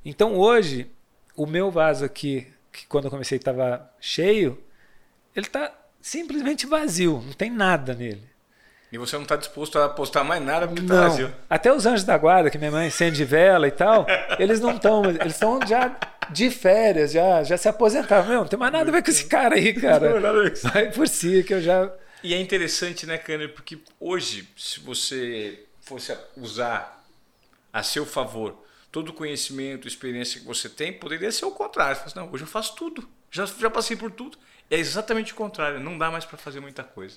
Então 0.04 0.36
hoje, 0.36 0.90
o 1.36 1.46
meu 1.46 1.70
vaso 1.70 2.04
aqui, 2.04 2.46
que 2.72 2.86
quando 2.86 3.04
eu 3.04 3.10
comecei 3.10 3.38
estava 3.38 3.90
cheio, 4.00 4.62
ele 5.34 5.46
está 5.46 5.72
simplesmente 6.00 6.66
vazio, 6.66 7.22
não 7.24 7.32
tem 7.32 7.50
nada 7.50 7.94
nele. 7.94 8.33
E 8.94 8.96
você 8.96 9.16
não 9.16 9.24
está 9.24 9.34
disposto 9.34 9.76
a 9.76 9.86
apostar 9.86 10.24
mais 10.24 10.40
nada 10.40 10.68
porque 10.68 10.80
está 10.80 11.08
vazio. 11.08 11.34
Até 11.50 11.74
os 11.74 11.84
anjos 11.84 12.04
da 12.04 12.16
guarda, 12.16 12.48
que 12.48 12.56
minha 12.56 12.70
mãe 12.70 12.86
acende 12.86 13.24
vela 13.24 13.66
e 13.66 13.72
tal, 13.72 14.06
eles 14.38 14.60
não 14.60 14.70
estão, 14.70 15.04
eles 15.06 15.32
estão 15.32 15.58
já 15.66 15.98
de 16.30 16.48
férias, 16.48 17.10
já, 17.10 17.42
já 17.42 17.56
se 17.56 17.68
aposentaram. 17.68 18.24
Meu, 18.28 18.40
não 18.42 18.46
tem 18.46 18.56
mais 18.56 18.72
nada 18.72 18.88
a 18.88 18.92
ver 18.92 19.02
com 19.02 19.10
esse 19.10 19.26
cara 19.26 19.56
aí, 19.56 19.74
cara. 19.74 20.20
Vai 20.72 20.92
por 20.92 21.08
si, 21.08 21.42
que 21.42 21.54
eu 21.54 21.60
já. 21.60 21.90
E 22.22 22.34
é 22.34 22.40
interessante, 22.40 23.04
né, 23.04 23.18
Kanner, 23.18 23.52
porque 23.52 23.80
hoje, 23.98 24.48
se 24.56 24.78
você 24.78 25.64
fosse 25.80 26.16
usar 26.36 27.04
a 27.72 27.82
seu 27.82 28.06
favor 28.06 28.64
todo 28.92 29.08
o 29.08 29.12
conhecimento, 29.12 29.88
experiência 29.88 30.38
que 30.38 30.46
você 30.46 30.68
tem, 30.68 30.92
poderia 30.92 31.32
ser 31.32 31.46
o 31.46 31.50
contrário. 31.50 31.96
Você 31.96 32.10
fala, 32.10 32.26
não, 32.26 32.32
hoje 32.32 32.44
eu 32.44 32.48
faço 32.48 32.76
tudo, 32.76 33.08
já, 33.28 33.44
já 33.44 33.68
passei 33.68 33.96
por 33.96 34.12
tudo. 34.12 34.38
É 34.70 34.78
exatamente 34.78 35.32
o 35.32 35.36
contrário, 35.36 35.80
não 35.80 35.98
dá 35.98 36.12
mais 36.12 36.24
para 36.24 36.38
fazer 36.38 36.60
muita 36.60 36.84
coisa. 36.84 37.16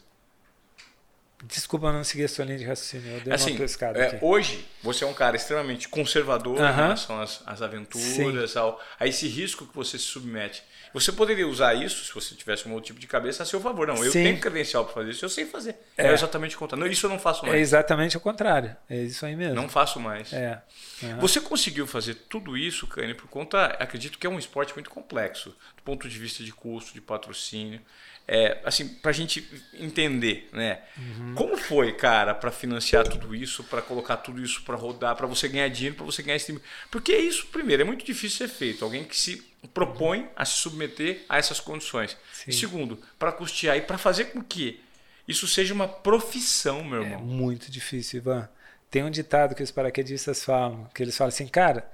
Desculpa 1.43 1.91
não 1.93 2.03
seguir 2.03 2.23
a 2.23 2.27
sua 2.27 2.45
linha 2.45 2.57
de 2.57 2.65
raciocínio. 2.65 3.13
Eu 3.13 3.21
dei 3.21 3.33
assim, 3.33 3.51
uma 3.51 3.59
pescada 3.59 3.99
é, 3.99 4.19
Hoje, 4.21 4.67
você 4.81 5.03
é 5.03 5.07
um 5.07 5.13
cara 5.13 5.35
extremamente 5.35 5.87
conservador 5.87 6.57
uh 6.57 6.61
-huh. 6.61 6.71
em 6.71 6.75
relação 6.75 7.21
às, 7.21 7.43
às 7.45 7.61
aventuras, 7.61 8.57
ao, 8.57 8.81
a 8.99 9.05
esse 9.05 9.27
risco 9.27 9.67
que 9.67 9.75
você 9.75 9.99
se 9.99 10.05
submete. 10.05 10.63
Você 10.93 11.11
poderia 11.11 11.47
usar 11.47 11.75
isso, 11.75 12.05
se 12.05 12.13
você 12.13 12.33
tivesse 12.33 12.67
um 12.67 12.73
outro 12.73 12.87
tipo 12.87 12.99
de 12.99 13.05
cabeça, 13.05 13.43
a 13.43 13.45
seu 13.45 13.61
favor. 13.61 13.85
Não, 13.85 14.03
eu 14.03 14.11
Sim. 14.11 14.23
tenho 14.23 14.39
credencial 14.39 14.83
para 14.83 14.95
fazer 14.95 15.11
isso, 15.11 15.25
eu 15.25 15.29
sei 15.29 15.45
fazer. 15.45 15.75
É, 15.95 16.07
é 16.07 16.13
exatamente 16.13 16.55
o 16.55 16.59
contrário. 16.59 16.83
Não, 16.83 16.91
isso 16.91 17.05
eu 17.05 17.09
não 17.09 17.19
faço 17.19 17.45
mais. 17.45 17.55
É 17.55 17.59
exatamente 17.59 18.17
o 18.17 18.19
contrário. 18.19 18.75
É 18.89 18.97
isso 19.03 19.23
aí 19.23 19.35
mesmo. 19.35 19.53
Não 19.53 19.69
faço 19.69 19.99
mais. 19.99 20.33
É. 20.33 20.59
Uhum. 21.03 21.19
Você 21.19 21.39
conseguiu 21.39 21.85
fazer 21.85 22.15
tudo 22.15 22.57
isso, 22.57 22.87
Kanye, 22.87 23.13
por 23.13 23.27
conta, 23.27 23.65
acredito 23.65 24.17
que 24.17 24.25
é 24.25 24.29
um 24.29 24.39
esporte 24.39 24.73
muito 24.73 24.89
complexo, 24.89 25.49
do 25.75 25.83
ponto 25.83 26.09
de 26.09 26.17
vista 26.17 26.43
de 26.43 26.51
custo, 26.51 26.93
de 26.93 27.01
patrocínio 27.01 27.79
é, 28.27 28.59
assim, 28.65 28.89
para 28.89 29.11
a 29.11 29.13
gente 29.13 29.47
entender, 29.73 30.49
né? 30.51 30.81
Uhum. 30.97 31.33
Como 31.33 31.55
foi, 31.55 31.93
cara, 31.93 32.35
para 32.35 32.51
financiar 32.51 33.07
tudo 33.07 33.33
isso, 33.33 33.63
para 33.63 33.81
colocar 33.81 34.17
tudo 34.17 34.43
isso 34.43 34.63
para 34.63 34.75
rodar, 34.75 35.15
para 35.15 35.25
você 35.25 35.47
ganhar 35.47 35.69
dinheiro, 35.69 35.95
para 35.95 36.05
você 36.05 36.21
ganhar 36.21 36.35
esse 36.35 36.59
Porque 36.91 37.15
isso, 37.15 37.47
primeiro, 37.47 37.83
é 37.83 37.85
muito 37.85 38.05
difícil 38.05 38.45
ser 38.45 38.53
feito. 38.53 38.83
Alguém 38.83 39.05
que 39.05 39.15
se 39.15 39.47
propõe 39.73 40.27
a 40.35 40.43
se 40.43 40.57
submeter 40.57 41.23
a 41.29 41.37
essas 41.37 41.61
condições. 41.61 42.17
Sim. 42.33 42.51
E 42.51 42.53
segundo, 42.53 43.01
para 43.17 43.31
custear 43.31 43.77
e 43.77 43.81
para 43.81 43.97
fazer 43.97 44.25
com 44.25 44.43
que 44.43 44.81
isso 45.25 45.47
seja 45.47 45.73
uma 45.73 45.87
profissão, 45.87 46.83
meu 46.83 47.03
é 47.03 47.05
irmão. 47.05 47.19
É 47.19 47.23
muito 47.23 47.71
difícil, 47.71 48.17
Ivan. 48.17 48.49
Tem 48.91 49.03
um 49.03 49.09
ditado 49.09 49.55
que 49.55 49.63
os 49.63 49.71
paraquedistas 49.71 50.43
falam, 50.43 50.89
que 50.93 51.01
eles 51.01 51.15
falam 51.15 51.29
assim, 51.29 51.47
cara, 51.47 51.89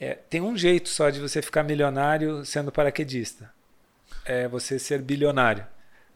é, 0.00 0.14
tem 0.14 0.40
um 0.40 0.56
jeito 0.56 0.88
só 0.88 1.08
de 1.08 1.20
você 1.20 1.40
ficar 1.40 1.62
milionário 1.62 2.44
sendo 2.44 2.72
paraquedista 2.72 3.56
é 4.28 4.46
você 4.46 4.78
ser 4.78 5.00
bilionário. 5.02 5.66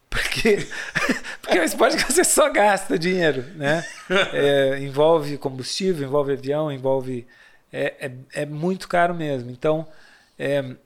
Porque, 0.08 0.58
porque 1.40 1.58
é 1.58 1.62
um 1.62 1.64
esporte 1.64 1.96
que 1.96 2.12
você 2.12 2.22
só 2.22 2.50
gasta 2.50 2.98
dinheiro, 2.98 3.42
né? 3.56 3.84
É, 4.32 4.78
envolve 4.78 5.38
combustível, 5.38 6.06
envolve 6.06 6.32
avião, 6.32 6.70
envolve... 6.70 7.26
É, 7.72 8.06
é, 8.34 8.42
é 8.42 8.46
muito 8.46 8.86
caro 8.86 9.14
mesmo. 9.14 9.50
Então, 9.50 9.88
é, 10.38 10.76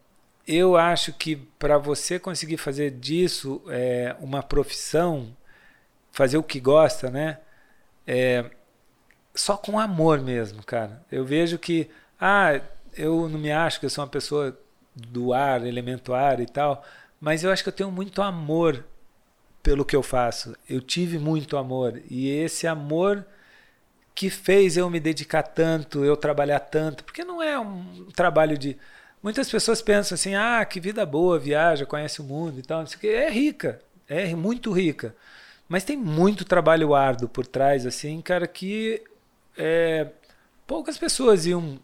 eu 0.47 0.77
acho 0.77 1.13
que 1.13 1.35
para 1.59 1.77
você 1.77 2.19
conseguir 2.19 2.57
fazer 2.57 2.93
disso 2.93 3.61
é, 3.69 4.15
uma 4.21 4.43
profissão, 4.43 5.37
fazer 6.13 6.39
o 6.39 6.43
que 6.43 6.61
gosta, 6.61 7.11
né? 7.11 7.39
É, 8.07 8.45
só 9.35 9.57
com 9.57 9.79
amor 9.79 10.21
mesmo, 10.21 10.63
cara. 10.63 11.05
Eu 11.11 11.25
vejo 11.25 11.59
que, 11.59 11.91
ah, 12.21 12.61
eu 12.97 13.29
não 13.29 13.39
me 13.39 13.51
acho 13.51 13.81
que 13.81 13.87
eu 13.87 13.91
sou 13.91 14.05
uma 14.05 14.11
pessoa 14.11 14.57
do 14.95 15.35
ar, 15.35 15.67
elemento 15.67 16.15
ar 16.15 16.41
e 16.41 16.47
tal, 16.47 16.83
mas 17.27 17.43
eu 17.43 17.51
acho 17.51 17.65
que 17.65 17.69
eu 17.69 17.73
tenho 17.73 17.91
muito 17.91 18.23
amor 18.23 18.85
pelo 19.61 19.85
que 19.85 19.97
eu 19.97 20.03
faço. 20.03 20.55
Eu 20.71 20.81
tive 20.81 21.19
muito 21.19 21.57
amor 21.57 22.01
e 22.09 22.29
esse 22.29 22.69
amor 22.69 23.27
que 24.15 24.31
fez 24.31 24.77
eu 24.77 24.89
me 24.89 25.01
dedicar 25.01 25.43
tanto, 25.43 26.05
eu 26.05 26.17
trabalhar 26.17 26.61
tanto, 26.61 27.03
porque 27.03 27.25
não 27.25 27.43
é 27.43 27.59
um 27.59 28.07
trabalho 28.15 28.57
de 28.57 28.77
muitas 29.21 29.51
pessoas 29.51 29.83
pensam 29.83 30.15
assim: 30.15 30.37
"Ah, 30.37 30.65
que 30.65 30.79
vida 30.79 31.05
boa, 31.05 31.37
viaja, 31.37 31.85
conhece 31.85 32.21
o 32.21 32.25
mundo 32.25 32.61
e 32.61 32.63
tal". 32.63 32.85
É 33.03 33.29
rica, 33.29 33.81
é 34.09 34.33
muito 34.37 34.71
rica. 34.71 35.13
Mas 35.69 35.83
tem 35.83 35.97
muito 35.97 36.45
trabalho 36.45 36.95
árduo 36.95 37.29
por 37.29 37.45
trás 37.45 37.85
assim, 37.87 38.21
cara, 38.23 38.47
que 38.47 39.03
é, 39.59 40.07
poucas 40.65 40.97
pessoas 40.97 41.45
iam 41.45 41.81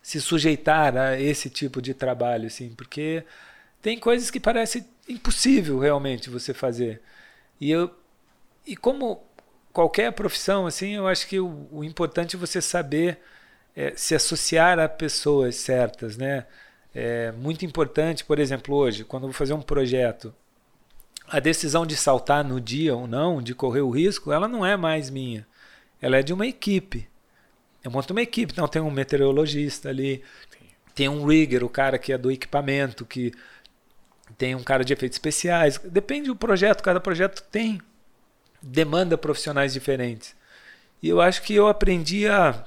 se 0.00 0.20
sujeitar 0.20 0.96
a 0.96 1.20
esse 1.20 1.50
tipo 1.50 1.82
de 1.82 1.94
trabalho 1.94 2.46
assim, 2.46 2.72
porque 2.76 3.24
tem 3.82 3.98
coisas 3.98 4.30
que 4.30 4.40
parece 4.40 4.86
impossível 5.08 5.78
realmente 5.78 6.30
você 6.30 6.54
fazer. 6.54 7.02
E 7.60 7.70
eu 7.70 7.90
e 8.66 8.76
como 8.76 9.20
qualquer 9.72 10.12
profissão 10.12 10.66
assim, 10.66 10.94
eu 10.94 11.08
acho 11.08 11.26
que 11.26 11.40
o, 11.40 11.68
o 11.72 11.82
importante 11.82 12.36
é 12.36 12.38
você 12.38 12.62
saber 12.62 13.18
é, 13.74 13.92
se 13.96 14.14
associar 14.14 14.78
a 14.78 14.88
pessoas 14.88 15.56
certas, 15.56 16.16
né? 16.16 16.46
É 16.94 17.32
muito 17.32 17.64
importante, 17.64 18.24
por 18.24 18.38
exemplo, 18.38 18.76
hoje, 18.76 19.02
quando 19.02 19.24
eu 19.24 19.28
vou 19.30 19.34
fazer 19.34 19.54
um 19.54 19.62
projeto, 19.62 20.34
a 21.26 21.40
decisão 21.40 21.86
de 21.86 21.96
saltar 21.96 22.44
no 22.44 22.60
dia 22.60 22.94
ou 22.94 23.06
não, 23.06 23.40
de 23.40 23.54
correr 23.54 23.80
o 23.80 23.90
risco, 23.90 24.30
ela 24.30 24.46
não 24.46 24.64
é 24.64 24.76
mais 24.76 25.08
minha. 25.08 25.46
Ela 26.00 26.18
é 26.18 26.22
de 26.22 26.32
uma 26.34 26.46
equipe. 26.46 27.08
Eu 27.82 27.90
monto 27.90 28.12
uma 28.12 28.22
equipe, 28.22 28.52
então 28.52 28.68
tem 28.68 28.82
um 28.82 28.90
meteorologista 28.90 29.88
ali, 29.88 30.22
tem 30.94 31.08
um 31.08 31.26
rigger, 31.26 31.64
o 31.64 31.68
cara 31.68 31.98
que 31.98 32.12
é 32.12 32.18
do 32.18 32.30
equipamento, 32.30 33.06
que 33.06 33.32
tem 34.38 34.54
um 34.54 34.62
cara 34.62 34.84
de 34.84 34.92
efeitos 34.92 35.16
especiais. 35.16 35.78
Depende 35.78 36.28
do 36.28 36.36
projeto, 36.36 36.82
cada 36.82 37.00
projeto 37.00 37.42
tem 37.50 37.80
demanda 38.62 39.18
profissionais 39.18 39.72
diferentes. 39.72 40.34
E 41.02 41.08
eu 41.08 41.20
acho 41.20 41.42
que 41.42 41.54
eu 41.54 41.66
aprendi 41.66 42.28
a 42.28 42.64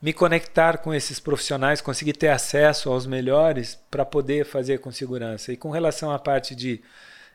me 0.00 0.12
conectar 0.12 0.78
com 0.78 0.92
esses 0.92 1.20
profissionais, 1.20 1.80
conseguir 1.80 2.14
ter 2.14 2.28
acesso 2.28 2.90
aos 2.90 3.06
melhores 3.06 3.78
para 3.90 4.04
poder 4.04 4.44
fazer 4.44 4.78
com 4.78 4.90
segurança. 4.90 5.52
E 5.52 5.56
com 5.56 5.70
relação 5.70 6.10
à 6.10 6.18
parte 6.18 6.56
de 6.56 6.80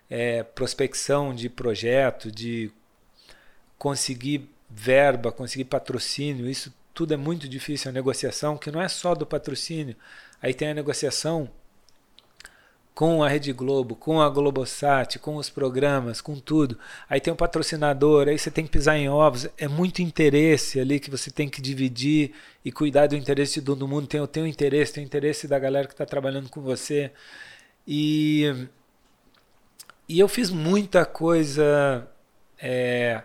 é, 0.09 0.43
prospecção 0.43 1.33
de 1.33 1.49
projeto, 1.49 2.29
de 2.29 2.69
conseguir 3.77 4.49
verba, 4.69 5.31
conseguir 5.31 5.65
patrocínio, 5.65 6.49
isso 6.49 6.73
tudo 6.93 7.13
é 7.13 7.17
muito 7.17 7.47
difícil. 7.47 7.89
A 7.89 7.93
negociação, 7.93 8.57
que 8.57 8.71
não 8.71 8.81
é 8.81 8.89
só 8.89 9.15
do 9.15 9.25
patrocínio, 9.25 9.95
aí 10.41 10.53
tem 10.53 10.69
a 10.69 10.73
negociação 10.73 11.49
com 12.97 13.23
a 13.23 13.29
Rede 13.29 13.53
Globo, 13.53 13.95
com 13.95 14.19
a 14.19 14.27
Globosat, 14.27 15.19
com 15.19 15.35
os 15.35 15.51
programas, 15.51 16.19
com 16.19 16.39
tudo. 16.39 16.79
Aí 17.07 17.21
tem 17.21 17.31
um 17.31 17.35
patrocinador, 17.35 18.27
aí 18.27 18.39
você 18.39 18.49
tem 18.49 18.65
que 18.65 18.71
pisar 18.71 18.97
em 18.97 19.07
ovos. 19.07 19.47
É 19.55 19.67
muito 19.67 20.01
interesse 20.01 20.79
ali 20.79 20.99
que 20.99 21.11
você 21.11 21.29
tem 21.29 21.47
que 21.47 21.61
dividir 21.61 22.31
e 22.65 22.71
cuidar 22.71 23.05
do 23.05 23.15
interesse 23.15 23.59
de 23.59 23.67
todo 23.67 23.87
mundo. 23.87 24.07
Tem 24.07 24.19
o 24.19 24.25
teu 24.25 24.47
interesse, 24.47 24.93
tem 24.93 25.03
o 25.03 25.05
interesse 25.05 25.47
da 25.47 25.59
galera 25.59 25.85
que 25.85 25.93
está 25.93 26.07
trabalhando 26.07 26.49
com 26.49 26.59
você. 26.59 27.11
E, 27.87 28.67
e 30.09 30.19
eu 30.19 30.27
fiz 30.27 30.49
muita 30.49 31.05
coisa 31.05 32.07
é, 32.59 33.21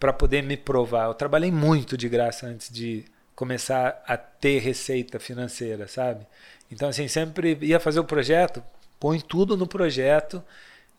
para 0.00 0.14
poder 0.14 0.42
me 0.42 0.56
provar. 0.56 1.08
Eu 1.08 1.14
trabalhei 1.14 1.52
muito 1.52 1.98
de 1.98 2.08
graça 2.08 2.46
antes 2.46 2.70
de 2.72 3.04
começar 3.34 4.02
a 4.06 4.16
ter 4.16 4.60
receita 4.60 5.20
financeira, 5.20 5.86
sabe? 5.86 6.26
Então, 6.70 6.88
assim, 6.88 7.06
sempre 7.08 7.58
ia 7.60 7.78
fazer 7.78 8.00
o 8.00 8.04
projeto, 8.04 8.64
põe 9.02 9.18
tudo 9.18 9.56
no 9.56 9.66
projeto. 9.66 10.40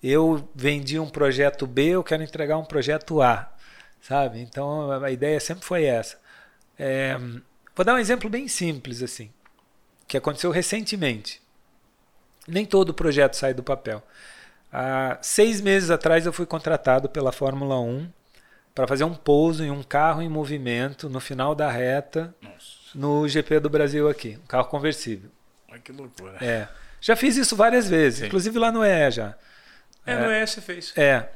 Eu 0.03 0.49
vendi 0.53 0.99
um 0.99 1.09
projeto 1.09 1.65
B, 1.65 1.91
eu 1.91 2.03
quero 2.03 2.21
entregar 2.21 2.57
um 2.57 2.65
projeto 2.65 3.21
A, 3.21 3.49
sabe? 4.01 4.41
Então 4.41 4.91
a 5.01 5.09
ideia 5.09 5.39
sempre 5.39 5.63
foi 5.63 5.85
essa. 5.85 6.19
É, 6.77 7.17
vou 7.73 7.85
dar 7.85 7.93
um 7.93 7.97
exemplo 7.97 8.29
bem 8.29 8.49
simples 8.49 9.01
assim, 9.01 9.31
que 10.05 10.17
aconteceu 10.17 10.51
recentemente. 10.51 11.41
Nem 12.45 12.65
todo 12.65 12.93
projeto 12.93 13.35
sai 13.35 13.53
do 13.53 13.63
papel. 13.63 14.03
Há 14.69 15.17
seis 15.21 15.61
meses 15.61 15.89
atrás 15.89 16.25
eu 16.25 16.33
fui 16.33 16.45
contratado 16.45 17.07
pela 17.07 17.31
Fórmula 17.31 17.79
1 17.79 18.11
para 18.75 18.85
fazer 18.85 19.05
um 19.05 19.15
pouso 19.15 19.63
em 19.63 19.71
um 19.71 19.81
carro 19.81 20.21
em 20.21 20.27
movimento 20.27 21.07
no 21.07 21.21
final 21.21 21.55
da 21.55 21.71
reta 21.71 22.35
Nossa. 22.41 22.57
no 22.93 23.25
GP 23.29 23.61
do 23.61 23.69
Brasil 23.69 24.09
aqui, 24.09 24.37
um 24.43 24.47
carro 24.47 24.65
conversível. 24.65 25.29
Ai, 25.71 25.79
que 25.79 25.93
loucura. 25.93 26.37
É. 26.43 26.67
Já 27.03 27.17
fiz 27.17 27.35
isso 27.35 27.53
várias 27.53 27.89
vezes, 27.89 28.19
Sim. 28.19 28.27
inclusive 28.27 28.57
lá 28.57 28.71
no 28.71 28.81
EE 28.81 29.11
já. 29.11 29.35
É, 30.05 30.13
é, 30.13 30.17
no 30.17 30.31
EE 30.31 30.47
você 30.47 30.61
fez. 30.61 30.93
É. 30.95 31.27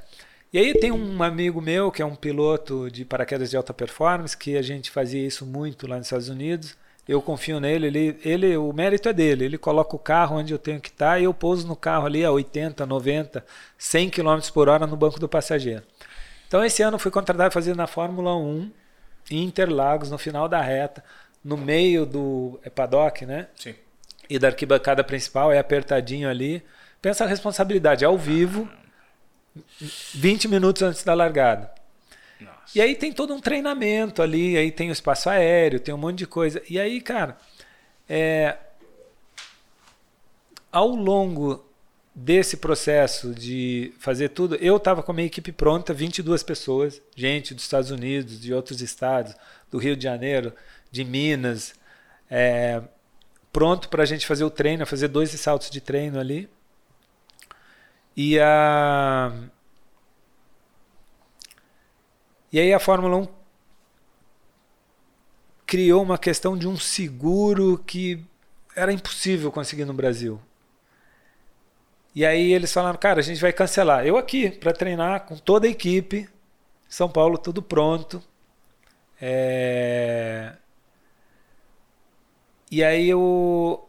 E 0.53 0.57
aí 0.57 0.73
tem 0.73 0.93
um 0.93 1.21
amigo 1.21 1.59
meu 1.59 1.91
que 1.91 2.01
é 2.01 2.05
um 2.05 2.15
piloto 2.15 2.89
de 2.89 3.03
paraquedas 3.03 3.49
de 3.49 3.57
alta 3.57 3.73
performance, 3.73 4.35
que 4.35 4.55
a 4.55 4.61
gente 4.61 4.89
fazia 4.89 5.27
isso 5.27 5.45
muito 5.45 5.85
lá 5.85 5.97
nos 5.97 6.05
Estados 6.05 6.29
Unidos. 6.29 6.73
Eu 7.05 7.21
confio 7.21 7.59
nele, 7.59 7.87
ele, 7.87 8.19
ele, 8.23 8.55
o 8.55 8.71
mérito 8.71 9.09
é 9.09 9.13
dele. 9.13 9.43
Ele 9.43 9.57
coloca 9.57 9.93
o 9.93 9.99
carro 9.99 10.37
onde 10.37 10.53
eu 10.53 10.57
tenho 10.57 10.79
que 10.79 10.87
estar 10.87 11.19
e 11.19 11.25
eu 11.25 11.33
pouso 11.33 11.67
no 11.67 11.75
carro 11.75 12.05
ali 12.05 12.23
a 12.23 12.31
80, 12.31 12.85
90, 12.85 13.45
100 13.77 14.09
km 14.09 14.39
por 14.53 14.69
hora 14.69 14.87
no 14.87 14.95
banco 14.95 15.19
do 15.19 15.27
passageiro. 15.27 15.83
Então 16.47 16.63
esse 16.63 16.81
ano 16.81 16.97
fui 16.97 17.11
contratado 17.11 17.49
a 17.49 17.51
fazer 17.51 17.75
na 17.75 17.87
Fórmula 17.87 18.33
1 18.37 18.71
em 19.31 19.43
Interlagos, 19.43 20.09
no 20.09 20.17
final 20.17 20.47
da 20.47 20.61
reta, 20.61 21.03
no 21.43 21.57
meio 21.57 22.05
do 22.05 22.57
é 22.63 22.69
paddock, 22.69 23.25
né? 23.25 23.49
Sim. 23.53 23.75
E 24.29 24.37
da 24.37 24.47
arquibancada 24.47 25.03
principal, 25.03 25.51
é 25.51 25.59
apertadinho 25.59 26.29
ali. 26.29 26.63
Pensa 27.01 27.23
a 27.23 27.27
responsabilidade, 27.27 28.03
ao 28.03 28.17
vivo, 28.17 28.69
20 30.13 30.47
minutos 30.47 30.81
antes 30.81 31.03
da 31.03 31.13
largada. 31.13 31.71
Nossa. 32.39 32.57
E 32.75 32.81
aí 32.81 32.95
tem 32.95 33.11
todo 33.11 33.33
um 33.33 33.39
treinamento 33.39 34.21
ali, 34.21 34.57
aí 34.57 34.71
tem 34.71 34.89
o 34.89 34.93
espaço 34.93 35.29
aéreo, 35.29 35.79
tem 35.79 35.93
um 35.93 35.97
monte 35.97 36.19
de 36.19 36.27
coisa. 36.27 36.61
E 36.69 36.79
aí, 36.79 36.99
cara, 37.01 37.37
é, 38.09 38.57
ao 40.71 40.89
longo 40.89 41.65
desse 42.13 42.57
processo 42.57 43.33
de 43.33 43.93
fazer 43.99 44.29
tudo, 44.29 44.55
eu 44.55 44.77
estava 44.77 45.03
com 45.03 45.11
a 45.11 45.15
minha 45.15 45.27
equipe 45.27 45.51
pronta, 45.51 45.93
22 45.93 46.41
pessoas, 46.41 47.01
gente 47.15 47.53
dos 47.53 47.63
Estados 47.63 47.91
Unidos, 47.91 48.41
de 48.41 48.53
outros 48.53 48.81
estados, 48.81 49.35
do 49.69 49.77
Rio 49.77 49.95
de 49.95 50.03
Janeiro, 50.03 50.51
de 50.91 51.03
Minas, 51.03 51.75
é, 52.29 52.81
pronto 53.57 53.89
para 53.89 54.03
a 54.03 54.05
gente 54.05 54.27
fazer 54.27 54.43
o 54.43 54.51
treino, 54.51 54.85
fazer 54.85 55.07
dois 55.07 55.31
saltos 55.31 55.71
de 55.71 55.81
treino 55.81 56.19
ali. 56.19 56.47
E 58.15 58.39
a 58.39 59.33
e 62.51 62.59
aí 62.59 62.71
a 62.71 62.79
Fórmula 62.79 63.17
1 63.17 63.27
criou 65.65 66.03
uma 66.03 66.19
questão 66.19 66.55
de 66.55 66.67
um 66.67 66.77
seguro 66.77 67.83
que 67.83 68.23
era 68.75 68.93
impossível 68.93 69.51
conseguir 69.51 69.85
no 69.85 69.93
Brasil. 69.93 70.39
E 72.13 72.23
aí 72.23 72.53
eles 72.53 72.71
falaram, 72.71 72.99
cara, 72.99 73.21
a 73.21 73.23
gente 73.23 73.41
vai 73.41 73.51
cancelar. 73.51 74.05
Eu 74.05 74.17
aqui, 74.17 74.51
para 74.51 74.71
treinar 74.71 75.21
com 75.25 75.35
toda 75.35 75.65
a 75.65 75.69
equipe, 75.71 76.29
São 76.87 77.09
Paulo 77.09 77.39
tudo 77.39 77.63
pronto. 77.63 78.21
É... 79.19 80.53
E 82.69 82.83
aí 82.83 83.09
eu... 83.09 83.87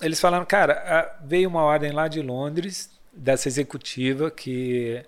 eles 0.00 0.20
falaram, 0.20 0.44
cara, 0.44 1.18
veio 1.24 1.48
uma 1.48 1.62
ordem 1.62 1.92
lá 1.92 2.08
de 2.08 2.20
Londres, 2.20 2.90
dessa 3.12 3.48
executiva, 3.48 4.30
que 4.30 5.04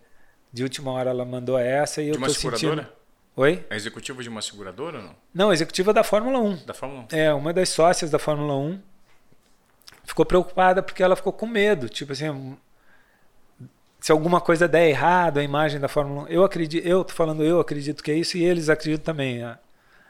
de 0.52 0.62
última 0.62 0.90
hora 0.92 1.10
ela 1.10 1.24
mandou 1.24 1.58
essa 1.58 2.00
e 2.02 2.06
de 2.06 2.10
eu 2.12 2.16
uma 2.16 2.26
tô 2.26 2.34
seguradora? 2.34 2.82
sentindo... 2.82 3.02
Oi? 3.34 3.64
É 3.70 3.76
executiva 3.76 4.22
de 4.22 4.28
uma 4.28 4.42
seguradora 4.42 4.98
ou 4.98 5.04
não? 5.04 5.14
Não, 5.32 5.52
executiva 5.52 5.92
da 5.92 6.04
Fórmula 6.04 6.38
1. 6.38 6.66
Da 6.66 6.74
Fórmula 6.74 7.06
1. 7.10 7.16
É, 7.16 7.32
uma 7.32 7.52
das 7.52 7.70
sócias 7.70 8.10
da 8.10 8.18
Fórmula 8.18 8.54
1 8.54 8.78
ficou 10.04 10.26
preocupada 10.26 10.82
porque 10.82 11.02
ela 11.02 11.16
ficou 11.16 11.32
com 11.32 11.46
medo. 11.46 11.88
Tipo 11.88 12.12
assim, 12.12 12.56
se 13.98 14.12
alguma 14.12 14.40
coisa 14.40 14.68
der 14.68 14.88
errado, 14.88 15.38
a 15.38 15.42
imagem 15.42 15.80
da 15.80 15.88
Fórmula 15.88 16.24
1. 16.24 16.28
Eu 16.28 16.44
acredito, 16.44 16.86
eu 16.86 17.02
tô 17.04 17.14
falando 17.14 17.42
eu 17.42 17.58
acredito 17.58 18.02
que 18.02 18.10
é 18.10 18.14
isso 18.14 18.36
e 18.36 18.44
eles 18.44 18.68
acreditam 18.68 19.14
também. 19.14 19.40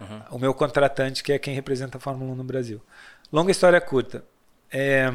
Uhum. 0.02 0.36
O 0.36 0.38
meu 0.38 0.54
contratante, 0.54 1.22
que 1.22 1.32
é 1.32 1.38
quem 1.38 1.54
representa 1.54 1.98
a 1.98 2.00
Fórmula 2.00 2.32
1 2.32 2.34
no 2.36 2.44
Brasil. 2.44 2.82
Longa 3.32 3.50
história 3.50 3.80
curta. 3.80 4.24
É, 4.70 5.12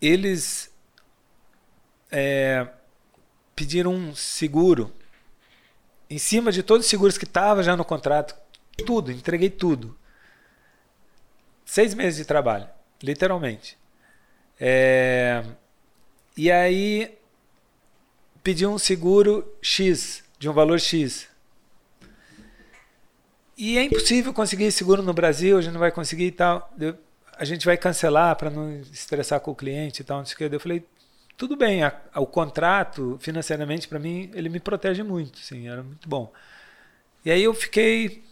eles 0.00 0.72
é, 2.10 2.68
pediram 3.54 3.92
um 3.92 4.14
seguro 4.14 4.92
em 6.10 6.18
cima 6.18 6.50
de 6.50 6.62
todos 6.62 6.86
os 6.86 6.90
seguros 6.90 7.18
que 7.18 7.24
estavam 7.24 7.62
já 7.62 7.76
no 7.76 7.84
contrato. 7.84 8.34
Tudo, 8.86 9.10
entreguei 9.10 9.50
tudo. 9.50 9.98
Seis 11.64 11.92
meses 11.92 12.18
de 12.18 12.24
trabalho, 12.24 12.68
literalmente. 13.02 13.76
É... 14.58 15.44
E 16.36 16.50
aí 16.50 17.18
pedi 18.42 18.66
um 18.66 18.78
seguro 18.78 19.54
X, 19.60 20.24
de 20.38 20.48
um 20.48 20.52
valor 20.52 20.80
X. 20.80 21.28
E 23.58 23.76
é 23.76 23.82
impossível 23.82 24.32
conseguir 24.32 24.70
seguro 24.72 25.02
no 25.02 25.12
Brasil, 25.12 25.58
a 25.58 25.60
gente 25.60 25.72
não 25.72 25.80
vai 25.80 25.90
conseguir 25.90 26.26
e 26.26 26.32
tal. 26.32 26.72
Eu, 26.78 26.96
a 27.36 27.44
gente 27.44 27.66
vai 27.66 27.76
cancelar 27.76 28.34
para 28.36 28.50
não 28.50 28.80
estressar 28.80 29.40
com 29.40 29.50
o 29.50 29.54
cliente 29.54 30.02
e 30.02 30.04
tal. 30.04 30.18
Não 30.18 30.24
sei 30.24 30.34
o 30.34 30.38
que. 30.50 30.54
Eu 30.54 30.60
falei, 30.60 30.84
tudo 31.36 31.56
bem, 31.56 31.82
a, 31.82 31.92
a, 32.14 32.20
o 32.20 32.26
contrato, 32.26 33.18
financeiramente, 33.20 33.88
para 33.88 33.98
mim, 33.98 34.30
ele 34.32 34.48
me 34.48 34.60
protege 34.60 35.02
muito, 35.02 35.38
sim, 35.40 35.68
era 35.68 35.82
muito 35.82 36.08
bom. 36.08 36.32
E 37.24 37.30
aí 37.30 37.42
eu 37.42 37.52
fiquei 37.52 38.22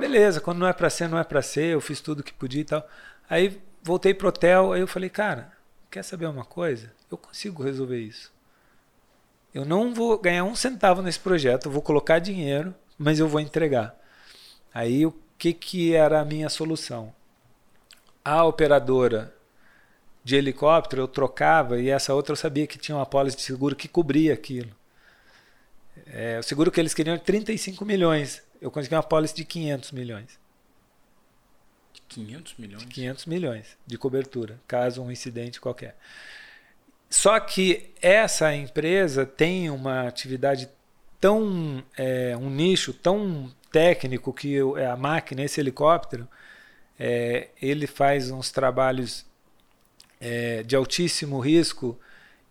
Beleza, 0.00 0.40
quando 0.40 0.60
não 0.60 0.66
é 0.66 0.72
para 0.72 0.88
ser, 0.88 1.08
não 1.10 1.18
é 1.18 1.24
para 1.24 1.42
ser, 1.42 1.74
eu 1.74 1.80
fiz 1.80 2.00
tudo 2.00 2.22
que 2.22 2.32
podia 2.32 2.62
e 2.62 2.64
tal. 2.64 2.88
Aí 3.28 3.60
voltei 3.82 4.14
pro 4.14 4.28
hotel, 4.28 4.72
aí 4.72 4.80
eu 4.80 4.86
falei, 4.86 5.10
cara, 5.10 5.52
quer 5.90 6.02
saber 6.02 6.24
uma 6.24 6.44
coisa? 6.44 6.90
Eu 7.10 7.18
consigo 7.18 7.62
resolver 7.62 7.98
isso. 7.98 8.32
Eu 9.52 9.66
não 9.66 9.92
vou 9.92 10.16
ganhar 10.18 10.44
um 10.44 10.54
centavo 10.54 11.02
nesse 11.02 11.20
projeto, 11.20 11.66
eu 11.66 11.70
vou 11.70 11.82
colocar 11.82 12.18
dinheiro, 12.18 12.74
mas 12.96 13.18
eu 13.18 13.28
vou 13.28 13.40
entregar. 13.40 13.94
Aí 14.72 15.04
o 15.06 15.14
que, 15.38 15.52
que 15.52 15.94
era 15.94 16.20
a 16.20 16.24
minha 16.24 16.48
solução? 16.48 17.12
A 18.24 18.44
operadora 18.44 19.34
de 20.22 20.36
helicóptero 20.36 21.02
eu 21.02 21.08
trocava 21.08 21.80
e 21.80 21.88
essa 21.88 22.14
outra 22.14 22.32
eu 22.32 22.36
sabia 22.36 22.66
que 22.66 22.78
tinha 22.78 22.96
uma 22.96 23.06
pólice 23.06 23.36
de 23.36 23.42
seguro 23.42 23.74
que 23.74 23.88
cobria 23.88 24.34
aquilo. 24.34 24.70
É, 26.06 26.38
o 26.38 26.42
seguro 26.42 26.70
que 26.70 26.78
eles 26.78 26.94
queriam 26.94 27.14
era 27.14 27.22
35 27.22 27.84
milhões 27.84 28.42
eu 28.60 28.70
consegui 28.70 28.94
uma 28.94 29.02
pólice 29.02 29.34
de 29.34 29.44
500 29.44 29.92
milhões. 29.92 30.38
De 31.92 32.02
500 32.02 32.54
milhões? 32.58 32.82
De 32.82 32.88
500 32.88 33.26
milhões 33.26 33.78
de 33.86 33.98
cobertura, 33.98 34.60
caso 34.68 35.02
um 35.02 35.10
incidente 35.10 35.60
qualquer. 35.60 35.96
Só 37.08 37.40
que 37.40 37.90
essa 38.00 38.54
empresa 38.54 39.24
tem 39.24 39.70
uma 39.70 40.06
atividade 40.06 40.68
tão. 41.18 41.82
É, 41.96 42.36
um 42.36 42.50
nicho 42.50 42.92
tão 42.92 43.52
técnico 43.70 44.32
que 44.32 44.56
é 44.76 44.86
a 44.86 44.96
máquina, 44.96 45.42
esse 45.42 45.60
helicóptero, 45.60 46.28
é, 46.98 47.48
ele 47.60 47.86
faz 47.86 48.30
uns 48.30 48.50
trabalhos 48.50 49.24
é, 50.20 50.62
de 50.62 50.76
altíssimo 50.76 51.38
risco 51.38 51.98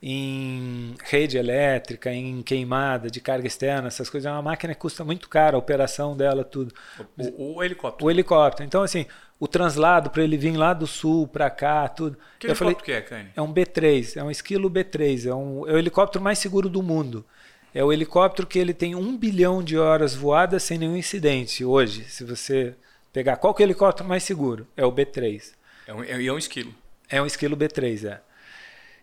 em 0.01 0.95
rede 1.03 1.37
elétrica, 1.37 2.11
em 2.11 2.41
queimada 2.41 3.09
de 3.09 3.19
carga 3.19 3.45
externa, 3.45 3.89
essas 3.89 4.09
coisas. 4.09 4.29
É 4.29 4.31
uma 4.33 4.41
máquina 4.41 4.73
que 4.73 4.79
custa 4.79 5.03
muito 5.03 5.27
caro, 5.27 5.57
a 5.57 5.59
operação 5.59 6.15
dela, 6.15 6.43
tudo. 6.43 6.73
O, 7.17 7.57
o 7.57 7.63
helicóptero. 7.63 8.07
O 8.07 8.09
helicóptero. 8.09 8.65
Então, 8.65 8.81
assim, 8.81 9.05
o 9.39 9.47
translado 9.47 10.09
para 10.09 10.23
ele 10.23 10.37
vir 10.37 10.55
lá 10.55 10.73
do 10.73 10.87
sul 10.87 11.27
para 11.27 11.49
cá, 11.49 11.87
tudo. 11.89 12.17
Que 12.39 12.47
eu 12.47 12.51
helicóptero 12.51 12.55
falei, 12.55 12.75
que 12.75 12.91
é, 12.91 13.01
Kanye? 13.01 13.31
É 13.35 13.41
um 13.41 13.53
B3, 13.53 14.17
é 14.17 14.23
um 14.23 14.31
esquilo 14.31 14.71
B3, 14.71 15.29
é, 15.29 15.35
um, 15.35 15.67
é 15.67 15.73
o 15.73 15.77
helicóptero 15.77 16.23
mais 16.23 16.39
seguro 16.39 16.69
do 16.69 16.81
mundo. 16.81 17.25
É 17.73 17.83
o 17.83 17.93
helicóptero 17.93 18.47
que 18.47 18.57
ele 18.57 18.73
tem 18.73 18.95
um 18.95 19.17
bilhão 19.17 19.63
de 19.63 19.77
horas 19.77 20.15
voadas 20.15 20.63
sem 20.63 20.77
nenhum 20.77 20.97
incidente 20.97 21.63
hoje. 21.63 22.03
Se 22.05 22.23
você 22.23 22.75
pegar 23.13 23.37
qual 23.37 23.53
que 23.53 23.61
é 23.61 23.65
o 23.65 23.67
helicóptero 23.67 24.07
mais 24.07 24.23
seguro, 24.23 24.67
é 24.75 24.85
o 24.85 24.91
B3. 24.91 25.53
É 25.85 25.93
um, 25.93 26.03
é, 26.03 26.25
é 26.25 26.33
um 26.33 26.37
esquilo. 26.37 26.73
É 27.07 27.21
um 27.21 27.25
esquilo 27.25 27.55
B3, 27.57 28.09
é. 28.09 28.21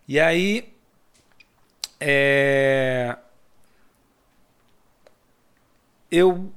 E 0.08 0.18
aí 0.18 0.72
é... 2.00 3.16
Eu 6.10 6.52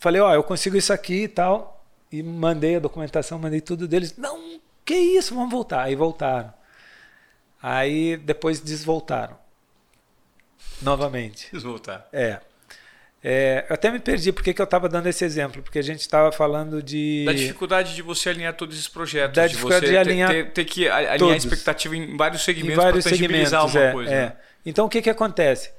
falei, 0.00 0.20
ó, 0.20 0.32
eu 0.32 0.42
consigo 0.42 0.76
isso 0.76 0.92
aqui 0.92 1.24
e 1.24 1.28
tal. 1.28 1.84
E 2.10 2.22
mandei 2.22 2.76
a 2.76 2.80
documentação, 2.80 3.38
mandei 3.38 3.60
tudo 3.60 3.86
deles. 3.86 4.16
Não, 4.16 4.60
que 4.84 4.94
isso, 4.94 5.34
vamos 5.34 5.50
voltar. 5.50 5.82
Aí 5.82 5.94
voltaram. 5.94 6.52
Aí 7.62 8.16
depois 8.16 8.60
desvoltaram. 8.60 9.38
Novamente. 10.82 11.48
Desvoltar. 11.52 12.08
É. 12.12 12.40
É, 13.22 13.66
eu 13.68 13.74
até 13.74 13.90
me 13.90 13.98
perdi 13.98 14.32
porque 14.32 14.54
que 14.54 14.62
eu 14.62 14.64
estava 14.64 14.88
dando 14.88 15.06
esse 15.06 15.22
exemplo, 15.24 15.62
porque 15.62 15.78
a 15.78 15.82
gente 15.82 16.00
estava 16.00 16.32
falando 16.32 16.82
de. 16.82 17.24
Da 17.26 17.32
dificuldade 17.34 17.94
de 17.94 18.00
você 18.00 18.30
alinhar 18.30 18.54
todos 18.54 18.74
esses 18.74 18.88
projetos. 18.88 19.36
Da 19.36 19.46
dificuldade 19.46 19.84
de, 19.84 19.92
de 19.92 19.98
alinhar. 19.98 20.30
Ter, 20.30 20.44
ter, 20.44 20.52
ter 20.52 20.64
que 20.64 20.88
alinhar 20.88 21.18
todos. 21.18 21.34
a 21.34 21.36
expectativa 21.36 21.96
em 21.96 22.16
vários 22.16 22.42
segmentos 22.42 22.82
para 22.82 23.02
tangibilizar 23.02 23.66
uma 23.66 23.80
é, 23.80 23.92
coisa. 23.92 24.10
É. 24.10 24.26
Né? 24.26 24.36
Então 24.64 24.86
o 24.86 24.88
que, 24.88 25.02
que 25.02 25.10
acontece? 25.10 25.70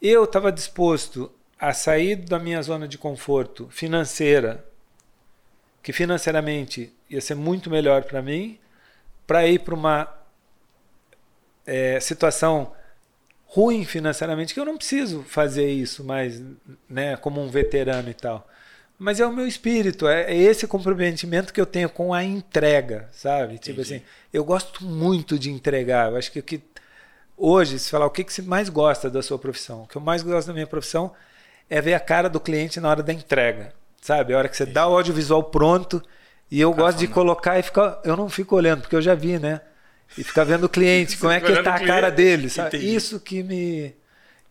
Eu 0.00 0.24
estava 0.24 0.52
disposto 0.52 1.32
a 1.58 1.72
sair 1.72 2.16
da 2.16 2.38
minha 2.38 2.60
zona 2.62 2.86
de 2.86 2.98
conforto 2.98 3.68
financeira, 3.70 4.64
que 5.82 5.92
financeiramente 5.94 6.92
ia 7.08 7.20
ser 7.20 7.34
muito 7.34 7.70
melhor 7.70 8.04
para 8.04 8.20
mim, 8.20 8.58
para 9.26 9.46
ir 9.46 9.60
para 9.60 9.74
uma 9.74 10.08
é, 11.66 11.98
situação 12.00 12.72
ruim 13.50 13.84
financeiramente 13.84 14.54
que 14.54 14.60
eu 14.60 14.64
não 14.64 14.76
preciso 14.76 15.24
fazer 15.24 15.68
isso 15.68 16.04
mais, 16.04 16.40
né, 16.88 17.16
como 17.16 17.42
um 17.42 17.48
veterano 17.48 18.08
e 18.08 18.14
tal. 18.14 18.48
Mas 18.96 19.18
é 19.18 19.26
o 19.26 19.32
meu 19.32 19.46
espírito, 19.46 20.06
é, 20.06 20.30
é 20.32 20.36
esse 20.36 20.68
comprometimento 20.68 21.52
que 21.52 21.60
eu 21.60 21.66
tenho 21.66 21.88
com 21.88 22.14
a 22.14 22.22
entrega, 22.22 23.08
sabe? 23.12 23.58
Tipo 23.58 23.80
Entendi. 23.80 23.96
assim, 23.96 24.04
eu 24.32 24.44
gosto 24.44 24.84
muito 24.84 25.38
de 25.38 25.50
entregar. 25.50 26.12
Eu 26.12 26.18
acho 26.18 26.30
que, 26.30 26.40
que 26.42 26.62
hoje, 27.36 27.78
se 27.78 27.90
falar 27.90 28.06
o 28.06 28.10
que, 28.10 28.22
que 28.22 28.32
você 28.32 28.42
mais 28.42 28.68
gosta 28.68 29.10
da 29.10 29.22
sua 29.22 29.38
profissão, 29.38 29.82
o 29.82 29.86
que 29.86 29.96
eu 29.96 30.02
mais 30.02 30.22
gosto 30.22 30.48
da 30.48 30.52
minha 30.52 30.66
profissão 30.66 31.12
é 31.68 31.80
ver 31.80 31.94
a 31.94 32.00
cara 32.00 32.28
do 32.28 32.38
cliente 32.38 32.78
na 32.78 32.88
hora 32.88 33.02
da 33.02 33.12
entrega, 33.12 33.72
sabe? 34.00 34.32
A 34.32 34.38
hora 34.38 34.48
que 34.48 34.56
você 34.56 34.62
Entendi. 34.62 34.74
dá 34.74 34.86
o 34.86 34.94
audiovisual 34.94 35.42
pronto 35.44 36.00
e 36.50 36.60
eu 36.60 36.72
gosto 36.72 36.98
de 36.98 37.08
colocar 37.08 37.58
e 37.58 37.62
ficar, 37.62 38.00
eu 38.04 38.16
não 38.16 38.28
fico 38.28 38.54
olhando 38.54 38.82
porque 38.82 38.94
eu 38.94 39.02
já 39.02 39.14
vi, 39.14 39.38
né? 39.40 39.60
E 40.18 40.24
ficar 40.24 40.44
vendo 40.44 40.64
o 40.64 40.68
cliente, 40.68 41.16
como 41.18 41.32
é 41.32 41.40
que 41.40 41.50
está 41.50 41.74
a 41.74 41.84
cara 41.84 42.10
dele, 42.10 42.48
sabe? 42.48 42.78
Isso 42.78 43.20
que 43.20 43.42
me 43.42 43.94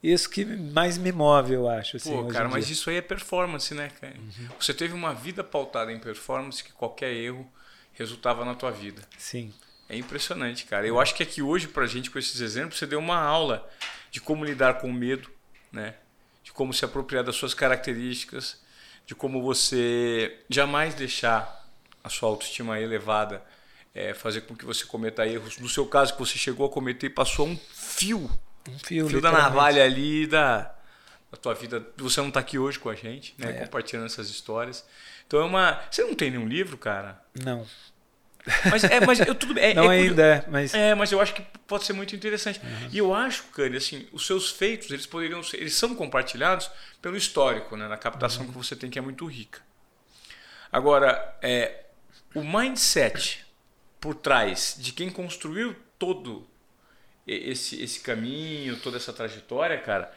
isso 0.01 0.29
que 0.29 0.45
mais 0.45 0.97
me 0.97 1.11
move, 1.11 1.53
eu 1.53 1.67
acho. 1.69 1.97
Assim, 1.97 2.11
Pô, 2.11 2.25
cara, 2.27 2.47
mas 2.47 2.69
isso 2.69 2.89
aí 2.89 2.95
é 2.95 3.01
performance, 3.01 3.73
né, 3.73 3.91
cara? 3.99 4.15
Uhum. 4.17 4.47
Você 4.57 4.73
teve 4.73 4.93
uma 4.93 5.13
vida 5.13 5.43
pautada 5.43 5.91
em 5.91 5.99
performance 5.99 6.63
que 6.63 6.71
qualquer 6.71 7.13
erro 7.13 7.45
resultava 7.93 8.45
na 8.45 8.55
tua 8.55 8.71
vida. 8.71 9.01
Sim. 9.17 9.53
É 9.89 9.97
impressionante, 9.97 10.65
cara. 10.65 10.87
Eu 10.87 10.99
acho 10.99 11.13
que 11.13 11.21
aqui 11.21 11.41
hoje, 11.41 11.67
pra 11.67 11.85
gente, 11.85 12.09
com 12.09 12.17
esses 12.17 12.39
exemplos, 12.39 12.79
você 12.79 12.85
deu 12.85 12.99
uma 12.99 13.17
aula 13.17 13.69
de 14.09 14.21
como 14.21 14.45
lidar 14.45 14.75
com 14.75 14.89
o 14.89 14.93
medo, 14.93 15.29
né? 15.71 15.95
De 16.43 16.53
como 16.53 16.73
se 16.73 16.85
apropriar 16.85 17.23
das 17.23 17.35
suas 17.35 17.53
características, 17.53 18.61
de 19.05 19.13
como 19.13 19.41
você 19.41 20.39
jamais 20.49 20.93
deixar 20.93 21.67
a 22.01 22.09
sua 22.09 22.29
autoestima 22.29 22.79
elevada 22.79 23.43
é, 23.93 24.13
fazer 24.13 24.41
com 24.41 24.55
que 24.55 24.65
você 24.65 24.85
cometa 24.85 25.25
erros. 25.27 25.57
No 25.57 25.69
seu 25.69 25.85
caso, 25.85 26.13
que 26.13 26.19
você 26.19 26.37
chegou 26.37 26.65
a 26.65 26.69
cometer 26.69 27.07
e 27.07 27.09
passou 27.09 27.47
um 27.47 27.57
fio 27.57 28.29
um 28.67 28.79
fio, 28.79 29.07
fio 29.07 29.21
da 29.21 29.31
navalha 29.31 29.83
ali 29.83 30.27
da, 30.27 30.73
da 31.31 31.37
tua 31.37 31.53
vida. 31.53 31.85
Você 31.97 32.19
não 32.21 32.27
está 32.27 32.39
aqui 32.39 32.57
hoje 32.57 32.77
com 32.79 32.89
a 32.89 32.95
gente, 32.95 33.33
né? 33.37 33.51
É. 33.51 33.53
Compartilhando 33.53 34.05
essas 34.05 34.29
histórias. 34.29 34.85
Então 35.27 35.39
é 35.39 35.43
uma. 35.43 35.81
Você 35.89 36.03
não 36.03 36.13
tem 36.13 36.31
nenhum 36.31 36.47
livro, 36.47 36.77
cara? 36.77 37.21
Não. 37.43 37.65
Mas, 38.71 38.83
é, 38.85 38.99
mas 39.05 39.19
eu 39.19 39.35
tudo 39.35 39.59
é, 39.59 39.73
Não 39.73 39.91
é 39.91 39.97
ainda, 39.97 40.23
é, 40.23 40.45
mas. 40.47 40.73
É, 40.73 40.95
mas 40.95 41.11
eu 41.11 41.21
acho 41.21 41.33
que 41.33 41.43
pode 41.67 41.83
ser 41.83 41.93
muito 41.93 42.15
interessante. 42.15 42.59
Uhum. 42.59 42.89
E 42.91 42.97
eu 42.97 43.13
acho, 43.13 43.43
Cani, 43.53 43.77
assim, 43.77 44.07
os 44.11 44.25
seus 44.25 44.49
feitos, 44.49 44.89
eles 44.89 45.05
poderiam 45.05 45.43
ser, 45.43 45.57
eles 45.57 45.75
são 45.75 45.93
compartilhados 45.93 46.71
pelo 47.01 47.17
histórico, 47.17 47.75
né? 47.75 47.87
Na 47.87 47.97
captação 47.97 48.43
uhum. 48.43 48.51
que 48.51 48.57
você 48.57 48.75
tem, 48.75 48.89
que 48.89 48.97
é 48.97 49.01
muito 49.01 49.25
rica. 49.25 49.61
Agora, 50.71 51.37
é, 51.41 51.85
o 52.33 52.41
mindset 52.41 53.45
por 53.99 54.15
trás 54.15 54.75
de 54.79 54.91
quem 54.93 55.09
construiu 55.09 55.75
todo 55.97 56.47
esse, 57.27 57.81
esse 57.81 57.99
caminho, 57.99 58.79
toda 58.79 58.97
essa 58.97 59.13
trajetória, 59.13 59.77
cara, 59.79 60.11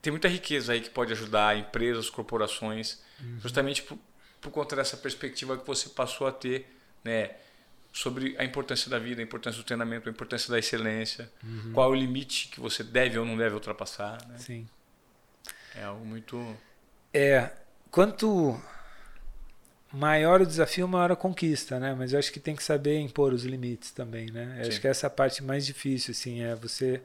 tem 0.00 0.10
muita 0.10 0.28
riqueza 0.28 0.72
aí 0.72 0.80
que 0.80 0.90
pode 0.90 1.12
ajudar 1.12 1.56
empresas, 1.56 2.08
corporações, 2.08 3.02
uhum. 3.20 3.38
justamente 3.40 3.82
por, 3.82 3.98
por 4.40 4.50
conta 4.50 4.76
dessa 4.76 4.96
perspectiva 4.96 5.56
que 5.56 5.66
você 5.66 5.88
passou 5.88 6.26
a 6.26 6.32
ter, 6.32 6.66
né? 7.04 7.36
Sobre 7.92 8.34
a 8.38 8.44
importância 8.44 8.90
da 8.90 8.98
vida, 8.98 9.20
a 9.20 9.24
importância 9.24 9.60
do 9.62 9.66
treinamento, 9.66 10.08
a 10.08 10.12
importância 10.12 10.50
da 10.50 10.58
excelência, 10.58 11.30
uhum. 11.44 11.72
qual 11.74 11.90
é 11.90 11.92
o 11.92 11.94
limite 11.94 12.48
que 12.48 12.58
você 12.58 12.82
deve 12.82 13.18
ou 13.18 13.26
não 13.26 13.36
deve 13.36 13.54
ultrapassar. 13.54 14.26
Né? 14.28 14.38
Sim. 14.38 14.68
É 15.74 15.84
algo 15.84 16.04
muito. 16.04 16.56
É. 17.12 17.50
Quanto 17.90 18.58
maior 19.92 20.40
o 20.40 20.46
desafio, 20.46 20.88
maior 20.88 21.12
a 21.12 21.16
conquista, 21.16 21.78
né? 21.78 21.94
Mas 21.94 22.12
eu 22.12 22.18
acho 22.18 22.32
que 22.32 22.40
tem 22.40 22.56
que 22.56 22.62
saber 22.62 22.98
impor 22.98 23.32
os 23.32 23.44
limites 23.44 23.90
também, 23.90 24.26
né? 24.30 24.60
Eu 24.62 24.68
acho 24.68 24.80
que 24.80 24.88
essa 24.88 25.06
é 25.06 25.08
a 25.08 25.10
parte 25.10 25.42
mais 25.42 25.66
difícil, 25.66 26.12
assim, 26.12 26.42
é 26.42 26.54
você 26.54 27.02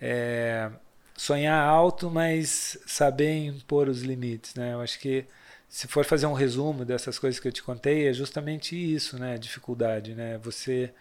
é, 0.00 0.70
sonhar 1.16 1.62
alto, 1.62 2.10
mas 2.10 2.78
saber 2.86 3.46
impor 3.46 3.88
os 3.88 4.02
limites, 4.02 4.54
né? 4.54 4.72
Eu 4.72 4.80
acho 4.80 4.98
que 4.98 5.26
se 5.68 5.86
for 5.86 6.04
fazer 6.04 6.26
um 6.26 6.32
resumo 6.32 6.84
dessas 6.84 7.18
coisas 7.18 7.38
que 7.38 7.48
eu 7.48 7.52
te 7.52 7.62
contei, 7.62 8.08
é 8.08 8.12
justamente 8.12 8.74
isso, 8.74 9.18
né? 9.18 9.34
A 9.34 9.38
dificuldade, 9.38 10.14
né? 10.14 10.38
Você 10.38 10.92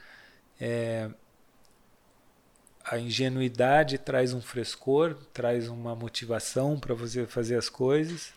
é, 0.60 1.10
a 2.84 2.98
ingenuidade 2.98 3.98
traz 3.98 4.34
um 4.34 4.42
frescor, 4.42 5.16
traz 5.34 5.68
uma 5.70 5.96
motivação 5.96 6.80
para 6.80 6.94
você 6.94 7.26
fazer 7.26 7.58
as 7.58 7.70
coisas 7.70 8.34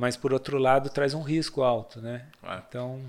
mas 0.00 0.16
por 0.16 0.32
outro 0.32 0.56
lado 0.56 0.88
traz 0.88 1.12
um 1.12 1.20
risco 1.20 1.62
alto, 1.62 2.00
né? 2.00 2.22
Ah. 2.42 2.62
Então, 2.66 3.02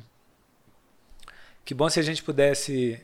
que 1.63 1.73
bom 1.73 1.89
se 1.89 2.01
a 2.01 2.03
gente 2.03 2.21
pudesse 2.21 2.99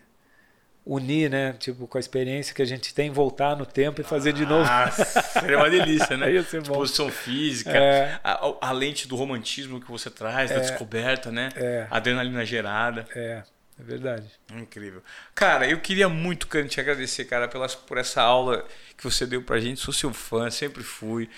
unir, 0.86 1.30
né? 1.30 1.54
Tipo, 1.54 1.88
com 1.88 1.98
a 1.98 2.00
experiência 2.00 2.54
que 2.54 2.62
a 2.62 2.66
gente 2.66 2.94
tem, 2.94 3.10
voltar 3.10 3.56
no 3.56 3.66
tempo 3.66 4.02
e 4.02 4.04
fazer 4.04 4.34
de 4.34 4.46
novo. 4.46 4.70
Ah, 4.70 4.92
seria 4.92 5.58
uma 5.58 5.70
delícia, 5.70 6.18
né? 6.18 6.30
Exposição 6.36 7.10
física, 7.10 7.78
é. 7.78 8.20
a, 8.22 8.56
a, 8.60 8.72
lente 8.74 9.08
do 9.08 9.16
romantismo 9.16 9.80
que 9.80 9.90
você 9.90 10.10
traz, 10.10 10.52
é. 10.52 10.56
da 10.56 10.60
descoberta, 10.60 11.32
né? 11.32 11.48
É. 11.56 11.88
Adrenalina 11.90 12.46
gerada. 12.46 13.06
É, 13.16 13.42
é 13.80 13.84
verdade. 13.84 14.26
Incrível. 14.54 15.02
Cara, 15.34 15.66
eu 15.66 15.80
queria 15.80 16.10
muito, 16.10 16.48
cara, 16.48 16.68
te 16.68 16.82
agradecer, 16.82 17.24
cara, 17.24 17.48
pelas, 17.48 17.74
por 17.74 17.98
essa 17.98 18.22
aula 18.22 18.66
que 18.98 19.04
você 19.06 19.26
deu 19.26 19.42
pra 19.42 19.62
gente. 19.62 19.80
Sou 19.80 19.94
seu 19.94 20.14
fã, 20.14 20.52
sempre 20.52 20.84
fui. 20.84 21.30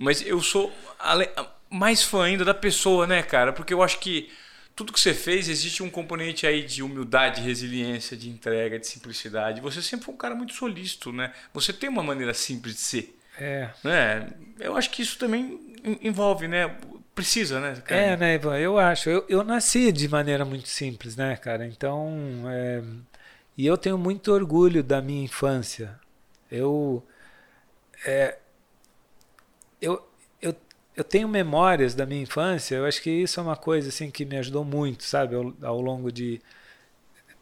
Mas 0.00 0.20
eu 0.26 0.40
sou 0.40 0.72
mais 1.72 2.02
fã 2.02 2.24
ainda 2.24 2.44
da 2.44 2.54
pessoa, 2.54 3.06
né, 3.06 3.22
cara? 3.22 3.52
Porque 3.52 3.72
eu 3.72 3.82
acho 3.82 3.98
que 3.98 4.30
tudo 4.76 4.92
que 4.92 5.00
você 5.00 5.14
fez 5.14 5.48
existe 5.48 5.82
um 5.82 5.90
componente 5.90 6.46
aí 6.46 6.62
de 6.62 6.82
humildade, 6.82 7.40
de 7.40 7.46
resiliência, 7.46 8.16
de 8.16 8.28
entrega, 8.28 8.78
de 8.78 8.86
simplicidade. 8.86 9.60
Você 9.60 9.80
sempre 9.80 10.04
foi 10.04 10.14
um 10.14 10.18
cara 10.18 10.34
muito 10.34 10.54
solícito, 10.54 11.12
né? 11.12 11.32
Você 11.52 11.72
tem 11.72 11.88
uma 11.88 12.02
maneira 12.02 12.34
simples 12.34 12.74
de 12.74 12.80
ser. 12.80 13.18
É. 13.38 13.70
Né? 13.82 14.28
Eu 14.60 14.76
acho 14.76 14.90
que 14.90 15.02
isso 15.02 15.18
também 15.18 15.58
envolve, 16.02 16.46
né? 16.46 16.76
Precisa, 17.14 17.60
né? 17.60 17.74
Cara? 17.84 18.00
É, 18.00 18.16
né, 18.16 18.34
Ivan? 18.34 18.58
Eu 18.58 18.78
acho. 18.78 19.10
Eu, 19.10 19.24
eu 19.28 19.42
nasci 19.42 19.92
de 19.92 20.08
maneira 20.08 20.44
muito 20.44 20.68
simples, 20.68 21.16
né, 21.16 21.36
cara? 21.36 21.66
Então, 21.66 22.44
é... 22.48 22.82
e 23.56 23.66
eu 23.66 23.76
tenho 23.76 23.98
muito 23.98 24.32
orgulho 24.32 24.82
da 24.82 25.02
minha 25.02 25.24
infância. 25.24 25.98
Eu, 26.50 27.06
é... 28.06 28.38
eu, 29.80 30.06
eu 30.96 31.04
tenho 31.04 31.28
memórias 31.28 31.94
da 31.94 32.04
minha 32.04 32.22
infância, 32.22 32.76
eu 32.76 32.86
acho 32.86 33.00
que 33.02 33.10
isso 33.10 33.40
é 33.40 33.42
uma 33.42 33.56
coisa 33.56 33.88
assim 33.88 34.10
que 34.10 34.24
me 34.24 34.36
ajudou 34.36 34.64
muito, 34.64 35.04
sabe, 35.04 35.34
ao, 35.34 35.54
ao, 35.62 35.80
longo 35.80 36.12
de 36.12 36.40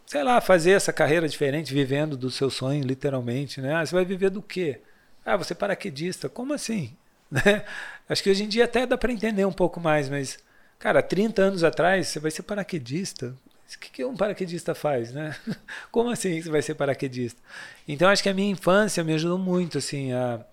sei 0.06 0.24
lá, 0.24 0.40
fazer 0.40 0.72
essa 0.72 0.93
carreira 0.93 1.28
diferente, 1.28 1.72
vivendo 1.72 2.16
do 2.16 2.31
seu 2.31 2.51
sonho, 2.51 2.82
literalmente, 2.82 3.60
né? 3.60 3.74
Ah, 3.74 3.86
você 3.86 3.94
vai 3.94 4.05
viver 4.05 4.31
do 4.31 4.43
quê? 4.43 4.81
Ah, 5.24 5.36
você 5.36 5.52
é 5.52 5.56
paraquedista. 5.56 6.28
Como 6.28 6.52
assim? 6.52 6.97
Né? 7.31 7.64
Acho 8.09 8.24
que 8.24 8.31
hoje 8.31 8.43
em 8.43 8.48
dia 8.48 8.64
até 8.64 8.85
dá 8.85 8.98
para 8.98 9.12
entender 9.12 9.44
um 9.44 9.52
pouco 9.52 9.78
mais, 9.78 10.09
mas 10.09 10.36
cara, 10.81 11.01
30 11.01 11.43
anos 11.43 11.62
atrás 11.62 12.09
você 12.09 12.18
vai 12.18 12.28
ser 12.28 12.43
paraquedista. 12.43 13.36
O 13.72 13.78
que, 13.78 14.05
um 14.05 14.16
paraquedista 14.16 14.74
faz, 14.74 15.12
né? 15.12 15.36
Como 15.93 16.10
assim 16.10 16.43
você 16.43 16.51
vai 16.51 16.60
ser 16.60 16.74
paraquedista? 16.74 17.40
Então 17.86 18.09
acho 18.09 18.20
que 18.20 18.28
a 18.28 18.35
minha 18.35 18.51
infância 18.51 19.05
me 19.05 19.14
ajudou 19.14 19.39
muito 19.39 19.78
assim 19.78 20.12
a 20.12 20.44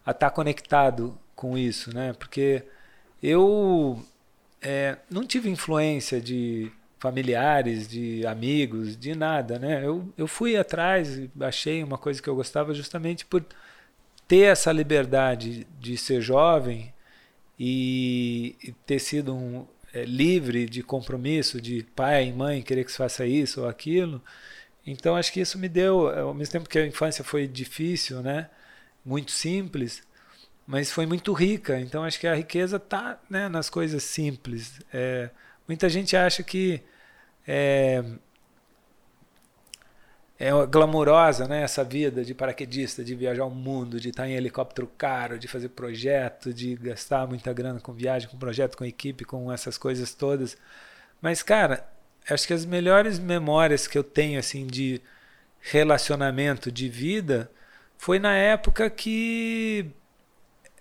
estar 0.00 0.14
tá 0.14 0.30
conectado 0.30 1.16
com 1.36 1.56
isso, 1.56 1.94
né? 1.94 2.14
Porque 2.14 2.64
eu 3.22 4.02
é, 4.60 4.96
não 5.10 5.24
tive 5.24 5.48
influência 5.50 6.20
de 6.20 6.72
familiares, 6.98 7.86
de 7.86 8.26
amigos, 8.26 8.96
de 8.96 9.14
nada, 9.14 9.58
né? 9.58 9.84
Eu, 9.86 10.12
eu 10.16 10.26
fui 10.26 10.56
atrás 10.56 11.16
e 11.18 11.30
achei 11.40 11.84
uma 11.84 11.98
coisa 11.98 12.20
que 12.20 12.28
eu 12.28 12.34
gostava 12.34 12.74
justamente 12.74 13.24
por 13.24 13.44
ter 14.26 14.52
essa 14.52 14.72
liberdade 14.72 15.66
de 15.78 15.96
ser 15.96 16.20
jovem 16.20 16.92
e, 17.58 18.56
e 18.62 18.72
ter 18.86 18.98
sido 18.98 19.34
um, 19.34 19.66
é, 19.94 20.04
livre 20.04 20.66
de 20.66 20.82
compromisso, 20.82 21.60
de 21.60 21.82
pai 21.94 22.28
e 22.28 22.32
mãe 22.32 22.62
querer 22.62 22.84
que 22.84 22.90
se 22.90 22.98
faça 22.98 23.26
isso 23.26 23.62
ou 23.62 23.68
aquilo. 23.68 24.22
Então 24.86 25.16
acho 25.16 25.32
que 25.32 25.40
isso 25.40 25.58
me 25.58 25.68
deu, 25.68 26.08
ao 26.08 26.34
mesmo 26.34 26.52
tempo 26.52 26.68
que 26.68 26.78
a 26.78 26.86
infância 26.86 27.24
foi 27.24 27.46
difícil, 27.46 28.22
né? 28.22 28.50
Muito 29.04 29.30
simples, 29.32 30.02
mas 30.66 30.90
foi 30.90 31.06
muito 31.06 31.32
rica. 31.32 31.78
Então 31.80 32.04
acho 32.04 32.18
que 32.18 32.26
a 32.26 32.34
riqueza 32.34 32.76
está 32.76 33.20
né, 33.30 33.48
nas 33.48 33.70
coisas 33.70 34.02
simples. 34.02 34.80
É, 34.92 35.30
muita 35.68 35.88
gente 35.88 36.16
acha 36.16 36.42
que 36.42 36.82
é, 37.46 38.02
é 40.38 40.50
glamourosa 40.66 41.46
né, 41.46 41.62
essa 41.62 41.84
vida 41.84 42.24
de 42.24 42.34
paraquedista, 42.34 43.04
de 43.04 43.14
viajar 43.14 43.44
o 43.44 43.50
mundo, 43.50 44.00
de 44.00 44.08
estar 44.08 44.28
em 44.28 44.34
helicóptero 44.34 44.90
caro, 44.98 45.38
de 45.38 45.46
fazer 45.46 45.68
projeto, 45.68 46.52
de 46.52 46.74
gastar 46.74 47.26
muita 47.28 47.52
grana 47.52 47.78
com 47.80 47.92
viagem, 47.92 48.28
com 48.28 48.36
projeto, 48.36 48.76
com 48.76 48.84
equipe, 48.84 49.24
com 49.24 49.52
essas 49.52 49.78
coisas 49.78 50.14
todas. 50.14 50.56
Mas, 51.22 51.42
cara, 51.42 51.88
acho 52.28 52.46
que 52.46 52.52
as 52.52 52.64
melhores 52.64 53.18
memórias 53.20 53.86
que 53.86 53.96
eu 53.96 54.04
tenho 54.04 54.38
assim 54.40 54.66
de 54.66 55.00
relacionamento, 55.60 56.70
de 56.70 56.88
vida, 56.88 57.50
foi 57.96 58.18
na 58.18 58.34
época 58.34 58.90
que 58.90 59.90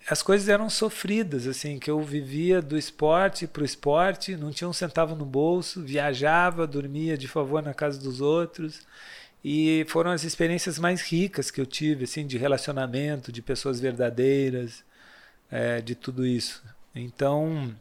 as 0.08 0.22
coisas 0.22 0.50
eram 0.50 0.70
sofridas, 0.70 1.48
assim, 1.48 1.80
que 1.80 1.90
eu 1.90 2.00
vivia 2.02 2.62
do 2.62 2.78
esporte 2.78 3.48
para 3.48 3.64
o 3.64 3.66
esporte, 3.66 4.38
não 4.38 4.52
tinha 4.52 4.68
um 4.68 4.74
centavo 4.74 5.16
no 5.16 5.26
bolso, 5.26 5.84
viajava, 5.84 6.68
dormia 6.68 7.18
de 7.18 7.28
favor 7.28 7.64
na 7.64 7.74
casa 7.74 8.00
dos 8.00 8.22
outros 8.22 8.86
E 9.44 9.86
foram 9.90 10.12
as 10.12 10.24
experiências 10.24 10.80
mais 10.80 11.02
ricas 11.02 11.52
que 11.52 11.62
eu 11.62 11.66
tive, 11.66 12.06
assim, 12.06 12.26
de 12.28 12.38
relacionamento, 12.38 13.32
de 13.32 13.42
pessoas 13.42 13.80
verdadeiras, 13.80 14.84
é, 15.52 15.82
de 15.82 15.96
tudo 15.96 16.26
isso. 16.26 16.64
Então, 16.96 17.76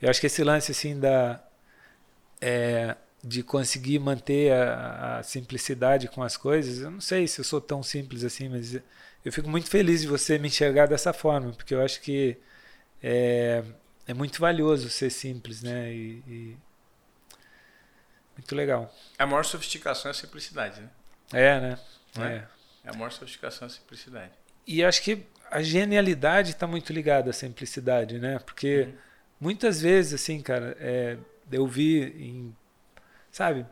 eu 0.00 0.10
acho 0.10 0.20
que 0.20 0.26
esse 0.26 0.44
lance, 0.44 0.72
assim, 0.72 0.98
da... 0.98 1.42
É, 2.40 2.96
de 3.22 3.42
conseguir 3.42 3.98
manter 3.98 4.52
a, 4.52 5.18
a, 5.18 5.22
simplicidade 5.22 6.08
com 6.08 6.22
as 6.22 6.36
coisas, 6.36 6.80
eu 6.80 6.90
não 6.90 7.00
sei 7.00 7.26
se 7.26 7.40
eu 7.40 7.44
sou 7.44 7.60
tão 7.60 7.82
simples 7.82 8.22
assim, 8.22 8.50
mas 8.50 8.76
eu 9.24 9.32
fico 9.32 9.48
muito 9.48 9.70
feliz 9.70 10.02
de 10.02 10.06
você 10.06 10.38
me 10.38 10.48
enxergar 10.48 10.86
dessa 10.86 11.12
forma, 11.12 11.52
porque 11.52 11.74
eu 11.74 11.82
acho 11.82 12.00
que 12.00 12.36
é, 13.02 13.62
é 14.06 14.14
muito 14.14 14.40
valioso 14.40 14.90
ser 14.90 15.10
simples, 15.10 15.62
né? 15.62 15.92
E, 15.92 16.22
e 16.26 16.56
muito 18.36 18.54
legal. 18.54 18.94
A 19.18 19.26
maior 19.26 19.44
sofisticação 19.44 20.08
é 20.08 20.12
a 20.12 20.14
simplicidade, 20.14 20.80
né? 20.80 20.90
É, 21.32 21.60
né? 21.60 21.78
É. 22.18 22.22
é. 22.22 22.90
A 22.90 22.92
maior 22.94 23.10
sofisticação 23.10 23.66
é 23.66 23.70
a 23.70 23.74
simplicidade. 23.74 24.32
E 24.66 24.84
acho 24.84 25.02
que 25.02 25.24
a 25.50 25.62
genialidade 25.62 26.50
está 26.50 26.66
muito 26.66 26.92
ligada 26.92 27.30
à 27.30 27.32
simplicidade, 27.32 28.18
né? 28.18 28.38
Porque 28.40 28.82
uhum. 28.82 28.94
muitas 29.40 29.80
vezes, 29.80 30.14
assim, 30.20 30.42
cara, 30.42 30.76
é, 30.80 31.16
eu 31.50 31.66
vi 31.66 32.02
em, 32.02 32.56
sabe, 33.30 33.64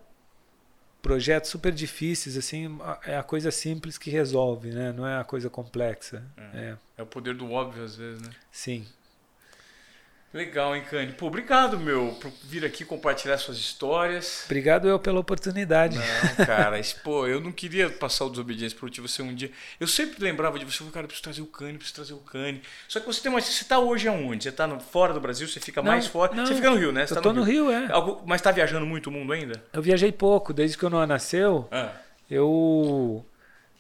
projetos 1.02 1.50
super 1.50 1.72
difíceis, 1.72 2.36
assim, 2.36 2.78
é 3.04 3.16
a 3.16 3.22
coisa 3.22 3.50
simples 3.50 3.98
que 3.98 4.08
resolve, 4.08 4.70
né? 4.70 4.92
Não 4.92 5.06
é 5.06 5.18
a 5.18 5.24
coisa 5.24 5.50
complexa. 5.50 6.24
É, 6.54 6.58
é. 6.58 6.76
é 6.98 7.02
o 7.02 7.06
poder 7.06 7.34
do 7.34 7.50
óbvio, 7.50 7.84
às 7.84 7.96
vezes, 7.96 8.22
né? 8.22 8.30
Sim. 8.50 8.86
Legal, 10.32 10.74
hein, 10.74 10.82
Cani? 10.88 11.12
Pô, 11.12 11.26
obrigado, 11.26 11.78
meu, 11.78 12.16
por 12.18 12.32
vir 12.44 12.64
aqui 12.64 12.86
compartilhar 12.86 13.36
suas 13.36 13.59
histórias. 13.59 14.44
Obrigado 14.46 14.88
eu 14.88 14.98
pela 14.98 15.20
oportunidade. 15.20 15.98
Não, 15.98 16.46
cara, 16.46 16.80
pô, 17.04 17.26
eu 17.26 17.38
não 17.38 17.52
queria 17.52 17.90
passar 17.90 18.24
o 18.24 18.30
desobediência 18.30 18.78
produtiva 18.78 19.06
você 19.06 19.20
um 19.20 19.34
dia. 19.34 19.50
Eu 19.78 19.86
sempre 19.86 20.24
lembrava 20.24 20.59
de 20.59 20.64
você, 20.64 20.82
cara, 20.84 21.06
preciso 21.06 21.24
trazer 21.24 21.42
o 21.42 21.46
Cani, 21.46 21.74
preciso 21.76 21.94
trazer 21.96 22.14
o 22.14 22.18
Cani. 22.18 22.62
Só 22.88 22.98
que 22.98 23.04
você 23.04 23.20
tem 23.20 23.30
uma. 23.30 23.42
Você 23.42 23.62
tá 23.64 23.78
hoje 23.78 24.09
aonde? 24.09 24.44
Você 24.44 24.52
tá 24.52 24.66
no, 24.66 24.80
fora 24.80 25.12
do 25.12 25.20
Brasil, 25.20 25.46
você 25.46 25.60
fica 25.60 25.82
não, 25.82 25.90
mais 25.90 26.06
fora. 26.06 26.34
Não, 26.34 26.46
você 26.46 26.54
fica 26.54 26.70
no 26.70 26.76
Rio, 26.76 26.92
né? 26.92 27.06
Você 27.06 27.12
eu 27.12 27.16
tá 27.16 27.22
tô 27.22 27.34
no 27.34 27.42
Rio, 27.42 27.68
Rio 27.68 27.70
é. 27.70 27.92
Algo, 27.92 28.22
mas 28.24 28.40
tá 28.40 28.50
viajando 28.50 28.86
muito 28.86 29.09
o 29.09 29.12
mundo 29.12 29.34
ainda? 29.34 29.62
Eu 29.70 29.82
viajei 29.82 30.10
pouco, 30.10 30.54
desde 30.54 30.78
que 30.78 30.86
o 30.86 30.90
Noah 30.90 31.06
nasceu. 31.06 31.68
Ah. 31.70 31.92
Eu. 32.30 33.22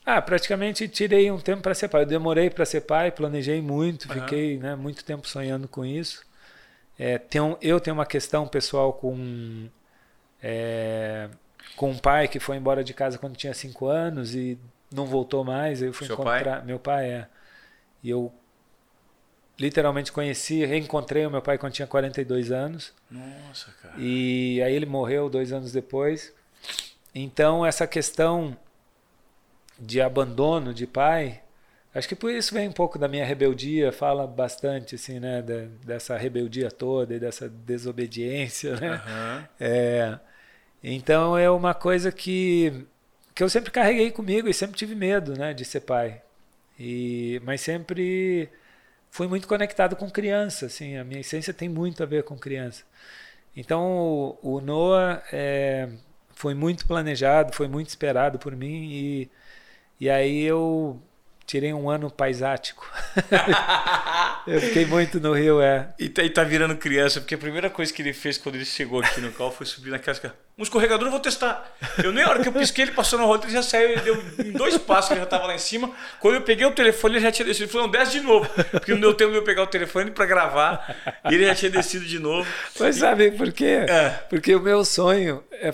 Ah, 0.04 0.20
praticamente 0.20 0.86
tirei 0.86 1.30
um 1.30 1.38
tempo 1.38 1.62
para 1.62 1.72
ser 1.72 1.88
pai. 1.88 2.02
Eu 2.02 2.06
demorei 2.06 2.50
para 2.50 2.66
ser 2.66 2.82
pai, 2.82 3.10
planejei 3.10 3.62
muito, 3.62 4.06
uhum. 4.06 4.20
fiquei 4.20 4.58
né, 4.58 4.76
muito 4.76 5.02
tempo 5.02 5.26
sonhando 5.26 5.66
com 5.66 5.82
isso. 5.82 6.30
É, 7.04 7.20
eu 7.60 7.80
tenho 7.80 7.94
uma 7.94 8.06
questão 8.06 8.46
pessoal 8.46 8.92
com, 8.92 9.68
é, 10.40 11.28
com 11.74 11.90
um 11.90 11.98
pai 11.98 12.28
que 12.28 12.38
foi 12.38 12.56
embora 12.56 12.84
de 12.84 12.94
casa 12.94 13.18
quando 13.18 13.34
tinha 13.34 13.52
5 13.52 13.86
anos 13.86 14.36
e 14.36 14.56
não 14.88 15.04
voltou 15.04 15.42
mais. 15.42 15.82
Eu 15.82 15.92
fui 15.92 16.06
Seu 16.06 16.14
encontrar. 16.14 16.58
Pai? 16.58 16.64
Meu 16.64 16.78
pai 16.78 17.10
é. 17.10 17.26
E 18.04 18.10
eu 18.10 18.32
literalmente 19.58 20.12
conheci, 20.12 20.64
reencontrei 20.64 21.26
o 21.26 21.30
meu 21.30 21.42
pai 21.42 21.58
quando 21.58 21.72
tinha 21.72 21.88
42 21.88 22.52
anos. 22.52 22.92
Nossa, 23.10 23.72
cara. 23.82 23.94
E 23.98 24.62
aí 24.62 24.72
ele 24.72 24.86
morreu 24.86 25.28
dois 25.28 25.52
anos 25.52 25.72
depois. 25.72 26.32
Então, 27.12 27.66
essa 27.66 27.84
questão 27.84 28.56
de 29.76 30.00
abandono 30.00 30.72
de 30.72 30.86
pai 30.86 31.42
Acho 31.94 32.08
que 32.08 32.16
por 32.16 32.32
isso 32.32 32.54
vem 32.54 32.68
um 32.68 32.72
pouco 32.72 32.98
da 32.98 33.06
minha 33.06 33.24
rebeldia, 33.24 33.92
fala 33.92 34.26
bastante 34.26 34.94
assim, 34.94 35.20
né, 35.20 35.42
de, 35.42 35.66
dessa 35.84 36.16
rebeldia 36.16 36.70
toda 36.70 37.14
e 37.14 37.20
dessa 37.20 37.48
desobediência, 37.48 38.76
né? 38.76 38.92
Uhum. 38.94 39.44
É, 39.60 40.18
então 40.82 41.36
é 41.36 41.50
uma 41.50 41.74
coisa 41.74 42.10
que 42.10 42.86
que 43.34 43.42
eu 43.42 43.48
sempre 43.48 43.70
carreguei 43.70 44.10
comigo 44.10 44.48
e 44.48 44.54
sempre 44.54 44.76
tive 44.76 44.94
medo, 44.94 45.36
né, 45.38 45.54
de 45.54 45.64
ser 45.64 45.80
pai. 45.80 46.22
E 46.78 47.40
mas 47.44 47.60
sempre 47.60 48.48
fui 49.10 49.26
muito 49.28 49.46
conectado 49.46 49.94
com 49.96 50.10
criança, 50.10 50.66
assim, 50.66 50.96
a 50.96 51.04
minha 51.04 51.20
essência 51.20 51.52
tem 51.54 51.68
muito 51.68 52.02
a 52.02 52.06
ver 52.06 52.24
com 52.24 52.38
criança. 52.38 52.84
Então 53.56 54.38
o, 54.42 54.56
o 54.56 54.60
Noah 54.60 55.22
é, 55.32 55.88
foi 56.34 56.54
muito 56.54 56.86
planejado, 56.86 57.52
foi 57.54 57.68
muito 57.68 57.88
esperado 57.88 58.38
por 58.38 58.56
mim 58.56 58.90
e 58.90 59.30
e 60.00 60.10
aí 60.10 60.42
eu 60.42 61.00
tirei 61.46 61.72
um 61.72 61.90
ano 61.90 62.10
paisático. 62.10 62.88
eu 64.46 64.60
fiquei 64.60 64.86
muito 64.86 65.20
no 65.20 65.32
Rio, 65.32 65.60
é. 65.60 65.88
E 65.98 66.08
tá, 66.08 66.22
e 66.22 66.30
tá 66.30 66.44
virando 66.44 66.76
criança, 66.76 67.20
porque 67.20 67.34
a 67.34 67.38
primeira 67.38 67.68
coisa 67.68 67.92
que 67.92 68.02
ele 68.02 68.12
fez 68.12 68.38
quando 68.38 68.56
ele 68.56 68.64
chegou 68.64 69.00
aqui 69.00 69.20
no 69.20 69.32
carro 69.32 69.50
foi 69.50 69.66
subir 69.66 69.90
naquela. 69.90 70.34
Um 70.58 70.62
escorregador 70.62 71.06
eu 71.06 71.10
vou 71.10 71.20
testar. 71.20 71.74
Eu 72.02 72.12
nem 72.12 72.22
a 72.22 72.28
hora 72.28 72.42
que 72.42 72.48
eu 72.48 72.52
pisquei, 72.52 72.84
ele 72.84 72.92
passou 72.92 73.18
na 73.18 73.24
rota, 73.24 73.46
ele 73.46 73.54
já 73.54 73.62
saiu, 73.62 73.90
ele 73.90 74.00
deu 74.02 74.52
dois 74.52 74.76
passos, 74.76 75.10
ele 75.10 75.20
já 75.20 75.26
tava 75.26 75.46
lá 75.46 75.54
em 75.54 75.58
cima. 75.58 75.90
Quando 76.20 76.34
eu 76.34 76.42
peguei 76.42 76.66
o 76.66 76.72
telefone, 76.72 77.14
ele 77.14 77.22
já 77.22 77.32
tinha 77.32 77.46
descido. 77.46 77.64
Ele 77.64 77.72
falou, 77.72 77.86
não, 77.86 77.92
desce 77.92 78.12
de 78.12 78.20
novo. 78.20 78.48
Porque 78.70 78.92
não 78.92 79.00
deu 79.00 79.14
tempo 79.14 79.30
de 79.30 79.38
eu 79.38 79.44
pegar 79.44 79.62
o 79.62 79.66
telefone 79.66 80.10
para 80.10 80.26
gravar. 80.26 81.22
E 81.30 81.34
ele 81.34 81.46
já 81.46 81.54
tinha 81.54 81.70
descido 81.70 82.04
de 82.04 82.18
novo. 82.18 82.48
Mas 82.78 82.96
e... 82.96 83.00
sabe 83.00 83.30
por 83.30 83.50
quê? 83.50 83.86
É. 83.88 84.10
Porque 84.28 84.54
o 84.54 84.60
meu 84.60 84.84
sonho 84.84 85.42
é 85.52 85.72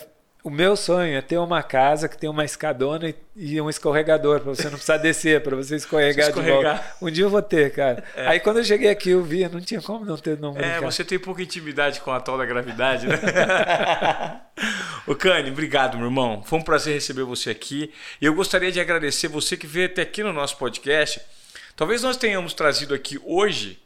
o 0.49 0.51
meu 0.51 0.75
sonho 0.75 1.15
é 1.15 1.21
ter 1.21 1.37
uma 1.37 1.63
casa 1.63 2.09
que 2.09 2.17
tem 2.17 2.29
uma 2.29 2.43
escadona 2.43 3.15
e 3.37 3.61
um 3.61 3.69
escorregador 3.69 4.41
para 4.41 4.55
você 4.55 4.65
não 4.65 4.73
precisar 4.73 4.97
descer, 4.97 5.43
para 5.43 5.55
você 5.55 5.77
escorregar, 5.77 6.29
escorregar, 6.29 6.59
de 6.59 6.65
volta. 6.65 6.97
Um 7.03 7.11
dia 7.11 7.25
eu 7.25 7.29
vou 7.29 7.43
ter, 7.43 7.71
cara. 7.71 8.03
É. 8.17 8.29
Aí 8.29 8.41
quando 8.41 8.57
eu 8.57 8.65
cheguei 8.65 8.89
aqui 8.89 9.11
eu 9.11 9.23
vi, 9.23 9.47
não 9.47 9.61
tinha 9.61 9.83
como 9.83 10.07
não 10.07 10.17
ter 10.17 10.39
não 10.39 10.57
É, 10.57 10.81
você 10.81 11.05
tem 11.05 11.19
pouca 11.19 11.43
intimidade 11.43 12.01
com 12.01 12.11
a 12.11 12.19
tal 12.19 12.39
da 12.39 12.47
gravidade, 12.47 13.07
né? 13.07 13.17
Ô 15.07 15.15
Cani, 15.15 15.51
obrigado, 15.51 15.99
meu 15.99 16.07
irmão. 16.07 16.43
Foi 16.43 16.59
um 16.59 16.63
prazer 16.63 16.95
receber 16.95 17.25
você 17.25 17.51
aqui. 17.51 17.93
E 18.19 18.25
eu 18.25 18.33
gostaria 18.33 18.73
de 18.73 18.81
agradecer 18.81 19.29
você 19.29 19.55
que 19.55 19.67
veio 19.67 19.85
até 19.85 20.01
aqui 20.01 20.23
no 20.23 20.33
nosso 20.33 20.57
podcast. 20.57 21.21
Talvez 21.77 22.03
nós 22.03 22.17
tenhamos 22.17 22.55
trazido 22.55 22.95
aqui 22.95 23.21
hoje 23.23 23.79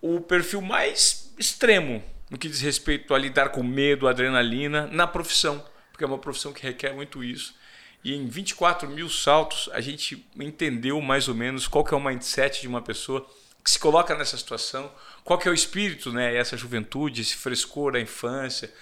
o 0.00 0.20
perfil 0.20 0.60
mais 0.60 1.34
extremo 1.36 2.00
no 2.30 2.38
que 2.38 2.48
diz 2.48 2.60
respeito 2.60 3.12
a 3.12 3.18
lidar 3.18 3.48
com 3.48 3.64
medo, 3.64 4.06
adrenalina 4.06 4.86
na 4.86 5.08
profissão 5.08 5.71
porque 6.02 6.04
é 6.04 6.06
uma 6.06 6.18
profissão 6.18 6.52
que 6.52 6.62
requer 6.62 6.92
muito 6.92 7.22
isso. 7.22 7.54
E 8.02 8.14
em 8.14 8.26
24 8.26 8.88
mil 8.88 9.08
saltos, 9.08 9.70
a 9.72 9.80
gente 9.80 10.26
entendeu 10.36 11.00
mais 11.00 11.28
ou 11.28 11.34
menos 11.34 11.68
qual 11.68 11.84
que 11.84 11.94
é 11.94 11.96
o 11.96 12.02
mindset 12.02 12.60
de 12.60 12.66
uma 12.66 12.82
pessoa 12.82 13.24
que 13.62 13.70
se 13.70 13.78
coloca 13.78 14.12
nessa 14.16 14.36
situação, 14.36 14.90
qual 15.22 15.38
que 15.38 15.46
é 15.46 15.50
o 15.50 15.54
espírito, 15.54 16.12
né? 16.12 16.34
essa 16.34 16.56
juventude, 16.56 17.20
esse 17.20 17.36
frescor 17.36 17.92
da 17.92 18.00
infância, 18.00 18.72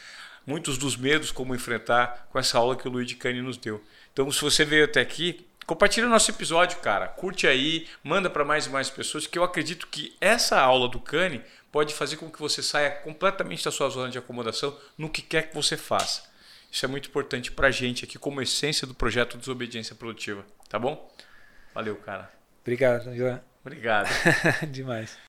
muitos 0.47 0.78
dos 0.78 0.97
medos 0.97 1.30
como 1.30 1.55
enfrentar 1.55 2.28
com 2.30 2.38
essa 2.38 2.56
aula 2.56 2.74
que 2.74 2.88
o 2.88 2.90
Luiz 2.90 3.06
de 3.06 3.16
Cani 3.16 3.42
nos 3.42 3.59
deu. 3.59 3.84
Então, 4.10 4.30
se 4.32 4.40
você 4.40 4.64
veio 4.64 4.86
até 4.86 5.02
aqui, 5.02 5.47
compartilha 5.66 6.09
nosso 6.09 6.30
episódio, 6.30 6.78
cara. 6.78 7.06
Curte 7.06 7.47
aí, 7.47 7.86
manda 8.02 8.30
para 8.30 8.47
mais 8.47 8.64
e 8.64 8.70
mais 8.70 8.88
pessoas, 8.88 9.26
que 9.26 9.38
eu 9.38 9.44
acredito 9.44 9.86
que 9.88 10.16
essa 10.18 10.59
aula 10.59 10.88
do 10.88 10.98
Cani 10.98 11.42
pode 11.70 11.92
fazer 11.92 12.16
com 12.16 12.30
que 12.30 12.40
você 12.40 12.62
saia 12.62 12.90
completamente 12.90 13.62
da 13.62 13.70
sua 13.70 13.90
zona 13.90 14.09
de 14.09 14.16
acomodação 14.16 14.74
no 14.97 15.10
que 15.10 15.20
quer 15.20 15.51
que 15.51 15.55
você 15.55 15.76
faça. 15.76 16.30
Isso 16.70 16.84
é 16.84 16.88
muito 16.88 17.09
importante 17.09 17.51
para 17.51 17.68
a 17.68 17.70
gente 17.70 18.05
aqui 18.05 18.18
como 18.18 18.40
essência 18.40 18.86
do 18.86 18.94
projeto 18.94 19.36
Desobediência 19.36 19.94
Produtiva, 19.94 20.44
tá 20.68 20.78
bom? 20.78 21.10
Valeu, 21.74 21.97
cara. 21.97 22.30
Obrigado, 22.62 23.14
João. 23.14 23.40
Obrigado. 23.64 24.09
Demais. 24.70 25.18